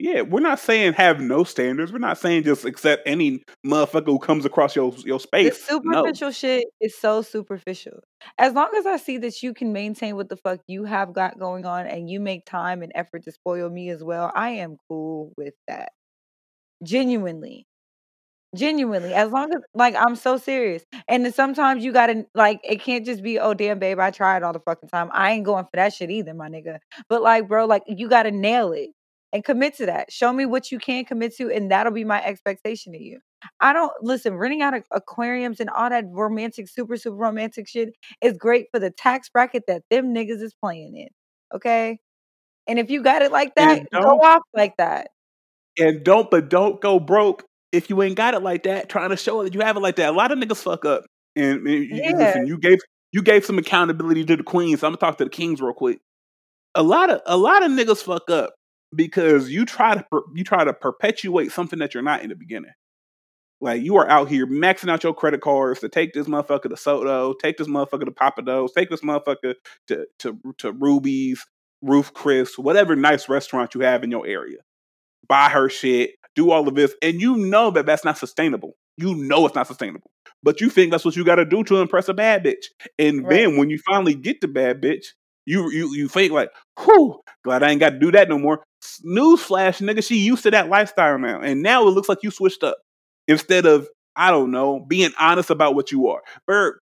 Yeah, 0.00 0.22
we're 0.22 0.40
not 0.40 0.60
saying 0.60 0.92
have 0.92 1.20
no 1.20 1.42
standards. 1.42 1.92
We're 1.92 1.98
not 1.98 2.18
saying 2.18 2.44
just 2.44 2.64
accept 2.64 3.02
any 3.04 3.42
motherfucker 3.66 4.06
who 4.06 4.20
comes 4.20 4.44
across 4.44 4.76
your 4.76 4.92
your 5.04 5.18
space. 5.18 5.58
The 5.58 5.72
superficial 5.72 6.28
no. 6.28 6.32
shit 6.32 6.66
is 6.80 6.96
so 6.96 7.20
superficial. 7.22 7.98
As 8.38 8.52
long 8.52 8.70
as 8.78 8.86
I 8.86 8.96
see 8.96 9.18
that 9.18 9.42
you 9.42 9.52
can 9.52 9.72
maintain 9.72 10.14
what 10.14 10.28
the 10.28 10.36
fuck 10.36 10.60
you 10.68 10.84
have 10.84 11.12
got 11.12 11.38
going 11.40 11.66
on 11.66 11.88
and 11.88 12.08
you 12.08 12.20
make 12.20 12.46
time 12.46 12.82
and 12.82 12.92
effort 12.94 13.24
to 13.24 13.32
spoil 13.32 13.68
me 13.70 13.88
as 13.88 14.04
well, 14.04 14.30
I 14.36 14.50
am 14.50 14.76
cool 14.88 15.32
with 15.36 15.54
that. 15.66 15.90
Genuinely. 16.84 17.66
Genuinely, 18.56 19.12
as 19.12 19.30
long 19.30 19.52
as 19.52 19.60
like 19.74 19.94
I'm 19.94 20.16
so 20.16 20.38
serious. 20.38 20.82
And 21.08 21.24
then 21.24 21.32
sometimes 21.32 21.84
you 21.84 21.92
gotta 21.92 22.24
like 22.34 22.60
it 22.62 22.80
can't 22.80 23.04
just 23.04 23.22
be, 23.22 23.38
oh 23.38 23.52
damn 23.52 23.80
babe, 23.80 23.98
I 23.98 24.10
tried 24.12 24.44
all 24.44 24.52
the 24.52 24.60
fucking 24.60 24.88
time. 24.88 25.10
I 25.12 25.32
ain't 25.32 25.44
going 25.44 25.64
for 25.64 25.74
that 25.74 25.92
shit 25.92 26.10
either, 26.10 26.32
my 26.34 26.48
nigga. 26.48 26.78
But 27.08 27.20
like, 27.20 27.48
bro, 27.48 27.66
like 27.66 27.82
you 27.88 28.08
gotta 28.08 28.30
nail 28.30 28.72
it 28.72 28.90
and 29.32 29.44
commit 29.44 29.76
to 29.76 29.86
that. 29.86 30.12
Show 30.12 30.32
me 30.32 30.46
what 30.46 30.70
you 30.70 30.78
can 30.78 31.04
commit 31.04 31.36
to, 31.36 31.50
and 31.50 31.70
that'll 31.70 31.92
be 31.92 32.04
my 32.04 32.22
expectation 32.24 32.94
of 32.94 33.00
you. 33.00 33.20
I 33.60 33.72
don't 33.72 33.92
listen, 34.02 34.34
renting 34.34 34.62
out 34.62 34.74
aquariums 34.90 35.60
and 35.60 35.70
all 35.70 35.90
that 35.90 36.04
romantic, 36.08 36.68
super, 36.68 36.96
super 36.96 37.16
romantic 37.16 37.68
shit 37.68 37.90
is 38.22 38.36
great 38.36 38.66
for 38.72 38.80
the 38.80 38.90
tax 38.90 39.28
bracket 39.28 39.64
that 39.68 39.82
them 39.90 40.14
niggas 40.14 40.42
is 40.42 40.54
playing 40.54 40.96
in. 40.96 41.08
Okay. 41.54 41.98
And 42.66 42.78
if 42.78 42.90
you 42.90 43.02
got 43.02 43.22
it 43.22 43.32
like 43.32 43.54
that, 43.54 43.90
go 43.92 44.20
off 44.20 44.42
like 44.54 44.76
that. 44.78 45.10
And 45.78 46.02
don't, 46.04 46.30
but 46.30 46.50
don't 46.50 46.80
go 46.80 46.98
broke 46.98 47.44
if 47.72 47.88
you 47.88 48.02
ain't 48.02 48.16
got 48.16 48.34
it 48.34 48.42
like 48.42 48.64
that, 48.64 48.88
trying 48.88 49.10
to 49.10 49.16
show 49.16 49.42
that 49.44 49.54
you 49.54 49.60
have 49.60 49.76
it 49.76 49.80
like 49.80 49.96
that. 49.96 50.10
A 50.10 50.12
lot 50.12 50.32
of 50.32 50.38
niggas 50.38 50.62
fuck 50.62 50.84
up. 50.84 51.04
And, 51.36 51.66
and 51.66 51.86
yeah. 51.96 52.12
listen, 52.16 52.46
you 52.46 52.58
gave 52.58 52.78
you 53.12 53.22
gave 53.22 53.44
some 53.44 53.58
accountability 53.58 54.24
to 54.24 54.36
the 54.36 54.42
queens. 54.42 54.80
So 54.80 54.86
I'm 54.86 54.92
gonna 54.92 54.98
talk 54.98 55.18
to 55.18 55.24
the 55.24 55.30
kings 55.30 55.60
real 55.60 55.72
quick. 55.72 56.00
A 56.74 56.82
lot 56.82 57.10
of 57.10 57.20
a 57.26 57.36
lot 57.36 57.62
of 57.62 57.70
niggas 57.70 58.02
fuck 58.02 58.28
up 58.28 58.54
because 58.94 59.50
you 59.50 59.64
try 59.64 59.94
to 59.94 60.04
you 60.34 60.44
try 60.44 60.64
to 60.64 60.72
perpetuate 60.72 61.52
something 61.52 61.78
that 61.78 61.94
you're 61.94 62.02
not 62.02 62.22
in 62.22 62.30
the 62.30 62.36
beginning. 62.36 62.72
Like 63.60 63.82
you 63.82 63.96
are 63.96 64.08
out 64.08 64.28
here 64.28 64.46
maxing 64.46 64.90
out 64.90 65.02
your 65.02 65.14
credit 65.14 65.40
cards 65.40 65.80
to 65.80 65.88
take 65.88 66.12
this 66.12 66.28
motherfucker 66.28 66.68
to 66.68 66.76
Sotto, 66.76 67.34
take 67.34 67.56
this 67.56 67.66
motherfucker 67.66 68.04
to 68.04 68.12
Pappadeaux, 68.12 68.68
take 68.72 68.88
this 68.88 69.00
motherfucker 69.00 69.54
to 69.88 70.06
to 70.20 70.38
to 70.58 70.72
Ruby's, 70.72 71.44
Ruth's 71.82 72.10
Chris, 72.10 72.56
whatever 72.56 72.94
nice 72.94 73.28
restaurant 73.28 73.74
you 73.74 73.80
have 73.80 74.04
in 74.04 74.10
your 74.10 74.26
area. 74.26 74.58
Buy 75.28 75.48
her 75.48 75.68
shit, 75.68 76.12
do 76.36 76.50
all 76.50 76.68
of 76.68 76.74
this, 76.74 76.94
and 77.02 77.20
you 77.20 77.36
know 77.36 77.70
that 77.72 77.84
that's 77.84 78.04
not 78.04 78.16
sustainable. 78.16 78.74
You 78.96 79.14
know 79.14 79.44
it's 79.46 79.54
not 79.54 79.66
sustainable, 79.66 80.10
but 80.42 80.60
you 80.60 80.70
think 80.70 80.90
that's 80.90 81.04
what 81.04 81.16
you 81.16 81.24
got 81.24 81.36
to 81.36 81.44
do 81.44 81.64
to 81.64 81.80
impress 81.80 82.08
a 82.08 82.14
bad 82.14 82.44
bitch. 82.44 82.66
And 82.98 83.24
right. 83.24 83.30
then 83.30 83.56
when 83.56 83.70
you 83.70 83.78
finally 83.86 84.14
get 84.14 84.40
the 84.40 84.48
bad 84.48 84.80
bitch, 84.80 85.06
you 85.46 85.70
you 85.70 85.94
you 85.94 86.08
think 86.08 86.32
like, 86.32 86.50
whew, 86.78 87.20
glad 87.42 87.62
I 87.62 87.70
ain't 87.70 87.80
got 87.80 87.90
to 87.90 87.98
do 87.98 88.12
that 88.12 88.28
no 88.28 88.38
more. 88.38 88.62
Newsflash, 89.04 89.80
nigga, 89.80 90.06
she 90.06 90.16
used 90.18 90.42
to 90.44 90.50
that 90.52 90.68
lifestyle 90.68 91.18
now, 91.18 91.40
and 91.40 91.62
now 91.62 91.86
it 91.86 91.90
looks 91.90 92.08
like 92.08 92.22
you 92.22 92.30
switched 92.30 92.62
up. 92.62 92.78
Instead 93.26 93.66
of 93.66 93.88
I 94.16 94.30
don't 94.30 94.50
know, 94.50 94.80
being 94.80 95.10
honest 95.20 95.50
about 95.50 95.74
what 95.76 95.92
you 95.92 96.08
are. 96.08 96.22
Bird, 96.46 96.78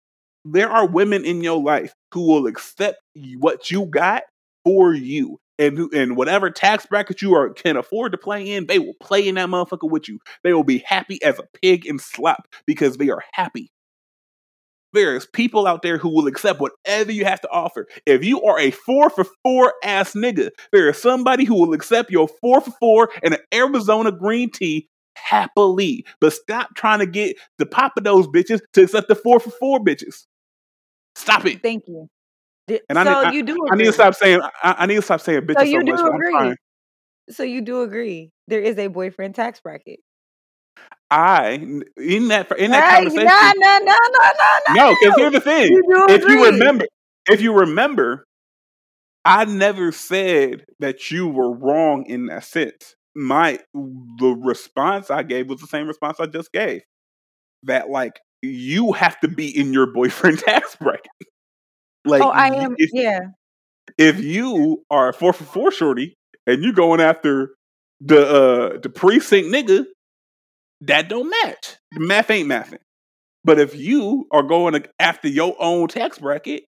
there 0.45 0.71
are 0.71 0.87
women 0.87 1.25
in 1.25 1.43
your 1.43 1.61
life 1.61 1.93
who 2.13 2.29
will 2.29 2.47
accept 2.47 2.99
what 3.39 3.71
you 3.71 3.87
got 3.87 4.23
for 4.65 4.95
you. 4.95 5.39
and 5.59 5.79
and 5.93 6.17
whatever 6.17 6.51
tax 6.51 6.87
bracket 6.87 7.23
you 7.23 7.35
are 7.35 7.51
can 7.51 7.77
afford 7.77 8.13
to 8.13 8.19
play 8.19 8.51
in, 8.53 8.67
they 8.67 8.79
will 8.79 8.95
play 9.01 9.27
in 9.27 9.37
that 9.37 9.49
motherfucker 9.49 9.91
with 9.91 10.09
you. 10.09 10.19
They 10.43 10.53
will 10.53 10.65
be 10.65 10.79
happy 10.79 11.23
as 11.23 11.39
a 11.39 11.45
pig 11.63 11.87
in 11.87 11.99
slop 11.99 12.47
because 12.67 12.97
they 12.97 13.11
are 13.11 13.23
happy. 13.33 13.71
There's 14.95 15.27
people 15.27 15.67
out 15.67 15.83
there 15.83 15.99
who 15.99 16.09
will 16.09 16.29
accept 16.29 16.61
whatever 16.61 17.11
you 17.11 17.25
have 17.25 17.41
to 17.41 17.51
offer. 17.51 17.87
If 18.07 18.25
you 18.25 18.43
are 18.43 18.59
a 18.59 18.71
four 18.71 19.11
for 19.11 19.25
four 19.43 19.75
ass 19.83 20.13
nigga, 20.13 20.51
there 20.73 20.89
is 20.89 20.99
somebody 20.99 21.45
who 21.45 21.55
will 21.55 21.75
accept 21.75 22.11
your 22.11 22.29
four 22.29 22.61
for 22.61 22.71
four 22.81 23.11
and 23.23 23.35
an 23.35 23.41
Arizona 23.53 24.13
green 24.13 24.51
tea 24.51 24.89
happily. 25.17 26.07
But 26.21 26.33
stop 26.33 26.75
trying 26.77 27.01
to 27.01 27.07
get 27.07 27.37
the 27.59 27.67
pop 27.67 27.93
of 27.97 28.05
those 28.05 28.29
bitches 28.29 28.61
to 28.75 28.83
accept 28.85 29.09
the 29.09 29.17
four 29.17 29.41
for 29.41 29.51
four 29.51 29.81
bitches. 29.81 30.27
Stop 31.17 31.45
it. 31.45 31.61
Thank 31.61 31.85
you. 31.89 32.09
And 32.89 32.99
I, 32.99 33.05
so 33.05 33.31
need, 33.31 33.37
you 33.37 33.43
do. 33.43 33.59
I, 33.69 33.75
I, 33.75 33.77
need 33.77 33.85
to 33.85 33.93
stop 33.93 34.15
saying. 34.15 34.41
I, 34.63 34.75
I, 34.79 34.87
need 34.87 34.95
to 34.95 35.03
stop 35.03 35.21
saying 35.21 35.43
bitches 35.43 35.57
so, 35.57 35.63
you 35.65 35.81
so 35.81 35.87
do 35.87 35.93
much. 35.93 36.15
Agree. 36.15 36.57
So 37.31 37.43
you 37.43 37.61
do 37.61 37.83
agree 37.83 38.31
there 38.49 38.61
is 38.61 38.79
a 38.79 38.87
boyfriend 38.87 39.35
tax 39.35 39.61
bracket. 39.61 40.01
I 41.15 41.53
in 41.97 42.29
that 42.29 42.59
in 42.59 42.73
that 42.73 42.89
hey, 42.89 42.97
conversation. 42.97 43.25
No, 43.25 43.53
no, 43.57 43.79
no, 43.79 43.97
no, 44.11 44.75
no, 44.75 44.75
no. 44.75 44.97
Because 44.99 45.15
here's 45.17 45.33
the 45.33 45.41
thing: 45.41 45.71
you 45.71 46.07
if 46.09 46.25
you 46.25 46.45
remember, 46.45 46.87
if 47.31 47.41
you 47.41 47.53
remember, 47.53 48.27
I 49.25 49.45
never 49.45 49.93
said 49.93 50.65
that 50.81 51.13
you 51.13 51.29
were 51.29 51.55
wrong 51.57 52.05
in 52.09 52.27
that 52.27 52.43
sense. 52.43 52.97
My 53.15 53.61
the 53.75 54.37
response 54.43 55.09
I 55.09 55.23
gave 55.23 55.49
was 55.49 55.61
the 55.61 55.69
same 55.69 55.87
response 55.87 56.19
I 56.19 56.27
just 56.27 56.51
gave. 56.51 56.83
That 57.63 57.91
like 57.91 58.19
you 58.43 58.91
have 58.93 59.21
to 59.21 59.29
be 59.29 59.57
in 59.57 59.73
your 59.73 59.87
boyfriend 59.87 60.41
tax 60.41 60.75
bracket. 60.81 61.07
Like, 62.05 62.23
oh, 62.23 62.31
I 62.31 62.49
am. 62.49 62.75
If, 62.77 62.91
yeah. 62.93 63.21
If 63.99 64.21
you 64.21 64.83
are 64.91 65.11
a 65.11 65.13
four 65.13 65.33
for 65.33 65.45
four 65.45 65.71
shorty 65.71 66.17
and 66.45 66.65
you 66.65 66.73
going 66.73 67.01
after 67.01 67.55
the 68.01 68.27
uh 68.27 68.79
the 68.83 68.89
precinct 68.89 69.55
nigga, 69.55 69.85
that 70.87 71.09
don't 71.09 71.31
match. 71.31 71.77
The 71.93 72.01
math 72.01 72.31
ain't 72.31 72.49
mathing. 72.49 72.79
But 73.45 73.59
if 73.59 73.75
you 73.77 74.27
are 74.31 74.43
going 74.43 74.85
after 74.99 75.29
your 75.29 75.55
own 75.59 75.89
tax 75.89 76.19
bracket, 76.19 76.65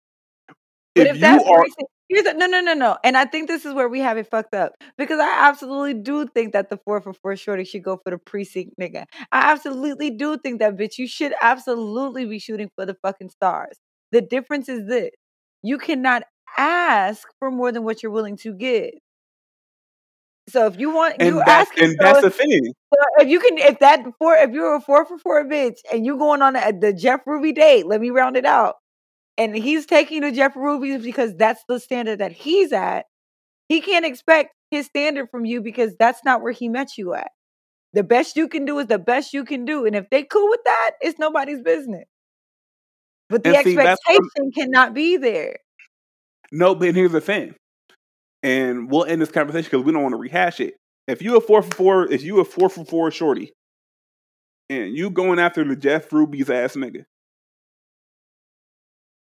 but 0.95 1.07
if, 1.07 1.17
if 1.17 1.23
you 1.23 1.45
are 1.45 1.65
Here's 2.09 2.25
a, 2.25 2.35
no, 2.35 2.47
no, 2.47 2.61
no, 2.61 2.73
no. 2.73 2.97
And 3.03 3.17
I 3.17 3.25
think 3.25 3.49
this 3.49 3.65
is 3.65 3.75
where 3.75 3.89
we 3.89 3.99
have 3.99 4.17
it 4.17 4.31
fucked 4.31 4.55
up 4.55 4.75
because 4.97 5.19
I 5.19 5.49
absolutely 5.49 5.95
do 5.95 6.27
think 6.29 6.53
that 6.53 6.71
the 6.71 6.77
four 6.85 7.01
for 7.01 7.13
four 7.13 7.35
shorty 7.35 7.65
should 7.65 7.83
go 7.83 7.97
for 7.97 8.11
the 8.11 8.19
precinct 8.19 8.75
nigga. 8.81 9.07
I 9.33 9.51
absolutely 9.53 10.11
do 10.11 10.39
think 10.39 10.61
that 10.61 10.77
bitch. 10.77 10.99
You 10.99 11.09
should 11.09 11.35
absolutely 11.43 12.25
be 12.25 12.39
shooting 12.39 12.71
for 12.77 12.87
the 12.87 12.95
fucking 13.03 13.31
stars. 13.31 13.77
The 14.13 14.21
difference 14.21 14.69
is 14.69 14.87
this: 14.87 15.11
you 15.65 15.79
cannot 15.79 16.23
ask 16.57 17.27
for 17.41 17.51
more 17.51 17.73
than 17.73 17.83
what 17.83 18.05
you're 18.05 18.13
willing 18.13 18.37
to 18.39 18.55
give. 18.55 18.91
So 20.48 20.66
if 20.66 20.78
you 20.78 20.94
want, 20.94 21.16
and 21.18 21.35
you 21.36 21.43
that's, 21.44 21.70
asking. 21.70 21.85
And 21.85 21.98
that's 21.98 22.23
the 22.23 22.31
thing. 22.31 22.73
So 22.94 23.01
if 23.18 23.28
you 23.28 23.40
can, 23.40 23.59
if 23.59 23.81
that 23.81 24.05
four, 24.18 24.36
if 24.36 24.51
you're 24.51 24.77
a 24.77 24.81
four 24.81 25.05
for 25.05 25.18
four 25.18 25.44
bitch, 25.44 25.78
and 25.93 26.06
you 26.06 26.16
going 26.16 26.40
on 26.43 26.55
a, 26.55 26.73
the 26.73 26.93
Jeff 26.93 27.20
Ruby 27.27 27.52
date, 27.52 27.86
let 27.86 28.01
me 28.01 28.10
round 28.10 28.36
it 28.36 28.44
out. 28.44 28.77
And 29.36 29.56
he's 29.56 29.86
taking 29.86 30.23
the 30.23 30.32
Jeff 30.32 30.55
Ruby 30.56 30.97
because 30.98 31.35
that's 31.36 31.62
the 31.68 31.81
standard 31.81 32.20
that 32.20 32.32
he's 32.32 32.73
at. 32.73 33.06
He 33.68 33.81
can't 33.81 34.06
expect 34.06 34.55
his 34.70 34.86
standard 34.86 35.28
from 35.31 35.44
you 35.44 35.60
because 35.60 35.94
that's 35.98 36.24
not 36.24 36.43
where 36.43 36.52
he 36.52 36.68
met 36.68 36.97
you 36.97 37.14
at. 37.14 37.31
The 37.93 38.05
best 38.05 38.36
you 38.36 38.47
can 38.47 38.64
do 38.64 38.78
is 38.78 38.86
the 38.86 38.98
best 38.98 39.32
you 39.32 39.44
can 39.44 39.64
do, 39.64 39.85
and 39.85 39.97
if 39.97 40.09
they 40.10 40.23
cool 40.23 40.48
with 40.48 40.60
that, 40.64 40.93
it's 41.01 41.18
nobody's 41.18 41.62
business. 41.62 42.05
But 43.28 43.43
the 43.43 43.51
and 43.51 43.59
expectation 43.59 44.28
see, 44.36 44.51
cannot 44.52 44.94
be 44.94 45.16
there. 45.16 45.56
No, 46.52 46.74
but 46.74 46.94
here's 46.94 47.12
the 47.12 47.20
thing, 47.20 47.55
and 48.47 48.89
we'll 48.89 49.05
end 49.05 49.20
this 49.20 49.32
conversation 49.32 49.68
because 49.68 49.85
we 49.85 49.93
don't 49.93 50.02
want 50.02 50.12
to 50.12 50.18
rehash 50.18 50.60
it. 50.60 50.77
If 51.09 51.20
you 51.20 51.36
a 51.36 51.40
four 51.40 51.62
for 51.62 51.74
four, 51.74 52.12
if 52.12 52.23
you 52.23 52.39
a 52.39 52.44
four 52.44 52.68
for 52.68 52.85
four 52.85 53.10
shorty, 53.10 53.52
and 54.70 54.97
you 54.97 55.10
going 55.10 55.40
after 55.40 55.64
the 55.64 55.74
Jeff 55.74 56.12
Ruby's 56.12 56.48
ass 56.48 56.77
nigga, 56.77 57.05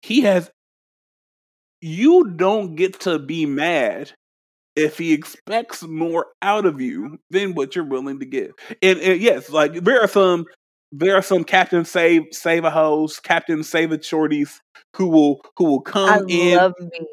he 0.03 0.21
has. 0.21 0.51
You 1.81 2.31
don't 2.35 2.75
get 2.75 2.99
to 3.01 3.19
be 3.19 3.45
mad 3.45 4.11
if 4.75 4.97
he 4.97 5.13
expects 5.13 5.83
more 5.83 6.27
out 6.41 6.65
of 6.65 6.79
you 6.79 7.19
than 7.31 7.55
what 7.55 7.75
you're 7.75 7.85
willing 7.85 8.19
to 8.19 8.25
give. 8.25 8.51
And, 8.81 8.99
and 8.99 9.19
yes, 9.19 9.49
like 9.49 9.73
there 9.83 10.01
are 10.01 10.07
some 10.07 10.45
there 10.91 11.15
are 11.15 11.23
some 11.23 11.43
Captain 11.43 11.83
Save 11.83 12.23
Save 12.31 12.63
a 12.63 12.69
Hose, 12.69 13.19
Captain 13.19 13.63
Save 13.63 13.91
a 13.91 13.97
Shorties 13.97 14.59
who 14.95 15.07
will 15.07 15.41
who 15.57 15.65
will 15.65 15.81
come 15.81 16.29
in. 16.29 16.35
I 16.37 16.51
in. 16.51 16.57
love 16.57 16.73
me 16.79 17.07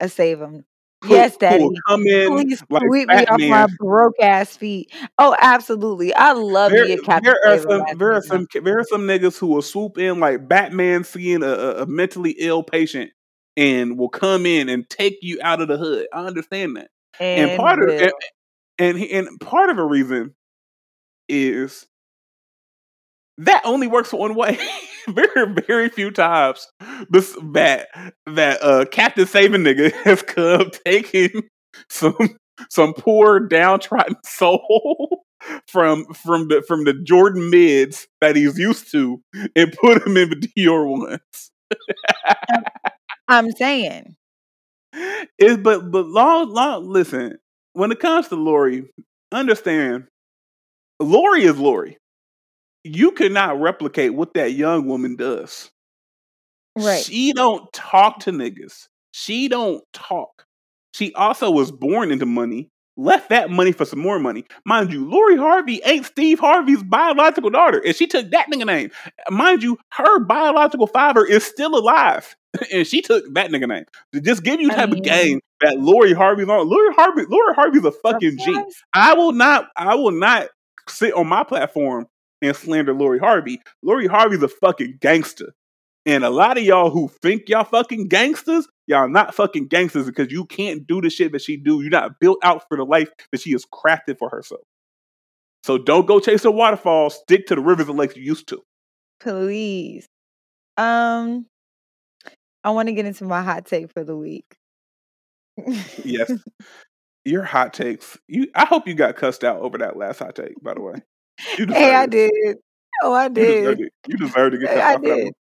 a 0.00 0.08
save 0.08 0.38
them. 0.38 0.64
Yes, 1.06 1.36
Daddy. 1.36 1.68
Come 1.86 2.06
in 2.06 2.28
Please 2.28 2.62
like 2.70 2.82
sweep 2.86 3.08
me 3.08 3.26
off 3.26 3.40
my 3.40 3.66
broke 3.78 4.18
ass 4.20 4.56
feet. 4.56 4.92
Oh, 5.18 5.36
absolutely. 5.40 6.12
I 6.14 6.32
love 6.32 6.72
there, 6.72 6.84
me 6.84 6.98
Captain 6.98 7.32
there 7.32 7.52
are 7.52 7.58
some 7.58 7.98
there 7.98 8.12
are 8.12 8.22
some 8.22 8.46
there 8.62 8.78
are 8.78 8.84
some 8.84 9.02
niggas 9.02 9.38
who 9.38 9.48
will 9.48 9.62
swoop 9.62 9.98
in 9.98 10.20
like 10.20 10.48
Batman 10.48 11.04
seeing 11.04 11.42
a, 11.42 11.52
a 11.82 11.86
mentally 11.86 12.34
ill 12.38 12.62
patient 12.62 13.10
and 13.56 13.98
will 13.98 14.08
come 14.08 14.46
in 14.46 14.68
and 14.68 14.88
take 14.88 15.18
you 15.20 15.38
out 15.42 15.60
of 15.60 15.68
the 15.68 15.76
hood. 15.76 16.06
I 16.12 16.26
understand 16.26 16.76
that. 16.76 16.90
And, 17.20 17.50
and 17.50 17.58
part 17.58 17.80
will. 17.80 17.90
of 17.90 18.12
and, 18.78 18.98
and 18.98 19.28
and 19.28 19.40
part 19.40 19.70
of 19.70 19.78
a 19.78 19.84
reason 19.84 20.34
is 21.28 21.86
that 23.38 23.62
only 23.64 23.86
works 23.86 24.12
one 24.12 24.34
way. 24.34 24.58
very, 25.14 25.52
very 25.66 25.88
few 25.88 26.10
times 26.10 26.66
this 27.10 27.36
that 27.52 27.88
that 28.26 28.62
uh 28.62 28.84
Captain 28.86 29.26
Saving 29.26 29.62
nigga 29.62 29.92
has 30.04 30.22
come 30.22 30.70
taking 30.84 31.48
some 31.88 32.36
some 32.70 32.94
poor 32.94 33.40
downtrodden 33.40 34.16
soul 34.24 35.24
from 35.66 36.04
from 36.14 36.48
the 36.48 36.62
from 36.66 36.84
the 36.84 36.94
Jordan 36.94 37.50
mids 37.50 38.06
that 38.20 38.36
he's 38.36 38.58
used 38.58 38.90
to 38.92 39.22
and 39.54 39.72
put 39.80 40.06
him 40.06 40.16
in 40.16 40.30
the 40.30 40.36
Dior 40.36 40.86
ones. 40.86 41.50
I'm 43.28 43.50
saying. 43.52 44.16
It, 45.38 45.62
but 45.62 45.90
but 45.90 46.06
long 46.06 46.50
long 46.50 46.88
listen, 46.88 47.38
when 47.74 47.92
it 47.92 48.00
comes 48.00 48.28
to 48.28 48.36
Lori, 48.36 48.90
understand 49.32 50.08
Lori 51.00 51.44
is 51.44 51.58
Lori 51.58 51.98
you 52.84 53.12
cannot 53.12 53.60
replicate 53.60 54.14
what 54.14 54.34
that 54.34 54.52
young 54.52 54.86
woman 54.86 55.16
does. 55.16 55.70
Right. 56.76 57.02
She 57.02 57.32
don't 57.32 57.70
talk 57.72 58.20
to 58.20 58.32
niggas. 58.32 58.88
She 59.12 59.48
don't 59.48 59.82
talk. 59.92 60.44
She 60.94 61.12
also 61.14 61.50
was 61.50 61.72
born 61.72 62.10
into 62.10 62.26
money, 62.26 62.70
left 62.96 63.30
that 63.30 63.50
money 63.50 63.72
for 63.72 63.84
some 63.84 63.98
more 63.98 64.18
money. 64.18 64.44
Mind 64.64 64.92
you, 64.92 65.08
Lori 65.08 65.36
Harvey 65.36 65.80
ain't 65.84 66.06
Steve 66.06 66.38
Harvey's 66.38 66.82
biological 66.82 67.50
daughter, 67.50 67.82
and 67.84 67.94
she 67.94 68.06
took 68.06 68.30
that 68.30 68.48
nigga 68.50 68.66
name. 68.66 68.90
Mind 69.30 69.62
you, 69.62 69.78
her 69.92 70.20
biological 70.20 70.86
father 70.86 71.24
is 71.24 71.44
still 71.44 71.76
alive, 71.76 72.36
and 72.72 72.86
she 72.86 73.02
took 73.02 73.24
that 73.34 73.50
nigga 73.50 73.68
name 73.68 73.84
to 74.12 74.20
just 74.20 74.42
give 74.42 74.60
you 74.60 74.68
type 74.68 74.78
I 74.78 74.86
mean, 74.86 74.98
of 74.98 75.04
game 75.04 75.40
that 75.60 75.78
Lori 75.78 76.12
Harvey's 76.12 76.48
on. 76.48 76.68
Lori 76.68 76.94
Harvey, 76.94 77.24
Lori 77.28 77.54
Harvey's 77.54 77.84
a 77.84 77.92
fucking 77.92 78.38
G. 78.38 78.62
I 78.94 79.14
will 79.14 79.32
not, 79.32 79.68
I 79.76 79.96
will 79.96 80.12
not 80.12 80.48
sit 80.88 81.12
on 81.14 81.26
my 81.26 81.44
platform 81.44 82.06
and 82.42 82.54
slander 82.54 82.94
Lori 82.94 83.18
Harvey. 83.18 83.60
Lori 83.82 84.06
Harvey's 84.06 84.42
a 84.42 84.48
fucking 84.48 84.98
gangster. 85.00 85.54
And 86.06 86.24
a 86.24 86.30
lot 86.30 86.56
of 86.56 86.64
y'all 86.64 86.90
who 86.90 87.08
think 87.20 87.48
y'all 87.48 87.64
fucking 87.64 88.08
gangsters, 88.08 88.66
y'all 88.86 89.08
not 89.08 89.34
fucking 89.34 89.66
gangsters 89.66 90.06
because 90.06 90.32
you 90.32 90.46
can't 90.46 90.86
do 90.86 91.00
the 91.00 91.10
shit 91.10 91.32
that 91.32 91.42
she 91.42 91.56
do. 91.56 91.82
You're 91.82 91.90
not 91.90 92.18
built 92.18 92.38
out 92.42 92.64
for 92.68 92.76
the 92.76 92.84
life 92.84 93.10
that 93.30 93.40
she 93.40 93.52
has 93.52 93.66
crafted 93.66 94.18
for 94.18 94.30
herself. 94.30 94.62
So 95.64 95.76
don't 95.76 96.06
go 96.06 96.20
chase 96.20 96.44
a 96.44 96.50
waterfall. 96.50 97.10
Stick 97.10 97.46
to 97.48 97.54
the 97.54 97.60
rivers 97.60 97.88
and 97.88 97.98
lakes 97.98 98.16
you 98.16 98.22
used 98.22 98.48
to. 98.48 98.62
Please. 99.20 100.06
Um, 100.78 101.46
I 102.64 102.70
want 102.70 102.88
to 102.88 102.94
get 102.94 103.04
into 103.04 103.24
my 103.24 103.42
hot 103.42 103.66
take 103.66 103.92
for 103.92 104.04
the 104.04 104.16
week. 104.16 104.46
yes. 106.04 106.32
Your 107.24 107.42
hot 107.42 107.74
takes. 107.74 108.16
You 108.28 108.46
I 108.54 108.64
hope 108.64 108.88
you 108.88 108.94
got 108.94 109.16
cussed 109.16 109.44
out 109.44 109.60
over 109.60 109.76
that 109.78 109.98
last 109.98 110.20
hot 110.20 110.34
take, 110.34 110.54
by 110.62 110.72
the 110.72 110.80
way. 110.80 111.02
Hey, 111.38 111.94
I 111.94 112.06
did. 112.06 112.56
Oh, 113.02 113.12
I 113.12 113.28
did. 113.28 113.78
You, 113.78 113.88
you 114.08 114.16
deserve 114.16 114.52
to 114.52 114.58
get 114.58 114.70
cussed 114.70 114.82
I 114.82 114.96
did. 114.96 115.32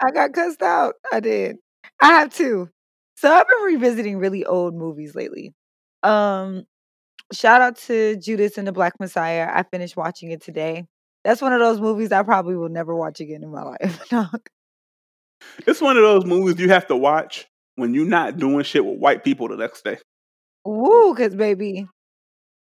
I 0.00 0.10
got 0.10 0.32
cussed 0.32 0.62
out. 0.62 0.94
I 1.12 1.20
did. 1.20 1.56
I 2.00 2.08
have 2.08 2.34
two. 2.34 2.68
So 3.16 3.32
I've 3.32 3.48
been 3.48 3.74
revisiting 3.74 4.18
really 4.18 4.44
old 4.44 4.74
movies 4.74 5.14
lately. 5.14 5.52
Um, 6.02 6.64
shout 7.32 7.60
out 7.60 7.76
to 7.78 8.16
Judas 8.16 8.58
and 8.58 8.66
the 8.66 8.72
Black 8.72 8.94
Messiah. 9.00 9.48
I 9.52 9.64
finished 9.64 9.96
watching 9.96 10.30
it 10.30 10.42
today. 10.42 10.86
That's 11.24 11.42
one 11.42 11.52
of 11.52 11.60
those 11.60 11.80
movies 11.80 12.12
I 12.12 12.22
probably 12.22 12.56
will 12.56 12.68
never 12.68 12.94
watch 12.94 13.20
again 13.20 13.42
in 13.42 13.50
my 13.50 13.62
life. 13.80 14.00
it's 15.66 15.80
one 15.80 15.96
of 15.96 16.02
those 16.02 16.24
movies 16.24 16.60
you 16.60 16.68
have 16.68 16.86
to 16.88 16.96
watch 16.96 17.46
when 17.74 17.94
you're 17.94 18.06
not 18.06 18.36
doing 18.36 18.62
shit 18.62 18.84
with 18.84 18.98
white 18.98 19.24
people 19.24 19.48
the 19.48 19.56
next 19.56 19.82
day. 19.82 19.98
Woo, 20.64 21.14
cause 21.14 21.34
baby, 21.34 21.88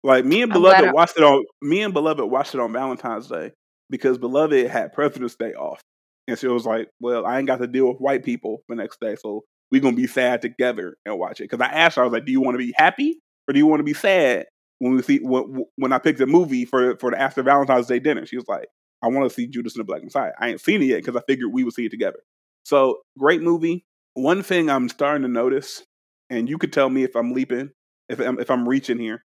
like 0.02 0.24
me 0.24 0.42
and 0.42 0.52
Beloved 0.52 0.92
watched 0.92 1.16
it 1.16 1.22
on 1.22 1.44
me 1.60 1.82
and 1.82 1.94
Beloved 1.94 2.24
watched 2.24 2.54
it 2.54 2.60
on 2.60 2.72
Valentine's 2.72 3.28
Day 3.28 3.52
because 3.90 4.18
Beloved 4.18 4.68
had 4.68 4.92
President's 4.92 5.36
Day 5.36 5.52
off. 5.52 5.80
And 6.28 6.42
it 6.42 6.48
was 6.48 6.66
like, 6.66 6.88
well, 7.00 7.26
I 7.26 7.38
ain't 7.38 7.48
got 7.48 7.58
to 7.58 7.66
deal 7.66 7.88
with 7.88 7.98
white 7.98 8.24
people 8.24 8.62
the 8.68 8.76
next 8.76 9.00
day, 9.00 9.16
so 9.16 9.42
we're 9.70 9.80
gonna 9.80 9.96
be 9.96 10.06
sad 10.06 10.42
together 10.42 10.96
and 11.04 11.18
watch 11.18 11.40
it. 11.40 11.50
Because 11.50 11.60
I 11.60 11.72
asked 11.72 11.96
her, 11.96 12.02
I 12.02 12.04
was 12.04 12.12
like, 12.12 12.26
Do 12.26 12.32
you 12.32 12.40
want 12.40 12.54
to 12.54 12.64
be 12.64 12.72
happy 12.76 13.20
or 13.48 13.52
do 13.52 13.58
you 13.58 13.66
want 13.66 13.80
to 13.80 13.84
be 13.84 13.94
sad 13.94 14.46
when 14.78 14.96
we 14.96 15.02
see 15.02 15.18
when, 15.18 15.64
when 15.76 15.92
I 15.92 15.98
picked 15.98 16.20
a 16.20 16.26
movie 16.26 16.64
for 16.64 16.96
for 16.96 17.10
the 17.10 17.20
after 17.20 17.42
Valentine's 17.42 17.86
Day 17.86 17.98
dinner? 17.98 18.26
She 18.26 18.36
was 18.36 18.46
like, 18.48 18.68
I 19.02 19.08
want 19.08 19.28
to 19.28 19.34
see 19.34 19.46
Judas 19.46 19.74
and 19.74 19.80
the 19.80 19.84
Black 19.84 20.04
Messiah. 20.04 20.32
I 20.38 20.50
ain't 20.50 20.60
seen 20.60 20.82
it 20.82 20.86
yet 20.86 21.02
because 21.02 21.16
I 21.16 21.22
figured 21.26 21.52
we 21.52 21.64
would 21.64 21.74
see 21.74 21.86
it 21.86 21.90
together. 21.90 22.20
So 22.64 22.98
great 23.18 23.42
movie. 23.42 23.84
One 24.14 24.42
thing 24.42 24.70
I'm 24.70 24.88
starting 24.88 25.22
to 25.22 25.28
notice, 25.28 25.82
and 26.30 26.48
you 26.48 26.58
could 26.58 26.72
tell 26.72 26.88
me 26.88 27.02
if 27.02 27.16
I'm 27.16 27.32
leaping, 27.32 27.70
if 28.08 28.20
I'm, 28.20 28.38
if 28.38 28.50
I'm 28.50 28.68
reaching 28.68 28.98
here. 28.98 29.24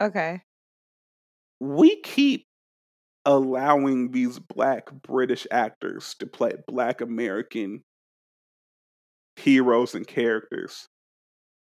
Okay. 0.00 0.42
We 1.60 2.00
keep 2.02 2.44
allowing 3.24 4.12
these 4.12 4.38
black 4.38 4.90
British 4.92 5.46
actors 5.50 6.14
to 6.18 6.26
play 6.26 6.52
black 6.66 7.00
American 7.00 7.82
heroes 9.36 9.94
and 9.94 10.06
characters. 10.06 10.88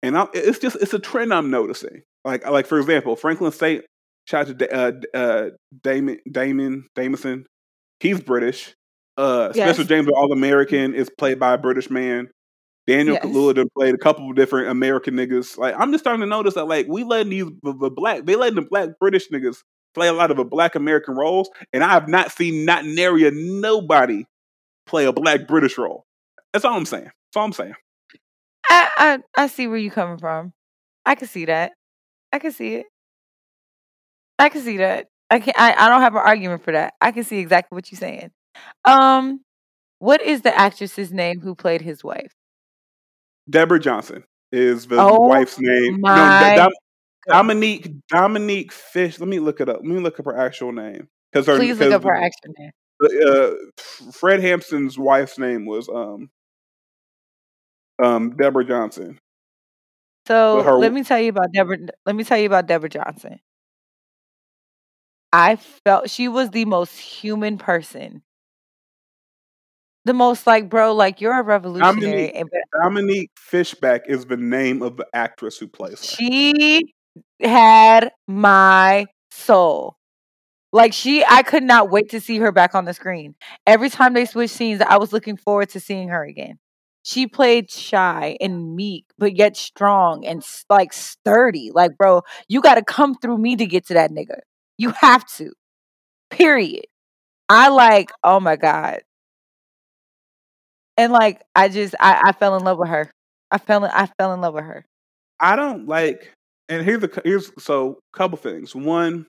And 0.02 0.16
I, 0.16 0.28
it's 0.32 0.58
just 0.58 0.76
it's 0.76 0.94
a 0.94 0.98
trend 0.98 1.34
I'm 1.34 1.50
noticing. 1.50 2.02
Like 2.24 2.46
like 2.48 2.66
for 2.66 2.78
example, 2.78 3.16
Franklin 3.16 3.52
Saint 3.52 3.84
shout 4.26 4.48
out 4.48 4.58
to 4.58 4.74
uh, 4.74 4.92
uh, 5.14 5.50
Damon 5.82 6.18
Damon 6.30 6.86
Damon. 6.94 7.46
He's 7.98 8.20
British. 8.20 8.74
Uh, 9.16 9.52
yes. 9.54 9.76
Spencer 9.76 9.88
James, 9.88 10.08
All 10.14 10.32
American, 10.32 10.94
is 10.94 11.10
played 11.18 11.38
by 11.38 11.52
a 11.52 11.58
British 11.58 11.90
man. 11.90 12.30
Daniel 12.90 13.18
yes. 13.22 13.68
Played 13.76 13.94
a 13.94 13.98
couple 13.98 14.28
of 14.28 14.34
different 14.34 14.68
American 14.68 15.14
niggas. 15.14 15.56
Like 15.56 15.76
I'm 15.78 15.92
just 15.92 16.02
starting 16.02 16.22
to 16.22 16.26
notice 16.26 16.54
that 16.54 16.64
like 16.64 16.86
we 16.88 17.04
letting 17.04 17.30
these 17.30 17.44
the, 17.62 17.72
the 17.72 17.90
black 17.90 18.24
they 18.24 18.34
letting 18.34 18.56
the 18.56 18.66
black 18.68 18.90
British 18.98 19.28
niggas 19.28 19.58
play 19.94 20.08
a 20.08 20.12
lot 20.12 20.32
of 20.32 20.40
a 20.40 20.44
black 20.44 20.74
American 20.74 21.14
roles, 21.14 21.48
and 21.72 21.84
I 21.84 21.90
have 21.90 22.08
not 22.08 22.32
seen 22.32 22.64
not 22.64 22.84
nary 22.84 23.30
nobody 23.30 24.24
play 24.86 25.04
a 25.04 25.12
black 25.12 25.46
British 25.46 25.78
role. 25.78 26.04
That's 26.52 26.64
all 26.64 26.76
I'm 26.76 26.84
saying. 26.84 27.04
That's 27.04 27.36
all 27.36 27.44
I'm 27.44 27.52
saying. 27.52 27.74
I 28.68 28.88
I, 28.96 29.18
I 29.44 29.46
see 29.46 29.68
where 29.68 29.78
you're 29.78 29.92
coming 29.92 30.18
from. 30.18 30.52
I 31.06 31.14
can 31.14 31.28
see 31.28 31.44
that. 31.44 31.72
I 32.32 32.40
can 32.40 32.50
see 32.50 32.74
it. 32.74 32.86
I 34.40 34.48
can 34.48 34.62
see 34.62 34.78
that. 34.78 35.06
I 35.30 35.38
can 35.38 35.54
I, 35.56 35.74
I 35.78 35.88
don't 35.88 36.02
have 36.02 36.16
an 36.16 36.22
argument 36.24 36.64
for 36.64 36.72
that. 36.72 36.94
I 37.00 37.12
can 37.12 37.22
see 37.22 37.38
exactly 37.38 37.76
what 37.76 37.92
you're 37.92 38.00
saying. 38.00 38.32
Um 38.84 39.42
what 40.00 40.22
is 40.22 40.42
the 40.42 40.58
actress's 40.58 41.12
name 41.12 41.40
who 41.40 41.54
played 41.54 41.82
his 41.82 42.02
wife? 42.02 42.32
Deborah 43.48 43.80
Johnson 43.80 44.24
is 44.52 44.86
the 44.86 45.00
oh, 45.00 45.20
wife's 45.20 45.58
name. 45.58 46.00
No, 46.02 46.54
Dom- 46.56 46.72
Dominique 47.28 47.90
Dominique 48.08 48.72
Fish. 48.72 49.18
Let 49.18 49.28
me 49.28 49.38
look 49.38 49.60
it 49.60 49.68
up. 49.68 49.76
Let 49.76 49.84
me 49.84 50.00
look 50.00 50.18
up 50.18 50.26
her 50.26 50.36
actual 50.36 50.72
name. 50.72 51.08
Because 51.32 51.46
please 51.46 51.78
look 51.78 51.92
up 51.92 52.02
her 52.02 52.14
actual 52.14 52.54
name. 52.58 52.70
Uh, 53.02 53.50
Fred 54.12 54.40
Hampton's 54.40 54.98
wife's 54.98 55.38
name 55.38 55.64
was 55.64 55.88
um 55.88 56.30
um 58.02 58.36
Deborah 58.36 58.64
Johnson. 58.64 59.18
So 60.26 60.62
her, 60.62 60.76
let 60.78 60.92
me 60.92 61.02
tell 61.02 61.20
you 61.20 61.30
about 61.30 61.52
Deborah. 61.52 61.78
Let 62.04 62.14
me 62.14 62.24
tell 62.24 62.38
you 62.38 62.46
about 62.46 62.66
Deborah 62.66 62.90
Johnson. 62.90 63.40
I 65.32 65.56
felt 65.56 66.10
she 66.10 66.28
was 66.28 66.50
the 66.50 66.64
most 66.64 66.98
human 66.98 67.56
person 67.56 68.22
the 70.04 70.14
most 70.14 70.46
like, 70.46 70.68
bro, 70.68 70.94
like 70.94 71.20
you're 71.20 71.38
a 71.38 71.42
revolutionary. 71.42 72.32
Dominique, 72.32 72.52
Dominique 72.82 73.30
Fishback 73.36 74.08
is 74.08 74.26
the 74.26 74.36
name 74.36 74.82
of 74.82 74.96
the 74.96 75.06
actress 75.12 75.58
who 75.58 75.68
plays 75.68 76.00
her. 76.00 76.16
She 76.16 76.92
had 77.40 78.10
my 78.26 79.06
soul. 79.30 79.96
Like 80.72 80.92
she, 80.92 81.24
I 81.24 81.42
could 81.42 81.64
not 81.64 81.90
wait 81.90 82.10
to 82.10 82.20
see 82.20 82.38
her 82.38 82.52
back 82.52 82.74
on 82.74 82.84
the 82.84 82.94
screen. 82.94 83.34
Every 83.66 83.90
time 83.90 84.14
they 84.14 84.24
switched 84.24 84.54
scenes, 84.54 84.80
I 84.80 84.98
was 84.98 85.12
looking 85.12 85.36
forward 85.36 85.70
to 85.70 85.80
seeing 85.80 86.08
her 86.08 86.24
again. 86.24 86.58
She 87.02 87.26
played 87.26 87.70
shy 87.70 88.36
and 88.40 88.76
meek, 88.76 89.06
but 89.18 89.34
yet 89.34 89.56
strong 89.56 90.24
and 90.24 90.44
like 90.68 90.92
sturdy. 90.92 91.70
Like, 91.74 91.96
bro, 91.96 92.22
you 92.46 92.60
got 92.60 92.74
to 92.74 92.84
come 92.84 93.14
through 93.16 93.38
me 93.38 93.56
to 93.56 93.66
get 93.66 93.86
to 93.86 93.94
that 93.94 94.10
nigga. 94.10 94.40
You 94.78 94.90
have 94.90 95.26
to. 95.36 95.52
Period. 96.30 96.84
I 97.48 97.68
like, 97.68 98.12
oh 98.22 98.38
my 98.38 98.56
God. 98.56 99.00
And 101.00 101.14
like 101.14 101.40
I 101.56 101.70
just 101.70 101.94
I, 101.98 102.20
I 102.26 102.32
fell 102.32 102.56
in 102.56 102.62
love 102.62 102.76
with 102.76 102.90
her. 102.90 103.10
I 103.50 103.56
fell 103.56 103.82
in, 103.86 103.90
I 103.90 104.06
fell 104.18 104.34
in 104.34 104.42
love 104.42 104.52
with 104.52 104.64
her. 104.64 104.84
I 105.40 105.56
don't 105.56 105.88
like 105.88 106.34
and 106.68 106.84
here's 106.84 107.00
the 107.00 107.22
here's 107.24 107.50
so 107.58 108.00
couple 108.12 108.36
things. 108.36 108.74
One, 108.74 109.26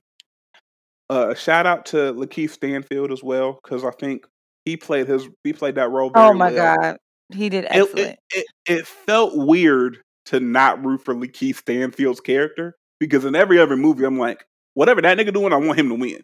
uh 1.08 1.32
shout 1.32 1.64
out 1.64 1.86
to 1.86 2.12
Lakeith 2.12 2.50
Stanfield 2.50 3.10
as 3.10 3.22
well, 3.22 3.58
because 3.62 3.84
I 3.84 3.90
think 3.90 4.26
he 4.66 4.76
played 4.76 5.08
his 5.08 5.26
he 5.44 5.54
played 5.54 5.76
that 5.76 5.90
role 5.90 6.12
Oh 6.14 6.34
my 6.34 6.50
well. 6.50 6.76
god. 6.76 6.96
He 7.30 7.48
did 7.48 7.64
excellent. 7.64 7.98
It, 7.98 8.18
it, 8.34 8.46
it, 8.66 8.78
it, 8.80 8.86
felt 8.86 9.32
weird 9.34 9.96
to 10.26 10.40
not 10.40 10.84
root 10.84 11.02
for 11.02 11.14
Lakeith 11.14 11.56
Stanfield's 11.56 12.20
character 12.20 12.76
because 13.00 13.24
in 13.24 13.34
every 13.34 13.58
other 13.58 13.78
movie 13.78 14.04
I'm 14.04 14.18
like, 14.18 14.44
whatever 14.74 15.00
that 15.00 15.16
nigga 15.16 15.32
doing, 15.32 15.54
I 15.54 15.56
want 15.56 15.78
him 15.78 15.88
to 15.88 15.94
win. 15.94 16.20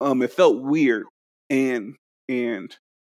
Um, 0.00 0.22
it 0.22 0.32
felt 0.32 0.62
weird, 0.62 1.06
and 1.50 1.96
and 2.28 2.72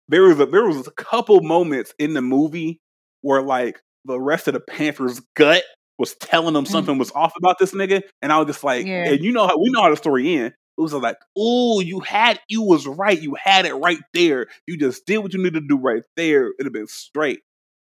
there 0.08 0.22
was 0.22 0.40
a 0.40 0.46
there 0.46 0.66
was 0.66 0.86
a 0.86 0.92
couple 0.92 1.40
moments 1.42 1.94
in 1.98 2.14
the 2.14 2.22
movie 2.22 2.80
where 3.22 3.42
like 3.42 3.80
the 4.04 4.20
rest 4.20 4.48
of 4.48 4.54
the 4.54 4.60
Panthers' 4.60 5.20
gut 5.36 5.64
was 5.98 6.14
telling 6.14 6.54
them 6.54 6.64
mm. 6.64 6.68
something 6.68 6.98
was 6.98 7.12
off 7.12 7.32
about 7.36 7.58
this 7.58 7.72
nigga, 7.72 8.02
and 8.22 8.32
I 8.32 8.38
was 8.38 8.46
just 8.46 8.64
like, 8.64 8.86
yeah. 8.86 9.10
and 9.10 9.24
you 9.24 9.32
know 9.32 9.46
how 9.46 9.58
we 9.58 9.70
know 9.70 9.82
how 9.82 9.90
the 9.90 9.96
story 9.96 10.36
ends. 10.36 10.54
It 10.76 10.80
was 10.80 10.92
like, 10.92 11.16
oh, 11.36 11.80
you 11.80 12.00
had 12.00 12.40
you 12.48 12.62
was 12.62 12.86
right, 12.86 13.20
you 13.20 13.34
had 13.34 13.66
it 13.66 13.74
right 13.74 13.98
there. 14.14 14.46
You 14.66 14.76
just 14.76 15.06
did 15.06 15.18
what 15.18 15.34
you 15.34 15.38
needed 15.42 15.62
to 15.62 15.68
do 15.68 15.76
right 15.76 16.04
there. 16.16 16.46
It'd 16.46 16.66
have 16.66 16.72
been 16.72 16.86
straight. 16.86 17.40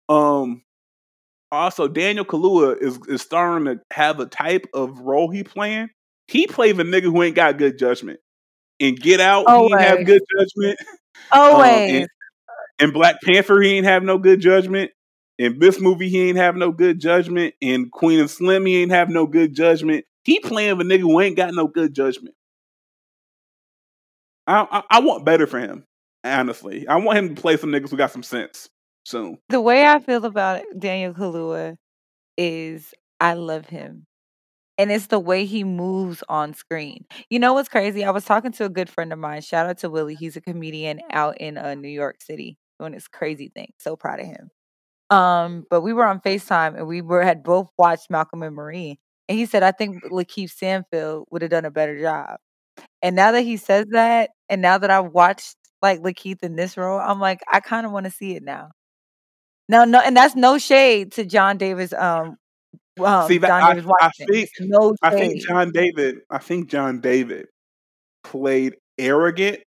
Um, 0.08 0.62
also 1.52 1.88
Daniel 1.88 2.26
Kaluuya 2.26 2.80
is 2.80 3.00
is 3.08 3.22
starting 3.22 3.66
to 3.66 3.82
have 3.92 4.20
a 4.20 4.28
type 4.28 4.68
of 4.74 5.00
role 5.00 5.32
he 5.32 5.44
playing. 5.44 5.90
He 6.28 6.48
plays 6.48 6.78
a 6.78 6.84
nigga 6.84 7.04
who 7.04 7.24
ain't 7.24 7.36
got 7.36 7.58
good 7.58 7.78
judgment. 7.78 8.20
And 8.80 9.00
Get 9.00 9.22
Out, 9.22 9.46
Always. 9.48 9.80
he 9.80 9.88
have 9.88 10.06
good 10.06 10.22
judgment. 10.38 10.80
Always. 11.32 12.04
Um, 12.04 12.08
and, 12.80 12.94
Black 12.94 13.22
Panther, 13.24 13.62
he 13.62 13.78
ain't 13.78 13.86
have 13.86 14.04
no 14.04 14.18
good 14.18 14.40
judgment. 14.40 14.92
In 15.38 15.60
this 15.60 15.80
movie, 15.80 16.10
he 16.10 16.30
ain't 16.30 16.38
have 16.38 16.56
no 16.56 16.72
good 16.72 17.00
judgment. 17.00 17.56
In 17.62 17.90
Queen 17.90 18.20
and 18.20 18.30
Slim, 18.30 18.66
he 18.66 18.82
ain't 18.82 18.92
have 18.92 19.10
no 19.10 19.26
good 19.26 19.54
judgment. 19.54 20.06
He 20.24 20.40
playing 20.40 20.78
with 20.78 20.88
a 20.88 20.90
nigga 20.90 21.02
who 21.02 21.20
ain't 21.20 21.36
got 21.36 21.54
no 21.54 21.68
good 21.68 21.94
judgment. 21.94 22.36
I, 24.48 24.68
I, 24.72 24.84
I 24.98 25.00
want 25.02 25.26
better 25.26 25.48
for 25.48 25.60
him, 25.60 25.86
honestly. 26.24 26.88
I 26.88 26.98
want 26.98 27.18
him 27.18 27.36
to 27.36 27.42
play 27.42 27.58
some 27.58 27.72
niggas 27.72 27.90
who 27.90 27.98
got 27.98 28.12
some 28.12 28.24
sense 28.24 28.70
soon. 29.04 29.38
The 29.50 29.62
way 29.62 29.86
I 29.86 30.00
feel 30.00 30.24
about 30.26 30.64
Daniel 30.78 31.14
Kaluuya 31.14 31.76
is 32.38 32.94
I 33.20 33.34
love 33.34 33.66
him 33.68 34.06
and 34.78 34.92
it's 34.92 35.08
the 35.08 35.20
way 35.20 35.46
he 35.46 35.64
moves 35.64 36.24
on 36.30 36.54
screen. 36.54 37.06
You 37.30 37.40
know 37.40 37.54
what's 37.54 37.70
crazy? 37.70 38.04
I 38.04 38.12
was 38.12 38.26
talking 38.26 38.52
to 38.54 38.66
a 38.66 38.70
good 38.70 38.90
friend 38.90 39.14
of 39.14 39.20
mine. 39.20 39.42
Shout 39.42 39.68
out 39.68 39.78
to 39.80 39.90
Willie. 39.90 40.16
He's 40.16 40.36
a 40.36 40.42
comedian 40.42 41.00
out 41.12 41.38
in 41.40 41.58
uh, 41.58 41.76
New 41.76 41.90
York 41.90 42.22
City 42.22 42.58
doing 42.80 42.94
this 42.94 43.08
crazy 43.08 43.52
thing. 43.54 43.72
So 43.80 43.96
proud 43.96 44.20
of 44.20 44.26
him. 44.26 44.50
Um, 45.10 45.66
but 45.70 45.82
we 45.82 45.94
were 45.94 46.06
on 46.06 46.20
FaceTime 46.20 46.76
and 46.76 46.88
we 46.88 47.02
were 47.02 47.24
had 47.24 47.44
both 47.44 47.70
watched 47.78 48.10
Malcolm 48.10 48.44
and 48.44 48.56
Marie. 48.56 49.00
And 49.30 49.38
he 49.38 49.46
said, 49.46 49.64
I 49.64 49.72
think 49.72 50.04
Lakeith 50.06 50.52
Stanfield 50.52 51.28
would 51.32 51.42
have 51.42 51.52
done 51.52 51.66
a 51.66 51.72
better 51.72 52.00
job. 52.00 52.38
And 53.02 53.16
now 53.16 53.32
that 53.32 53.42
he 53.44 53.58
says 53.58 53.86
that, 53.92 54.32
and 54.50 54.62
now 54.62 54.78
that 54.78 54.92
I've 54.92 55.12
watched 55.12 55.56
like 55.82 56.02
Lakeith 56.02 56.44
in 56.44 56.56
this 56.56 56.78
role, 56.78 57.00
I'm 57.00 57.20
like, 57.20 57.42
I 57.52 57.60
kind 57.60 57.86
of 57.86 57.92
want 57.92 58.06
to 58.06 58.12
see 58.12 58.36
it 58.36 58.44
now. 58.44 58.72
No, 59.68 59.84
no, 59.86 60.00
and 60.00 60.16
that's 60.16 60.36
no 60.36 60.58
shade 60.58 61.14
to 61.14 61.26
John 61.26 61.58
Davis 61.58 61.94
um 61.94 62.38
well, 62.98 63.28
See, 63.28 63.40
John 63.40 63.52
I, 63.52 63.84
I 64.02 64.10
think 64.10 64.50
no 64.60 64.96
I 65.02 65.12
think 65.12 65.46
John 65.46 65.72
David. 65.72 66.20
I 66.30 66.38
think 66.38 66.70
John 66.70 67.02
David 67.02 67.48
played 68.24 68.76
arrogant 68.98 69.60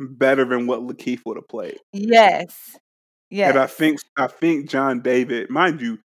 better 0.00 0.44
than 0.44 0.66
what 0.66 0.80
Lakeith 0.80 1.20
would 1.26 1.36
have 1.36 1.48
played. 1.48 1.78
Yes, 1.92 2.76
yes. 3.30 3.50
And 3.50 3.58
I 3.58 3.66
think 3.66 4.00
I 4.16 4.26
think 4.26 4.68
John 4.68 5.00
David, 5.00 5.50
mind 5.50 5.80
you, 5.80 5.98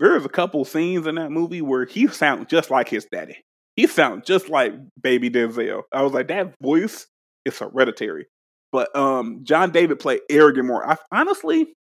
there's 0.00 0.24
a 0.24 0.30
couple 0.30 0.64
scenes 0.64 1.06
in 1.06 1.14
that 1.16 1.30
movie 1.30 1.62
where 1.62 1.84
he 1.84 2.06
sounds 2.08 2.46
just 2.48 2.70
like 2.70 2.88
his 2.88 3.06
daddy. 3.10 3.38
He 3.76 3.86
sounds 3.86 4.26
just 4.26 4.48
like 4.48 4.72
baby 5.00 5.30
Denzel. 5.30 5.82
I 5.92 6.02
was 6.02 6.12
like, 6.12 6.28
that 6.28 6.54
voice 6.62 7.06
is 7.44 7.58
hereditary. 7.58 8.26
But 8.72 8.94
um, 8.96 9.40
John 9.44 9.70
David 9.70 10.00
played 10.00 10.20
arrogant 10.28 10.66
more. 10.66 10.88
I 10.88 10.96
honestly, 11.12 11.74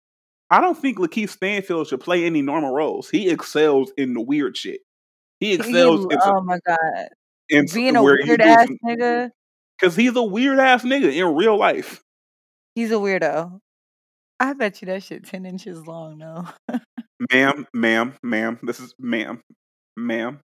I 0.53 0.61
don't 0.61 0.77
think 0.77 0.99
Lakeith 0.99 1.31
Stanfield 1.31 1.89
should 1.89 2.01
play 2.01 2.27
any 2.27 2.43
normal 2.43 2.73
roles. 2.73 3.09
He 3.09 3.31
excels 3.31 3.91
in 3.97 4.13
the 4.13 4.21
weird 4.21 4.55
shit. 4.55 4.81
He 5.41 5.55
excels. 5.55 6.07
He, 6.11 6.19
oh 6.21 6.43
my 6.43 6.59
god, 6.67 7.09
in 7.49 7.65
being 7.73 7.97
a 7.97 8.03
weird 8.03 8.41
ass 8.43 8.69
nigga. 8.87 9.31
Because 9.81 9.97
he's 9.97 10.15
a 10.15 10.23
weird 10.23 10.59
ass 10.59 10.85
nigga 10.85 11.11
in 11.11 11.35
real 11.35 11.59
life. 11.59 12.03
He's 12.75 12.91
a 12.91 12.97
weirdo. 12.97 13.61
I 14.39 14.53
bet 14.53 14.83
you 14.83 14.87
that 14.87 15.03
shit 15.03 15.25
ten 15.25 15.47
inches 15.47 15.87
long, 15.87 16.19
though. 16.19 16.47
ma'am, 17.33 17.67
ma'am, 17.73 18.15
ma'am. 18.23 18.59
This 18.63 18.79
is 18.79 18.95
ma'am, 18.99 19.41
ma'am, 19.97 20.41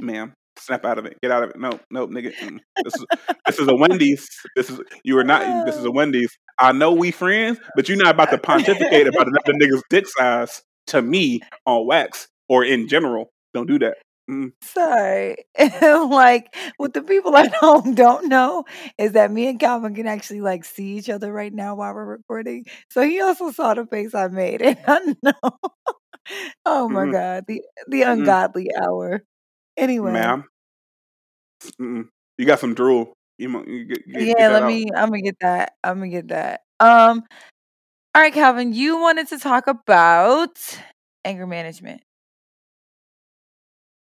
ma'am 0.00 0.34
snap 0.58 0.84
out 0.84 0.98
of 0.98 1.06
it. 1.06 1.16
Get 1.22 1.30
out 1.30 1.42
of 1.42 1.50
it. 1.50 1.58
No, 1.58 1.78
no, 1.90 2.06
nigga. 2.06 2.34
Mm. 2.36 2.58
This 2.84 2.94
is 2.94 3.04
this 3.46 3.58
is 3.58 3.68
a 3.68 3.74
Wendy's. 3.74 4.28
This 4.56 4.70
is 4.70 4.80
you 5.04 5.18
are 5.18 5.24
not. 5.24 5.66
This 5.66 5.76
is 5.76 5.84
a 5.84 5.90
Wendy's. 5.90 6.36
I 6.58 6.72
know 6.72 6.92
we 6.92 7.10
friends, 7.10 7.58
but 7.74 7.88
you're 7.88 7.98
not 7.98 8.14
about 8.14 8.30
to 8.30 8.38
pontificate 8.38 9.06
about 9.06 9.26
another 9.28 9.52
nigga's 9.54 9.82
dick 9.90 10.06
size 10.06 10.62
to 10.88 11.02
me 11.02 11.40
on 11.66 11.86
wax 11.86 12.28
or 12.48 12.64
in 12.64 12.88
general. 12.88 13.30
Don't 13.54 13.66
do 13.66 13.78
that. 13.80 13.96
Mm. 14.30 14.52
Sorry. 14.62 15.36
like 15.82 16.54
what 16.78 16.94
the 16.94 17.02
people 17.02 17.36
at 17.36 17.54
home 17.54 17.94
don't 17.94 18.28
know 18.28 18.64
is 18.98 19.12
that 19.12 19.30
me 19.30 19.48
and 19.48 19.58
Calvin 19.60 19.94
can 19.94 20.06
actually 20.06 20.40
like 20.40 20.64
see 20.64 20.96
each 20.96 21.08
other 21.10 21.32
right 21.32 21.52
now 21.52 21.74
while 21.76 21.94
we're 21.94 22.04
recording. 22.04 22.64
So 22.90 23.02
he 23.02 23.20
also 23.20 23.50
saw 23.52 23.74
the 23.74 23.86
face 23.86 24.14
I 24.14 24.28
made, 24.28 24.62
and 24.62 24.78
I 24.86 25.14
know. 25.22 25.58
oh 26.64 26.88
my 26.88 27.04
Mhm. 27.04 27.12
god, 27.12 27.44
the 27.48 27.62
the 27.88 28.02
Mm-mm. 28.02 28.12
ungodly 28.12 28.68
hour. 28.82 29.22
Anyway, 29.76 30.12
Ma'am, 30.12 30.44
Mm-mm. 31.80 32.08
you 32.38 32.46
got 32.46 32.60
some 32.60 32.74
drool. 32.74 33.12
You, 33.38 33.48
you 33.66 33.84
get 33.84 34.02
yeah, 34.06 34.48
let 34.48 34.62
out. 34.62 34.68
me. 34.68 34.86
I'm 34.96 35.10
gonna 35.10 35.22
get 35.22 35.36
that. 35.40 35.72
I'm 35.84 35.98
gonna 35.98 36.08
get 36.10 36.28
that. 36.28 36.62
Um. 36.80 37.22
All 38.14 38.22
right, 38.22 38.32
Calvin, 38.32 38.72
you 38.72 38.98
wanted 38.98 39.28
to 39.28 39.38
talk 39.38 39.66
about 39.66 40.56
anger 41.24 41.46
management. 41.46 42.00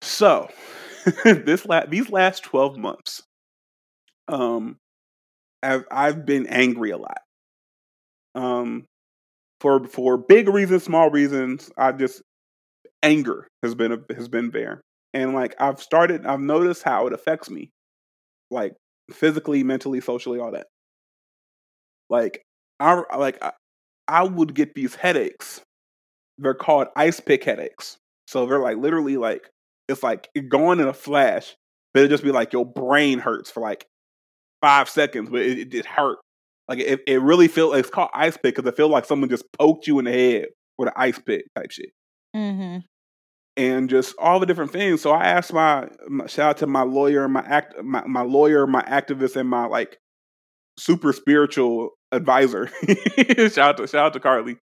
So, 0.02 0.48
this 1.24 1.66
la- 1.66 1.86
these 1.86 2.10
last 2.10 2.44
twelve 2.44 2.76
months, 2.76 3.22
um, 4.28 4.76
I've 5.62 5.84
I've 5.90 6.26
been 6.26 6.46
angry 6.46 6.90
a 6.90 6.98
lot. 6.98 7.18
Um, 8.34 8.86
for 9.60 9.84
for 9.88 10.16
big 10.16 10.48
reasons, 10.48 10.84
small 10.84 11.10
reasons. 11.10 11.70
I 11.76 11.92
just 11.92 12.22
anger 13.02 13.48
has 13.62 13.74
been 13.74 13.92
a, 13.92 14.14
has 14.14 14.28
been 14.28 14.50
there, 14.50 14.80
and 15.14 15.34
like 15.34 15.54
I've 15.58 15.80
started, 15.80 16.26
I've 16.26 16.40
noticed 16.40 16.82
how 16.82 17.06
it 17.06 17.12
affects 17.12 17.50
me, 17.50 17.70
like 18.50 18.74
physically, 19.12 19.64
mentally, 19.64 20.00
socially, 20.00 20.38
all 20.38 20.52
that. 20.52 20.66
Like 22.10 22.42
I 22.80 23.02
like 23.16 23.42
I, 23.42 23.52
I 24.06 24.24
would 24.24 24.54
get 24.54 24.74
these 24.74 24.94
headaches. 24.94 25.60
They're 26.38 26.54
called 26.54 26.88
ice 26.96 27.20
pick 27.20 27.44
headaches. 27.44 27.98
So 28.26 28.46
they're 28.46 28.58
like 28.58 28.76
literally 28.76 29.16
like 29.16 29.48
it's 29.88 30.02
like 30.02 30.28
it 30.34 30.48
going 30.48 30.80
in 30.80 30.88
a 30.88 30.92
flash, 30.92 31.56
but 31.94 32.02
it 32.02 32.08
just 32.08 32.22
be 32.22 32.32
like 32.32 32.52
your 32.52 32.66
brain 32.66 33.18
hurts 33.18 33.50
for 33.50 33.60
like 33.60 33.86
five 34.60 34.88
seconds, 34.88 35.30
but 35.30 35.40
it, 35.40 35.58
it 35.58 35.70
just 35.70 35.88
hurt. 35.88 36.18
Like 36.68 36.80
it, 36.80 37.00
it 37.06 37.22
really 37.22 37.48
feel 37.48 37.72
it's 37.72 37.88
called 37.88 38.10
ice 38.14 38.36
pick 38.36 38.54
because 38.54 38.68
it 38.68 38.76
feel 38.76 38.88
like 38.88 39.06
someone 39.06 39.30
just 39.30 39.44
poked 39.58 39.86
you 39.86 39.98
in 39.98 40.04
the 40.04 40.12
head 40.12 40.46
with 40.76 40.88
an 40.88 40.94
ice 40.96 41.18
pick 41.18 41.44
type 41.54 41.70
shit. 41.70 41.90
Mm-hmm. 42.36 42.80
And 43.58 43.90
just 43.90 44.14
all 44.18 44.40
the 44.40 44.46
different 44.46 44.72
things. 44.72 45.02
So 45.02 45.10
I 45.12 45.24
asked 45.26 45.52
my, 45.52 45.88
my 46.08 46.26
shout 46.28 46.50
out 46.50 46.56
to 46.58 46.66
my 46.66 46.82
lawyer, 46.82 47.28
my 47.28 47.44
act, 47.46 47.74
my, 47.82 48.02
my 48.06 48.22
lawyer, 48.22 48.66
my 48.66 48.82
activist, 48.84 49.36
and 49.36 49.50
my 49.50 49.66
like 49.66 49.98
super 50.78 51.12
spiritual 51.12 51.90
advisor. 52.12 52.68
shout 53.50 53.58
out 53.58 53.76
to 53.78 53.86
shout 53.86 54.06
out 54.06 54.12
to 54.14 54.20
Carly, 54.20 54.56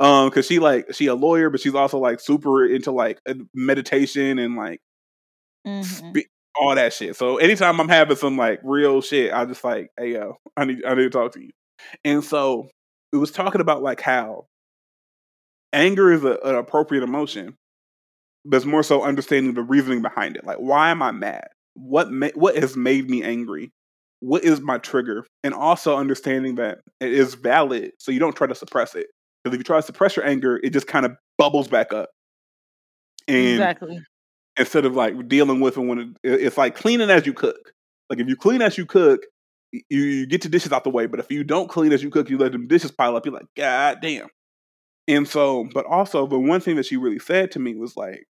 um, 0.00 0.30
because 0.30 0.46
she 0.46 0.58
like 0.58 0.92
she 0.94 1.06
a 1.06 1.14
lawyer, 1.14 1.50
but 1.50 1.60
she's 1.60 1.74
also 1.76 1.98
like 1.98 2.20
super 2.20 2.66
into 2.66 2.90
like 2.90 3.20
uh, 3.28 3.34
meditation 3.54 4.38
and 4.40 4.56
like 4.56 4.80
Mm-hmm. 5.66 6.18
all 6.56 6.74
that 6.74 6.92
shit. 6.92 7.16
So 7.16 7.36
anytime 7.36 7.80
I'm 7.80 7.88
having 7.88 8.16
some 8.16 8.36
like 8.36 8.60
real 8.62 9.02
shit, 9.02 9.32
I 9.32 9.44
just 9.44 9.64
like, 9.64 9.90
hey 9.98 10.12
yo, 10.14 10.36
I 10.56 10.64
need 10.64 10.84
I 10.84 10.94
need 10.94 11.02
to 11.04 11.10
talk 11.10 11.32
to 11.32 11.40
you. 11.42 11.50
And 12.04 12.24
so 12.24 12.68
it 13.12 13.16
was 13.16 13.30
talking 13.30 13.60
about 13.60 13.82
like 13.82 14.00
how 14.00 14.46
anger 15.72 16.12
is 16.12 16.24
a, 16.24 16.38
an 16.44 16.54
appropriate 16.54 17.02
emotion, 17.02 17.56
but 18.48 18.56
it's 18.56 18.66
more 18.66 18.82
so 18.82 19.02
understanding 19.02 19.54
the 19.54 19.62
reasoning 19.62 20.00
behind 20.02 20.36
it. 20.36 20.44
Like, 20.44 20.56
why 20.56 20.90
am 20.90 21.02
I 21.02 21.12
mad? 21.12 21.48
What 21.74 22.10
ma- 22.10 22.30
what 22.34 22.56
has 22.56 22.76
made 22.76 23.08
me 23.08 23.22
angry? 23.22 23.72
What 24.20 24.42
is 24.42 24.60
my 24.60 24.78
trigger? 24.78 25.24
And 25.44 25.54
also 25.54 25.96
understanding 25.96 26.56
that 26.56 26.78
it 26.98 27.12
is 27.12 27.34
valid, 27.34 27.92
so 27.98 28.10
you 28.10 28.18
don't 28.18 28.34
try 28.34 28.46
to 28.46 28.54
suppress 28.54 28.94
it. 28.94 29.06
Because 29.44 29.54
if 29.54 29.60
you 29.60 29.64
try 29.64 29.78
to 29.78 29.82
suppress 29.82 30.16
your 30.16 30.26
anger, 30.26 30.58
it 30.62 30.70
just 30.70 30.86
kind 30.86 31.06
of 31.06 31.12
bubbles 31.36 31.68
back 31.68 31.92
up. 31.92 32.08
And 33.28 33.60
Exactly. 33.60 34.00
instead 34.58 34.86
of 34.86 34.96
like 34.96 35.28
dealing 35.28 35.60
with 35.60 35.76
it 35.76 35.80
when 35.80 35.98
it, 35.98 36.40
it's 36.42 36.58
like 36.58 36.74
cleaning 36.74 37.10
as 37.10 37.26
you 37.26 37.34
cook. 37.34 37.72
Like 38.10 38.18
if 38.18 38.26
you 38.26 38.34
clean 38.34 38.62
as 38.62 38.78
you 38.78 38.86
cook, 38.86 39.20
you, 39.70 39.82
you 39.90 40.26
get 40.26 40.42
your 40.42 40.50
dishes 40.50 40.72
out 40.72 40.84
the 40.84 40.90
way. 40.90 41.06
But 41.06 41.20
if 41.20 41.30
you 41.30 41.44
don't 41.44 41.68
clean 41.68 41.92
as 41.92 42.02
you 42.02 42.10
cook, 42.10 42.30
you 42.30 42.38
let 42.38 42.52
them 42.52 42.66
dishes 42.66 42.90
pile 42.90 43.14
up. 43.14 43.26
You're 43.26 43.34
like, 43.34 43.46
God 43.56 43.98
damn. 44.00 44.28
And 45.06 45.28
so, 45.28 45.68
but 45.72 45.86
also 45.86 46.26
the 46.26 46.38
one 46.38 46.60
thing 46.60 46.76
that 46.76 46.86
she 46.86 46.96
really 46.96 47.18
said 47.18 47.50
to 47.52 47.58
me 47.58 47.74
was 47.74 47.96
like, 47.96 48.24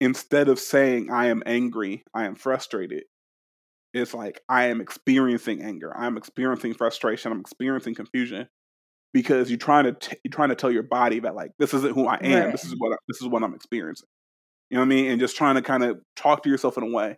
instead 0.00 0.48
of 0.48 0.58
saying 0.58 1.10
I 1.10 1.26
am 1.26 1.42
angry, 1.46 2.04
I 2.14 2.24
am 2.24 2.34
frustrated. 2.34 3.04
It's 3.92 4.12
like 4.12 4.40
I 4.48 4.64
am 4.66 4.80
experiencing 4.80 5.62
anger. 5.62 5.96
I'm 5.96 6.16
experiencing 6.16 6.74
frustration. 6.74 7.30
I'm 7.30 7.40
experiencing 7.40 7.94
confusion 7.94 8.48
because 9.12 9.48
you're 9.48 9.58
trying 9.58 9.84
to 9.84 9.92
t- 9.92 10.16
you're 10.24 10.32
trying 10.32 10.48
to 10.48 10.56
tell 10.56 10.70
your 10.70 10.82
body 10.82 11.20
that 11.20 11.36
like 11.36 11.52
this 11.58 11.72
isn't 11.72 11.94
who 11.94 12.06
I 12.06 12.18
am. 12.20 12.44
Right. 12.44 12.52
This 12.52 12.64
is 12.64 12.74
what 12.76 12.92
I, 12.92 12.96
this 13.08 13.22
is 13.22 13.28
what 13.28 13.44
I'm 13.44 13.54
experiencing. 13.54 14.08
You 14.68 14.76
know 14.76 14.80
what 14.80 14.86
I 14.86 14.88
mean? 14.88 15.10
And 15.10 15.20
just 15.20 15.36
trying 15.36 15.54
to 15.54 15.62
kind 15.62 15.84
of 15.84 16.00
talk 16.16 16.42
to 16.42 16.50
yourself 16.50 16.76
in 16.76 16.82
a 16.82 16.90
way. 16.90 17.16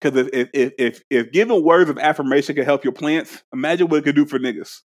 Because 0.00 0.28
if, 0.32 0.48
if 0.52 0.72
if 0.78 1.02
if 1.10 1.32
giving 1.32 1.64
words 1.64 1.88
of 1.88 1.98
affirmation 1.98 2.56
can 2.56 2.64
help 2.64 2.82
your 2.82 2.92
plants, 2.92 3.44
imagine 3.52 3.86
what 3.86 3.98
it 3.98 4.04
could 4.04 4.16
do 4.16 4.26
for 4.26 4.38
niggas. 4.38 4.80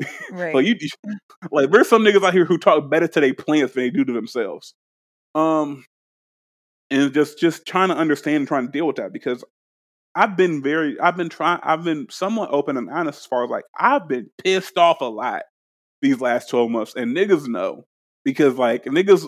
Right. 0.32 0.54
Like 0.54 0.66
you, 0.66 0.74
like 1.52 1.70
there's 1.70 1.88
some 1.88 2.02
niggas 2.02 2.24
out 2.24 2.32
here 2.32 2.44
who 2.44 2.58
talk 2.58 2.90
better 2.90 3.06
to 3.06 3.20
their 3.20 3.32
plants 3.32 3.74
than 3.74 3.84
they 3.84 3.90
do 3.90 4.04
to 4.04 4.12
themselves. 4.12 4.74
Um, 5.36 5.84
and 6.90 7.12
just 7.12 7.38
just 7.38 7.66
trying 7.66 7.88
to 7.88 7.96
understand 7.96 8.36
and 8.38 8.48
trying 8.48 8.66
to 8.66 8.72
deal 8.72 8.86
with 8.86 8.96
that 8.96 9.12
because 9.12 9.44
I've 10.14 10.36
been 10.36 10.62
very, 10.62 10.98
I've 11.00 11.16
been 11.16 11.28
trying, 11.28 11.60
I've 11.62 11.84
been 11.84 12.06
somewhat 12.10 12.50
open 12.52 12.76
and 12.76 12.90
honest 12.90 13.20
as 13.20 13.26
far 13.26 13.44
as 13.44 13.50
like 13.50 13.64
I've 13.78 14.08
been 14.08 14.30
pissed 14.42 14.78
off 14.78 15.00
a 15.00 15.06
lot 15.06 15.42
these 16.02 16.20
last 16.20 16.50
twelve 16.50 16.70
months, 16.70 16.94
and 16.96 17.16
niggas 17.16 17.48
know 17.48 17.86
because 18.24 18.56
like 18.56 18.84
niggas. 18.84 19.26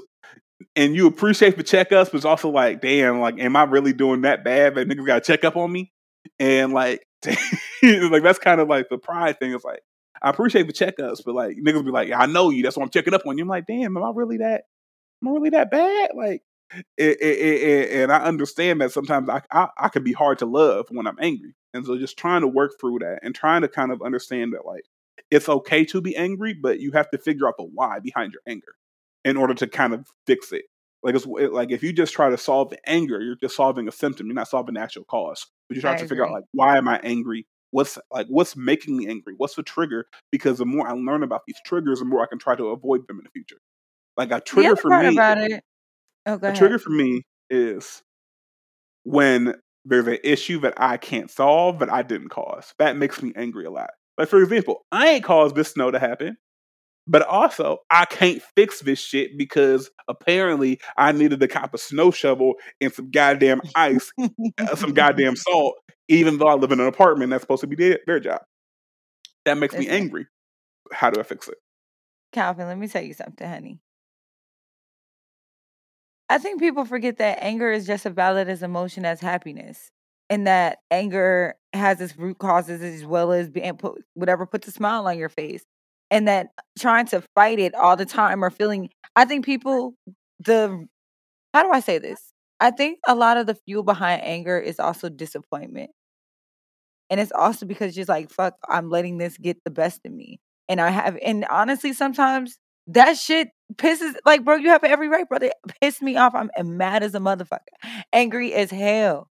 And 0.75 0.95
you 0.95 1.07
appreciate 1.07 1.57
the 1.57 1.65
checkups, 1.65 2.07
but 2.07 2.15
it's 2.15 2.25
also 2.25 2.49
like, 2.49 2.81
damn, 2.81 3.21
like, 3.21 3.39
am 3.39 3.57
I 3.57 3.65
really 3.65 3.93
doing 3.93 4.23
that 4.23 4.45
bad 4.45 4.75
that 4.75 4.89
niggas 4.89 5.07
got 5.07 5.23
to 5.23 5.33
check 5.33 5.45
up 5.45 5.57
on 5.57 5.71
me? 5.71 5.93
And 6.39 6.73
like, 6.73 7.07
like 7.83 8.23
that's 8.23 8.39
kind 8.39 8.61
of 8.61 8.69
like 8.69 8.89
the 8.89 8.99
pride 8.99 9.39
thing. 9.39 9.53
It's 9.53 9.65
like 9.65 9.81
I 10.23 10.31
appreciate 10.31 10.67
the 10.67 10.73
checkups, 10.73 11.23
but 11.25 11.35
like 11.35 11.57
niggas 11.59 11.85
be 11.85 11.91
like, 11.91 12.09
Yeah, 12.09 12.21
I 12.21 12.27
know 12.27 12.51
you, 12.51 12.63
that's 12.63 12.77
why 12.77 12.83
I'm 12.85 12.91
checking 12.91 13.15
up 13.15 13.27
on 13.27 13.37
you. 13.39 13.45
I'm 13.45 13.49
like, 13.49 13.67
damn, 13.67 13.97
am 13.97 14.03
I 14.03 14.13
really 14.15 14.39
that? 14.39 14.63
Am 15.23 15.29
I 15.29 15.33
really 15.33 15.51
that 15.51 15.71
bad? 15.71 16.11
Like, 16.17 16.43
it, 16.97 17.21
it, 17.21 18.03
and 18.03 18.13
I 18.13 18.25
understand 18.25 18.81
that 18.81 18.93
sometimes 18.93 19.29
I, 19.29 19.43
I 19.53 19.69
I 19.79 19.89
can 19.89 20.03
be 20.03 20.13
hard 20.13 20.39
to 20.41 20.47
love 20.47 20.87
when 20.91 21.07
I'm 21.07 21.19
angry, 21.21 21.55
and 21.75 21.85
so 21.87 21.97
just 21.99 22.19
trying 22.19 22.43
to 22.43 22.49
work 22.49 22.73
through 22.81 23.01
that 23.01 23.21
and 23.23 23.35
trying 23.35 23.63
to 23.63 23.69
kind 23.69 23.93
of 23.93 24.03
understand 24.03 24.53
that 24.55 24.67
like 24.67 24.83
it's 25.31 25.49
okay 25.49 25.85
to 25.87 26.01
be 26.01 26.17
angry, 26.17 26.55
but 26.55 26.81
you 26.81 26.93
have 26.93 27.11
to 27.11 27.19
figure 27.19 27.49
out 27.49 27.55
the 27.59 27.65
why 27.65 27.99
behind 28.01 28.33
your 28.33 28.43
anger 28.49 28.75
in 29.25 29.37
order 29.37 29.55
to 29.55 29.67
kind 29.67 29.95
of 29.95 30.07
fix 30.27 30.53
it. 30.53 30.65
Like 31.03 31.15
it's 31.15 31.27
it- 31.27 31.53
like 31.53 31.71
if 31.71 31.83
you 31.83 31.93
just 31.93 32.13
try 32.15 32.31
to 32.31 32.39
solve 32.39 32.71
the 32.71 32.79
anger, 32.89 33.21
you're 33.21 33.37
just 33.37 33.57
solving 33.57 33.89
a 33.89 33.93
symptom. 33.93 34.27
You're 34.27 34.35
not 34.35 34.49
solving 34.49 34.75
the 34.75 34.81
actual 34.81 35.05
cause. 35.05 35.47
But 35.69 35.77
you 35.77 35.81
try 35.83 35.93
I 35.93 35.97
to 35.97 36.07
figure 36.07 36.25
out 36.25 36.33
like 36.33 36.45
why 36.53 36.77
am 36.79 36.89
I 36.89 36.99
angry? 37.03 37.47
What's 37.71 37.99
like 38.11 38.27
what's 38.29 38.57
making 38.57 38.97
me 38.97 39.09
angry? 39.09 39.35
What's 39.37 39.55
the 39.55 39.63
trigger? 39.63 40.07
Because 40.31 40.59
the 40.59 40.67
more 40.67 40.89
I 40.89 40.93
learn 40.93 41.23
about 41.23 41.43
these 41.47 41.59
triggers, 41.65 41.99
the 42.01 42.05
more 42.05 42.23
I 42.23 42.27
can 42.27 42.39
try 42.39 42.55
to 42.57 42.69
avoid 42.69 43.07
them 43.07 43.19
in 43.19 43.25
the 43.25 43.31
future. 43.31 43.59
Like 44.17 44.31
a 44.31 44.37
The 44.37 44.41
trigger 44.43 44.73
other 44.73 44.77
for 44.77 44.91
part 44.91 45.07
me, 45.07 45.15
about 45.15 45.39
it. 45.39 45.63
Oh, 46.27 46.35
a 46.35 46.37
ahead. 46.37 46.57
trigger 46.57 46.79
for 46.79 46.91
me 46.91 47.23
is 47.49 48.03
when 49.05 49.55
there's 49.85 50.09
an 50.09 50.19
issue 50.25 50.61
that 50.61 50.75
I 50.77 50.97
can't 50.97 51.31
solve 51.31 51.79
that 51.79 51.93
I 51.93 52.03
didn't 52.03 52.31
cause. 52.31 52.75
That 52.79 52.97
makes 52.97 53.23
me 53.23 53.33
angry 53.37 53.65
a 53.65 53.71
lot. 53.71 53.91
Like 54.19 54.29
for 54.29 54.43
example, 54.43 54.85
I 54.91 55.11
ain't 55.11 55.25
caused 55.25 55.55
this 55.55 55.73
snow 55.73 55.91
to 55.91 55.99
happen, 55.99 56.37
but 57.07 57.23
also 57.23 57.79
I 57.91 58.05
can't 58.07 58.43
fix 58.57 58.81
this 58.81 58.99
shit 58.99 59.39
because 59.39 59.91
apparently 60.09 60.81
I 60.97 61.13
needed 61.13 61.41
to 61.41 61.49
cop 61.49 61.73
a 61.75 61.79
snow 61.79 62.11
shovel 62.11 62.55
and 62.81 62.93
some 62.93 63.11
goddamn 63.11 63.63
ice, 63.75 64.11
uh, 64.59 64.75
some 64.75 64.93
goddamn 64.93 65.37
salt, 65.37 65.77
even 66.09 66.39
though 66.39 66.49
I 66.49 66.55
live 66.55 66.73
in 66.73 66.81
an 66.81 66.89
apartment 66.89 67.31
that's 67.31 67.43
supposed 67.43 67.61
to 67.61 67.69
be 67.69 67.77
their, 67.77 68.01
their 68.07 68.21
job. 68.21 68.41
That 69.45 69.59
makes 69.59 69.75
me 69.75 69.87
angry. 69.89 70.27
How 70.93 71.11
do 71.11 71.21
I 71.21 71.23
fix 71.23 71.47
it? 71.47 71.59
Calvin, 72.33 72.67
let 72.67 72.79
me 72.79 72.89
tell 72.89 73.03
you 73.03 73.15
something, 73.15 73.49
honey. 73.49 73.81
I 76.29 76.39
think 76.39 76.61
people 76.61 76.85
forget 76.85 77.19
that 77.19 77.39
anger 77.43 77.71
is 77.71 77.87
just 77.87 78.07
as 78.07 78.13
valid 78.13 78.49
as 78.49 78.63
emotion 78.63 79.05
as 79.05 79.21
happiness, 79.21 79.91
and 80.29 80.47
that 80.47 80.79
anger 80.91 81.55
has 81.73 82.01
its 82.01 82.17
root 82.17 82.39
causes 82.39 82.83
as 82.83 83.05
well 83.07 83.33
as 83.33 83.49
being 83.49 83.77
put 83.77 84.03
whatever 84.15 84.47
puts 84.47 84.67
a 84.69 84.73
smile 84.73 85.07
on 85.07 85.19
your 85.19 85.29
face, 85.29 85.65
and 86.11 86.27
that 86.29 86.49
trying 86.79 87.07
to 87.07 87.23
fight 87.35 87.59
it 87.61 87.75
all 87.75 87.97
the 87.97 88.07
time 88.07 88.43
or 88.45 88.51
feeling. 88.51 88.91
I 89.15 89.25
think 89.25 89.45
people 89.45 89.95
the 90.41 90.87
how 91.55 91.63
do 91.65 91.71
I 91.73 91.81
say 91.81 91.99
this? 91.99 92.33
I 92.61 92.71
think 92.73 93.01
a 93.09 93.15
lot 93.15 93.39
of 93.39 93.47
the 93.47 93.57
fuel 93.67 93.83
behind 93.85 94.23
anger 94.25 94.59
is 94.59 94.81
also 94.81 95.09
disappointment. 95.11 95.91
And 97.11 97.21
it's 97.21 97.33
also 97.33 97.67
because 97.67 97.97
you're 97.97 98.03
just 98.03 98.09
like, 98.09 98.31
fuck, 98.31 98.55
I'm 98.69 98.91
letting 98.91 99.19
this 99.19 99.39
get 99.39 99.63
the 99.65 99.71
best 99.71 100.01
of 100.05 100.13
me. 100.13 100.41
And 100.69 100.81
I 100.81 100.91
have, 100.91 101.17
and 101.23 101.45
honestly, 101.51 101.93
sometimes 101.93 102.59
that 102.89 103.17
shit 103.17 103.49
pisses, 103.75 104.15
like, 104.25 104.45
bro, 104.45 104.57
you 104.57 104.69
have 104.69 104.85
every 104.85 105.09
right, 105.09 105.29
brother. 105.29 105.51
Piss 105.81 106.01
me 106.03 106.17
off. 106.17 106.35
I'm 106.35 106.51
mad 106.77 107.03
as 107.03 107.15
a 107.15 107.19
motherfucker, 107.19 107.59
angry 108.13 108.55
as 108.55 108.71
hell. 108.71 109.29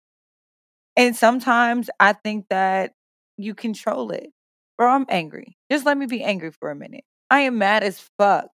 And 0.95 1.15
sometimes 1.15 1.89
I 1.99 2.13
think 2.13 2.47
that 2.49 2.91
you 3.37 3.55
control 3.55 4.11
it. 4.11 4.31
Bro, 4.77 4.89
I'm 4.91 5.05
angry. 5.09 5.57
Just 5.71 5.85
let 5.85 5.97
me 5.97 6.05
be 6.05 6.23
angry 6.23 6.51
for 6.51 6.71
a 6.71 6.75
minute. 6.75 7.03
I 7.29 7.41
am 7.41 7.57
mad 7.57 7.83
as 7.83 7.99
fuck. 8.17 8.47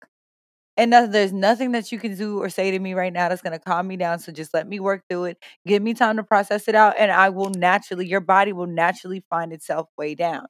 And 0.78 0.92
there's 0.94 1.34
nothing 1.34 1.72
that 1.72 1.92
you 1.92 2.00
can 2.00 2.16
do 2.16 2.40
or 2.42 2.50
say 2.50 2.72
to 2.72 2.80
me 2.80 2.94
right 2.94 3.14
now 3.14 3.30
that's 3.30 3.42
gonna 3.42 3.60
calm 3.60 3.88
me 3.88 3.98
down. 3.98 4.20
So 4.20 4.32
just 4.32 4.54
let 4.54 4.68
me 4.68 4.80
work 4.80 5.04
through 5.10 5.26
it. 5.26 5.38
Give 5.66 5.82
me 5.82 5.94
time 5.94 6.18
to 6.18 6.24
process 6.24 6.68
it 6.68 6.76
out, 6.76 6.96
and 7.00 7.12
I 7.12 7.30
will 7.30 7.50
naturally, 7.52 8.08
your 8.08 8.20
body 8.22 8.54
will 8.54 8.68
naturally 8.68 9.24
find 9.30 9.54
itself 9.54 9.88
way 9.98 10.16
down. 10.16 10.48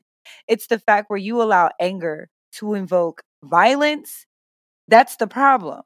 It's 0.47 0.67
the 0.67 0.79
fact 0.79 1.09
where 1.09 1.19
you 1.19 1.41
allow 1.41 1.69
anger 1.79 2.29
to 2.53 2.73
invoke 2.73 3.21
violence. 3.43 4.25
That's 4.87 5.15
the 5.17 5.27
problem. 5.27 5.81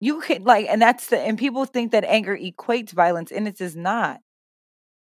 You 0.00 0.20
can 0.20 0.44
like, 0.44 0.66
and 0.68 0.80
that's 0.82 1.08
the 1.08 1.18
and 1.18 1.38
people 1.38 1.64
think 1.64 1.92
that 1.92 2.04
anger 2.04 2.36
equates 2.36 2.92
violence, 2.92 3.32
and 3.32 3.48
it 3.48 3.56
does 3.58 3.76
not. 3.76 4.20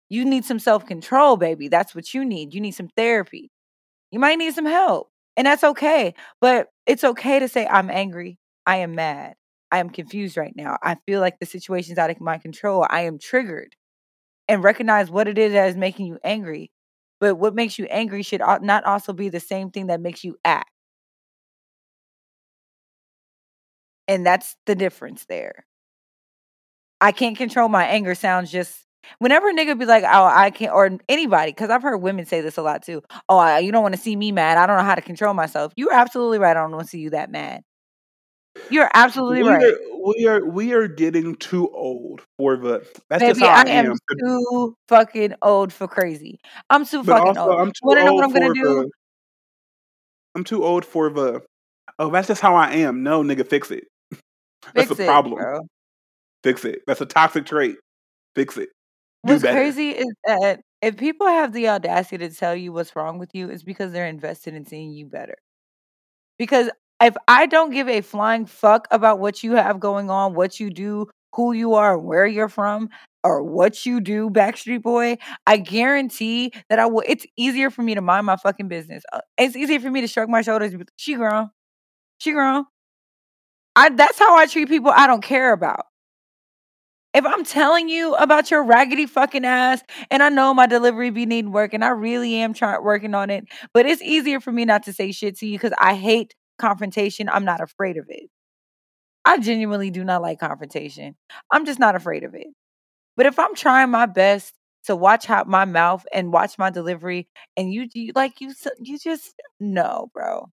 You 0.09 0.25
need 0.25 0.45
some 0.45 0.59
self-control, 0.59 1.37
baby. 1.37 1.67
That's 1.67 1.95
what 1.95 2.13
you 2.13 2.23
need. 2.25 2.53
You 2.53 2.61
need 2.61 2.71
some 2.73 2.89
therapy. 2.95 3.49
You 4.11 4.19
might 4.19 4.37
need 4.37 4.53
some 4.53 4.65
help. 4.65 5.09
And 5.37 5.47
that's 5.47 5.63
okay. 5.63 6.13
But 6.41 6.69
it's 6.85 7.03
okay 7.03 7.39
to 7.39 7.47
say, 7.47 7.67
I'm 7.67 7.89
angry. 7.89 8.37
I 8.65 8.77
am 8.77 8.95
mad. 8.95 9.35
I 9.71 9.79
am 9.79 9.89
confused 9.89 10.37
right 10.37 10.55
now. 10.55 10.77
I 10.83 10.97
feel 11.07 11.21
like 11.21 11.39
the 11.39 11.47
situation's 11.47 11.97
out 11.97 12.11
of 12.11 12.21
my 12.21 12.37
control. 12.37 12.85
I 12.89 13.01
am 13.03 13.17
triggered. 13.19 13.75
And 14.47 14.63
recognize 14.63 15.09
what 15.11 15.27
it 15.29 15.37
is 15.37 15.53
that 15.53 15.69
is 15.69 15.77
making 15.77 16.07
you 16.07 16.19
angry. 16.23 16.71
But 17.19 17.35
what 17.35 17.55
makes 17.55 17.79
you 17.79 17.85
angry 17.85 18.23
should 18.23 18.41
not 18.41 18.83
also 18.85 19.13
be 19.13 19.29
the 19.29 19.39
same 19.39 19.71
thing 19.71 19.87
that 19.87 20.01
makes 20.01 20.23
you 20.23 20.37
act. 20.45 20.69
And 24.07 24.25
that's 24.25 24.55
the 24.65 24.75
difference 24.75 25.25
there. 25.25 25.65
I 26.99 27.11
can't 27.11 27.37
control 27.37 27.69
my 27.69 27.85
anger 27.85 28.15
sounds 28.15 28.51
just 28.51 28.85
whenever 29.19 29.49
a 29.49 29.53
nigga 29.53 29.77
be 29.77 29.85
like, 29.85 30.03
oh, 30.03 30.25
I 30.25 30.51
can't, 30.51 30.73
or 30.73 30.97
anybody, 31.09 31.51
because 31.51 31.69
I've 31.69 31.81
heard 31.83 31.97
women 31.97 32.25
say 32.25 32.41
this 32.41 32.57
a 32.57 32.61
lot 32.61 32.83
too. 32.83 33.01
Oh, 33.27 33.37
I, 33.37 33.59
you 33.59 33.71
don't 33.71 33.83
want 33.83 33.95
to 33.95 34.01
see 34.01 34.15
me 34.15 34.31
mad. 34.31 34.57
I 34.57 34.65
don't 34.65 34.77
know 34.77 34.83
how 34.83 34.95
to 34.95 35.01
control 35.01 35.33
myself. 35.33 35.73
You're 35.75 35.93
absolutely 35.93 36.39
right. 36.39 36.55
I 36.55 36.61
don't 36.61 36.71
want 36.71 36.85
to 36.85 36.89
see 36.89 36.99
you 36.99 37.09
that 37.11 37.29
mad. 37.29 37.61
You're 38.69 38.89
absolutely 38.93 39.43
we 39.43 39.49
right. 39.49 39.63
Are, 39.63 39.77
we 40.05 40.27
are 40.27 40.45
we 40.45 40.73
are 40.73 40.87
getting 40.87 41.35
too 41.35 41.69
old 41.73 42.21
for 42.37 42.55
the. 42.55 42.85
That's 43.09 43.21
Baby, 43.21 43.39
just 43.39 43.41
how 43.41 43.47
I, 43.47 43.63
I 43.63 43.69
am 43.69 43.85
am. 43.87 43.97
too 44.19 44.77
fucking 44.87 45.33
old 45.41 45.73
for 45.73 45.87
crazy. 45.87 46.39
I'm 46.69 46.85
too 46.85 47.03
But 47.03 47.17
fucking 47.17 47.37
also, 47.37 47.51
old. 47.51 47.61
I'm 47.61 47.67
too 47.71 47.95
to 47.95 48.05
know 48.05 48.13
what 48.13 48.23
I'm 48.23 48.31
gonna 48.31 48.53
do? 48.53 48.63
the. 48.63 48.91
I'm 50.35 50.43
too 50.43 50.63
old 50.63 50.85
for 50.85 51.09
the. 51.09 51.41
Oh, 51.99 52.09
that's 52.09 52.27
just 52.27 52.41
how 52.41 52.55
I 52.55 52.71
am. 52.73 53.03
No, 53.03 53.23
nigga, 53.23 53.47
fix 53.47 53.71
it. 53.71 53.85
That's 54.73 54.87
Fix 54.87 54.99
a 54.99 55.03
it, 55.03 55.05
problem. 55.07 55.35
bro. 55.35 55.59
Fix 56.43 56.65
it. 56.65 56.81
That's 56.87 57.01
a 57.01 57.05
toxic 57.05 57.45
trait. 57.45 57.77
Fix 58.35 58.57
it. 58.57 58.69
Do 59.25 59.33
What's 59.33 59.43
better. 59.43 59.57
crazy 59.57 59.91
is 59.91 60.13
that 60.25 60.59
if 60.81 60.97
people 60.97 61.27
have 61.27 61.53
the 61.53 61.69
audacity 61.69 62.27
to 62.27 62.35
tell 62.35 62.55
you 62.55 62.73
what's 62.73 62.95
wrong 62.95 63.19
with 63.19 63.33
you, 63.33 63.49
it's 63.49 63.63
because 63.63 63.91
they're 63.93 64.07
invested 64.07 64.53
in 64.53 64.65
seeing 64.65 64.91
you 64.91 65.05
better. 65.05 65.35
Because 66.37 66.69
if 67.01 67.15
I 67.27 67.45
don't 67.45 67.71
give 67.71 67.87
a 67.87 68.01
flying 68.01 68.45
fuck 68.45 68.87
about 68.91 69.19
what 69.19 69.43
you 69.43 69.53
have 69.53 69.79
going 69.79 70.09
on, 70.09 70.33
what 70.33 70.59
you 70.59 70.69
do, 70.69 71.07
who 71.33 71.53
you 71.53 71.73
are, 71.75 71.97
where 71.97 72.25
you're 72.25 72.49
from, 72.49 72.89
or 73.23 73.41
what 73.41 73.85
you 73.85 74.01
do, 74.01 74.29
Backstreet 74.29 74.81
Boy, 74.81 75.17
I 75.47 75.57
guarantee 75.57 76.51
that 76.69 76.79
I 76.79 76.85
will. 76.85 77.03
It's 77.07 77.25
easier 77.37 77.69
for 77.69 77.81
me 77.81 77.95
to 77.95 78.01
mind 78.01 78.25
my 78.25 78.35
fucking 78.35 78.67
business. 78.67 79.03
Uh, 79.13 79.21
It's 79.37 79.55
easier 79.55 79.79
for 79.79 79.89
me 79.89 80.01
to 80.01 80.07
shrug 80.07 80.27
my 80.27 80.41
shoulders. 80.41 80.73
She 80.97 81.15
grown. 81.15 81.49
She 82.17 82.33
grown. 82.33 82.65
I 83.75 83.89
that's 83.89 84.19
how 84.19 84.35
I 84.35 84.45
treat 84.45 84.67
people 84.69 84.91
I 84.95 85.07
don't 85.07 85.23
care 85.23 85.53
about. 85.53 85.85
If 87.13 87.25
I'm 87.25 87.43
telling 87.43 87.89
you 87.89 88.15
about 88.15 88.49
your 88.49 88.63
raggedy 88.63 89.05
fucking 89.05 89.45
ass, 89.45 89.83
and 90.09 90.23
I 90.23 90.29
know 90.29 90.51
my 90.53 90.65
delivery 90.65 91.11
be 91.11 91.27
needing 91.27 91.51
work, 91.51 91.73
and 91.73 91.85
I 91.85 91.89
really 91.89 92.35
am 92.35 92.53
trying 92.55 92.83
working 92.83 93.13
on 93.13 93.29
it, 93.29 93.45
but 93.73 93.85
it's 93.85 94.01
easier 94.01 94.39
for 94.39 94.51
me 94.51 94.65
not 94.65 94.83
to 94.83 94.93
say 94.93 95.11
shit 95.11 95.37
to 95.39 95.45
you 95.45 95.59
because 95.59 95.73
I 95.79 95.93
hate 95.93 96.33
confrontation. 96.57 97.29
I'm 97.29 97.45
not 97.45 97.61
afraid 97.61 97.97
of 97.97 98.05
it. 98.09 98.29
I 99.25 99.39
genuinely 99.39 99.91
do 99.91 100.03
not 100.03 100.21
like 100.21 100.39
confrontation. 100.39 101.15
I'm 101.51 101.65
just 101.65 101.79
not 101.79 101.95
afraid 101.95 102.23
of 102.23 102.35
it. 102.35 102.47
But 103.17 103.27
if 103.27 103.39
I'm 103.39 103.55
trying 103.55 103.91
my 103.91 104.05
best 104.07 104.53
to 104.85 104.95
watch 104.95 105.25
how 105.27 105.45
my 105.45 105.65
mouth 105.65 106.05
and 106.13 106.33
watch 106.33 106.57
my 106.59 106.69
delivery, 106.71 107.27
and 107.57 107.73
you, 107.73 107.87
you 107.93 108.13
like 108.15 108.41
you, 108.41 108.53
you 108.81 108.99
just 108.99 109.35
no, 109.59 110.09
bro, 110.13 110.49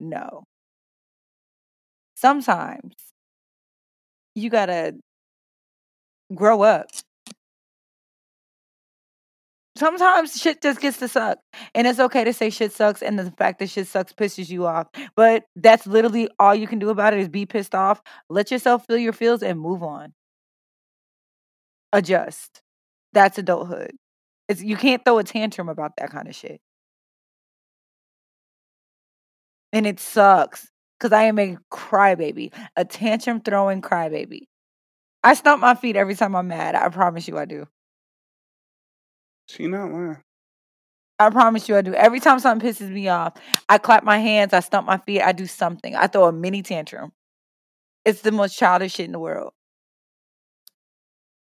no. 0.00 0.44
Sometimes 2.16 2.94
you 4.34 4.50
gotta 4.50 4.94
grow 6.34 6.62
up. 6.62 6.90
Sometimes 9.76 10.40
shit 10.40 10.62
just 10.62 10.80
gets 10.80 10.98
to 10.98 11.08
suck. 11.08 11.38
And 11.74 11.86
it's 11.86 12.00
okay 12.00 12.24
to 12.24 12.32
say 12.32 12.48
shit 12.48 12.72
sucks 12.72 13.02
and 13.02 13.18
the 13.18 13.30
fact 13.32 13.58
that 13.58 13.68
shit 13.68 13.86
sucks 13.86 14.12
pisses 14.12 14.48
you 14.48 14.66
off. 14.66 14.88
But 15.14 15.44
that's 15.54 15.86
literally 15.86 16.28
all 16.38 16.54
you 16.54 16.66
can 16.66 16.78
do 16.78 16.88
about 16.88 17.12
it 17.12 17.20
is 17.20 17.28
be 17.28 17.44
pissed 17.44 17.74
off, 17.74 18.00
let 18.30 18.50
yourself 18.50 18.86
feel 18.86 18.96
your 18.98 19.12
feels 19.12 19.42
and 19.42 19.60
move 19.60 19.82
on. 19.82 20.14
Adjust. 21.92 22.62
That's 23.12 23.38
adulthood. 23.38 23.92
It's 24.48 24.62
you 24.62 24.76
can't 24.76 25.04
throw 25.04 25.18
a 25.18 25.24
tantrum 25.24 25.68
about 25.68 25.92
that 25.98 26.10
kind 26.10 26.28
of 26.28 26.34
shit. 26.34 26.60
And 29.72 29.86
it 29.86 30.00
sucks. 30.00 30.68
Cause 30.98 31.12
I 31.12 31.24
am 31.24 31.38
a 31.38 31.56
crybaby. 31.72 32.52
A 32.76 32.84
tantrum 32.84 33.40
throwing 33.40 33.82
crybaby. 33.82 34.48
I 35.24 35.34
stomp 35.34 35.60
my 35.60 35.74
feet 35.74 35.96
every 35.96 36.14
time 36.14 36.34
I'm 36.36 36.48
mad. 36.48 36.74
I 36.74 36.88
promise 36.88 37.28
you 37.28 37.38
I 37.38 37.44
do. 37.44 37.66
She 39.48 39.66
not 39.66 39.90
lying. 39.90 40.22
I 41.18 41.30
promise 41.30 41.68
you 41.68 41.76
I 41.76 41.82
do. 41.82 41.94
Every 41.94 42.20
time 42.20 42.38
something 42.40 42.68
pisses 42.68 42.90
me 42.90 43.08
off, 43.08 43.34
I 43.68 43.78
clap 43.78 44.04
my 44.04 44.18
hands, 44.18 44.52
I 44.52 44.60
stomp 44.60 44.86
my 44.86 44.98
feet, 44.98 45.22
I 45.22 45.32
do 45.32 45.46
something. 45.46 45.94
I 45.96 46.06
throw 46.08 46.26
a 46.26 46.32
mini 46.32 46.62
tantrum. 46.62 47.12
It's 48.04 48.20
the 48.22 48.32
most 48.32 48.56
childish 48.56 48.94
shit 48.94 49.06
in 49.06 49.12
the 49.12 49.18
world. 49.18 49.52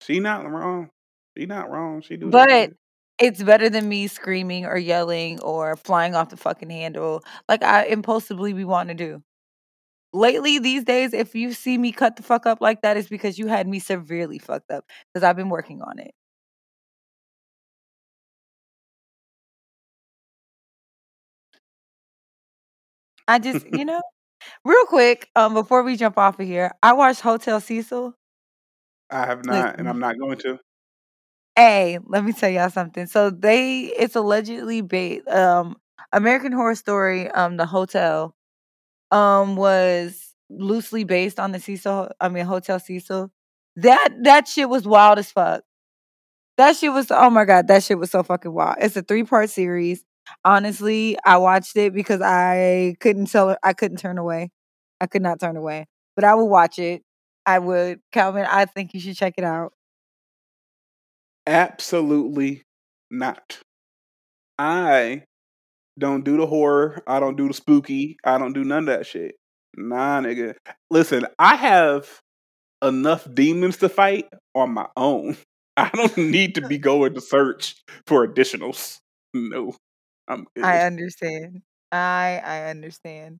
She 0.01 0.21
not 0.21 0.49
wrong. 0.51 0.91
She 1.37 1.47
not 1.47 1.71
wrong. 1.71 2.01
She 2.03 2.17
do 2.17 2.31
But 2.31 2.49
shit. 2.51 2.77
it's 3.19 3.43
better 3.43 3.69
than 3.69 3.89
me 3.89 4.07
screaming 4.07 4.65
or 4.67 4.77
yelling 4.77 5.41
or 5.41 5.77
flying 5.77 6.15
off 6.15 6.31
the 6.31 6.37
fucking 6.37 6.71
handle 6.71 7.23
like 7.49 7.63
I 7.63 7.85
impulsively 7.85 8.53
be 8.53 8.65
wanting 8.65 8.97
to 8.97 9.05
do. 9.05 9.23
Lately, 10.13 10.59
these 10.59 10.85
days, 10.85 11.13
if 11.13 11.35
you 11.35 11.53
see 11.53 11.77
me 11.79 11.93
cut 11.93 12.17
the 12.17 12.23
fuck 12.23 12.47
up 12.47 12.61
like 12.61 12.83
that, 12.83 12.97
it's 12.97 13.09
because 13.09 13.39
you 13.39 13.47
had 13.49 13.69
me 13.69 13.79
severely 13.79 14.39
fucked 14.39 14.71
up 14.71 14.85
because 15.13 15.25
I've 15.25 15.37
been 15.37 15.51
working 15.51 15.83
on 15.83 15.99
it. 15.99 16.15
I 23.29 23.39
just, 23.39 23.67
you 23.71 23.85
know, 23.85 24.03
real 24.65 24.87
quick, 24.87 25.29
um, 25.37 25.55
before 25.55 25.83
we 25.83 25.97
jump 25.97 26.19
off 26.19 26.39
of 26.41 26.47
here, 26.47 26.73
I 26.83 26.93
watched 26.95 27.21
Hotel 27.21 27.61
Cecil. 27.61 28.15
I 29.11 29.27
have 29.27 29.45
not, 29.45 29.79
and 29.79 29.87
Listen, 29.87 29.89
I'm 29.89 29.99
not 30.01 30.19
going 30.19 30.39
to. 30.39 30.59
hey, 31.57 31.99
let 32.07 32.25
me 32.25 32.33
tell 32.33 32.51
y'all 32.51 32.71
something. 32.71 33.07
So 33.07 33.31
they, 33.31 33.83
it's 33.99 34.17
allegedly 34.17 34.81
based, 34.83 35.27
um, 35.29 35.77
American 36.13 36.53
Horror 36.53 36.75
Story, 36.75 37.29
um, 37.31 37.57
the 37.57 37.67
hotel, 37.67 38.35
um, 39.11 39.57
was 39.57 40.35
loosely 40.51 41.05
based 41.05 41.39
on 41.39 41.53
the 41.53 41.61
Cecil, 41.61 42.11
I 42.21 42.29
mean, 42.29 42.45
Hotel 42.45 42.79
Cecil. 42.79 43.31
That 43.77 44.09
that 44.23 44.49
shit 44.49 44.69
was 44.69 44.87
wild 44.87 45.19
as 45.19 45.31
fuck. 45.31 45.63
That 46.57 46.77
shit 46.77 46.93
was 46.93 47.07
oh 47.11 47.31
my 47.31 47.45
god, 47.45 47.69
that 47.69 47.85
shit 47.85 47.99
was 47.99 48.11
so 48.11 48.23
fucking 48.23 48.53
wild. 48.53 48.77
It's 48.81 48.97
a 48.97 49.03
three 49.03 49.25
part 49.25 49.51
series. 49.51 50.05
Honestly, 50.45 51.17
I 51.25 51.39
watched 51.39 51.77
it 51.77 51.95
because 51.95 52.21
I 52.21 52.97
couldn't 53.01 53.27
tell 53.27 53.57
I 53.63 53.73
couldn't 53.73 53.99
turn 53.99 54.19
away. 54.19 54.51
I 55.01 55.07
could 55.07 55.23
not 55.23 55.41
turn 55.41 55.57
away. 55.57 55.87
But 56.17 56.25
I 56.25 56.35
would 56.35 56.47
watch 56.47 56.79
it. 56.79 57.03
I 57.47 57.61
would. 57.61 58.01
Calvin, 58.13 58.47
I 58.49 58.65
think 58.65 58.93
you 58.95 59.01
should 59.01 59.17
check 59.17 59.35
it 59.39 59.45
out. 59.45 59.73
Absolutely 61.47 62.63
not. 63.11 63.59
I 64.59 65.23
don't 65.99 66.25
do 66.25 66.37
the 66.37 66.47
horror. 66.47 67.03
I 67.07 67.21
don't 67.21 67.37
do 67.37 67.49
the 67.49 67.55
spooky. 67.55 68.17
I 68.25 68.39
don't 68.39 68.53
do 68.53 68.65
none 68.65 68.81
of 68.81 68.87
that 68.87 69.07
shit. 69.07 69.35
Nah, 69.77 70.21
nigga. 70.21 70.55
Listen, 70.91 71.27
I 71.39 71.57
have 71.57 72.09
enough 72.83 73.27
demons 73.33 73.79
to 73.79 73.89
fight 73.89 74.27
on 74.55 74.73
my 74.73 74.87
own. 74.97 75.37
I 75.77 75.91
don't 75.95 76.17
need 76.17 76.55
to 76.57 76.61
be 76.63 76.79
going 76.79 77.15
to 77.15 77.21
search 77.21 77.77
for 78.07 78.27
additionals. 78.27 78.99
No, 79.35 79.75
I'm 80.27 80.47
good. 80.57 80.65
I 80.65 80.83
understand. 80.83 81.63
I 81.93 82.41
I 82.45 82.71
understand. 82.71 83.39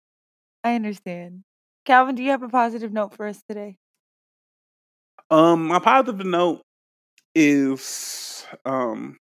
I 0.65 0.75
understand. 0.75 1.43
Calvin, 1.85 2.15
do 2.15 2.23
you 2.23 2.31
have 2.31 2.43
a 2.43 2.49
positive 2.49 2.93
note 2.93 3.15
for 3.15 3.27
us 3.27 3.43
today? 3.49 3.77
Um, 5.31 5.67
my 5.67 5.79
positive 5.79 6.25
note 6.25 6.63
is 7.35 8.47
um, 8.65 9.17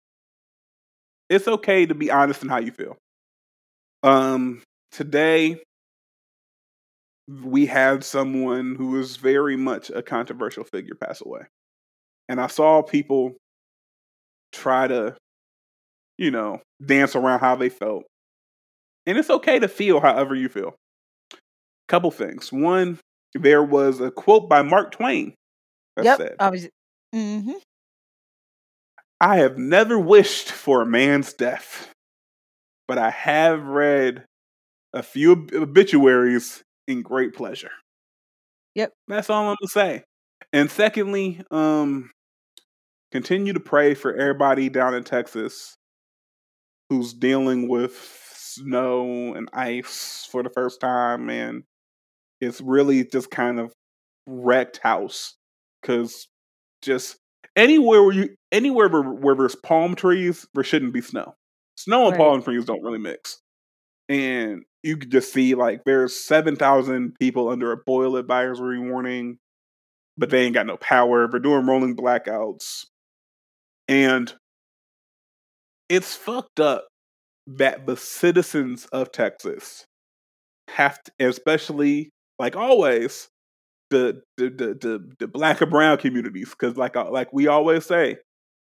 it's 1.29 1.47
okay 1.47 1.85
to 1.85 1.93
be 1.93 2.11
honest 2.11 2.43
in 2.43 2.49
how 2.49 2.59
you 2.59 2.71
feel. 2.71 2.97
Um, 4.03 4.61
today 4.91 5.63
we 7.27 7.65
had 7.65 8.03
someone 8.03 8.75
who 8.75 8.91
was 8.91 9.15
very 9.15 9.55
much 9.55 9.89
a 9.89 10.01
controversial 10.03 10.63
figure 10.65 10.95
pass 10.95 11.21
away, 11.25 11.41
and 12.27 12.41
I 12.41 12.47
saw 12.47 12.81
people 12.81 13.33
try 14.51 14.87
to, 14.87 15.15
you 16.17 16.31
know, 16.31 16.61
dance 16.85 17.15
around 17.15 17.39
how 17.39 17.55
they 17.55 17.69
felt, 17.69 18.03
and 19.05 19.17
it's 19.17 19.29
okay 19.29 19.59
to 19.59 19.67
feel 19.67 19.99
however 20.01 20.35
you 20.35 20.49
feel. 20.49 20.75
Couple 21.87 22.11
things. 22.11 22.51
One, 22.51 22.99
there 23.33 23.63
was 23.63 23.99
a 24.01 24.11
quote 24.11 24.49
by 24.49 24.61
Mark 24.63 24.91
Twain 24.91 25.35
that 25.95 26.05
Yep. 26.05 26.17
said, 26.17 26.35
I 26.39 26.49
was. 26.49 26.67
mm-hmm. 27.15 27.53
I 29.21 29.37
have 29.37 29.57
never 29.57 29.97
wished 29.97 30.51
for 30.51 30.81
a 30.81 30.85
man's 30.85 31.33
death, 31.33 31.92
but 32.87 32.97
I 32.97 33.09
have 33.09 33.63
read 33.63 34.25
a 34.93 35.03
few 35.03 35.47
obituaries 35.53 36.63
in 36.87 37.01
great 37.01 37.33
pleasure. 37.33 37.71
Yep. 38.75 38.93
That's 39.07 39.29
all 39.29 39.49
I'm 39.49 39.55
gonna 39.59 39.67
say. 39.67 40.03
And 40.51 40.69
secondly, 40.69 41.41
um, 41.51 42.11
continue 43.11 43.53
to 43.53 43.59
pray 43.59 43.93
for 43.93 44.13
everybody 44.15 44.69
down 44.69 44.93
in 44.93 45.03
Texas 45.03 45.75
who's 46.89 47.13
dealing 47.13 47.67
with 47.67 47.93
snow 48.33 49.33
and 49.33 49.49
ice 49.53 50.27
for 50.31 50.43
the 50.43 50.49
first 50.49 50.79
time, 50.79 51.29
and 51.29 51.63
it's 52.41 52.61
really 52.61 53.05
just 53.05 53.31
kind 53.31 53.59
of 53.59 53.71
wrecked 54.27 54.77
house 54.77 55.35
because 55.81 56.27
just 56.81 57.17
anywhere 57.55 58.03
where 58.03 58.13
you 58.13 58.35
anywhere 58.51 58.89
where, 58.89 59.01
where 59.01 59.35
there's 59.35 59.55
palm 59.55 59.95
trees, 59.95 60.45
there 60.53 60.63
shouldn't 60.63 60.93
be 60.93 61.01
snow. 61.01 61.33
Snow 61.77 62.03
and 62.07 62.11
Right. 62.11 62.17
palm 62.17 62.43
trees 62.43 62.65
don't 62.65 62.83
really 62.83 62.99
mix, 62.99 63.39
and 64.09 64.63
you 64.83 64.97
could 64.97 65.11
just 65.11 65.33
see 65.33 65.55
like 65.55 65.83
there's 65.85 66.15
seven 66.15 66.55
thousand 66.55 67.15
people 67.19 67.49
under 67.49 67.71
a 67.71 67.77
boil 67.77 68.15
advisory 68.17 68.79
warning, 68.79 69.37
but 70.17 70.29
they 70.29 70.43
ain't 70.43 70.53
got 70.53 70.67
no 70.67 70.77
power. 70.77 71.27
They're 71.27 71.39
doing 71.39 71.65
rolling 71.65 71.95
blackouts, 71.95 72.85
and 73.87 74.33
it's 75.89 76.15
fucked 76.15 76.59
up 76.59 76.87
that 77.47 77.85
the 77.85 77.97
citizens 77.97 78.85
of 78.87 79.11
Texas 79.11 79.85
have 80.69 81.01
to, 81.03 81.11
especially 81.27 82.09
like 82.39 82.55
always, 82.55 83.27
the 83.89 84.21
the 84.37 84.49
the 84.49 84.65
the, 84.79 85.11
the 85.19 85.27
black 85.27 85.61
and 85.61 85.71
brown 85.71 85.97
communities, 85.97 86.51
because 86.51 86.77
like 86.77 86.95
uh, 86.95 87.09
like 87.11 87.33
we 87.33 87.47
always 87.47 87.85
say, 87.85 88.17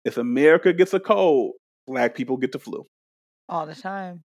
if 0.04 0.16
America 0.18 0.72
gets 0.72 0.94
a 0.94 1.00
cold, 1.00 1.54
black 1.86 2.14
people 2.14 2.36
get 2.36 2.52
the 2.52 2.58
flu. 2.58 2.86
All 3.48 3.66
the 3.66 3.74
time. 3.74 4.22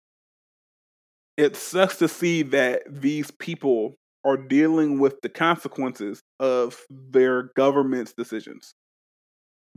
It 1.37 1.55
sucks 1.55 1.97
to 1.97 2.07
see 2.07 2.43
that 2.43 2.83
these 2.89 3.31
people 3.31 3.95
are 4.23 4.37
dealing 4.37 4.99
with 4.99 5.21
the 5.21 5.29
consequences 5.29 6.21
of 6.39 6.79
their 6.89 7.51
government's 7.55 8.13
decisions. 8.13 8.73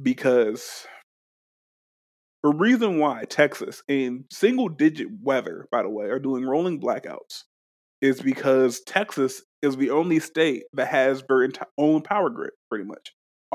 Because 0.03 0.87
the 2.43 2.53
reason 2.53 2.99
why 2.99 3.25
Texas 3.25 3.83
in 3.89 4.25
single 4.31 4.69
digit 4.69 5.09
weather, 5.23 5.67
by 5.71 5.83
the 5.83 5.89
way, 5.89 6.07
are 6.07 6.19
doing 6.19 6.45
rolling 6.45 6.81
blackouts 6.81 7.45
is 8.03 8.21
because 8.21 8.81
Texas 8.81 9.43
is 9.63 9.77
the 9.77 9.91
only 9.91 10.21
state 10.21 10.65
that 10.75 10.89
has 10.89 11.23
their 11.29 11.49
enti- 11.49 11.63
own 11.79 12.03
power 12.03 12.29
grid, 12.29 12.51
pretty 12.69 12.85
much. 12.85 13.13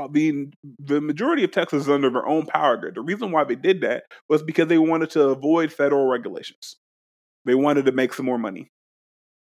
Mean, 0.07 0.53
the 0.79 1.01
majority 1.01 1.43
of 1.43 1.51
Texas 1.51 1.83
is 1.83 1.89
under 1.89 2.09
their 2.09 2.27
own 2.27 2.45
power 2.45 2.77
grid. 2.77 2.95
The 2.95 3.01
reason 3.01 3.31
why 3.31 3.43
they 3.43 3.55
did 3.55 3.81
that 3.81 4.03
was 4.27 4.43
because 4.43 4.67
they 4.67 4.77
wanted 4.77 5.09
to 5.11 5.29
avoid 5.29 5.73
federal 5.73 6.07
regulations. 6.07 6.77
They 7.45 7.55
wanted 7.55 7.85
to 7.85 7.91
make 7.91 8.13
some 8.13 8.25
more 8.25 8.37
money. 8.37 8.69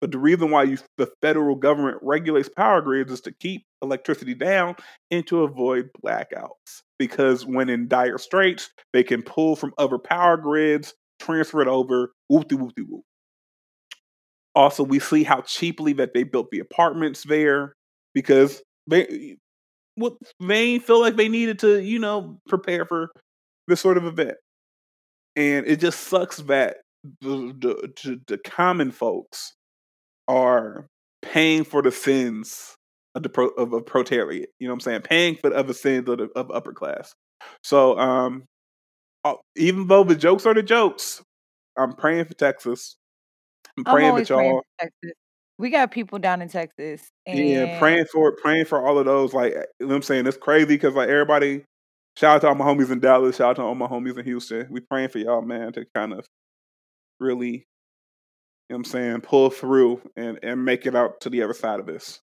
But 0.01 0.13
the 0.13 0.19
reason 0.19 0.51
why 0.51 0.65
you, 0.65 0.79
the 0.99 1.11
federal 1.23 1.57
government 1.57 1.99
regulates 2.03 2.49
power 2.49 2.83
grids 2.83 3.11
is 3.11 3.23
to 3.23 3.33
keep 3.33 3.65
electricity 3.83 4.35
down 4.35 4.77
and 5.11 5.27
to 5.27 5.43
avoid 5.43 5.89
blackouts. 6.05 6.83
Because 6.99 7.47
when 7.47 7.69
in 7.69 7.89
dire 7.89 8.19
straits, 8.19 8.71
they 8.93 9.03
can 9.03 9.23
pull 9.23 9.57
from 9.57 9.73
other 9.79 9.99
power 9.99 10.37
grids, 10.37 10.95
transfer 11.19 11.63
it 11.63 11.69
over, 11.69 12.13
whoop 12.29 12.49
de 12.49 12.57
whoop. 12.57 13.05
Also, 14.55 14.83
we 14.83 14.99
see 14.99 15.23
how 15.23 15.41
cheaply 15.43 15.93
that 15.95 16.15
they 16.15 16.23
built 16.23 16.51
the 16.51 16.61
apartments 16.61 17.25
there 17.25 17.75
because 18.15 18.63
they 18.87 19.37
what 19.97 20.15
they 20.41 20.79
feel 20.79 21.01
like 21.01 21.17
they 21.17 21.29
needed 21.29 21.59
to, 21.61 21.83
you 21.83 21.99
know, 21.99 22.39
prepare 22.49 22.85
for 22.85 23.11
this 23.67 23.81
sort 23.81 23.97
of 23.97 24.05
event. 24.05 24.37
And 25.35 25.67
it 25.67 25.81
just 25.81 26.01
sucks 26.05 26.39
that 26.39 26.79
the 27.21 27.55
the, 27.59 28.21
the, 28.27 28.39
common 28.39 28.91
folks 28.91 29.55
are 30.29 30.87
paying 31.23 31.65
for 31.65 31.83
the 31.83 31.93
sins 31.93 32.75
of 33.15 33.23
the 33.23 33.29
pro, 33.29 33.49
of 33.49 33.73
a 33.73 33.81
proletariat. 33.81 34.49
You 34.59 34.69
know 34.69 34.73
what 34.73 34.77
I'm 34.77 34.81
saying? 34.81 35.03
Paying 35.03 35.37
for 35.37 35.51
the 35.51 35.57
other 35.57 35.73
sins 35.73 36.09
of 36.09 36.19
the 36.19 36.29
of 36.37 36.51
upper 36.51 36.73
class. 36.73 37.15
So 37.63 37.99
um, 37.99 38.45
uh, 39.25 39.35
even 39.57 39.87
though 39.89 40.05
the 40.05 40.17
jokes 40.17 40.47
are 40.47 40.55
the 40.55 40.63
jokes, 40.63 41.23
I'm 41.77 41.93
praying 41.93 42.27
for 42.27 42.35
Texas. 42.35 42.97
I'm 43.77 43.85
I'm 43.87 43.93
praying 43.93 44.11
always 44.11 44.29
that 44.29 44.35
y'all, 44.35 44.63
Texas. 44.81 45.13
We 45.59 45.71
got 45.71 45.91
people 45.91 46.19
down 46.19 46.43
in 46.43 46.49
Texas, 46.49 47.11
and 47.27 47.49
yeah, 47.49 47.79
praying 47.79 48.07
for 48.13 48.33
praying 48.37 48.67
for 48.67 48.87
all 48.87 48.99
of 48.99 49.07
those. 49.07 49.33
Like 49.33 49.55
eh, 49.55 49.63
you 49.81 49.87
know 49.87 49.89
what 49.89 49.95
I'm 49.97 50.03
saying, 50.03 50.27
it's 50.27 50.37
crazy 50.37 50.67
because 50.67 50.95
like 50.95 51.09
everybody. 51.09 51.65
Shout 52.17 52.37
out 52.37 52.41
to 52.41 52.49
all 52.49 52.55
my 52.55 52.65
homies 52.65 52.91
in 52.91 53.01
Dallas. 53.01 53.37
Shout 53.37 53.51
out 53.51 53.57
to 53.57 53.63
all 53.63 53.75
my 53.75 53.87
homies 53.87 54.17
in 54.17 54.25
Houston. 54.25 54.67
We 54.71 54.81
praying 54.81 55.11
for 55.11 55.19
y'all, 55.19 55.43
man, 55.43 55.75
to 55.75 55.85
kind 55.95 56.15
of 56.15 56.27
really, 57.21 57.49
you 57.49 57.57
know 58.71 58.77
what 58.77 58.77
I'm 58.77 58.85
saying, 58.85 59.21
pull 59.21 59.51
through 59.51 60.01
and, 60.17 60.39
and 60.43 60.65
make 60.65 60.87
it 60.87 60.95
out 60.97 61.21
to 61.21 61.31
the 61.31 61.43
other 61.43 61.53
side 61.53 61.79
of 61.79 61.85
this. 61.85 62.21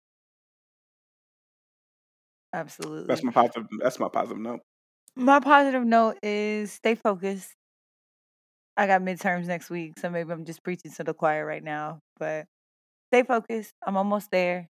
absolutely. 2.54 3.08
That's 3.08 3.24
my 3.24 3.32
positive. 3.32 3.68
That's 3.82 4.00
my 4.00 4.10
positive 4.10 4.42
note. 4.42 4.62
My 5.16 5.40
positive 5.40 5.84
note 5.84 6.18
is 6.24 6.72
stay 6.72 6.96
focused. 6.96 7.54
I 8.78 8.88
got 8.88 9.02
midterms 9.02 9.46
next 9.46 9.70
week, 9.70 10.00
so 10.00 10.10
maybe 10.10 10.32
I'm 10.32 10.46
just 10.46 10.64
preaching 10.64 10.92
to 10.94 11.04
the 11.04 11.14
choir 11.14 11.46
right 11.46 11.64
now. 11.64 12.00
But 12.18 12.46
stay 13.12 13.24
focused. 13.24 13.74
I'm 13.86 13.98
almost 13.98 14.32
there. 14.32 14.70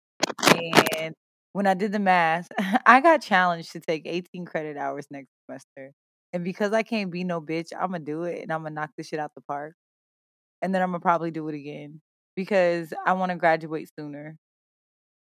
And 0.97 1.13
when 1.53 1.67
I 1.67 1.75
did 1.75 1.91
the 1.91 1.99
math, 1.99 2.47
I 2.85 2.99
got 2.99 3.21
challenged 3.21 3.71
to 3.73 3.79
take 3.79 4.03
18 4.05 4.45
credit 4.45 4.77
hours 4.77 5.05
next 5.11 5.29
semester. 5.45 5.93
And 6.33 6.43
because 6.43 6.73
I 6.73 6.81
can't 6.81 7.11
be 7.11 7.23
no 7.23 7.39
bitch, 7.39 7.69
I'm 7.79 7.91
gonna 7.91 7.99
do 7.99 8.23
it 8.23 8.41
and 8.41 8.51
I'm 8.51 8.63
gonna 8.63 8.73
knock 8.73 8.91
this 8.97 9.07
shit 9.07 9.19
out 9.19 9.31
the 9.35 9.41
park. 9.41 9.75
And 10.61 10.73
then 10.73 10.81
I'm 10.81 10.89
gonna 10.89 11.01
probably 11.01 11.29
do 11.29 11.47
it 11.49 11.55
again 11.55 12.01
because 12.35 12.93
I 13.05 13.13
want 13.13 13.31
to 13.31 13.35
graduate 13.35 13.89
sooner. 13.99 14.37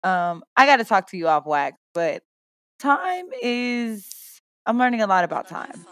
Um, 0.05 0.43
I 0.57 0.67
got 0.67 0.77
to 0.77 0.85
talk 0.85 1.11
to 1.11 1.17
you 1.17 1.29
off 1.29 1.47
wax, 1.47 1.77
but 1.95 2.23
time 2.81 3.27
is. 3.43 4.09
I'm 4.65 4.79
learning 4.79 5.03
a 5.03 5.07
lot 5.07 5.25
about 5.25 5.49
time. 5.49 5.85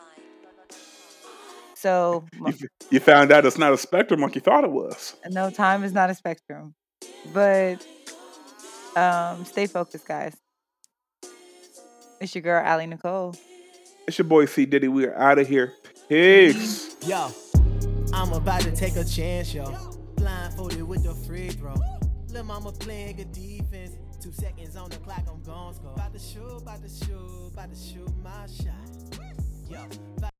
So 1.74 2.24
You, 2.46 2.68
you 2.90 3.00
found 3.00 3.32
out 3.32 3.46
it's 3.46 3.58
not 3.58 3.72
a 3.72 3.78
spectrum 3.78 4.20
like 4.20 4.34
you 4.34 4.40
thought 4.40 4.64
it 4.64 4.70
was. 4.70 5.16
no, 5.28 5.50
time 5.50 5.82
is 5.82 5.92
not 5.92 6.10
a 6.10 6.14
spectrum, 6.14 6.74
but 7.32 7.86
um, 8.96 9.44
stay 9.44 9.66
focused, 9.66 10.06
guys. 10.06 10.36
It's 12.20 12.34
your 12.34 12.42
girl, 12.42 12.62
Allie 12.64 12.86
Nicole. 12.86 13.34
It's 14.06 14.18
your 14.18 14.26
boy 14.26 14.46
C 14.46 14.66
Diddy. 14.66 14.88
We 14.88 15.06
are 15.06 15.16
out 15.16 15.38
of 15.38 15.48
here. 15.48 15.72
Peace. 16.08 16.96
Yo, 17.06 17.30
I'm 18.12 18.32
about 18.32 18.62
to 18.62 18.72
take 18.72 18.96
a 18.96 19.04
chance, 19.04 19.54
yo. 19.54 19.64
Blindfolded 20.16 20.82
with 20.82 21.04
the 21.04 21.14
free 21.26 21.50
throw. 21.50 21.76
Lil' 22.30 22.44
mama 22.44 22.72
playing 22.72 23.16
good 23.16 23.32
defense. 23.32 23.96
Two 24.20 24.32
seconds 24.32 24.76
on 24.76 24.90
the 24.90 24.96
clock, 24.96 25.22
I'm 25.30 25.42
gon' 25.42 25.74
score. 25.74 25.92
About 25.94 26.12
to 26.12 26.18
shoot, 26.18 26.58
about 26.58 26.82
to 26.82 26.88
shoot, 26.88 27.50
about 27.52 27.70
to 27.72 27.76
shoot 27.76 28.10
my 28.22 28.46
shot. 28.46 29.24
Yo, 29.70 29.78